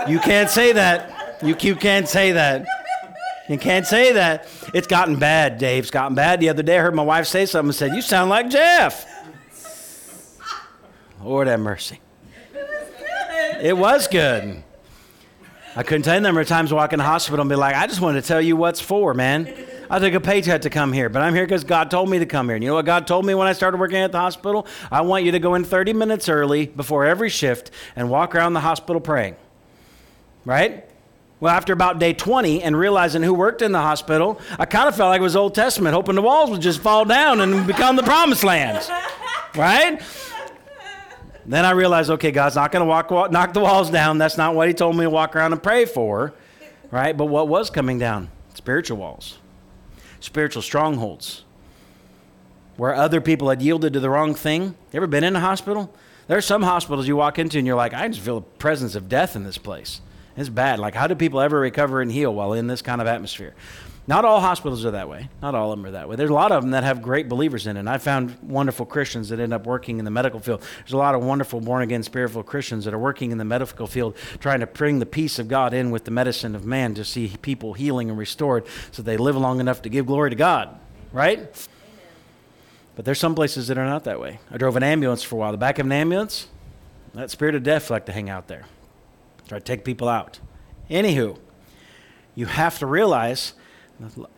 You 0.07 0.18
can't 0.20 0.49
say 0.49 0.72
that. 0.72 1.12
You, 1.44 1.56
you 1.60 1.76
can't 1.76 2.08
say 2.08 2.32
that. 2.32 2.66
You 3.50 3.58
can't 3.58 3.86
say 3.86 4.14
that. 4.14 4.48
It's 4.74 4.88
gotten 4.88 5.18
bad, 5.18 5.58
Dave. 5.58 5.84
It's 5.84 5.91
gotten 5.91 6.16
bad. 6.16 6.39
The 6.39 6.50
other 6.50 6.64
day 6.64 6.78
I 6.78 6.82
heard 6.82 6.96
my 6.96 7.04
wife 7.04 7.28
say 7.28 7.46
something 7.46 7.70
and 7.70 7.76
said, 7.76 7.94
You 7.94 8.02
sound 8.02 8.30
like 8.30 8.50
Jeff. 8.50 9.06
Lord 11.22 11.48
have 11.48 11.60
mercy. 11.60 12.00
It 13.62 13.78
was 13.78 14.08
good. 14.08 14.64
I 15.76 15.84
couldn't 15.84 16.04
tell 16.04 16.14
you 16.14 16.20
the 16.20 16.28
number 16.28 16.41
of 16.41 16.48
times 16.48 16.72
I 16.72 16.76
walk 16.76 16.94
in 16.94 17.00
the 17.00 17.06
hospital 17.06 17.41
and 17.41 17.50
be 17.50 17.56
like, 17.56 17.76
I 17.76 17.88
just 17.88 18.00
wanted 18.00 18.22
to 18.22 18.28
tell 18.28 18.41
you 18.41 18.56
what's 18.56 18.80
for, 18.80 19.14
man. 19.14 19.54
I 19.89 20.00
took 20.00 20.14
a 20.14 20.20
paycheck 20.20 20.62
to 20.62 20.70
come 20.70 20.94
here, 20.94 21.10
but 21.10 21.22
I'm 21.22 21.34
here 21.34 21.46
because 21.46 21.64
God 21.64 21.89
told 21.89 22.10
me 22.10 22.20
to 22.20 22.26
come 22.26 22.48
here. 22.48 22.56
And 22.56 22.64
you 22.64 22.70
know 22.70 22.76
what 22.76 22.86
God 22.86 23.08
told 23.08 23.26
me 23.26 23.34
when 23.36 23.48
I 23.48 23.54
started 23.54 23.80
working 23.80 23.98
at 23.98 24.12
the 24.12 24.20
hospital? 24.20 24.68
I 24.91 25.02
want 25.02 25.26
you 25.26 25.32
to 25.32 25.39
go 25.39 25.56
in 25.56 25.64
30 25.64 25.94
minutes 25.94 26.30
early 26.30 26.68
before 26.68 27.06
every 27.06 27.30
shift 27.30 27.72
and 27.96 28.10
walk 28.10 28.36
around 28.36 28.54
the 28.54 28.60
hospital 28.60 29.02
praying. 29.02 29.36
Right? 30.46 30.88
Well, 31.44 31.54
after 31.54 31.74
about 31.74 32.00
day 32.00 32.14
20 32.14 32.64
and 32.64 32.74
realizing 32.74 33.22
who 33.22 33.34
worked 33.34 33.62
in 33.62 33.74
the 33.74 33.82
hospital, 33.82 34.39
I 34.58 34.64
kind 34.64 34.88
of 34.88 34.96
felt 34.96 35.10
like 35.10 35.20
it 35.20 35.24
was 35.24 35.36
Old 35.36 35.54
Testament, 35.54 35.94
hoping 35.94 36.16
the 36.16 36.22
walls 36.22 36.50
would 36.50 36.62
just 36.62 36.80
fall 36.80 37.04
down 37.04 37.41
and 37.41 37.68
become 37.68 37.98
the 37.98 38.04
promised 38.04 38.46
lands. 38.46 38.89
Right? 39.54 40.02
Then 41.46 41.66
I 41.66 41.72
realized, 41.72 42.10
okay, 42.12 42.32
God's 42.32 42.56
not 42.56 42.72
going 42.72 42.80
to 42.80 42.86
walk, 42.86 43.12
walk, 43.12 43.30
knock 43.30 43.52
the 43.52 43.60
walls 43.60 43.89
down. 43.89 44.20
That's 44.20 44.38
not 44.38 44.56
what 44.56 44.70
He 44.70 44.74
told 44.74 44.96
me 44.96 45.04
to 45.04 45.10
walk 45.10 45.36
around 45.36 45.52
and 45.52 45.62
pray 45.62 45.84
for, 45.84 46.34
right? 46.91 47.12
But 47.12 47.26
what 47.26 47.50
was 47.50 47.70
coming 47.70 48.00
down? 48.00 48.32
Spiritual 48.54 49.00
walls, 49.00 49.38
spiritual 50.22 50.62
strongholds, 50.62 51.44
where 52.78 52.96
other 52.96 53.20
people 53.20 53.50
had 53.50 53.62
yielded 53.62 53.91
to 53.91 54.00
the 54.00 54.10
wrong 54.10 54.34
thing. 54.34 54.64
You 54.64 54.76
ever 54.94 55.08
been 55.08 55.26
in 55.26 55.36
a 55.36 55.41
hospital? 55.41 55.94
There 56.28 56.38
are 56.38 56.41
some 56.41 56.62
hospitals 56.62 57.06
you 57.06 57.18
walk 57.18 57.38
into 57.38 57.58
and 57.58 57.68
you're 57.68 57.76
like, 57.76 57.94
I 57.94 58.08
just 58.08 58.22
feel 58.22 58.39
the 58.39 58.48
presence 58.60 58.96
of 58.96 59.10
death 59.10 59.36
in 59.36 59.44
this 59.44 59.58
place. 59.58 60.00
It's 60.36 60.50
bad. 60.50 60.80
Like, 60.80 60.96
how 60.96 61.08
do 61.08 61.16
people 61.16 61.40
ever 61.40 61.60
recover 61.60 62.02
and 62.02 62.12
heal 62.12 62.34
while 62.34 62.54
in 62.54 62.68
this 62.68 62.82
kind 62.82 63.02
of 63.02 63.08
atmosphere? 63.08 63.54
Not 64.06 64.26
all 64.26 64.42
hospitals 64.42 64.84
are 64.84 64.92
that 64.92 65.08
way. 65.08 65.30
Not 65.42 65.56
all 65.56 65.72
of 65.72 65.80
them 65.80 65.86
are 65.86 65.92
that 65.92 66.10
way. 66.10 66.18
There's 66.18 66.30
a 66.30 66.34
lot 66.34 66.52
of 66.52 66.62
them 66.62 66.72
that 66.72 66.84
have 66.84 67.02
great 67.02 67.30
believers 67.30 67.68
in 67.68 67.78
it. 67.78 67.80
And 67.80 67.90
I 67.90 67.98
found 68.00 68.38
wonderful 68.42 68.86
Christians 68.86 69.30
that 69.30 69.40
end 69.40 69.54
up 69.54 69.66
working 69.66 69.98
in 69.98 70.04
the 70.04 70.12
medical 70.12 70.42
field. 70.42 70.62
There's 70.80 70.92
a 70.92 70.98
lot 70.98 71.16
of 71.16 71.24
wonderful 71.24 71.62
born 71.62 71.84
again 71.84 72.04
spiritual 72.04 72.44
Christians 72.44 72.84
that 72.84 72.94
are 72.94 73.00
working 73.00 73.32
in 73.32 73.38
the 73.38 73.46
medical 73.46 73.88
field, 73.88 74.18
trying 74.40 74.60
to 74.60 74.68
bring 74.68 75.00
the 75.00 75.06
peace 75.06 75.40
of 75.40 75.48
God 75.48 75.74
in 75.74 75.90
with 75.90 76.04
the 76.04 76.12
medicine 76.12 76.54
of 76.54 76.66
man 76.66 76.94
to 76.96 77.06
see 77.06 77.38
people 77.42 77.74
healing 77.74 78.10
and 78.10 78.20
restored 78.20 78.66
so 78.92 79.02
they 79.02 79.16
live 79.16 79.38
long 79.38 79.62
enough 79.62 79.82
to 79.84 79.90
give 79.90 80.06
glory 80.06 80.32
to 80.32 80.36
God. 80.36 80.78
Right? 81.14 81.68
But 82.98 83.06
there's 83.06 83.20
some 83.20 83.36
places 83.36 83.68
that 83.70 83.78
are 83.78 83.86
not 83.86 84.04
that 84.04 84.20
way. 84.20 84.40
I 84.52 84.58
drove 84.58 84.76
an 84.76 84.84
ambulance 84.84 85.24
for 85.24 85.36
a 85.36 85.40
while. 85.40 85.52
The 85.54 85.58
back 85.58 85.80
of 85.80 85.86
an 85.86 85.94
ambulance, 85.94 86.48
that 87.14 87.32
spirit 87.32 87.56
of 87.56 87.64
death 87.64 87.90
like 87.90 88.06
to 88.08 88.12
hang 88.12 88.30
out 88.30 88.48
there, 88.48 88.66
try 89.48 89.60
to 89.60 89.64
take 89.64 89.84
people 89.84 90.10
out. 90.10 90.39
Anywho, 90.89 91.38
you 92.36 92.46
have 92.46 92.80
to 92.80 92.86
realize 92.86 93.54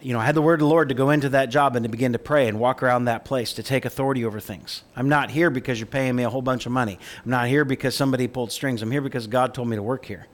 you 0.02 0.14
know, 0.14 0.20
I 0.20 0.26
had 0.26 0.36
the 0.36 0.42
word 0.42 0.56
of 0.56 0.60
the 0.60 0.68
Lord 0.68 0.90
to 0.90 0.96
go 0.96 1.10
into 1.10 1.30
that 1.30 1.50
job 1.50 1.76
and 1.76 1.84
to 1.84 1.90
begin 1.90 2.14
to 2.14 2.20
pray 2.20 2.48
and 2.48 2.60
walk 2.60 2.84
around 2.84 3.06
that 3.06 3.26
place 3.26 3.54
to 3.54 3.64
take 3.64 3.86
authority 3.86 4.26
over 4.26 4.40
things. 4.40 4.84
I'm 4.96 5.10
not 5.10 5.32
here 5.32 5.50
because 5.50 5.80
you're 5.80 5.88
paying 5.88 6.16
me 6.16 6.24
a 6.24 6.30
whole 6.30 6.42
bunch 6.42 6.66
of 6.66 6.72
money. 6.72 7.00
I'm 7.24 7.32
not 7.32 7.48
here 7.48 7.66
because 7.66 7.96
somebody 7.96 8.28
pulled 8.28 8.52
strings. 8.52 8.82
I'm 8.82 8.92
here 8.92 9.02
because 9.02 9.28
God 9.28 9.54
told 9.54 9.68
me 9.68 9.76
to 9.76 9.84
work 9.84 10.06
here. 10.06 10.28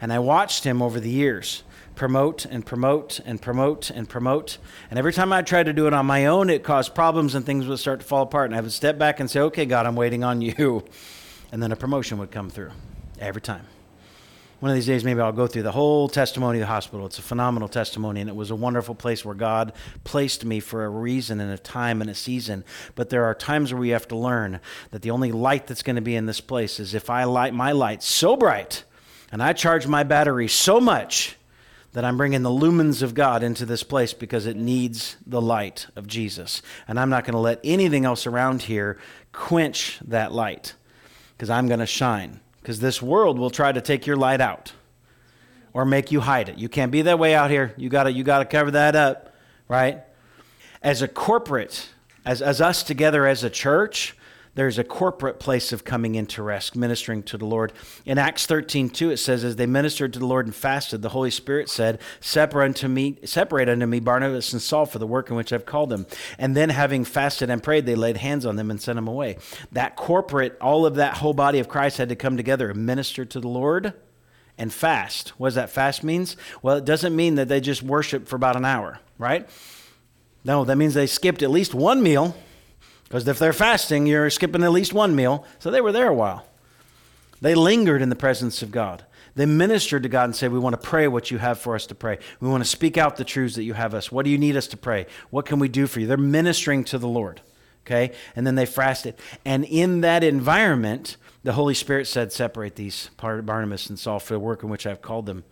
And 0.00 0.12
I 0.12 0.20
watched 0.20 0.64
him 0.64 0.80
over 0.80 1.00
the 1.00 1.10
years 1.10 1.64
promote 1.94 2.44
and 2.44 2.64
promote 2.64 3.18
and 3.24 3.42
promote 3.42 3.90
and 3.90 4.08
promote. 4.08 4.58
And 4.88 4.98
every 4.98 5.12
time 5.12 5.32
I 5.32 5.42
tried 5.42 5.64
to 5.64 5.72
do 5.72 5.88
it 5.88 5.92
on 5.92 6.06
my 6.06 6.26
own, 6.26 6.48
it 6.48 6.62
caused 6.62 6.94
problems 6.94 7.34
and 7.34 7.44
things 7.44 7.66
would 7.66 7.80
start 7.80 8.00
to 8.00 8.06
fall 8.06 8.22
apart. 8.22 8.50
And 8.50 8.56
I 8.56 8.60
would 8.60 8.72
step 8.72 8.98
back 8.98 9.18
and 9.18 9.28
say, 9.28 9.40
okay, 9.40 9.66
God, 9.66 9.84
I'm 9.84 9.96
waiting 9.96 10.24
on 10.24 10.40
you. 10.40 10.84
And 11.50 11.62
then 11.62 11.72
a 11.72 11.76
promotion 11.76 12.18
would 12.18 12.30
come 12.30 12.50
through 12.50 12.72
every 13.18 13.40
time 13.40 13.64
one 14.60 14.70
of 14.70 14.74
these 14.74 14.86
days, 14.86 15.04
maybe 15.04 15.20
I'll 15.20 15.30
go 15.30 15.46
through 15.46 15.62
the 15.62 15.72
whole 15.72 16.08
testimony 16.08 16.58
of 16.58 16.62
the 16.62 16.66
hospital. 16.66 17.06
It's 17.06 17.20
a 17.20 17.22
phenomenal 17.22 17.68
testimony, 17.68 18.20
and 18.20 18.28
it 18.28 18.34
was 18.34 18.50
a 18.50 18.56
wonderful 18.56 18.96
place 18.96 19.24
where 19.24 19.34
God 19.34 19.72
placed 20.02 20.44
me 20.44 20.58
for 20.58 20.84
a 20.84 20.88
reason 20.88 21.40
and 21.40 21.52
a 21.52 21.58
time 21.58 22.00
and 22.00 22.10
a 22.10 22.14
season. 22.14 22.64
But 22.96 23.08
there 23.08 23.24
are 23.26 23.34
times 23.34 23.72
where 23.72 23.80
we 23.80 23.90
have 23.90 24.08
to 24.08 24.16
learn 24.16 24.58
that 24.90 25.02
the 25.02 25.12
only 25.12 25.30
light 25.30 25.68
that's 25.68 25.84
going 25.84 25.96
to 25.96 26.02
be 26.02 26.16
in 26.16 26.26
this 26.26 26.40
place 26.40 26.80
is 26.80 26.92
if 26.92 27.08
I 27.08 27.24
light 27.24 27.54
my 27.54 27.70
light 27.70 28.02
so 28.02 28.36
bright 28.36 28.82
and 29.30 29.40
I 29.40 29.52
charge 29.52 29.86
my 29.86 30.02
battery 30.02 30.48
so 30.48 30.80
much 30.80 31.36
that 31.92 32.04
I'm 32.04 32.16
bringing 32.16 32.42
the 32.42 32.50
lumens 32.50 33.02
of 33.02 33.14
God 33.14 33.44
into 33.44 33.64
this 33.64 33.84
place 33.84 34.12
because 34.12 34.46
it 34.46 34.56
needs 34.56 35.16
the 35.24 35.40
light 35.40 35.86
of 35.94 36.08
Jesus. 36.08 36.62
And 36.88 36.98
I'm 36.98 37.10
not 37.10 37.24
going 37.24 37.32
to 37.34 37.38
let 37.38 37.60
anything 37.62 38.04
else 38.04 38.26
around 38.26 38.62
here 38.62 38.98
quench 39.32 40.00
that 40.06 40.32
light 40.32 40.74
because 41.36 41.48
I'm 41.48 41.68
going 41.68 41.80
to 41.80 41.86
shine 41.86 42.40
because 42.68 42.80
this 42.80 43.00
world 43.00 43.38
will 43.38 43.48
try 43.48 43.72
to 43.72 43.80
take 43.80 44.06
your 44.06 44.14
light 44.16 44.42
out 44.42 44.74
or 45.72 45.86
make 45.86 46.12
you 46.12 46.20
hide 46.20 46.50
it. 46.50 46.58
You 46.58 46.68
can't 46.68 46.92
be 46.92 47.00
that 47.00 47.18
way 47.18 47.34
out 47.34 47.50
here. 47.50 47.72
You 47.78 47.88
got 47.88 48.02
to 48.02 48.12
you 48.12 48.22
got 48.22 48.40
to 48.40 48.44
cover 48.44 48.72
that 48.72 48.94
up, 48.94 49.34
right? 49.68 50.02
As 50.82 51.00
a 51.00 51.08
corporate, 51.08 51.88
as 52.26 52.42
as 52.42 52.60
us 52.60 52.82
together 52.82 53.26
as 53.26 53.42
a 53.42 53.48
church, 53.48 54.14
there's 54.58 54.76
a 54.76 54.82
corporate 54.82 55.38
place 55.38 55.72
of 55.72 55.84
coming 55.84 56.16
into 56.16 56.42
rest, 56.42 56.74
ministering 56.74 57.22
to 57.22 57.38
the 57.38 57.44
Lord. 57.44 57.72
In 58.04 58.18
Acts 58.18 58.44
13, 58.44 58.90
2, 58.90 59.12
it 59.12 59.18
says, 59.18 59.44
As 59.44 59.54
they 59.54 59.66
ministered 59.66 60.12
to 60.14 60.18
the 60.18 60.26
Lord 60.26 60.46
and 60.46 60.54
fasted, 60.54 61.00
the 61.00 61.10
Holy 61.10 61.30
Spirit 61.30 61.68
said, 61.68 62.00
Separate 62.20 62.64
unto 62.64 62.88
me, 62.88 63.18
separate 63.24 63.68
unto 63.68 63.86
me 63.86 64.00
Barnabas 64.00 64.52
and 64.52 64.60
Saul 64.60 64.84
for 64.84 64.98
the 64.98 65.06
work 65.06 65.30
in 65.30 65.36
which 65.36 65.52
I've 65.52 65.64
called 65.64 65.90
them. 65.90 66.08
And 66.38 66.56
then 66.56 66.70
having 66.70 67.04
fasted 67.04 67.50
and 67.50 67.62
prayed, 67.62 67.86
they 67.86 67.94
laid 67.94 68.16
hands 68.16 68.44
on 68.44 68.56
them 68.56 68.68
and 68.68 68.82
sent 68.82 68.96
them 68.96 69.06
away. 69.06 69.38
That 69.70 69.94
corporate, 69.94 70.58
all 70.60 70.84
of 70.86 70.96
that 70.96 71.18
whole 71.18 71.34
body 71.34 71.60
of 71.60 71.68
Christ 71.68 71.98
had 71.98 72.08
to 72.08 72.16
come 72.16 72.36
together 72.36 72.70
and 72.70 72.84
minister 72.84 73.24
to 73.24 73.38
the 73.38 73.46
Lord 73.46 73.94
and 74.58 74.72
fast. 74.72 75.28
What 75.38 75.50
does 75.50 75.54
that 75.54 75.70
fast 75.70 76.02
means? 76.02 76.36
Well, 76.62 76.78
it 76.78 76.84
doesn't 76.84 77.14
mean 77.14 77.36
that 77.36 77.46
they 77.46 77.60
just 77.60 77.84
worship 77.84 78.26
for 78.26 78.34
about 78.34 78.56
an 78.56 78.64
hour, 78.64 78.98
right? 79.18 79.48
No, 80.42 80.64
that 80.64 80.74
means 80.74 80.94
they 80.94 81.06
skipped 81.06 81.44
at 81.44 81.50
least 81.52 81.74
one 81.74 82.02
meal 82.02 82.34
because 83.08 83.26
if 83.26 83.38
they're 83.38 83.54
fasting, 83.54 84.06
you're 84.06 84.28
skipping 84.28 84.62
at 84.62 84.70
least 84.70 84.92
one 84.92 85.16
meal. 85.16 85.46
So 85.58 85.70
they 85.70 85.80
were 85.80 85.92
there 85.92 86.08
a 86.08 86.14
while. 86.14 86.44
They 87.40 87.54
lingered 87.54 88.02
in 88.02 88.10
the 88.10 88.16
presence 88.16 88.62
of 88.62 88.70
God. 88.70 89.04
They 89.34 89.46
ministered 89.46 90.02
to 90.02 90.08
God 90.08 90.24
and 90.24 90.36
said, 90.36 90.52
We 90.52 90.58
want 90.58 90.74
to 90.74 90.88
pray 90.88 91.08
what 91.08 91.30
you 91.30 91.38
have 91.38 91.58
for 91.58 91.74
us 91.74 91.86
to 91.86 91.94
pray. 91.94 92.18
We 92.40 92.48
want 92.48 92.62
to 92.62 92.68
speak 92.68 92.98
out 92.98 93.16
the 93.16 93.24
truths 93.24 93.54
that 93.54 93.62
you 93.62 93.74
have 93.74 93.94
us. 93.94 94.10
What 94.12 94.24
do 94.24 94.30
you 94.30 94.38
need 94.38 94.56
us 94.56 94.66
to 94.68 94.76
pray? 94.76 95.06
What 95.30 95.46
can 95.46 95.58
we 95.58 95.68
do 95.68 95.86
for 95.86 96.00
you? 96.00 96.06
They're 96.06 96.16
ministering 96.16 96.84
to 96.84 96.98
the 96.98 97.08
Lord. 97.08 97.40
Okay? 97.86 98.12
And 98.36 98.46
then 98.46 98.56
they 98.56 98.66
fasted. 98.66 99.14
And 99.44 99.64
in 99.64 100.02
that 100.02 100.22
environment, 100.22 101.16
the 101.44 101.52
Holy 101.52 101.74
Spirit 101.74 102.06
said, 102.06 102.32
Separate 102.32 102.74
these 102.74 103.10
Barnabas 103.16 103.88
and 103.88 103.98
Saul 103.98 104.18
for 104.18 104.34
the 104.34 104.40
work 104.40 104.62
in 104.62 104.68
which 104.68 104.86
I've 104.86 105.02
called 105.02 105.26
them. 105.26 105.44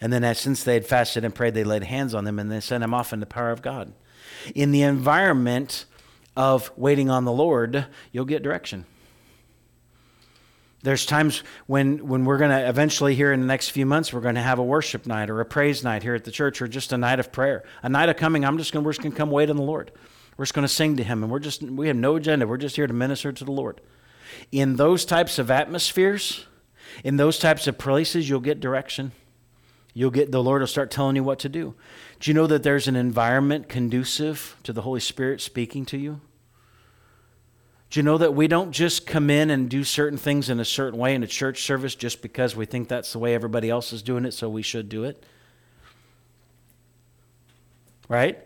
And 0.00 0.12
then, 0.12 0.24
as, 0.24 0.40
since 0.40 0.64
they 0.64 0.74
had 0.74 0.86
fasted 0.86 1.24
and 1.24 1.34
prayed, 1.34 1.54
they 1.54 1.64
laid 1.64 1.84
hands 1.84 2.14
on 2.14 2.24
them 2.24 2.38
and 2.38 2.50
they 2.50 2.60
sent 2.60 2.80
them 2.80 2.94
off 2.94 3.12
in 3.12 3.20
the 3.20 3.26
power 3.26 3.50
of 3.50 3.62
God. 3.62 3.92
In 4.54 4.72
the 4.72 4.82
environment 4.82 5.84
of 6.38 6.70
waiting 6.76 7.10
on 7.10 7.24
the 7.24 7.32
Lord, 7.32 7.84
you'll 8.12 8.24
get 8.24 8.44
direction. 8.44 8.86
There's 10.84 11.04
times 11.04 11.42
when, 11.66 12.06
when 12.06 12.24
we're 12.24 12.38
going 12.38 12.52
to 12.52 12.68
eventually, 12.68 13.16
here 13.16 13.32
in 13.32 13.40
the 13.40 13.46
next 13.46 13.70
few 13.70 13.84
months, 13.84 14.12
we're 14.12 14.20
going 14.20 14.36
to 14.36 14.40
have 14.40 14.60
a 14.60 14.62
worship 14.62 15.04
night 15.04 15.30
or 15.30 15.40
a 15.40 15.44
praise 15.44 15.82
night 15.82 16.04
here 16.04 16.14
at 16.14 16.22
the 16.22 16.30
church 16.30 16.62
or 16.62 16.68
just 16.68 16.92
a 16.92 16.96
night 16.96 17.18
of 17.18 17.32
prayer. 17.32 17.64
A 17.82 17.88
night 17.88 18.08
of 18.08 18.16
coming, 18.16 18.44
I'm 18.44 18.56
just 18.56 18.72
going 18.72 18.84
we're 18.84 18.92
just 18.92 19.02
going 19.02 19.10
to 19.10 19.18
come 19.18 19.32
wait 19.32 19.50
on 19.50 19.56
the 19.56 19.64
Lord. 19.64 19.90
We're 20.36 20.44
just 20.44 20.54
going 20.54 20.66
to 20.66 20.72
sing 20.72 20.96
to 20.98 21.02
Him 21.02 21.24
and 21.24 21.32
we're 21.32 21.40
just, 21.40 21.60
we 21.60 21.88
have 21.88 21.96
no 21.96 22.14
agenda. 22.14 22.46
We're 22.46 22.56
just 22.56 22.76
here 22.76 22.86
to 22.86 22.94
minister 22.94 23.32
to 23.32 23.44
the 23.44 23.50
Lord. 23.50 23.80
In 24.52 24.76
those 24.76 25.04
types 25.04 25.40
of 25.40 25.50
atmospheres, 25.50 26.46
in 27.02 27.16
those 27.16 27.40
types 27.40 27.66
of 27.66 27.78
places, 27.78 28.28
you'll 28.28 28.38
get 28.38 28.60
direction. 28.60 29.10
You'll 29.92 30.12
get, 30.12 30.30
the 30.30 30.42
Lord 30.42 30.62
will 30.62 30.68
start 30.68 30.92
telling 30.92 31.16
you 31.16 31.24
what 31.24 31.40
to 31.40 31.48
do. 31.48 31.74
Do 32.20 32.30
you 32.30 32.34
know 32.34 32.46
that 32.46 32.62
there's 32.62 32.86
an 32.86 32.94
environment 32.94 33.68
conducive 33.68 34.56
to 34.62 34.72
the 34.72 34.82
Holy 34.82 35.00
Spirit 35.00 35.40
speaking 35.40 35.84
to 35.86 35.98
you? 35.98 36.20
Do 37.90 38.00
you 38.00 38.04
know 38.04 38.18
that 38.18 38.34
we 38.34 38.48
don't 38.48 38.72
just 38.72 39.06
come 39.06 39.30
in 39.30 39.50
and 39.50 39.68
do 39.68 39.82
certain 39.82 40.18
things 40.18 40.50
in 40.50 40.60
a 40.60 40.64
certain 40.64 40.98
way 40.98 41.14
in 41.14 41.22
a 41.22 41.26
church 41.26 41.62
service 41.62 41.94
just 41.94 42.20
because 42.20 42.54
we 42.54 42.66
think 42.66 42.88
that's 42.88 43.12
the 43.12 43.18
way 43.18 43.34
everybody 43.34 43.70
else 43.70 43.92
is 43.92 44.02
doing 44.02 44.26
it, 44.26 44.32
so 44.32 44.48
we 44.48 44.62
should 44.62 44.88
do 44.88 45.04
it? 45.04 45.24
Right? 48.08 48.38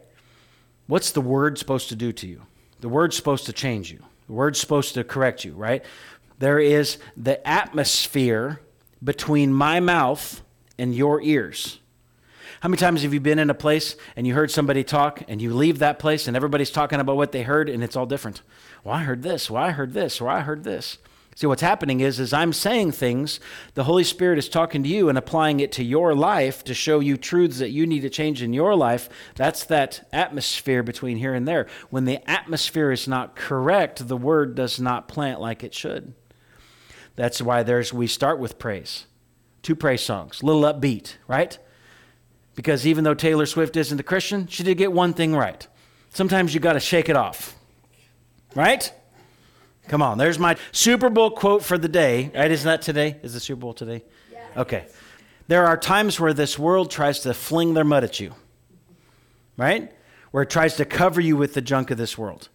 What's 0.87 1.11
the 1.11 1.21
word 1.21 1.59
supposed 1.59 1.89
to 1.89 1.97
do 1.97 2.13
to 2.13 2.27
you? 2.27 2.43
The 2.81 2.89
word's 2.89 3.17
supposed 3.17 3.47
to 3.47 3.53
change 3.53 3.91
you. 3.91 4.01
The 4.27 4.33
word's 4.33 4.61
supposed 4.61 4.95
to 4.95 5.05
correct 5.05 5.45
you, 5.45 5.55
right? 5.55 5.85
There 6.39 6.59
is 6.59 6.99
the 7.17 7.47
atmosphere 7.47 8.61
between 9.03 9.53
my 9.53 9.81
mouth 9.81 10.43
and 10.79 10.95
your 10.95 11.21
ears. 11.21 11.81
How 12.63 12.69
many 12.69 12.79
times 12.79 13.03
have 13.03 13.13
you 13.13 13.19
been 13.19 13.41
in 13.41 13.51
a 13.51 13.55
place 13.55 13.97
and 14.15 14.25
you 14.25 14.35
heard 14.35 14.53
somebody 14.53 14.85
talk 14.85 15.25
and 15.27 15.43
you 15.43 15.53
leave 15.53 15.81
that 15.81 15.99
place 15.99 16.29
and 16.29 16.37
everybody's 16.37 16.71
talking 16.71 17.01
about 17.01 17.17
what 17.17 17.33
they 17.33 17.43
heard 17.43 17.69
and 17.69 17.83
it's 17.83 17.97
all 17.97 18.07
different? 18.07 18.43
Well, 18.85 18.95
I 18.95 19.03
heard 19.03 19.25
this. 19.25 19.51
Well, 19.51 19.61
I 19.61 19.73
heard 19.73 19.95
this. 19.95 20.21
Or 20.21 20.29
I 20.29 20.43
heard 20.43 20.63
this. 20.63 20.99
See, 21.35 21.49
what's 21.49 21.61
happening 21.61 21.99
is, 21.99 22.21
as 22.21 22.33
I'm 22.33 22.53
saying 22.53 22.93
things, 22.93 23.41
the 23.75 23.83
Holy 23.83 24.05
Spirit 24.05 24.39
is 24.39 24.49
talking 24.49 24.85
to 24.85 24.89
you 24.89 25.09
and 25.09 25.19
applying 25.19 25.59
it 25.59 25.73
to 25.73 25.83
your 25.83 26.15
life 26.15 26.63
to 26.63 26.73
show 26.73 27.01
you 27.01 27.17
truths 27.17 27.59
that 27.59 27.71
you 27.71 27.85
need 27.85 28.03
to 28.03 28.11
change 28.11 28.43
in 28.43 28.53
your 28.53 28.77
life. 28.77 29.09
That's 29.35 29.65
that 29.65 30.09
atmosphere 30.13 30.85
between 30.85 31.17
here 31.17 31.35
and 31.35 31.49
there. 31.49 31.67
When 31.91 32.05
the 32.05 32.21
atmosphere 32.31 32.93
is 32.93 33.09
not 33.09 33.35
correct, 33.35 34.07
the 34.07 34.17
word 34.17 34.55
does 34.55 34.79
not 34.79 35.09
plant 35.09 35.41
like 35.41 35.65
it 35.65 35.75
should. 35.75 36.15
That's 37.17 37.43
why 37.43 37.65
there's 37.65 37.93
we 37.93 38.07
start 38.07 38.39
with 38.39 38.61
praise. 38.61 39.07
Two 39.63 39.75
praise 39.75 40.03
songs, 40.03 40.45
little 40.45 40.63
upbeat, 40.63 41.17
right? 41.27 41.59
Because 42.55 42.87
even 42.87 43.05
though 43.05 43.15
Taylor 43.15 43.47
Swift 43.47 43.77
isn't 43.77 43.99
a 43.99 44.03
Christian, 44.03 44.47
she 44.47 44.63
did 44.63 44.77
get 44.77 44.93
one 44.93 45.15
thing 45.15 45.35
right. 45.35 45.67
Sometimes 46.11 46.53
you 46.53 46.61
got 46.61 46.75
to 46.75 46.81
shake 46.81 47.09
it 47.09 47.17
off. 47.17 47.57
Right? 48.55 48.93
Come 49.89 50.03
on, 50.03 50.19
there's 50.19 50.39
my 50.39 50.57
Super 50.71 51.11
Bowl 51.11 51.31
quote 51.31 51.65
for 51.65 51.79
the 51.79 51.89
day. 51.89 52.31
Right? 52.35 52.51
Isn't 52.51 52.67
that 52.67 52.83
today? 52.83 53.17
Is 53.23 53.35
the 53.35 53.41
Super 53.41 53.61
Bowl 53.61 53.75
today? 53.75 54.05
Yeah. 54.31 54.41
Okay. 54.57 54.87
There 55.49 55.67
are 55.67 55.77
times 55.77 56.21
where 56.21 56.33
this 56.33 56.59
world 56.59 56.91
tries 56.91 57.21
to 57.21 57.35
fling 57.35 57.75
their 57.75 57.85
mud 57.85 58.05
at 58.05 58.21
you, 58.21 58.35
right? 59.57 59.93
Where 60.31 60.45
it 60.45 60.51
tries 60.51 60.77
to 60.77 60.85
cover 60.85 61.21
you 61.21 61.37
with 61.37 61.55
the 61.55 61.61
junk 61.61 61.91
of 61.91 61.99
this 61.99 62.17
world. 62.17 62.49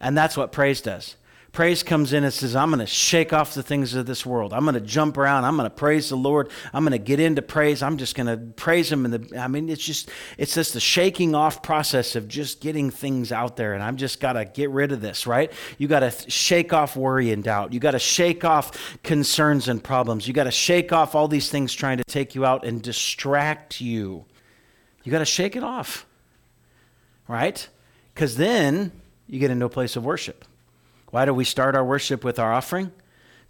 And 0.00 0.18
that's 0.18 0.36
what 0.36 0.50
praise 0.50 0.80
does. 0.80 1.16
Praise 1.52 1.82
comes 1.82 2.14
in 2.14 2.24
and 2.24 2.32
says, 2.32 2.56
I'm 2.56 2.70
going 2.70 2.80
to 2.80 2.86
shake 2.86 3.34
off 3.34 3.52
the 3.52 3.62
things 3.62 3.92
of 3.92 4.06
this 4.06 4.24
world. 4.24 4.54
I'm 4.54 4.64
going 4.64 4.74
to 4.74 4.80
jump 4.80 5.18
around. 5.18 5.44
I'm 5.44 5.54
going 5.54 5.68
to 5.68 5.74
praise 5.74 6.08
the 6.08 6.16
Lord. 6.16 6.50
I'm 6.72 6.82
going 6.82 6.92
to 6.92 6.98
get 6.98 7.20
into 7.20 7.42
praise. 7.42 7.82
I'm 7.82 7.98
just 7.98 8.14
going 8.14 8.26
to 8.26 8.38
praise 8.54 8.90
Him. 8.90 9.04
And 9.04 9.36
I 9.36 9.48
mean, 9.48 9.68
it's 9.68 9.84
just, 9.84 10.08
it's 10.38 10.54
just 10.54 10.72
the 10.72 10.80
shaking 10.80 11.34
off 11.34 11.62
process 11.62 12.16
of 12.16 12.26
just 12.26 12.62
getting 12.62 12.88
things 12.88 13.32
out 13.32 13.56
there. 13.56 13.74
And 13.74 13.82
I'm 13.82 13.98
just 13.98 14.18
got 14.18 14.32
to 14.32 14.46
get 14.46 14.70
rid 14.70 14.92
of 14.92 15.02
this, 15.02 15.26
right? 15.26 15.52
You 15.76 15.88
got 15.88 16.00
to 16.00 16.30
shake 16.30 16.72
off 16.72 16.96
worry 16.96 17.32
and 17.32 17.44
doubt. 17.44 17.74
You 17.74 17.80
got 17.80 17.90
to 17.90 17.98
shake 17.98 18.46
off 18.46 18.98
concerns 19.02 19.68
and 19.68 19.84
problems. 19.84 20.26
You 20.26 20.32
got 20.32 20.44
to 20.44 20.50
shake 20.50 20.90
off 20.90 21.14
all 21.14 21.28
these 21.28 21.50
things 21.50 21.74
trying 21.74 21.98
to 21.98 22.04
take 22.04 22.34
you 22.34 22.46
out 22.46 22.64
and 22.64 22.80
distract 22.80 23.78
you. 23.78 24.24
You 25.04 25.12
got 25.12 25.18
to 25.18 25.26
shake 25.26 25.54
it 25.54 25.64
off, 25.64 26.06
right? 27.28 27.68
Because 28.14 28.36
then 28.36 28.90
you 29.26 29.38
get 29.38 29.50
into 29.50 29.66
a 29.66 29.70
place 29.70 29.96
of 29.96 30.04
worship. 30.06 30.46
Why 31.12 31.26
do 31.26 31.34
we 31.34 31.44
start 31.44 31.76
our 31.76 31.84
worship 31.84 32.24
with 32.24 32.38
our 32.38 32.52
offering? 32.52 32.90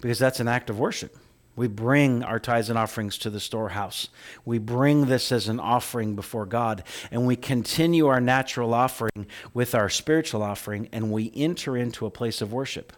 Because 0.00 0.18
that's 0.18 0.40
an 0.40 0.48
act 0.48 0.68
of 0.68 0.80
worship. 0.80 1.16
We 1.54 1.68
bring 1.68 2.24
our 2.24 2.40
tithes 2.40 2.70
and 2.70 2.78
offerings 2.78 3.16
to 3.18 3.30
the 3.30 3.38
storehouse. 3.38 4.08
We 4.44 4.58
bring 4.58 5.06
this 5.06 5.30
as 5.30 5.46
an 5.46 5.60
offering 5.60 6.16
before 6.16 6.44
God, 6.44 6.82
and 7.12 7.24
we 7.24 7.36
continue 7.36 8.08
our 8.08 8.20
natural 8.20 8.74
offering 8.74 9.28
with 9.54 9.76
our 9.76 9.88
spiritual 9.88 10.42
offering, 10.42 10.88
and 10.90 11.12
we 11.12 11.30
enter 11.36 11.76
into 11.76 12.04
a 12.04 12.10
place 12.10 12.40
of 12.40 12.52
worship. 12.52 12.92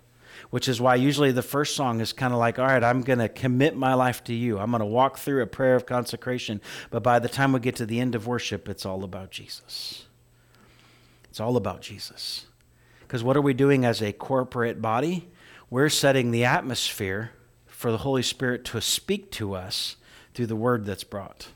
Which 0.48 0.66
is 0.66 0.80
why 0.80 0.94
usually 0.94 1.30
the 1.30 1.42
first 1.42 1.76
song 1.76 2.00
is 2.00 2.14
kind 2.14 2.32
of 2.32 2.38
like, 2.38 2.58
all 2.58 2.66
right, 2.66 2.82
I'm 2.82 3.02
going 3.02 3.18
to 3.18 3.28
commit 3.28 3.76
my 3.76 3.92
life 3.92 4.24
to 4.24 4.34
you. 4.34 4.58
I'm 4.58 4.70
going 4.70 4.80
to 4.80 4.86
walk 4.86 5.18
through 5.18 5.42
a 5.42 5.46
prayer 5.46 5.74
of 5.74 5.84
consecration. 5.84 6.62
But 6.90 7.02
by 7.02 7.18
the 7.18 7.28
time 7.28 7.52
we 7.52 7.60
get 7.60 7.76
to 7.76 7.86
the 7.86 8.00
end 8.00 8.14
of 8.14 8.26
worship, 8.26 8.66
it's 8.66 8.86
all 8.86 9.04
about 9.04 9.30
Jesus. 9.30 10.06
It's 11.28 11.38
all 11.38 11.58
about 11.58 11.82
Jesus. 11.82 12.46
Because 13.06 13.22
what 13.22 13.36
are 13.36 13.42
we 13.42 13.54
doing 13.54 13.84
as 13.84 14.02
a 14.02 14.12
corporate 14.12 14.82
body? 14.82 15.28
We're 15.70 15.88
setting 15.88 16.30
the 16.30 16.44
atmosphere 16.44 17.30
for 17.66 17.90
the 17.90 17.98
Holy 17.98 18.22
Spirit 18.22 18.64
to 18.66 18.80
speak 18.80 19.30
to 19.32 19.54
us 19.54 19.96
through 20.34 20.46
the 20.46 20.56
word 20.56 20.84
that's 20.84 21.04
brought. 21.04 21.48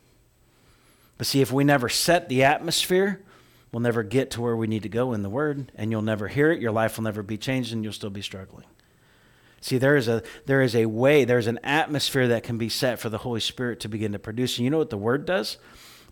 But 1.17 1.27
see, 1.27 1.41
if 1.41 1.51
we 1.51 1.65
never 1.65 1.89
set 1.89 2.29
the 2.29 2.45
atmosphere, 2.45 3.23
we'll 3.73 3.81
never 3.81 4.03
get 4.03 4.31
to 4.33 4.41
where 4.41 4.57
we 4.57 4.67
need 4.67 4.85
to 4.85 4.89
go 4.89 5.13
in 5.13 5.23
the 5.23 5.31
word, 5.31 5.73
and 5.75 5.91
you'll 5.91 6.03
never 6.03 6.29
hear 6.29 6.53
it. 6.53 6.61
Your 6.61 6.71
life 6.71 6.97
will 6.97 7.05
never 7.05 7.23
be 7.23 7.37
changed, 7.37 7.73
and 7.73 7.83
you'll 7.83 7.93
still 7.93 8.11
be 8.11 8.23
struggling. 8.23 8.67
See, 9.61 9.79
there 9.79 9.97
is 9.97 10.07
a 10.07 10.23
there 10.47 10.63
is 10.63 10.77
a 10.77 10.87
way, 10.87 11.25
there's 11.25 11.49
an 11.49 11.59
atmosphere 11.65 12.29
that 12.29 12.45
can 12.45 12.59
be 12.59 12.69
set 12.69 13.01
for 13.01 13.09
the 13.09 13.19
Holy 13.19 13.41
Spirit 13.41 13.81
to 13.81 13.89
begin 13.89 14.13
to 14.13 14.19
produce. 14.19 14.57
And 14.57 14.65
you 14.65 14.71
know 14.71 14.79
what 14.79 14.91
the 14.91 14.97
word 14.97 15.27
does? 15.27 15.59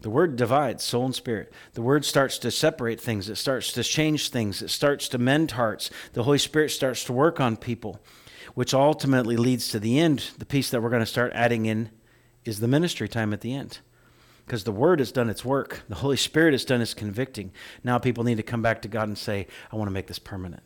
The 0.03 0.11
word 0.11 0.37
divides 0.37 0.85
soul 0.85 1.07
and 1.07 1.15
spirit. 1.15 1.53
The 1.73 1.83
word 1.83 2.05
starts 2.05 2.39
to 2.39 2.51
separate 2.51 3.01
things. 3.01 3.29
It 3.29 3.37
starts 3.37 3.73
to 3.73 3.83
change 3.83 4.31
things. 4.31 4.63
It 4.63 4.71
starts 4.71 5.09
to 5.09 5.19
mend 5.19 5.53
hearts. 5.53 5.91
The 6.13 6.25
Holy 6.25 6.39
Spirit 6.39 6.71
starts 6.71 7.05
to 7.05 7.13
work 7.13 7.41
on 7.41 7.57
people, 7.57 8.01
which 8.55 8.75
ultimately 8.75 9.37
leads 9.37 9.69
to 9.71 9.81
the 9.81 9.99
end. 9.99 10.31
The 10.39 10.47
piece 10.47 10.71
that 10.71 10.83
we're 10.83 10.91
going 10.91 11.01
to 11.01 11.07
start 11.07 11.33
adding 11.35 11.67
in 11.67 11.91
is 12.45 12.61
the 12.61 12.69
ministry 12.69 13.09
time 13.09 13.33
at 13.33 13.41
the 13.41 13.55
end. 13.55 13.81
Because 14.45 14.65
the 14.65 14.73
word 14.73 15.01
has 15.01 15.11
done 15.11 15.29
its 15.29 15.45
work. 15.45 15.83
The 15.89 15.97
Holy 15.97 16.17
Spirit 16.17 16.53
has 16.53 16.65
done 16.65 16.81
its 16.81 16.95
convicting. 16.95 17.51
Now 17.83 17.99
people 17.99 18.23
need 18.23 18.37
to 18.37 18.45
come 18.45 18.63
back 18.63 18.83
to 18.83 18.89
God 18.89 19.09
and 19.09 19.19
say, 19.19 19.49
I 19.73 19.77
want 19.77 19.89
to 19.89 19.95
make 19.95 20.07
this 20.07 20.21
permanent. 20.21 20.63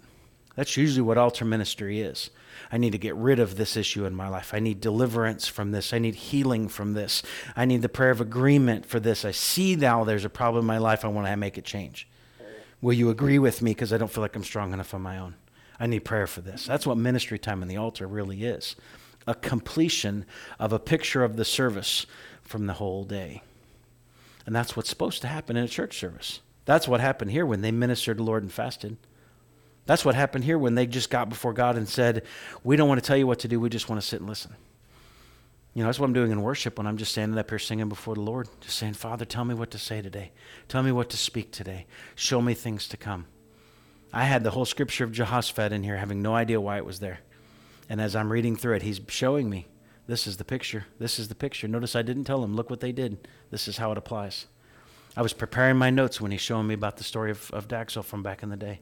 That's 0.61 0.77
usually 0.77 1.01
what 1.01 1.17
altar 1.17 1.47
ministry 1.47 2.03
is. 2.03 2.29
I 2.71 2.77
need 2.77 2.93
to 2.93 2.99
get 2.99 3.15
rid 3.15 3.39
of 3.39 3.57
this 3.57 3.79
issue 3.79 4.05
in 4.05 4.15
my 4.15 4.29
life. 4.29 4.53
I 4.53 4.59
need 4.59 4.83
deliverance 4.83 5.49
from 5.49 5.71
this. 5.71 5.95
I 5.95 5.99
need 5.99 6.15
healing 6.15 6.69
from 6.69 6.93
this. 6.93 7.23
I 7.57 7.65
need 7.65 7.81
the 7.81 7.89
prayer 7.89 8.11
of 8.11 8.21
agreement 8.21 8.85
for 8.85 9.01
this. 9.01 9.25
I 9.25 9.31
see 9.31 9.75
now 9.75 10.05
there's 10.05 10.27
a 10.27 10.29
problem 10.29 10.65
in 10.65 10.67
my 10.67 10.77
life. 10.77 11.03
I 11.03 11.09
want 11.09 11.27
to 11.27 11.37
make 11.39 11.57
it 11.57 11.65
change. 11.65 12.07
Will 12.83 12.93
you 12.93 13.09
agree 13.09 13.39
with 13.39 13.63
me 13.63 13.71
because 13.71 13.91
I 13.91 13.97
don't 13.97 14.13
feel 14.13 14.21
like 14.21 14.37
I'm 14.37 14.45
strong 14.45 14.75
enough 14.75 14.93
on 14.93 15.01
my 15.01 15.17
own? 15.17 15.37
I 15.79 15.87
need 15.87 16.01
prayer 16.01 16.27
for 16.27 16.43
this. 16.43 16.67
That's 16.67 16.87
what 16.87 16.99
ministry 16.99 17.39
time 17.39 17.63
in 17.63 17.69
the 17.69 17.79
altar 17.79 18.07
really 18.07 18.45
is 18.45 18.77
a 19.27 19.35
completion 19.35 20.27
of 20.59 20.75
a 20.75 20.79
picture 20.79 21.25
of 21.25 21.37
the 21.37 21.45
service 21.47 22.05
from 22.43 22.67
the 22.67 22.75
whole 22.75 23.05
day. 23.05 23.43
And 24.45 24.55
that's 24.55 24.77
what's 24.77 24.91
supposed 24.91 25.23
to 25.23 25.29
happen 25.29 25.57
in 25.57 25.65
a 25.65 25.69
church 25.69 25.99
service. 25.99 26.41
That's 26.67 26.87
what 26.87 27.01
happened 27.01 27.31
here 27.31 27.47
when 27.47 27.63
they 27.63 27.73
ministered 27.73 28.21
Lord 28.21 28.43
and 28.43 28.53
fasted. 28.53 28.99
That's 29.87 30.05
what 30.05 30.15
happened 30.15 30.45
here 30.45 30.59
when 30.59 30.75
they 30.75 30.87
just 30.87 31.11
got 31.11 31.29
before 31.29 31.53
God 31.53 31.77
and 31.77 31.89
said, 31.89 32.25
We 32.63 32.77
don't 32.77 32.89
want 32.89 33.03
to 33.03 33.07
tell 33.07 33.17
you 33.17 33.27
what 33.27 33.41
to 33.41 33.49
do, 33.49 33.59
we 33.59 33.69
just 33.69 33.89
want 33.89 34.01
to 34.01 34.07
sit 34.07 34.21
and 34.21 34.29
listen. 34.29 34.55
You 35.75 35.83
know, 35.83 35.89
that's 35.89 36.01
what 36.01 36.07
I'm 36.07 36.13
doing 36.13 36.33
in 36.33 36.43
worship 36.43 36.79
when 36.79 36.87
I'm 36.87 36.97
just 36.97 37.13
standing 37.13 37.39
up 37.39 37.49
here 37.49 37.59
singing 37.59 37.89
before 37.89 38.15
the 38.15 38.21
Lord, 38.21 38.49
just 38.61 38.77
saying, 38.77 38.95
Father, 38.95 39.25
tell 39.25 39.45
me 39.45 39.55
what 39.55 39.71
to 39.71 39.79
say 39.79 40.03
today. 40.03 40.33
Tell 40.69 40.83
me 40.83 40.91
what 40.91 41.11
to 41.11 41.17
speak 41.17 41.53
today. 41.53 41.87
Show 42.17 42.43
me 42.43 42.55
things 42.55 42.89
to 42.89 42.97
come. 42.97 43.27
I 44.13 44.25
had 44.25 44.43
the 44.43 44.51
whole 44.51 44.65
scripture 44.65 45.05
of 45.05 45.13
Jehoshaphat 45.13 45.73
in 45.73 45.85
here, 45.85 45.97
having 45.97 46.23
no 46.23 46.35
idea 46.35 46.61
why 46.61 46.79
it 46.79 46.85
was 46.85 46.99
there. 46.99 47.21
And 47.89 48.01
as 48.01 48.17
I'm 48.17 48.33
reading 48.33 48.57
through 48.57 48.75
it, 48.75 48.83
he's 48.83 49.01
showing 49.09 49.49
me 49.49 49.69
this 50.09 50.27
is 50.27 50.39
the 50.39 50.45
picture. 50.45 50.87
This 50.99 51.21
is 51.21 51.29
the 51.29 51.37
picture. 51.37 51.69
Notice 51.69 51.95
I 51.95 52.03
didn't 52.03 52.25
tell 52.25 52.43
him, 52.43 52.57
look 52.57 52.69
what 52.69 52.81
they 52.81 52.91
did. 52.91 53.29
This 53.53 53.69
is 53.69 53.77
how 53.77 53.93
it 53.93 53.99
applies. 53.99 54.47
I 55.17 55.23
was 55.23 55.33
preparing 55.33 55.77
my 55.77 55.91
notes 55.91 56.21
when 56.21 56.33
he's 56.33 56.41
showing 56.41 56.67
me 56.67 56.75
about 56.75 56.97
the 56.97 57.05
story 57.05 57.31
of, 57.31 57.49
of 57.53 57.69
Daxel 57.69 58.05
from 58.05 58.23
back 58.23 58.43
in 58.43 58.49
the 58.49 58.57
day. 58.57 58.81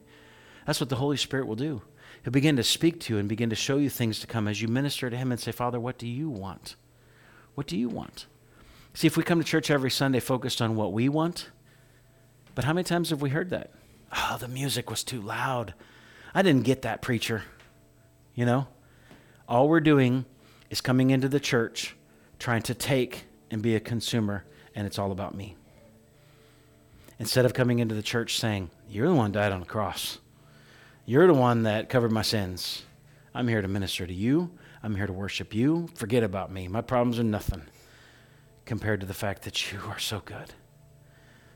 That's 0.65 0.79
what 0.79 0.89
the 0.89 0.95
Holy 0.97 1.17
Spirit 1.17 1.47
will 1.47 1.55
do. 1.55 1.81
He'll 2.23 2.31
begin 2.31 2.55
to 2.57 2.63
speak 2.63 2.99
to 3.01 3.13
you 3.13 3.19
and 3.19 3.29
begin 3.29 3.49
to 3.49 3.55
show 3.55 3.77
you 3.77 3.89
things 3.89 4.19
to 4.19 4.27
come 4.27 4.47
as 4.47 4.61
you 4.61 4.67
minister 4.67 5.09
to 5.09 5.17
Him 5.17 5.31
and 5.31 5.39
say, 5.39 5.51
Father, 5.51 5.79
what 5.79 5.97
do 5.97 6.07
you 6.07 6.29
want? 6.29 6.75
What 7.55 7.67
do 7.67 7.77
you 7.77 7.89
want? 7.89 8.25
See, 8.93 9.07
if 9.07 9.15
we 9.15 9.23
come 9.23 9.39
to 9.39 9.45
church 9.45 9.71
every 9.71 9.91
Sunday 9.91 10.19
focused 10.19 10.61
on 10.61 10.75
what 10.75 10.93
we 10.93 11.07
want, 11.09 11.49
but 12.55 12.65
how 12.65 12.73
many 12.73 12.83
times 12.83 13.09
have 13.09 13.21
we 13.21 13.29
heard 13.29 13.49
that? 13.51 13.71
Oh, 14.11 14.37
the 14.39 14.47
music 14.47 14.89
was 14.89 15.03
too 15.03 15.21
loud. 15.21 15.73
I 16.33 16.41
didn't 16.41 16.63
get 16.63 16.81
that, 16.81 17.01
preacher. 17.01 17.43
You 18.35 18.45
know? 18.45 18.67
All 19.47 19.69
we're 19.69 19.79
doing 19.79 20.25
is 20.69 20.81
coming 20.81 21.09
into 21.09 21.27
the 21.27 21.39
church, 21.39 21.95
trying 22.37 22.61
to 22.63 22.73
take 22.73 23.25
and 23.49 23.61
be 23.61 23.75
a 23.75 23.79
consumer, 23.79 24.45
and 24.75 24.85
it's 24.85 24.99
all 24.99 25.11
about 25.11 25.35
me. 25.35 25.55
Instead 27.17 27.45
of 27.45 27.53
coming 27.53 27.79
into 27.79 27.95
the 27.95 28.03
church 28.03 28.37
saying, 28.37 28.69
You're 28.89 29.07
the 29.07 29.15
one 29.15 29.27
who 29.27 29.33
died 29.33 29.51
on 29.51 29.59
the 29.59 29.65
cross. 29.65 30.19
You're 31.09 31.25
the 31.25 31.33
one 31.33 31.63
that 31.63 31.89
covered 31.89 32.11
my 32.11 32.21
sins. 32.21 32.83
I'm 33.33 33.47
here 33.47 33.63
to 33.63 33.67
minister 33.67 34.05
to 34.05 34.13
you. 34.13 34.51
I'm 34.83 34.95
here 34.95 35.07
to 35.07 35.11
worship 35.11 35.55
you. 35.55 35.89
Forget 35.95 36.21
about 36.21 36.51
me. 36.51 36.67
My 36.67 36.81
problems 36.81 37.17
are 37.17 37.23
nothing 37.23 37.63
compared 38.65 38.99
to 38.99 39.07
the 39.07 39.13
fact 39.15 39.41
that 39.41 39.71
you 39.71 39.79
are 39.87 39.97
so 39.97 40.19
good. 40.23 40.53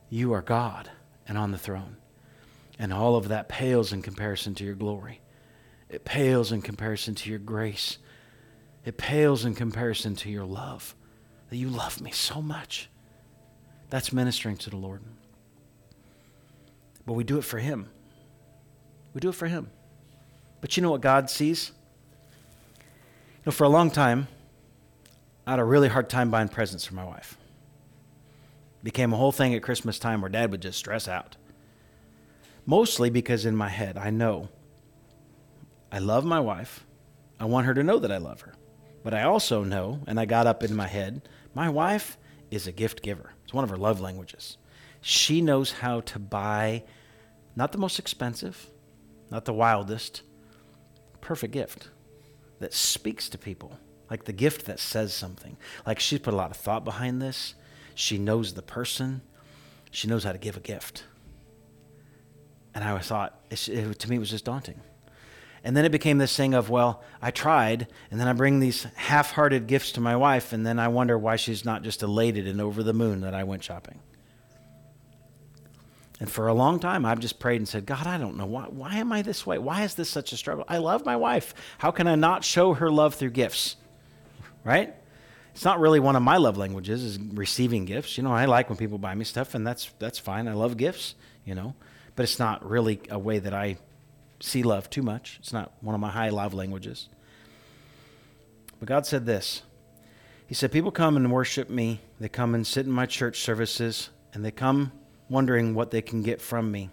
You 0.10 0.34
are 0.34 0.42
God 0.42 0.90
and 1.28 1.38
on 1.38 1.52
the 1.52 1.60
throne. 1.60 1.98
And 2.80 2.92
all 2.92 3.16
of 3.16 3.28
that 3.28 3.48
pales 3.48 3.94
in 3.94 4.02
comparison 4.02 4.56
to 4.56 4.64
your 4.64 4.74
glory. 4.74 5.22
It 5.88 6.04
pales 6.04 6.52
in 6.52 6.64
comparison 6.64 7.14
to 7.14 7.30
your 7.30 7.38
grace. 7.38 8.00
It 8.86 8.98
pales 8.98 9.46
in 9.46 9.54
comparison 9.54 10.16
to 10.16 10.32
your 10.32 10.46
love. 10.46 10.96
That 11.52 11.58
you 11.58 11.70
love 11.70 12.02
me 12.02 12.10
so 12.10 12.42
much. 12.42 12.90
That's 13.92 14.12
ministering 14.12 14.58
to 14.58 14.72
the 14.72 14.78
Lord. 14.78 15.04
But 17.06 17.14
we 17.14 17.24
do 17.24 17.38
it 17.38 17.44
for 17.44 17.60
Him. 17.60 17.92
We 19.14 19.22
do 19.22 19.30
it 19.30 19.36
for 19.36 19.48
Him. 19.48 19.70
But 20.62 20.76
you 20.76 20.84
know 20.84 20.92
what 20.92 21.02
God 21.02 21.30
sees? 21.30 21.72
You 22.78 23.48
know, 23.48 23.52
for 23.52 23.66
a 23.66 23.70
long 23.70 23.92
time, 23.92 24.28
I 25.46 25.52
had 25.52 25.60
a 25.60 25.64
really 25.66 25.90
hard 25.90 26.10
time 26.10 26.32
buying 26.32 26.48
presents 26.48 26.86
for 26.86 26.96
my 26.96 27.04
wife. 27.04 27.38
It 28.82 28.86
became 28.86 29.14
a 29.14 29.18
whole 29.18 29.32
thing 29.32 29.54
at 29.54 29.62
Christmas 29.62 30.00
time 30.00 30.22
where 30.22 30.30
dad 30.30 30.52
would 30.52 30.62
just 30.62 30.80
stress 30.80 31.08
out. 31.08 31.36
Mostly 32.66 33.10
because 33.10 33.46
in 33.46 33.56
my 33.56 33.68
head, 33.68 33.98
I 33.98 34.10
know 34.10 34.50
I 35.92 36.00
love 36.00 36.26
my 36.26 36.40
wife. 36.40 36.86
I 37.40 37.46
want 37.46 37.68
her 37.68 37.74
to 37.74 37.84
know 37.84 38.00
that 38.00 38.12
I 38.12 38.18
love 38.18 38.42
her. 38.42 38.54
But 39.04 39.14
I 39.14 39.24
also 39.24 39.64
know, 39.64 40.00
and 40.08 40.20
I 40.20 40.26
got 40.26 40.48
up 40.48 40.64
in 40.64 40.76
my 40.76 40.88
head, 40.88 41.28
my 41.54 41.70
wife 41.70 42.18
is 42.50 42.66
a 42.66 42.72
gift 42.72 43.04
giver. 43.04 43.34
It's 43.44 43.54
one 43.54 43.64
of 43.64 43.70
her 43.70 43.78
love 43.78 44.00
languages. 44.00 44.58
She 45.02 45.42
knows 45.42 45.74
how 45.74 46.00
to 46.02 46.20
buy 46.20 46.84
not 47.56 47.74
the 47.74 47.78
most 47.78 48.00
expensive, 48.00 48.70
not 49.34 49.46
the 49.46 49.54
wildest, 49.54 50.22
perfect 51.20 51.52
gift 51.52 51.90
that 52.60 52.72
speaks 52.72 53.28
to 53.30 53.38
people, 53.38 53.80
like 54.10 54.26
the 54.26 54.32
gift 54.32 54.66
that 54.66 54.80
says 54.80 55.12
something. 55.12 55.58
Like 55.88 56.00
she's 56.00 56.20
put 56.20 56.36
a 56.36 56.38
lot 56.38 56.52
of 56.52 56.58
thought 56.58 56.86
behind 56.86 57.20
this. 57.20 57.56
She 57.96 58.20
knows 58.20 58.54
the 58.54 58.62
person. 58.62 59.24
She 59.90 60.08
knows 60.08 60.24
how 60.24 60.34
to 60.34 60.38
give 60.38 60.56
a 60.56 60.60
gift. 60.60 61.06
And 62.76 62.84
I 62.84 62.96
thought, 63.00 63.40
it, 63.50 63.58
to 64.00 64.10
me, 64.10 64.18
it 64.18 64.20
was 64.20 64.30
just 64.30 64.46
daunting. 64.46 64.82
And 65.64 65.76
then 65.76 65.84
it 65.84 65.92
became 65.92 66.20
this 66.20 66.38
thing 66.38 66.54
of, 66.54 66.70
well, 66.70 67.02
I 67.20 67.32
tried, 67.32 67.88
and 68.12 68.20
then 68.20 68.28
I 68.28 68.34
bring 68.34 68.60
these 68.60 68.84
half 68.96 69.32
hearted 69.32 69.66
gifts 69.66 69.94
to 69.94 70.02
my 70.02 70.16
wife, 70.16 70.54
and 70.54 70.64
then 70.66 70.78
I 70.78 70.90
wonder 70.90 71.18
why 71.18 71.38
she's 71.38 71.66
not 71.66 71.82
just 71.82 72.04
elated 72.04 72.48
and 72.48 72.62
over 72.62 72.84
the 72.84 72.94
moon 72.94 73.22
that 73.22 73.34
I 73.34 73.46
went 73.46 73.64
shopping. 73.64 74.00
And 76.24 76.32
for 76.32 76.48
a 76.48 76.54
long 76.54 76.80
time, 76.80 77.06
I've 77.06 77.20
just 77.20 77.38
prayed 77.38 77.58
and 77.58 77.68
said, 77.68 77.86
God, 77.86 78.08
I 78.08 78.18
don't 78.18 78.38
know. 78.38 78.46
Why, 78.46 78.64
why 78.70 78.96
am 78.96 79.12
I 79.12 79.24
this 79.24 79.46
way? 79.46 79.58
Why 79.58 79.84
is 79.84 79.96
this 79.96 80.10
such 80.10 80.32
a 80.32 80.38
struggle? 80.38 80.64
I 80.70 80.78
love 80.78 81.06
my 81.06 81.18
wife. 81.18 81.54
How 81.80 81.92
can 81.92 82.08
I 82.08 82.16
not 82.16 82.46
show 82.46 82.76
her 82.76 82.90
love 82.90 83.16
through 83.16 83.32
gifts? 83.32 83.76
Right? 84.64 84.96
It's 85.54 85.66
not 85.66 85.82
really 85.82 86.00
one 86.00 86.16
of 86.16 86.24
my 86.24 86.38
love 86.38 86.56
languages 86.56 87.04
is 87.04 87.20
receiving 87.20 87.84
gifts. 87.84 88.16
You 88.16 88.24
know, 88.24 88.32
I 88.32 88.46
like 88.46 88.70
when 88.70 88.78
people 88.78 88.98
buy 88.98 89.14
me 89.14 89.26
stuff, 89.26 89.54
and 89.54 89.68
that's 89.68 89.92
that's 90.00 90.18
fine. 90.18 90.48
I 90.48 90.54
love 90.54 90.78
gifts, 90.78 91.16
you 91.44 91.56
know, 91.56 91.76
but 92.16 92.24
it's 92.24 92.40
not 92.40 92.66
really 92.66 93.02
a 93.10 93.20
way 93.20 93.40
that 93.40 93.54
I 93.54 93.76
see 94.40 94.64
love 94.64 94.90
too 94.90 95.02
much. 95.02 95.40
It's 95.42 95.52
not 95.52 95.74
one 95.82 95.94
of 95.94 96.00
my 96.00 96.10
high 96.10 96.30
love 96.30 96.54
languages. 96.54 97.10
But 98.80 98.88
God 98.88 99.06
said 99.06 99.26
this 99.26 99.64
He 100.48 100.56
said, 100.56 100.72
People 100.72 100.92
come 100.92 101.18
and 101.18 101.30
worship 101.34 101.70
me, 101.70 102.00
they 102.18 102.30
come 102.30 102.56
and 102.56 102.66
sit 102.66 102.86
in 102.86 102.94
my 102.94 103.08
church 103.08 103.42
services, 103.42 104.10
and 104.34 104.46
they 104.46 104.52
come 104.52 104.94
wondering 105.34 105.74
what 105.74 105.90
they 105.90 106.02
can 106.02 106.22
get 106.22 106.40
from 106.40 106.72
me. 106.72 106.92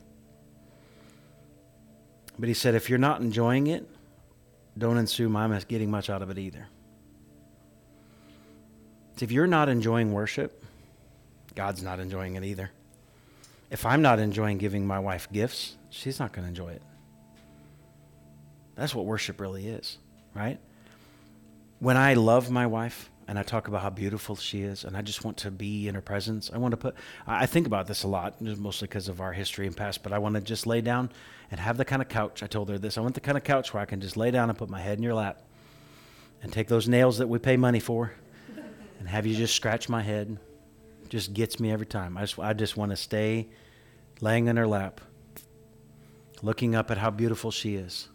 But 2.39 2.49
He 2.49 2.55
said, 2.55 2.75
If 2.75 2.89
you're 2.89 2.99
not 2.99 3.21
enjoying 3.21 3.67
it, 3.67 3.87
don't 4.79 4.97
assume 4.97 5.37
I'm 5.37 5.57
getting 5.69 5.91
much 5.91 6.09
out 6.09 6.23
of 6.23 6.31
it 6.31 6.39
either. 6.39 6.67
If 9.21 9.31
you're 9.31 9.47
not 9.47 9.69
enjoying 9.69 10.13
worship, 10.13 10.65
God's 11.55 11.83
not 11.83 12.01
enjoying 12.01 12.37
it 12.37 12.45
either. 12.45 12.71
If 13.71 13.85
I'm 13.85 14.01
not 14.01 14.19
enjoying 14.19 14.57
giving 14.57 14.87
my 14.87 14.99
wife 14.99 15.29
gifts, 15.31 15.77
she's 15.91 16.19
not 16.19 16.33
going 16.33 16.45
to 16.45 16.49
enjoy 16.49 16.71
it. 16.71 16.83
That's 18.75 18.95
what 18.95 19.05
worship 19.05 19.39
really 19.39 19.69
is, 19.69 19.99
right? 20.35 20.59
When 21.79 21.99
I 21.99 22.15
love 22.15 22.51
my 22.51 22.67
wife 22.67 23.10
and 23.31 23.39
I 23.39 23.45
talk 23.45 23.69
about 23.69 23.83
how 23.83 23.91
beautiful 23.91 24.35
she 24.35 24.63
is 24.63 24.83
and 24.83 24.97
I 24.97 25.03
just 25.03 25.25
want 25.25 25.37
to 25.37 25.53
be 25.53 25.87
in 25.87 25.95
her 25.95 26.01
presence, 26.01 26.51
I 26.53 26.59
want 26.59 26.73
to 26.73 26.77
put, 26.77 26.97
I 27.29 27.47
think 27.47 27.65
about 27.65 27.87
this 27.87 28.03
a 28.03 28.09
lot, 28.09 28.41
mostly 28.41 28.89
because 28.89 29.07
of 29.07 29.21
our 29.21 29.33
history 29.33 29.69
and 29.69 29.77
past, 29.77 30.03
but 30.03 30.13
I 30.13 30.19
want 30.19 30.35
to 30.35 30.41
just 30.41 30.67
lay 30.67 30.81
down 30.81 31.13
and 31.49 31.61
have 31.61 31.77
the 31.77 31.85
kind 31.85 32.03
of 32.03 32.09
couch. 32.09 32.43
I 32.43 32.49
told 32.49 32.69
her 32.71 32.77
this. 32.77 32.99
I 32.99 33.03
want 33.03 33.15
the 33.15 33.21
kind 33.21 33.39
of 33.39 33.45
couch 33.45 33.73
where 33.73 33.81
I 33.81 33.87
can 33.87 34.01
just 34.01 34.17
lay 34.17 34.33
down 34.33 34.49
and 34.49 34.59
put 34.59 34.69
my 34.69 34.81
head 34.81 34.99
in 34.99 35.05
your 35.05 35.15
lap 35.15 35.43
and 36.43 36.53
take 36.53 36.67
those 36.67 36.89
nails 36.89 37.19
that 37.19 37.29
we 37.29 37.39
pay 37.39 37.57
money 37.57 37.79
for 37.79 38.13
and 38.99 39.09
have 39.09 39.27
you 39.27 39.37
just 39.37 39.55
scratch 39.55 39.89
my 39.89 40.03
head. 40.03 40.37
Just 41.09 41.33
gets 41.33 41.61
me 41.61 41.71
every 41.71 41.87
time. 41.87 42.17
I 42.17 42.23
just, 42.23 42.37
I 42.37 42.53
just 42.53 42.77
want 42.77 42.91
to 42.91 42.97
stay 42.97 43.49
laying 44.21 44.49
in 44.49 44.57
her 44.57 44.67
lap, 44.67 45.01
looking 46.43 46.75
up 46.75 46.91
at 46.91 46.99
how 46.99 47.11
beautiful 47.11 47.53
she 47.53 47.77
is, 47.77 48.09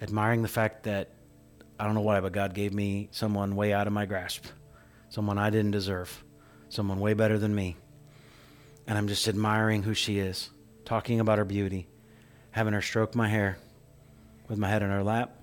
admiring 0.00 0.42
the 0.42 0.48
fact 0.48 0.82
that 0.82 1.10
I 1.82 1.84
don't 1.84 1.94
know 1.94 2.02
why, 2.02 2.20
but 2.20 2.30
God 2.30 2.54
gave 2.54 2.72
me 2.72 3.08
someone 3.10 3.56
way 3.56 3.72
out 3.72 3.88
of 3.88 3.92
my 3.92 4.06
grasp, 4.06 4.44
someone 5.08 5.36
I 5.36 5.50
didn't 5.50 5.72
deserve, 5.72 6.22
someone 6.68 7.00
way 7.00 7.12
better 7.12 7.40
than 7.40 7.52
me. 7.52 7.76
And 8.86 8.96
I'm 8.96 9.08
just 9.08 9.26
admiring 9.26 9.82
who 9.82 9.92
she 9.92 10.20
is, 10.20 10.50
talking 10.84 11.18
about 11.18 11.38
her 11.38 11.44
beauty, 11.44 11.88
having 12.52 12.72
her 12.72 12.82
stroke 12.82 13.16
my 13.16 13.26
hair 13.26 13.58
with 14.46 14.58
my 14.58 14.68
head 14.68 14.84
in 14.84 14.90
her 14.90 15.02
lap. 15.02 15.34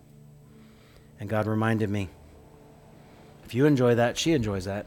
And 1.19 1.27
God 1.27 1.45
reminded 1.45 1.89
me 1.89 2.07
if 3.43 3.53
you 3.53 3.65
enjoy 3.65 3.95
that, 3.95 4.17
she 4.17 4.31
enjoys 4.31 4.63
that. 4.63 4.85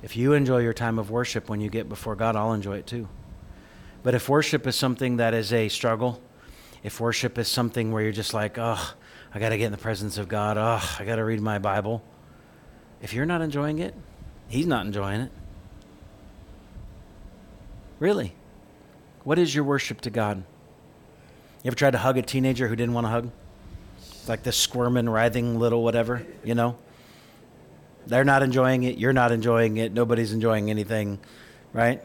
If 0.00 0.16
you 0.16 0.34
enjoy 0.34 0.58
your 0.58 0.74
time 0.74 1.00
of 1.00 1.10
worship 1.10 1.48
when 1.48 1.60
you 1.60 1.70
get 1.70 1.88
before 1.88 2.14
God, 2.14 2.36
I'll 2.36 2.52
enjoy 2.52 2.76
it 2.76 2.86
too. 2.86 3.08
But 4.04 4.14
if 4.14 4.28
worship 4.28 4.64
is 4.68 4.76
something 4.76 5.16
that 5.16 5.34
is 5.34 5.52
a 5.52 5.68
struggle, 5.68 6.22
if 6.84 7.00
worship 7.00 7.36
is 7.36 7.48
something 7.48 7.90
where 7.90 8.04
you're 8.04 8.12
just 8.12 8.32
like, 8.32 8.58
oh, 8.58 8.94
I 9.34 9.40
got 9.40 9.48
to 9.48 9.58
get 9.58 9.66
in 9.66 9.72
the 9.72 9.78
presence 9.78 10.16
of 10.16 10.28
God, 10.28 10.56
oh, 10.56 10.96
I 10.98 11.04
got 11.04 11.16
to 11.16 11.24
read 11.24 11.40
my 11.40 11.58
Bible, 11.58 12.02
if 13.02 13.12
you're 13.12 13.26
not 13.26 13.42
enjoying 13.42 13.80
it, 13.80 13.94
He's 14.48 14.66
not 14.66 14.86
enjoying 14.86 15.22
it. 15.22 15.32
Really? 17.98 18.34
What 19.24 19.38
is 19.38 19.54
your 19.54 19.64
worship 19.64 20.02
to 20.02 20.10
God? 20.10 20.44
You 21.62 21.68
ever 21.68 21.76
tried 21.76 21.92
to 21.92 21.98
hug 21.98 22.18
a 22.18 22.22
teenager 22.22 22.68
who 22.68 22.76
didn't 22.76 22.94
want 22.94 23.06
to 23.06 23.10
hug? 23.10 23.30
Like 24.28 24.42
this 24.42 24.56
squirming, 24.56 25.08
writhing 25.08 25.58
little 25.58 25.82
whatever, 25.82 26.24
you 26.44 26.54
know? 26.54 26.76
They're 28.06 28.24
not 28.24 28.42
enjoying 28.42 28.84
it. 28.84 28.98
You're 28.98 29.14
not 29.14 29.32
enjoying 29.32 29.78
it. 29.78 29.92
Nobody's 29.92 30.32
enjoying 30.32 30.70
anything, 30.70 31.18
right? 31.72 32.02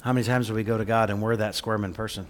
How 0.00 0.12
many 0.12 0.26
times 0.26 0.48
do 0.48 0.54
we 0.54 0.64
go 0.64 0.78
to 0.78 0.84
God 0.84 1.10
and 1.10 1.22
we're 1.22 1.36
that 1.36 1.54
squirming 1.54 1.92
person? 1.92 2.26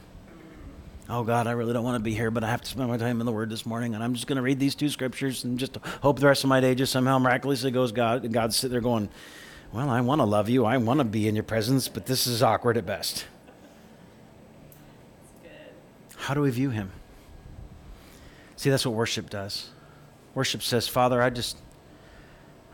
Oh, 1.08 1.22
God, 1.22 1.46
I 1.46 1.52
really 1.52 1.74
don't 1.74 1.84
want 1.84 1.96
to 1.96 2.02
be 2.02 2.14
here, 2.14 2.30
but 2.30 2.42
I 2.44 2.50
have 2.50 2.62
to 2.62 2.68
spend 2.68 2.88
my 2.88 2.96
time 2.96 3.20
in 3.20 3.26
the 3.26 3.32
Word 3.32 3.50
this 3.50 3.66
morning, 3.66 3.94
and 3.94 4.02
I'm 4.02 4.14
just 4.14 4.26
going 4.26 4.36
to 4.36 4.42
read 4.42 4.58
these 4.58 4.74
two 4.74 4.88
scriptures 4.88 5.44
and 5.44 5.58
just 5.58 5.76
hope 6.00 6.18
the 6.18 6.26
rest 6.26 6.44
of 6.44 6.48
my 6.48 6.60
day 6.60 6.74
just 6.74 6.92
somehow 6.92 7.18
miraculously 7.18 7.70
goes 7.70 7.92
God. 7.92 8.24
And 8.24 8.32
God's 8.32 8.56
sitting 8.56 8.72
there 8.72 8.80
going, 8.80 9.10
Well, 9.70 9.90
I 9.90 10.00
want 10.00 10.20
to 10.20 10.24
love 10.24 10.48
you. 10.48 10.64
I 10.64 10.78
want 10.78 10.98
to 10.98 11.04
be 11.04 11.28
in 11.28 11.34
your 11.34 11.44
presence, 11.44 11.88
but 11.88 12.06
this 12.06 12.26
is 12.26 12.42
awkward 12.42 12.78
at 12.78 12.86
best. 12.86 13.26
How 16.16 16.32
do 16.32 16.40
we 16.40 16.50
view 16.50 16.70
Him? 16.70 16.90
See, 18.56 18.70
that's 18.70 18.86
what 18.86 18.94
worship 18.94 19.28
does. 19.28 19.68
Worship 20.34 20.62
says, 20.62 20.88
Father, 20.88 21.20
I 21.20 21.28
just 21.28 21.58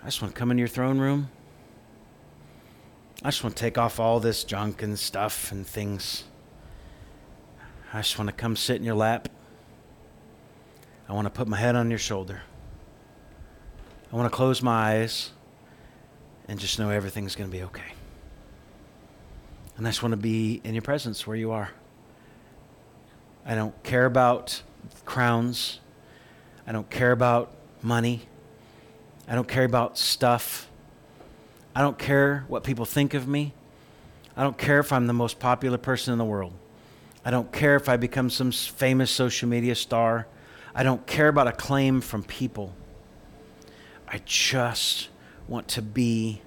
I 0.03 0.07
just 0.07 0.23
want 0.23 0.35
to 0.35 0.39
come 0.39 0.53
into 0.53 0.61
your 0.61 0.69
throne 0.69 1.01
room. 1.01 1.31
I 3.25 3.29
just 3.29 3.43
want 3.43 3.57
to 3.57 3.61
take 3.61 3.77
off 3.77 3.99
all 3.99 4.21
this 4.21 4.45
junk 4.45 4.83
and 4.83 4.97
stuff 4.97 5.51
and 5.51 5.67
things. 5.67 6.25
I 7.93 7.99
just 7.99 8.19
want 8.19 8.29
to 8.29 8.35
come 8.35 8.55
sit 8.55 8.77
in 8.77 8.85
your 8.85 8.95
lap. 8.95 9.29
I 11.09 11.13
want 11.13 11.27
to 11.27 11.31
put 11.31 11.49
my 11.49 11.57
head 11.57 11.75
on 11.75 11.91
your 11.91 11.99
shoulder. 11.99 12.43
I 14.13 14.17
want 14.17 14.31
to 14.31 14.37
close 14.37 14.63
my 14.63 14.93
eyes 14.93 15.31
and 16.47 16.59
just 16.59 16.79
know 16.79 16.91
everything's 16.91 17.35
going 17.35 17.51
to 17.51 17.57
be 17.57 17.65
okay. 17.65 17.93
And 19.77 19.87
I 19.87 19.91
just 19.91 20.03
want 20.03 20.13
to 20.13 20.19
be 20.19 20.61
in 20.63 20.75
your 20.75 20.83
presence 20.83 21.27
where 21.27 21.37
you 21.37 21.51
are. 21.51 21.71
I 23.45 23.55
don't 23.55 23.81
care 23.83 24.05
about 24.05 24.63
crowns. 25.05 25.81
I 26.67 26.73
don't 26.73 26.89
care 26.91 27.11
about 27.11 27.53
money. 27.83 28.23
I 29.27 29.35
don't 29.35 29.49
care 29.49 29.65
about 29.65 29.99
stuff. 29.99 30.69
I 31.75 31.81
don't 31.81 31.99
care 31.99 32.45
what 32.47 32.63
people 32.63 32.85
think 32.85 33.15
of 33.15 33.27
me. 33.27 33.53
I 34.37 34.43
don't 34.43 34.59
care 34.59 34.79
if 34.79 34.93
I'm 34.93 35.07
the 35.07 35.13
most 35.13 35.41
popular 35.41 35.79
person 35.79 36.13
in 36.13 36.19
the 36.19 36.25
world. 36.25 36.53
I 37.25 37.31
don't 37.31 37.53
care 37.53 37.77
if 37.77 37.89
I 37.89 37.97
become 37.97 38.31
some 38.31 38.51
famous 38.51 39.11
social 39.11 39.49
media 39.49 39.75
star. 39.75 40.27
I 40.75 40.83
don't 40.83 41.07
care 41.07 41.29
about 41.29 41.47
acclaim 41.47 42.01
from 42.01 42.23
people. 42.23 42.75
I 44.09 44.21
just 44.25 45.09
want 45.49 45.69
to 45.69 45.83
be 45.83 46.43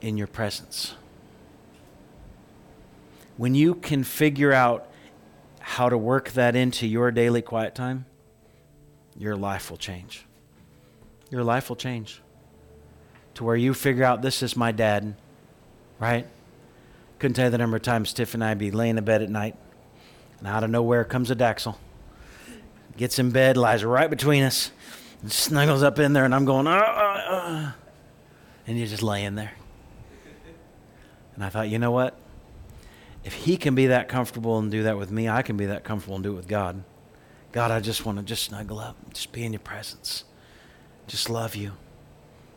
in 0.00 0.16
your 0.16 0.26
presence. 0.26 0.94
When 3.36 3.54
you 3.54 3.74
can 3.74 4.04
figure 4.04 4.52
out 4.52 4.88
how 5.60 5.88
to 5.88 5.96
work 5.96 6.32
that 6.32 6.54
into 6.54 6.86
your 6.86 7.10
daily 7.10 7.42
quiet 7.42 7.74
time, 7.74 8.04
your 9.16 9.36
life 9.36 9.70
will 9.70 9.78
change 9.78 10.26
your 11.32 11.42
life 11.42 11.70
will 11.70 11.76
change 11.76 12.20
to 13.34 13.42
where 13.42 13.56
you 13.56 13.72
figure 13.72 14.04
out 14.04 14.20
this 14.20 14.42
is 14.42 14.54
my 14.54 14.70
dad, 14.70 15.16
right? 15.98 16.26
Couldn't 17.18 17.34
tell 17.34 17.46
you 17.46 17.50
the 17.50 17.58
number 17.58 17.76
of 17.76 17.82
times 17.82 18.12
Tiff 18.12 18.34
and 18.34 18.44
I 18.44 18.52
be 18.52 18.70
laying 18.70 18.98
in 18.98 19.04
bed 19.04 19.22
at 19.22 19.30
night, 19.30 19.56
and 20.42 20.48
out 20.48 20.64
of 20.64 20.70
nowhere 20.70 21.04
comes 21.04 21.30
a 21.30 21.36
Daxel. 21.36 21.76
Gets 22.96 23.18
in 23.18 23.30
bed, 23.30 23.56
lies 23.56 23.84
right 23.84 24.10
between 24.10 24.42
us, 24.42 24.70
and 25.22 25.32
snuggles 25.32 25.82
up 25.82 25.98
in 25.98 26.12
there, 26.12 26.24
and 26.24 26.34
I'm 26.34 26.44
going, 26.44 26.66
uh, 26.66 26.70
uh, 26.70 27.22
uh. 27.30 27.72
and 28.66 28.78
you're 28.78 28.86
just 28.86 29.02
laying 29.02 29.34
there. 29.34 29.52
And 31.34 31.44
I 31.44 31.48
thought, 31.48 31.68
you 31.68 31.78
know 31.78 31.90
what? 31.90 32.18
If 33.24 33.32
he 33.32 33.56
can 33.56 33.74
be 33.74 33.86
that 33.86 34.08
comfortable 34.08 34.58
and 34.58 34.70
do 34.70 34.82
that 34.82 34.98
with 34.98 35.10
me, 35.10 35.28
I 35.28 35.42
can 35.42 35.56
be 35.56 35.66
that 35.66 35.84
comfortable 35.84 36.16
and 36.16 36.24
do 36.24 36.32
it 36.32 36.36
with 36.36 36.48
God. 36.48 36.82
God, 37.52 37.70
I 37.70 37.80
just 37.80 38.04
want 38.04 38.18
to 38.18 38.24
just 38.24 38.44
snuggle 38.44 38.78
up, 38.78 38.96
just 39.14 39.32
be 39.32 39.44
in 39.44 39.52
your 39.52 39.60
presence 39.60 40.24
just 41.06 41.28
love 41.28 41.54
you 41.54 41.72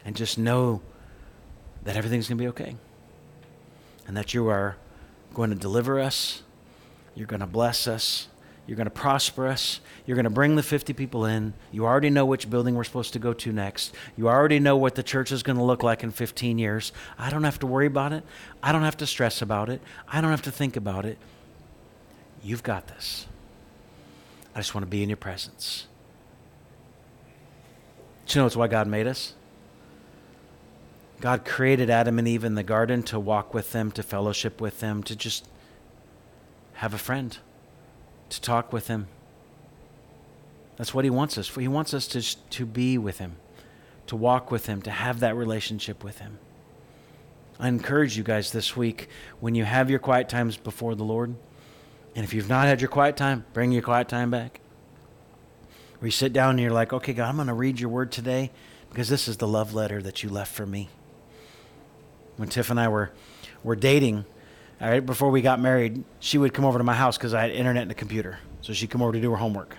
and 0.06 0.16
just 0.16 0.38
know 0.38 0.82
that 1.84 1.96
everything's 1.96 2.28
going 2.28 2.38
to 2.38 2.42
be 2.42 2.48
okay 2.48 2.76
and 4.08 4.16
that 4.16 4.34
you 4.34 4.48
are 4.48 4.78
going 5.34 5.50
to 5.50 5.56
deliver 5.56 6.00
us, 6.00 6.44
you're 7.16 7.28
going 7.28 7.40
to 7.40 7.48
bless 7.48 7.88
us, 7.88 8.28
you're 8.68 8.78
going 8.78 8.86
to 8.86 8.92
prosper 8.92 9.48
us. 9.48 9.80
You're 10.06 10.16
going 10.16 10.24
to 10.24 10.32
bring 10.32 10.56
the 10.56 10.64
50 10.64 10.94
people 10.94 11.26
in. 11.26 11.54
You 11.72 11.86
already 11.86 12.10
know 12.10 12.26
which 12.26 12.50
building 12.50 12.74
we're 12.74 12.84
supposed 12.84 13.14
to 13.14 13.20
go 13.20 13.32
to 13.34 13.52
next. 13.52 13.94
You 14.18 14.28
already 14.28 14.60
know 14.60 14.76
what 14.76 14.96
the 14.96 15.04
church 15.04 15.32
is 15.32 15.44
going 15.44 15.58
to 15.58 15.64
look 15.64 15.84
like 15.84 16.04
in 16.04 16.12
15 16.12 16.58
years. 16.58 16.92
I 17.18 17.30
don't 17.30 17.44
have 17.44 17.60
to 17.60 17.68
worry 17.68 17.86
about 17.86 18.12
it. 18.12 18.24
I 18.64 18.72
don't 18.72 18.82
have 18.82 18.98
to 18.98 19.08
stress 19.08 19.42
about 19.42 19.70
it. 19.70 19.82
I 20.08 20.20
don't 20.20 20.32
have 20.32 20.42
to 20.44 20.52
think 20.52 20.76
about 20.76 21.06
it. 21.06 21.20
You've 22.44 22.64
got 22.64 22.88
this. 22.88 23.28
I 24.56 24.60
just 24.60 24.74
want 24.74 24.84
to 24.84 24.90
be 24.90 25.04
in 25.04 25.10
your 25.10 25.18
presence. 25.18 25.86
Do 28.26 28.40
you 28.40 28.42
know 28.42 28.48
it's 28.48 28.56
why 28.56 28.68
God 28.68 28.88
made 28.88 29.06
us? 29.06 29.34
God 31.22 31.46
created 31.46 31.90
Adam 31.90 32.18
and 32.18 32.28
Eve 32.28 32.44
in 32.44 32.56
the 32.56 32.64
garden 32.64 33.04
to 33.04 33.20
walk 33.20 33.54
with 33.54 33.72
them, 33.72 33.92
to 33.92 34.04
fellowship 34.04 34.60
with 34.60 34.80
them, 34.80 35.04
to 35.04 35.16
just 35.16 35.48
have 36.76 36.94
a 36.94 36.98
friend, 36.98 37.38
to 38.30 38.42
talk 38.42 38.72
with 38.74 38.88
him. 38.88 39.08
That's 40.78 40.94
what 40.94 41.06
he 41.06 41.10
wants 41.10 41.38
us 41.38 41.48
for. 41.48 41.62
He 41.62 41.68
wants 41.68 41.94
us 41.94 42.08
to, 42.10 42.50
to 42.50 42.66
be 42.66 42.98
with 42.98 43.20
him, 43.20 43.38
to 44.08 44.16
walk 44.16 44.52
with 44.52 44.66
him, 44.66 44.82
to 44.84 44.92
have 44.92 45.22
that 45.22 45.36
relationship 45.36 46.04
with 46.04 46.20
him. 46.20 46.40
I 47.60 47.70
encourage 47.70 48.18
you 48.18 48.24
guys 48.24 48.52
this 48.52 48.76
week 48.76 49.08
when 49.40 49.56
you 49.56 49.64
have 49.64 49.90
your 49.90 50.00
quiet 50.00 50.28
times 50.28 50.58
before 50.58 50.96
the 50.96 51.06
Lord, 51.06 51.36
and 52.16 52.24
if 52.24 52.34
you've 52.34 52.50
not 52.50 52.68
had 52.68 52.82
your 52.82 52.90
quiet 52.90 53.16
time, 53.16 53.46
bring 53.54 53.72
your 53.72 53.82
quiet 53.82 54.10
time 54.10 54.30
back. 54.30 54.60
Where 56.00 56.08
you 56.08 56.12
sit 56.12 56.34
down 56.34 56.52
and 56.52 56.60
you're 56.60 56.72
like, 56.72 56.92
okay, 56.92 57.14
God, 57.14 57.30
I'm 57.30 57.36
going 57.36 57.48
to 57.48 57.54
read 57.54 57.80
your 57.80 57.90
word 57.90 58.12
today 58.12 58.52
because 58.90 59.08
this 59.08 59.28
is 59.28 59.38
the 59.38 59.48
love 59.48 59.74
letter 59.74 60.02
that 60.02 60.24
you 60.24 60.30
left 60.30 60.54
for 60.54 60.66
me. 60.66 60.90
When 62.36 62.50
Tiff 62.50 62.70
and 62.70 62.80
I 62.80 62.90
were, 62.90 63.12
were 63.64 63.78
dating, 63.78 64.26
All 64.82 64.90
right, 64.90 65.06
before 65.06 65.30
we 65.30 65.42
got 65.42 65.62
married, 65.62 66.04
she 66.20 66.38
would 66.38 66.54
come 66.54 66.66
over 66.66 66.78
to 66.78 66.84
my 66.84 66.94
house 66.94 67.18
because 67.18 67.34
I 67.34 67.44
had 67.44 67.52
internet 67.52 67.84
and 67.84 67.92
a 67.92 67.96
computer. 67.96 68.40
So 68.62 68.74
she'd 68.74 68.90
come 68.90 69.02
over 69.02 69.14
to 69.14 69.22
do 69.22 69.32
her 69.32 69.38
homework. 69.38 69.78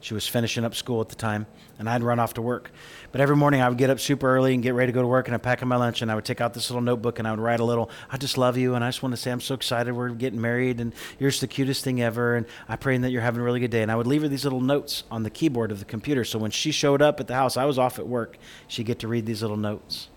She 0.00 0.12
was 0.12 0.26
finishing 0.26 0.64
up 0.64 0.74
school 0.74 1.00
at 1.00 1.08
the 1.08 1.14
time, 1.14 1.46
and 1.78 1.88
I'd 1.88 2.02
run 2.02 2.18
off 2.18 2.34
to 2.34 2.42
work. 2.42 2.72
But 3.12 3.20
every 3.20 3.36
morning 3.36 3.62
I 3.62 3.68
would 3.68 3.78
get 3.78 3.90
up 3.90 4.00
super 4.00 4.28
early 4.28 4.52
and 4.52 4.62
get 4.62 4.74
ready 4.74 4.90
to 4.90 4.94
go 4.94 5.02
to 5.02 5.06
work, 5.06 5.28
and 5.28 5.36
I'd 5.36 5.42
pack 5.42 5.62
up 5.62 5.68
my 5.68 5.76
lunch, 5.76 6.02
and 6.02 6.10
I 6.10 6.16
would 6.16 6.24
take 6.24 6.40
out 6.40 6.52
this 6.52 6.68
little 6.68 6.82
notebook, 6.82 7.20
and 7.20 7.28
I 7.28 7.30
would 7.30 7.38
write 7.38 7.60
a 7.60 7.64
little, 7.64 7.90
I 8.10 8.16
just 8.18 8.36
love 8.36 8.58
you, 8.58 8.74
and 8.74 8.84
I 8.84 8.88
just 8.88 9.04
want 9.04 9.14
to 9.14 9.16
say 9.16 9.30
I'm 9.30 9.40
so 9.40 9.54
excited 9.54 9.94
we're 9.94 10.10
getting 10.10 10.40
married, 10.40 10.80
and 10.80 10.92
you're 11.20 11.30
just 11.30 11.40
the 11.40 11.46
cutest 11.46 11.84
thing 11.84 12.02
ever, 12.02 12.34
and 12.34 12.44
I 12.68 12.74
pray 12.74 12.98
that 12.98 13.10
you're 13.10 13.22
having 13.22 13.40
a 13.40 13.44
really 13.44 13.60
good 13.60 13.70
day. 13.70 13.82
And 13.82 13.90
I 13.90 13.96
would 13.96 14.08
leave 14.08 14.22
her 14.22 14.28
these 14.28 14.44
little 14.44 14.60
notes 14.60 15.04
on 15.12 15.22
the 15.22 15.30
keyboard 15.30 15.70
of 15.70 15.78
the 15.78 15.84
computer, 15.86 16.24
so 16.24 16.38
when 16.40 16.50
she 16.50 16.72
showed 16.72 17.00
up 17.00 17.20
at 17.20 17.28
the 17.28 17.34
house, 17.34 17.56
I 17.56 17.64
was 17.64 17.78
off 17.78 17.98
at 17.98 18.06
work, 18.06 18.36
she'd 18.66 18.84
get 18.84 18.98
to 18.98 19.08
read 19.08 19.26
these 19.26 19.42
little 19.42 19.56
notes. 19.56 20.08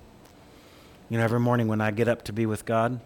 You 1.07 1.19
know, 1.19 1.23
every 1.23 1.39
morning 1.39 1.68
when 1.68 1.81
I 1.81 1.91
get 1.91 2.07
up 2.07 2.23
to 2.23 2.34
be 2.34 2.45
with 2.48 2.65
God, 2.65 2.99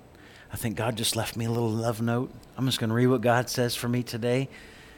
I 0.54 0.58
think 0.58 0.76
God 0.76 0.98
just 0.98 1.16
left 1.16 1.38
me 1.38 1.46
a 1.46 1.50
little 1.50 1.70
love 1.70 2.02
note. 2.02 2.32
I'm 2.58 2.66
just 2.66 2.80
going 2.80 2.90
to 2.90 2.96
read 2.96 3.08
what 3.08 3.22
God 3.22 3.50
says 3.50 3.76
for 3.76 3.88
me 3.88 4.04
today 4.04 4.50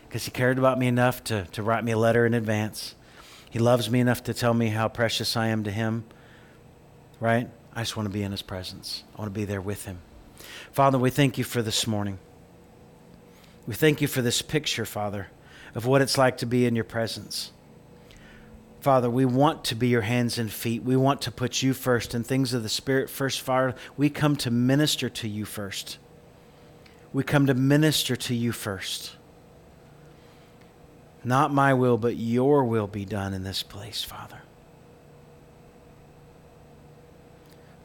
because 0.07 0.25
He 0.25 0.31
cared 0.31 0.57
about 0.57 0.79
me 0.79 0.87
enough 0.87 1.23
to, 1.25 1.45
to 1.51 1.61
write 1.61 1.83
me 1.83 1.91
a 1.91 1.97
letter 1.97 2.25
in 2.25 2.33
advance. 2.33 2.95
He 3.49 3.59
loves 3.59 3.89
me 3.89 3.99
enough 3.99 4.23
to 4.23 4.33
tell 4.33 4.53
me 4.53 4.69
how 4.69 4.87
precious 4.87 5.37
I 5.37 5.47
am 5.47 5.63
to 5.65 5.71
Him, 5.71 6.05
right? 7.19 7.49
I 7.75 7.81
just 7.81 7.95
want 7.95 8.07
to 8.07 8.13
be 8.13 8.23
in 8.23 8.31
His 8.31 8.41
presence. 8.41 9.03
I 9.15 9.21
want 9.21 9.33
to 9.33 9.39
be 9.39 9.45
there 9.45 9.61
with 9.61 9.85
Him. 9.85 9.99
Father, 10.71 10.97
we 10.97 11.11
thank 11.11 11.37
you 11.37 11.43
for 11.43 11.61
this 11.61 11.85
morning. 11.85 12.17
We 13.67 13.75
thank 13.75 14.01
you 14.01 14.07
for 14.07 14.21
this 14.21 14.41
picture, 14.41 14.85
Father, 14.85 15.27
of 15.75 15.85
what 15.85 16.01
it's 16.01 16.17
like 16.17 16.37
to 16.39 16.45
be 16.47 16.65
in 16.65 16.75
your 16.75 16.83
presence. 16.83 17.51
Father, 18.83 19.09
we 19.09 19.23
want 19.23 19.63
to 19.63 19.75
be 19.75 19.87
your 19.87 20.01
hands 20.01 20.37
and 20.37 20.51
feet. 20.51 20.83
We 20.83 20.97
want 20.97 21.21
to 21.21 21.31
put 21.31 21.63
you 21.63 21.73
first 21.73 22.13
and 22.13 22.27
things 22.27 22.53
of 22.53 22.63
the 22.63 22.69
Spirit 22.69 23.09
first, 23.09 23.39
Father. 23.39 23.75
We 23.95 24.09
come 24.09 24.35
to 24.35 24.51
minister 24.51 25.07
to 25.07 25.27
you 25.29 25.45
first. 25.45 25.99
We 27.13 27.23
come 27.23 27.45
to 27.45 27.53
minister 27.53 28.17
to 28.17 28.35
you 28.35 28.51
first. 28.51 29.15
Not 31.23 31.53
my 31.53 31.73
will, 31.73 31.97
but 31.97 32.17
your 32.17 32.65
will 32.65 32.87
be 32.87 33.05
done 33.05 33.33
in 33.33 33.45
this 33.45 33.63
place, 33.63 34.03
Father. 34.03 34.41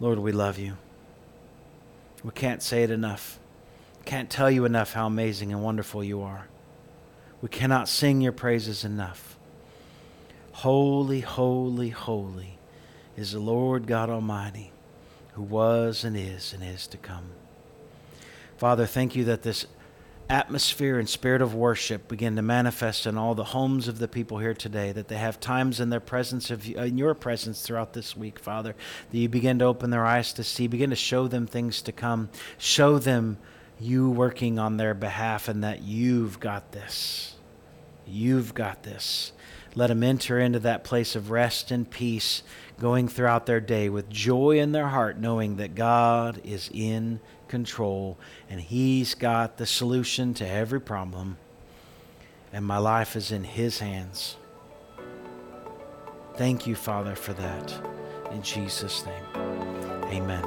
Lord, 0.00 0.18
we 0.18 0.32
love 0.32 0.58
you. 0.58 0.78
We 2.24 2.32
can't 2.32 2.60
say 2.60 2.82
it 2.82 2.90
enough. 2.90 3.38
Can't 4.04 4.28
tell 4.28 4.50
you 4.50 4.64
enough 4.64 4.94
how 4.94 5.06
amazing 5.06 5.52
and 5.52 5.62
wonderful 5.62 6.02
you 6.02 6.22
are. 6.22 6.48
We 7.40 7.48
cannot 7.48 7.88
sing 7.88 8.20
your 8.20 8.32
praises 8.32 8.84
enough. 8.84 9.27
Holy, 10.62 11.20
holy, 11.20 11.90
holy 11.90 12.58
is 13.16 13.30
the 13.30 13.38
Lord 13.38 13.86
God 13.86 14.10
Almighty, 14.10 14.72
who 15.34 15.42
was 15.42 16.02
and 16.02 16.16
is 16.16 16.52
and 16.52 16.64
is 16.64 16.88
to 16.88 16.96
come. 16.96 17.30
Father, 18.56 18.84
thank 18.84 19.14
you 19.14 19.22
that 19.26 19.42
this 19.42 19.66
atmosphere 20.28 20.98
and 20.98 21.08
spirit 21.08 21.42
of 21.42 21.54
worship 21.54 22.08
begin 22.08 22.34
to 22.34 22.42
manifest 22.42 23.06
in 23.06 23.16
all 23.16 23.36
the 23.36 23.44
homes 23.44 23.86
of 23.86 24.00
the 24.00 24.08
people 24.08 24.38
here 24.38 24.52
today 24.52 24.90
that 24.90 25.06
they 25.06 25.16
have 25.16 25.38
times 25.38 25.78
in 25.78 25.90
their 25.90 26.00
presence 26.00 26.50
of 26.50 26.68
in 26.68 26.98
your 26.98 27.14
presence 27.14 27.62
throughout 27.62 27.92
this 27.94 28.14
week 28.16 28.38
father 28.38 28.74
that 29.10 29.16
you 29.16 29.28
begin 29.28 29.60
to 29.60 29.64
open 29.64 29.88
their 29.88 30.04
eyes 30.04 30.34
to 30.34 30.44
see 30.44 30.66
begin 30.66 30.90
to 30.90 30.96
show 30.96 31.28
them 31.28 31.46
things 31.46 31.80
to 31.80 31.92
come 31.92 32.28
show 32.58 32.98
them 32.98 33.38
you 33.80 34.10
working 34.10 34.58
on 34.58 34.76
their 34.76 34.92
behalf 34.92 35.48
and 35.48 35.64
that 35.64 35.80
you've 35.80 36.38
got 36.40 36.72
this 36.72 37.36
you've 38.06 38.52
got 38.52 38.82
this 38.82 39.32
let 39.78 39.86
them 39.86 40.02
enter 40.02 40.40
into 40.40 40.58
that 40.58 40.82
place 40.82 41.14
of 41.14 41.30
rest 41.30 41.70
and 41.70 41.88
peace, 41.88 42.42
going 42.80 43.06
throughout 43.06 43.46
their 43.46 43.60
day 43.60 43.88
with 43.88 44.10
joy 44.10 44.58
in 44.58 44.72
their 44.72 44.88
heart, 44.88 45.16
knowing 45.18 45.54
that 45.56 45.76
God 45.76 46.40
is 46.42 46.68
in 46.74 47.20
control 47.46 48.18
and 48.50 48.60
He's 48.60 49.14
got 49.14 49.56
the 49.56 49.66
solution 49.66 50.34
to 50.34 50.46
every 50.46 50.80
problem, 50.80 51.38
and 52.52 52.64
my 52.64 52.78
life 52.78 53.14
is 53.14 53.30
in 53.30 53.44
His 53.44 53.78
hands. 53.78 54.36
Thank 56.34 56.66
you, 56.66 56.74
Father, 56.74 57.14
for 57.14 57.32
that. 57.34 57.72
In 58.32 58.42
Jesus' 58.42 59.06
name, 59.06 59.24
amen. 60.06 60.44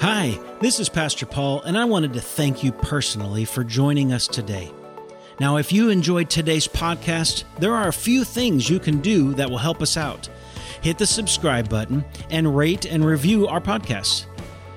Hi, 0.00 0.40
this 0.60 0.80
is 0.80 0.88
Pastor 0.88 1.26
Paul, 1.26 1.60
and 1.60 1.76
I 1.76 1.84
wanted 1.84 2.14
to 2.14 2.22
thank 2.22 2.64
you 2.64 2.72
personally 2.72 3.44
for 3.44 3.62
joining 3.62 4.14
us 4.14 4.26
today. 4.26 4.72
Now, 5.40 5.56
if 5.56 5.72
you 5.72 5.88
enjoyed 5.88 6.28
today's 6.28 6.68
podcast, 6.68 7.44
there 7.58 7.74
are 7.74 7.88
a 7.88 7.94
few 7.94 8.24
things 8.24 8.68
you 8.68 8.78
can 8.78 9.00
do 9.00 9.32
that 9.34 9.48
will 9.48 9.56
help 9.56 9.80
us 9.80 9.96
out. 9.96 10.28
Hit 10.82 10.98
the 10.98 11.06
subscribe 11.06 11.70
button 11.70 12.04
and 12.28 12.54
rate 12.54 12.84
and 12.84 13.02
review 13.02 13.48
our 13.48 13.62
podcast. 13.62 14.26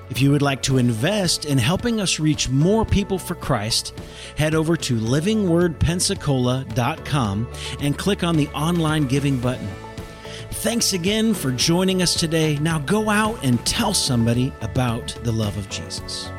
If 0.10 0.22
you 0.22 0.31
would 0.31 0.41
like 0.41 0.64
to 0.64 0.77
invest 0.77 1.44
in 1.44 1.57
helping 1.57 1.99
us 1.99 2.18
reach 2.18 2.48
more 2.48 2.85
people 2.85 3.19
for 3.19 3.35
Christ, 3.35 3.94
head 4.38 4.56
over 4.56 4.77
to 4.77 4.98
livingwordpensacola.com 4.98 7.48
and 7.81 7.98
click 7.98 8.23
on 8.23 8.38
the 8.38 8.48
online 8.49 9.07
giving 9.07 9.40
button. 9.40 9.68
Thanks 10.52 10.94
again 10.94 11.34
for 11.34 11.52
joining 11.52 12.02
us 12.02 12.14
today. 12.14 12.57
Now 12.60 12.80
go 12.80 13.10
out 13.10 13.44
and 13.44 13.65
tell 13.65 13.94
somebody 13.94 14.53
about 14.61 15.07
the 15.23 15.34
love 15.34 15.57
of 15.57 15.69
Jesus. 15.69 16.30